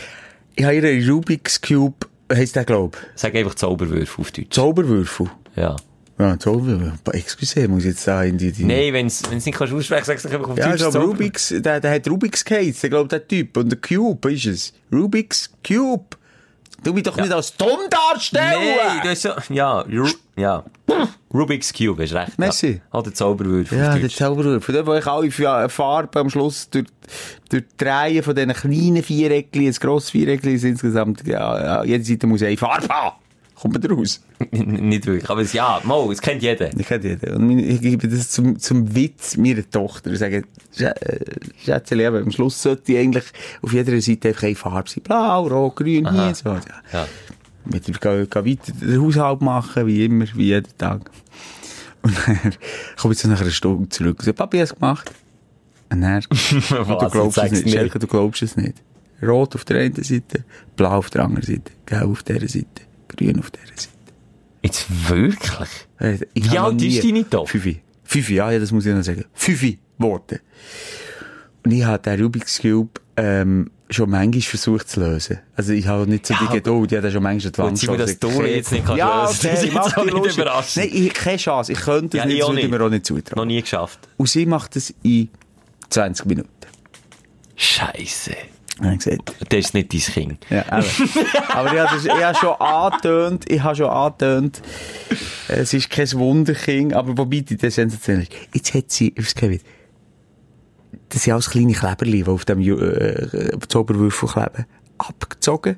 Ich 0.55 0.65
habe 0.65 0.75
ihren 0.75 1.09
Rubik's 1.09 1.61
Cube, 1.61 2.07
heisst 2.33 2.57
der, 2.57 2.65
glaube 2.65 2.97
ich, 2.97 3.21
Sag 3.21 3.35
einfach 3.35 3.55
Zauberwürfel 3.55 4.21
auf 4.21 4.31
Deutsch. 4.31 4.49
Zauberwürfel. 4.49 5.29
Ja. 5.59 5.75
Ja, 6.17 6.37
Zauberwürfel. 6.37 6.91
Excuse, 7.13 7.67
muss 7.69 7.85
ich 7.85 7.91
jetzt 7.91 8.05
in 8.07 8.37
die... 8.37 8.51
die 8.51 8.65
Nein, 8.65 8.91
wenn's, 8.91 9.23
wenn's 9.29 9.45
nicht 9.45 9.57
kannst 9.57 9.73
aussprechen, 9.73 10.03
sag's 10.05 10.23
doch 10.23 10.31
einfach 10.31 10.49
auf 10.49 10.57
Ja, 10.57 10.71
ist 10.73 10.81
aber 10.83 10.91
Zauber- 10.91 11.05
Rubik's, 11.13 11.53
der, 11.57 11.79
der 11.79 11.91
hat 11.95 12.09
Rubik's 12.09 12.43
geheißen, 12.43 12.87
ich 12.87 12.89
glaube, 12.89 13.07
der 13.07 13.25
Typ. 13.25 13.55
Und 13.55 13.69
der 13.69 13.79
Cube 13.79 14.33
ist 14.33 14.45
es. 14.45 14.73
Rubik's 14.91 15.49
Cube. 15.65 16.17
Du 16.83 16.93
mich 16.93 17.03
doch 17.03 17.15
nicht 17.17 17.31
als 17.31 17.55
dumm 17.55 17.77
darstellen! 17.89 18.75
Nein, 18.77 18.99
das 19.03 19.13
ist 19.13 19.21
so, 19.23 19.53
ja, 19.53 19.79
Ru 19.81 20.07
ja. 20.37 20.63
Rubik's 21.33 21.73
Cube, 21.73 22.03
hast 22.03 22.13
recht. 22.13 22.37
Merci. 22.39 22.81
Ja. 22.91 22.99
Oder 22.99 23.13
Zauberwürfel 23.13 23.77
Ja, 23.77 23.97
der. 23.97 24.09
Zauberwürfel. 24.09 24.75
Da, 24.75 24.85
wo 24.85 24.93
ich 24.95 25.05
alle 25.05 25.31
Fa- 25.31 25.69
Farben 25.69 26.17
am 26.19 26.29
Schluss 26.29 26.69
durch, 26.69 26.85
durch 27.49 27.63
die 27.79 27.83
Reihe 27.85 28.23
von 28.23 28.35
diesen 28.35 28.53
kleinen 28.53 29.03
Viereckchen, 29.03 29.67
ein 29.67 29.73
grosses 29.73 30.09
Viereckchen 30.11 30.53
ist 30.53 30.63
insgesamt, 30.63 31.25
ja, 31.27 31.61
ja, 31.61 31.83
jede 31.83 32.03
Seite 32.03 32.27
muss 32.27 32.43
eine 32.43 32.57
Farbe 32.57 32.87
haben. 32.89 33.15
Kommt 33.59 33.73
man 33.73 33.91
raus. 33.91 34.21
nicht 34.51 35.05
wirklich, 35.05 35.29
aber 35.29 35.41
es, 35.41 35.51
ja, 35.51 35.81
Mo, 35.83 36.09
es 36.11 36.21
kennt 36.21 36.41
jeder. 36.41 36.69
Ich 36.77 36.87
kenne 36.87 37.09
jeden. 37.09 37.35
Und 37.35 37.59
ich 37.59 37.81
gebe 37.81 38.07
das 38.07 38.29
zum, 38.29 38.57
zum 38.57 38.95
Witz 38.95 39.35
meiner 39.35 39.69
Tochter. 39.69 40.11
Ich 40.11 40.19
sage, 40.19 40.43
äh, 40.77 41.19
Schätzchen, 41.63 42.05
aber 42.05 42.19
am 42.19 42.31
Schluss 42.31 42.61
sollte 42.61 42.97
eigentlich 42.97 43.25
auf 43.61 43.73
jeder 43.73 43.99
Seite 43.99 44.29
einfach 44.29 44.43
eine 44.43 44.55
Farbe 44.55 44.89
sein. 44.89 45.03
Blau, 45.03 45.47
rot, 45.47 45.75
grün, 45.75 46.09
hier, 46.09 46.35
so. 46.35 46.49
Ja. 46.93 47.07
Gehen 47.69 47.81
gehen 47.83 48.27
weiter 48.33 48.71
den 48.81 49.01
Haushalt 49.01 49.41
machen, 49.41 49.87
wie 49.87 50.05
immer, 50.05 50.25
wie 50.35 50.45
jeden 50.45 50.77
Tag. 50.77 51.11
Und 52.01 52.15
dann 52.25 52.53
komme 52.97 53.13
ich 53.13 53.19
so 53.19 53.27
nach 53.27 53.41
einer 53.41 53.51
Stunde 53.51 53.89
zurück 53.89 54.19
und 54.19 54.25
sage, 54.25 54.35
Papi, 54.35 54.59
hast 54.59 54.71
du 54.71 54.75
gemacht? 54.75 55.11
Und 55.91 56.01
dann, 56.01 56.21
du 56.29 56.37
Was? 56.37 57.11
glaubst 57.11 57.37
Jetzt 57.37 57.45
es 57.45 57.51
nicht. 57.51 57.65
nicht. 57.65 57.73
Schelke, 57.73 57.99
du 57.99 58.07
glaubst 58.07 58.41
es 58.41 58.55
nicht. 58.55 58.75
Rot 59.21 59.55
auf 59.55 59.65
der 59.65 59.81
einen 59.81 60.01
Seite, 60.01 60.45
blau 60.77 60.91
auf 60.91 61.09
der 61.09 61.25
anderen 61.25 61.45
Seite, 61.45 61.71
gelb 61.85 62.09
auf 62.09 62.23
der 62.23 62.47
Seite, 62.47 62.83
grün 63.19 63.39
auf 63.39 63.51
der 63.51 63.61
Seite. 63.67 63.89
Jetzt 64.61 64.85
wirklich? 65.09 65.69
Ich 66.33 66.51
Wie 66.51 66.55
noch 66.55 66.63
alt 66.65 66.81
ist 66.81 67.03
deine 67.03 67.29
Tochter? 67.29 67.47
Fünfi. 67.47 67.81
Fünfi, 68.03 68.35
ja, 68.35 68.51
ja, 68.51 68.59
das 68.59 68.71
muss 68.71 68.85
ich 68.85 68.93
noch 68.95 69.03
sagen. 69.03 69.25
Fünfi 69.33 69.79
Worte. 69.97 70.41
Und 71.63 71.71
ich 71.71 71.83
habe 71.83 72.01
den 72.01 72.21
Rubik's 72.23 72.59
Cube 72.61 72.89
ähm, 73.17 73.69
schon 73.89 74.09
manchmal 74.09 74.41
versucht 74.41 74.89
zu 74.89 74.99
lösen. 75.01 75.39
Also 75.55 75.73
ich 75.73 75.87
habe 75.87 76.07
nicht 76.07 76.25
so 76.25 76.33
Ja, 76.33 76.39
die 76.41 76.53
Geduld, 76.57 76.91
ich 76.91 76.97
habe 76.97 77.11
schon 77.11 77.23
manchmal 77.23 77.47
an 77.67 77.75
die 77.75 77.87
Wand 77.87 77.97
geschossen. 77.97 77.97
dass 77.99 78.19
du 78.19 78.43
jetzt 78.45 78.71
nicht 78.71 78.87
ja, 78.95 79.21
lösen, 79.23 79.37
das 79.41 79.45
okay, 79.45 79.53
ist 79.53 79.59
ich 79.59 79.65
jetzt 79.65 79.73
mach 79.73 79.97
auch 79.97 80.05
nicht 80.05 80.37
überraschend. 80.37 80.85
Nein, 80.93 81.03
ich 81.05 81.13
keine 81.13 81.37
Chance. 81.37 81.71
Ich 81.73 81.79
könnte 81.79 82.17
Ja, 82.17 82.23
es 82.23 82.27
nicht, 82.27 82.35
ich 82.35 82.39
das 82.41 82.49
würde 82.49 82.59
ich 82.61 82.67
nicht. 82.69 82.79
mir 82.79 82.85
auch 82.85 82.89
nicht 82.89 83.09
Noch 83.09 83.17
zutrauen. 83.23 83.47
nie 83.47 83.61
geschafft. 83.61 83.99
Und 84.17 84.29
sie 84.29 84.45
macht 84.45 84.75
es 84.75 84.93
in 85.03 85.29
20 85.89 86.25
Minuten. 86.25 86.49
Scheiße. 87.55 88.31
Habe 88.81 88.93
ich 88.93 88.99
gesagt. 88.99 89.33
Das 89.49 89.59
ist 89.59 89.73
nicht 89.73 89.93
dein 89.93 89.99
Kind. 89.99 90.45
Ja. 90.49 90.65
Aber 90.69 90.83
ich 91.73 91.79
habe, 91.79 91.89
das, 91.95 92.05
ich 92.05 92.11
habe 92.11 92.37
schon 92.37 92.53
angetönt, 92.61 93.45
ich 93.51 93.61
habe 93.61 93.75
schon 93.75 93.89
angetönt, 93.89 94.61
es 95.47 95.73
ist 95.73 95.89
kein 95.89 96.11
Wunderkind, 96.13 96.93
aber 96.93 97.17
wobei 97.17 97.39
die 97.41 97.57
das 97.57 97.75
sensationell 97.75 98.23
ist. 98.23 98.31
Jetzt 98.53 98.73
hat 98.73 98.91
sie, 98.91 99.13
aufs 99.19 99.35
Kevin, 99.35 99.59
das 101.09 101.23
sind 101.23 101.33
alles 101.33 101.49
kleine 101.49 101.73
Kleberli, 101.73 102.23
die 102.23 102.29
auf 102.29 102.45
dem 102.45 102.61
äh, 102.61 103.57
Zauberwürfel 103.67 104.29
kleben, 104.29 104.65
abgezogen, 104.97 105.75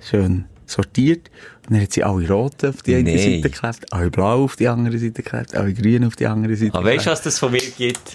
schön 0.00 0.44
sortiert, 0.66 1.30
und 1.66 1.74
dann 1.74 1.82
hat 1.82 1.92
sie 1.92 2.02
alle 2.04 2.28
rote 2.28 2.70
auf 2.70 2.82
die 2.82 2.94
eine 2.94 3.04
Nee. 3.04 3.36
Seite 3.36 3.50
geklebt, 3.50 3.92
alle 3.92 4.10
blau 4.10 4.44
auf 4.44 4.56
die 4.56 4.68
andere 4.68 4.98
Seite 4.98 5.22
geklebt, 5.22 5.54
alle 5.54 5.72
grün 5.72 6.04
auf 6.04 6.16
die 6.16 6.26
andere 6.26 6.56
Seite 6.56 6.74
Aber 6.74 6.84
weißt 6.84 7.06
du, 7.06 7.10
geklebt. 7.10 7.12
was 7.12 7.22
das 7.22 7.38
von 7.38 7.52
mir 7.52 7.60
gibt? 7.76 8.12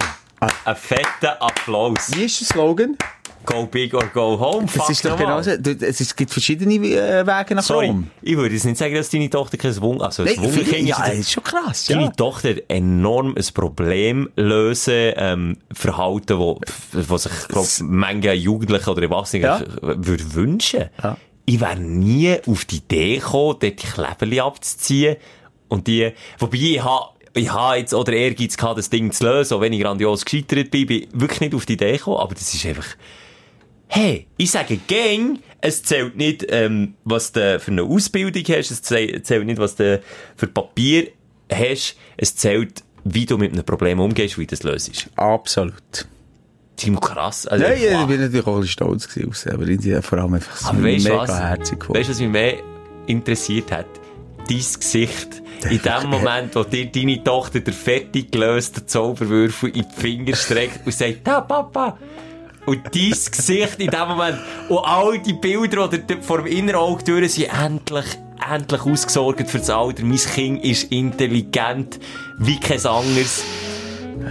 Ein 0.65 0.75
fetter 0.75 1.41
Applaus. 1.41 2.11
Wie 2.13 2.25
ist 2.25 2.41
der 2.41 2.47
Slogan? 2.47 2.97
Go 3.45 3.65
big 3.65 3.93
or 3.93 4.05
go 4.13 4.39
home. 4.39 4.65
Das 4.65 4.75
Fuck 4.75 4.89
ist 4.89 5.05
doch 5.05 5.17
genau 5.17 5.41
so. 5.41 5.51
Es, 5.51 6.15
gibt 6.15 6.31
verschiedene 6.31 6.73
äh, 6.75 7.25
Wege 7.25 7.55
nach 7.55 7.63
Sorry, 7.63 7.87
Rom. 7.87 8.09
ich 8.21 8.35
würde 8.37 8.53
jetzt 8.55 8.65
nicht 8.65 8.77
sagen, 8.77 8.93
dass 8.95 9.09
deine 9.09 9.29
Tochter 9.29 9.57
kein 9.57 9.75
Wunder, 9.81 10.05
also 10.05 10.23
ein 10.23 10.29
Nein, 10.35 10.43
Wunderkind 10.45 10.73
ist. 10.83 10.87
ja, 10.89 11.07
jetzt- 11.07 11.19
ist 11.19 11.31
schon 11.31 11.43
krass. 11.43 11.85
Deine 11.85 12.01
Ja. 12.03 12.09
Tochter 12.11 12.55
enorm 12.69 13.35
ein 13.37 13.45
Problem 13.53 14.29
lösen, 14.35 15.13
ähm, 15.15 15.57
Verhalten, 15.73 16.37
wo, 16.39 16.59
wo 16.91 17.17
sich, 17.17 17.31
glaub, 17.49 17.65
manche 17.81 18.33
Jugendliche 18.33 18.89
oder 18.91 19.01
Erwachsene 19.03 19.43
Ja. 19.43 19.61
würde 19.81 20.33
wünschen. 20.33 20.89
Ja. 21.03 21.17
ich 21.45 21.59
wäre 21.59 21.75
nie 21.77 22.37
auf 22.47 22.63
die 22.65 22.77
Idee 22.77 23.17
gekommen, 23.17 23.57
dort 23.59 23.63
die 23.83 23.87
Kleberli 23.87 24.39
abzuziehen. 24.39 25.17
Und 25.67 25.87
die, 25.87 26.11
wobei 26.39 26.57
ich 26.57 26.83
habe, 26.83 27.07
ich 27.33 27.51
habe 27.51 27.77
jetzt 27.77 27.93
oder 27.93 28.13
Ehrgeiz 28.13 28.55
gehabt, 28.55 28.77
das 28.77 28.89
Ding 28.89 29.11
zu 29.11 29.25
lösen, 29.25 29.55
auch 29.55 29.61
wenn 29.61 29.73
ich 29.73 29.81
grandios 29.81 30.23
gescheitert 30.23 30.69
bin, 30.71 30.85
bin 30.85 31.07
wirklich 31.13 31.41
nicht 31.41 31.55
auf 31.55 31.65
die 31.65 31.73
Idee 31.73 31.93
gekommen, 31.97 32.17
aber 32.17 32.33
das 32.35 32.53
ist 32.53 32.65
einfach, 32.65 32.85
hey, 33.93 34.25
ich 34.37 34.49
sage 34.49 34.79
gang, 34.87 35.39
es 35.61 35.83
zählt 35.83 36.17
nicht, 36.17 36.45
ähm, 36.49 36.95
was 37.03 37.31
du 37.31 37.59
für 37.59 37.71
eine 37.71 37.83
Ausbildung 37.83 38.43
hast, 38.47 38.71
es 38.71 38.81
zählt 38.81 39.45
nicht, 39.45 39.59
was 39.59 39.75
du 39.75 40.01
für 40.35 40.47
Papier 40.47 41.09
hast, 41.51 41.95
es 42.17 42.35
zählt, 42.35 42.83
wie 43.03 43.27
du 43.27 43.37
mit 43.37 43.53
einem 43.53 43.63
Problem 43.63 43.99
umgehst, 43.99 44.39
wie 44.39 44.47
du 44.47 44.49
das 44.49 44.63
löst. 44.63 45.09
Absolut. 45.15 46.07
Ziemlich 46.75 47.01
krass. 47.01 47.45
Also, 47.45 47.65
Nein, 47.65 47.77
ja, 47.83 48.01
ich 48.01 48.07
bin 48.07 48.19
natürlich 48.19 48.47
auch 48.47 48.63
stolz 48.63 49.07
gewesen, 49.07 49.51
aber 49.51 49.67
ich 49.67 49.79
bin 49.79 50.01
vor 50.01 50.17
allem 50.17 50.33
einfach 50.33 50.55
so 50.55 50.69
Aber 50.69 50.79
mega 50.79 51.17
was? 51.17 51.39
herzig 51.39 51.79
geworden. 51.79 51.99
Weißt 51.99 52.09
du, 52.09 52.13
was 52.13 52.19
mich 52.19 52.29
mehr 52.29 52.55
interessiert 53.05 53.71
hat? 53.71 53.85
Dein 54.49 54.57
Gesicht. 54.57 55.43
In 55.69 55.79
dem 55.81 56.09
Moment, 56.09 56.55
wo 56.55 56.63
dir 56.63 56.87
deine 56.87 57.23
Tochter 57.23 57.59
der 57.59 57.73
fertig 57.73 58.31
gelöste 58.31 58.85
Zauberwürfel 58.85 59.69
in 59.69 59.85
die 59.87 60.01
Finger 60.01 60.35
streckt 60.35 60.85
und 60.85 60.91
sagt, 60.93 61.25
da, 61.25 61.39
Papa. 61.39 61.97
Und 62.65 62.79
dein 62.95 63.09
Gesicht 63.09 63.79
in 63.79 63.89
dem 63.89 64.07
Moment, 64.07 64.37
und 64.69 64.79
all 64.79 65.19
die 65.19 65.33
Bilder, 65.33 65.89
die 65.89 66.01
vor 66.21 66.37
dem 66.37 66.47
inneren 66.47 66.77
Auge 66.79 67.03
durch 67.03 67.33
sind, 67.33 67.49
endlich, 67.61 68.05
endlich 68.51 68.81
ausgesorgt 68.81 69.49
für 69.49 69.59
das 69.59 69.69
Alter. 69.69 70.03
Mein 70.05 70.17
Kind 70.17 70.63
ist 70.63 70.91
intelligent, 70.91 71.99
wie 72.39 72.59
kein 72.59 72.85
anderes. 72.85 73.43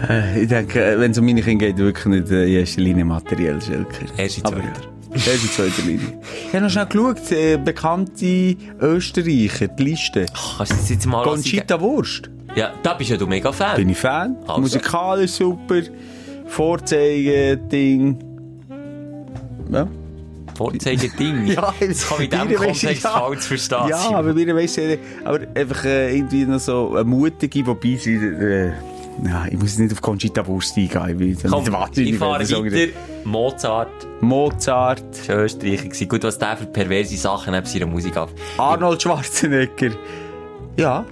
Äh, 0.09 0.43
Ich 0.43 0.49
denke, 0.49 0.83
äh, 0.83 0.99
wenn 0.99 1.11
es 1.11 1.19
um 1.19 1.27
meine 1.27 1.43
Kinder 1.43 1.67
geht, 1.67 1.77
wirklich 1.77 2.07
nicht 2.07 2.31
äh, 2.31 2.45
in 2.47 2.61
erster 2.61 2.81
Linie 2.81 3.05
materiell, 3.05 3.61
Schelker. 3.61 4.07
Erst 4.17 4.39
in 4.39 4.45
zweiter. 4.45 4.73
Erst 5.13 5.27
in 5.45 5.51
zweiter 5.51 5.83
Linie. 5.83 6.19
Ich 6.49 6.55
habe 6.55 6.65
noch 6.65 6.71
schnell 6.71 6.87
geschaut, 6.87 7.33
äh, 7.33 7.59
bekannte 7.59 8.57
Österreicher, 8.81 9.69
die 9.69 9.83
Liste. 9.85 10.25
Kannst 10.57 10.73
du 10.73 10.77
das 10.77 10.89
jetzt 10.89 11.07
mal 11.07 11.23
Conchita 11.25 11.79
Wurst. 11.79 12.31
Ja, 12.55 12.73
da 12.83 12.95
bist 12.95 13.11
ja 13.11 13.17
du 13.19 13.27
mega 13.27 13.53
Fan. 13.53 13.77
Bin 13.77 13.91
ich 13.91 13.99
Fan. 13.99 14.37
Also. 14.47 14.61
Musikalisch 14.61 15.33
super. 15.33 15.83
Vorzeigen-Ding. 16.53 18.19
Ja. 19.71 19.89
Vorzeigen-Ding. 20.55 21.47
Ja, 21.55 21.73
das 21.81 22.07
kann 22.07 22.23
ich 22.23 22.33
in 22.33 22.49
diesem 22.49 22.57
Kontext 22.57 23.05
ja. 23.05 23.11
falsch 23.11 23.45
verstehen. 23.47 23.89
Ja, 23.89 24.11
aber 24.11 24.37
wir 24.37 24.55
weiss 24.55 24.77
ja, 24.77 24.97
aber 25.25 25.41
einfach 25.55 25.85
äh, 25.87 26.15
irgendwie 26.15 26.45
noch 26.45 26.61
so 26.61 26.95
eine 26.95 27.05
mutige, 27.05 27.67
wobei 27.67 27.97
sie, 27.97 28.17
äh, 28.17 28.73
ja, 29.25 29.47
ich 29.51 29.59
muss 29.59 29.79
nicht 29.79 29.93
auf 29.93 30.03
Conchita 30.03 30.47
Wurst 30.47 30.77
eingehen, 30.77 31.21
ich 31.23 31.43
Komm, 31.51 31.65
ich 31.95 32.19
fahre 32.19 32.43
ich 32.43 32.53
weiter. 32.53 32.93
Mozart, 33.25 34.07
Mozart, 34.21 35.29
war 35.29 35.37
Österreicher. 35.39 35.85
gewesen. 35.85 36.09
Gut, 36.09 36.23
was 36.23 36.39
der 36.39 36.59
für 36.59 36.67
perverse 36.67 37.17
Sachen 37.17 37.55
neben 37.55 37.67
seiner 37.67 37.87
Musik 37.87 38.15
hat. 38.15 38.29
Arnold 38.59 39.01
Schwarzenegger. 39.01 39.93
Ja, 40.77 41.07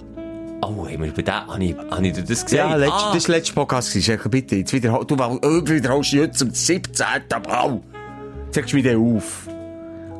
Oh, 0.63 0.85
haben 0.87 1.03
wir 1.03 1.11
bei 1.11 1.21
dem, 1.23 1.33
habe 1.33 1.63
ich, 1.63 1.75
habe 1.75 2.07
ich 2.07 2.13
dir 2.13 2.21
das 2.21 2.45
gesagt? 2.45 2.51
ja, 2.53 2.75
letzt, 2.75 2.93
ah, 2.93 3.11
das 3.13 3.27
war 3.27 3.35
letzte 3.35 3.53
Podcast. 3.53 3.93
gewesen. 3.93 4.19
Bitte, 4.29 4.55
jetzt 4.57 4.71
wiederhol, 4.73 5.05
du 5.05 5.17
wiederholst 5.17 6.13
jetzt 6.13 6.39
zum 6.39 6.51
17. 6.51 7.05
Bau. 7.43 7.81
Sagst 8.51 8.71
du 8.71 8.77
mir 8.77 8.83
den 8.83 9.17
auf? 9.17 9.47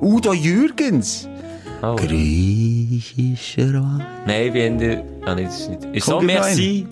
Udo 0.02 0.34
Jürgens. 0.34 1.28
oh. 1.84 1.96
Griechischer 1.96 3.74
Wein. 3.74 4.06
Nein, 4.26 4.54
wir 4.54 4.66
haben 4.66 5.04
ah, 5.26 5.36
nee, 5.36 5.44
das 5.46 5.60
ist 5.60 5.70
nicht. 5.70 5.86
Ist 5.94 6.06
so, 6.08 6.20
merci. 6.22 6.88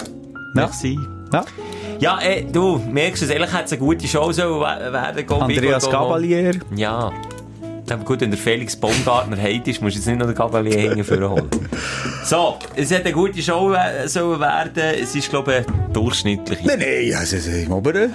Merci. 0.53 0.99
Ja. 1.33 1.45
Ja, 1.99 2.19
eh, 2.21 2.45
du, 2.49 2.77
merkst 2.77 3.23
du, 3.23 3.25
ehrlich 3.33 3.51
hätte 3.51 3.65
es 3.65 3.71
eine 3.73 3.79
gute 3.79 4.07
Show 4.07 4.29
we- 4.29 4.61
werden, 4.61 5.29
Andreas 5.29 5.85
or 5.85 5.91
go 5.91 5.97
home. 5.99 6.07
Gabalier. 6.07 6.59
Ja. 6.75 7.11
Aber 7.91 8.03
gut, 8.03 8.21
wenn 8.21 8.29
der 8.31 8.39
Felix 8.39 8.75
Baumgartner 8.75 9.37
heit 9.37 9.67
ist, 9.67 9.81
musst 9.81 9.95
du 9.95 9.99
jetzt 9.99 10.07
nicht 10.07 10.19
noch 10.19 10.25
den 10.27 10.35
Gabalier 10.35 10.77
hängen 10.77 11.05
holen. 11.07 11.47
So, 12.23 12.55
es 12.75 12.91
hat 12.93 13.05
eine 13.05 13.13
gute 13.13 13.41
Show 13.41 13.71
we- 13.71 14.07
sollen 14.07 14.39
werden. 14.39 14.83
Es 15.01 15.15
ist, 15.15 15.29
glaube 15.29 15.59
ich, 15.65 15.93
durchschnittlich 15.93 16.59
Nein, 16.63 16.79
nein, 16.79 17.13
also 17.17 17.35
im 17.51 17.71
oberen 17.71 18.13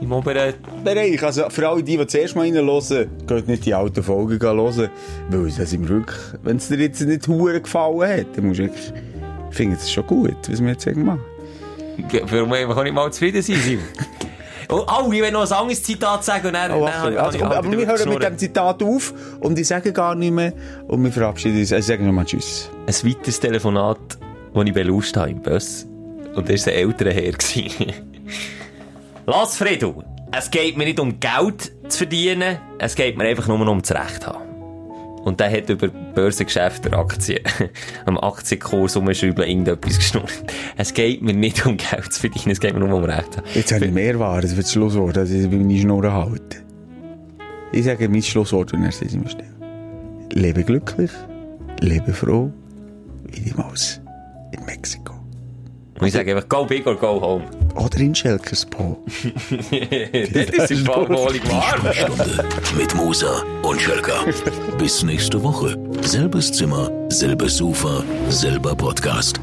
im 0.00 0.12
oberen. 0.12 0.52
Bereich. 0.84 1.22
Also 1.22 1.48
für 1.48 1.66
alle, 1.68 1.82
die, 1.82 1.96
die 1.96 2.06
zuerst 2.06 2.36
mal 2.36 2.42
reinhören, 2.42 3.08
geht 3.26 3.48
nicht 3.48 3.64
die 3.64 3.72
alten 3.72 4.02
Folgen 4.02 4.38
hören, 4.40 4.90
weil 5.30 5.50
das 5.56 5.72
im 5.72 5.84
Rück, 5.84 6.36
wenn 6.42 6.56
es 6.58 6.68
dir 6.68 6.76
jetzt 6.78 7.00
nicht 7.00 7.26
hure 7.26 7.60
gefallen 7.60 8.18
hat, 8.20 8.26
dann 8.36 8.46
musst 8.48 8.58
du 8.58 8.64
wirklich, 8.64 8.92
ich 9.50 9.56
finde 9.56 9.76
es 9.76 9.90
schon 9.90 10.06
gut, 10.06 10.36
was 10.48 10.60
wir 10.60 10.68
jetzt 10.70 10.86
machen. 10.96 11.20
Warum 12.28 12.48
man 12.50 12.68
kann 12.68 12.82
nicht 12.84 12.92
mal 12.92 13.10
zufrieden 13.12 13.40
sein? 13.40 13.56
Oh, 14.68 14.84
oh, 14.86 15.12
ich 15.12 15.20
will 15.20 15.30
noch 15.30 15.42
ein 15.46 15.52
anderes 15.52 15.82
Zitat 15.82 16.24
sagen 16.24 16.46
und 16.48 16.52
dann... 16.54 16.72
Oh, 16.72 16.86
dann 16.86 17.12
ich- 17.12 17.18
also, 17.20 17.38
ich- 17.38 17.44
aber 17.44 17.68
ich 17.72 17.78
wir 17.78 17.86
hören 17.86 18.08
mit 18.08 18.22
dem 18.22 18.38
Zitat 18.38 18.82
auf 18.82 19.12
und 19.40 19.58
ich 19.58 19.66
sage 19.68 19.92
gar 19.92 20.14
nicht 20.14 20.32
mehr 20.32 20.52
und 20.88 21.02
wir 21.04 21.12
verabschieden 21.12 21.58
uns. 21.60 21.72
Also 21.72 21.80
ich 21.80 21.86
sage 21.86 22.04
nochmal 22.04 22.24
Tschüss. 22.24 22.70
ein 22.86 22.94
weiteres 23.10 23.40
Telefonat, 23.40 23.98
das 24.54 24.64
ich 24.64 24.72
belust 24.72 25.16
habe 25.16 25.30
im 25.30 25.40
Bus. 25.42 25.86
Und 26.34 26.48
das 26.48 26.66
war 26.66 26.72
ein 26.72 26.78
älterer 26.78 27.12
Herr. 27.12 27.32
Lass, 29.26 29.56
Fredo, 29.56 30.02
es 30.36 30.50
geht 30.50 30.76
mir 30.76 30.84
nicht 30.84 31.00
um 31.00 31.18
Geld 31.20 31.72
zu 31.88 31.98
verdienen, 31.98 32.58
es 32.78 32.94
geht 32.94 33.16
mir 33.16 33.24
einfach 33.24 33.46
nur 33.48 33.66
um 33.68 33.80
das 33.80 33.92
Recht 33.92 34.22
zu 34.22 34.28
haben. 34.28 34.42
Und 35.24 35.40
der 35.40 35.50
hat 35.50 35.70
über 35.70 35.88
Börsengeschäfte 35.88 36.90
der 36.90 36.98
Aktien, 36.98 37.40
am 38.04 38.18
Aktienkurs 38.18 38.94
umschreiben, 38.96 39.42
irgendetwas 39.44 39.96
geschnurrt. 39.96 40.44
Es 40.76 40.92
geht 40.92 41.22
mir 41.22 41.32
nicht 41.32 41.64
um 41.64 41.76
Geld 41.76 42.12
zu 42.12 42.20
verdienen, 42.20 42.50
es 42.50 42.60
geht 42.60 42.74
mir 42.74 42.80
nur 42.80 42.94
um 42.94 43.04
Recht. 43.04 43.42
Jetzt 43.54 43.72
habe 43.72 43.86
ich 43.86 43.92
mehr 43.92 44.18
Ware, 44.18 44.42
das 44.42 44.54
wird 44.54 44.66
das 44.66 44.72
Schlusswort, 44.72 45.16
dass 45.16 45.30
ich 45.30 45.50
meine 45.50 45.78
Schnur 45.78 46.12
halte. 46.12 46.58
Ich 47.72 47.84
sage 47.84 48.08
mein 48.08 48.22
Schlusswort 48.22 48.72
und 48.74 48.84
er 48.84 48.92
steht 48.92 49.14
immer 49.14 49.28
still. 49.28 49.48
Lebe 50.32 50.62
glücklich, 50.62 51.10
lebe 51.80 52.12
froh, 52.12 52.52
wie 53.24 53.40
die 53.40 53.54
Maus 53.54 54.00
in 54.52 54.64
Mexiko. 54.64 55.23
Und 56.04 56.08
ich 56.08 56.14
sage 56.14 56.36
einfach, 56.36 56.46
go 56.50 56.66
big 56.66 56.86
or 56.86 56.96
go 56.96 57.18
home. 57.18 57.44
Oder 57.76 57.98
in 58.00 58.14
Schelkerspo. 58.14 59.02
das 60.34 60.70
ist 60.70 60.86
vollwohlig 60.86 61.40
warm. 61.50 61.90
Stunde 61.94 62.44
mit 62.76 62.94
Musa 62.94 63.42
und 63.62 63.80
Schelka. 63.80 64.26
Bis 64.76 65.02
nächste 65.02 65.42
Woche. 65.42 65.78
Selbes 66.02 66.52
Zimmer, 66.52 66.90
selbes 67.08 67.56
Sofa, 67.56 68.04
selber 68.28 68.74
Podcast. 68.74 69.40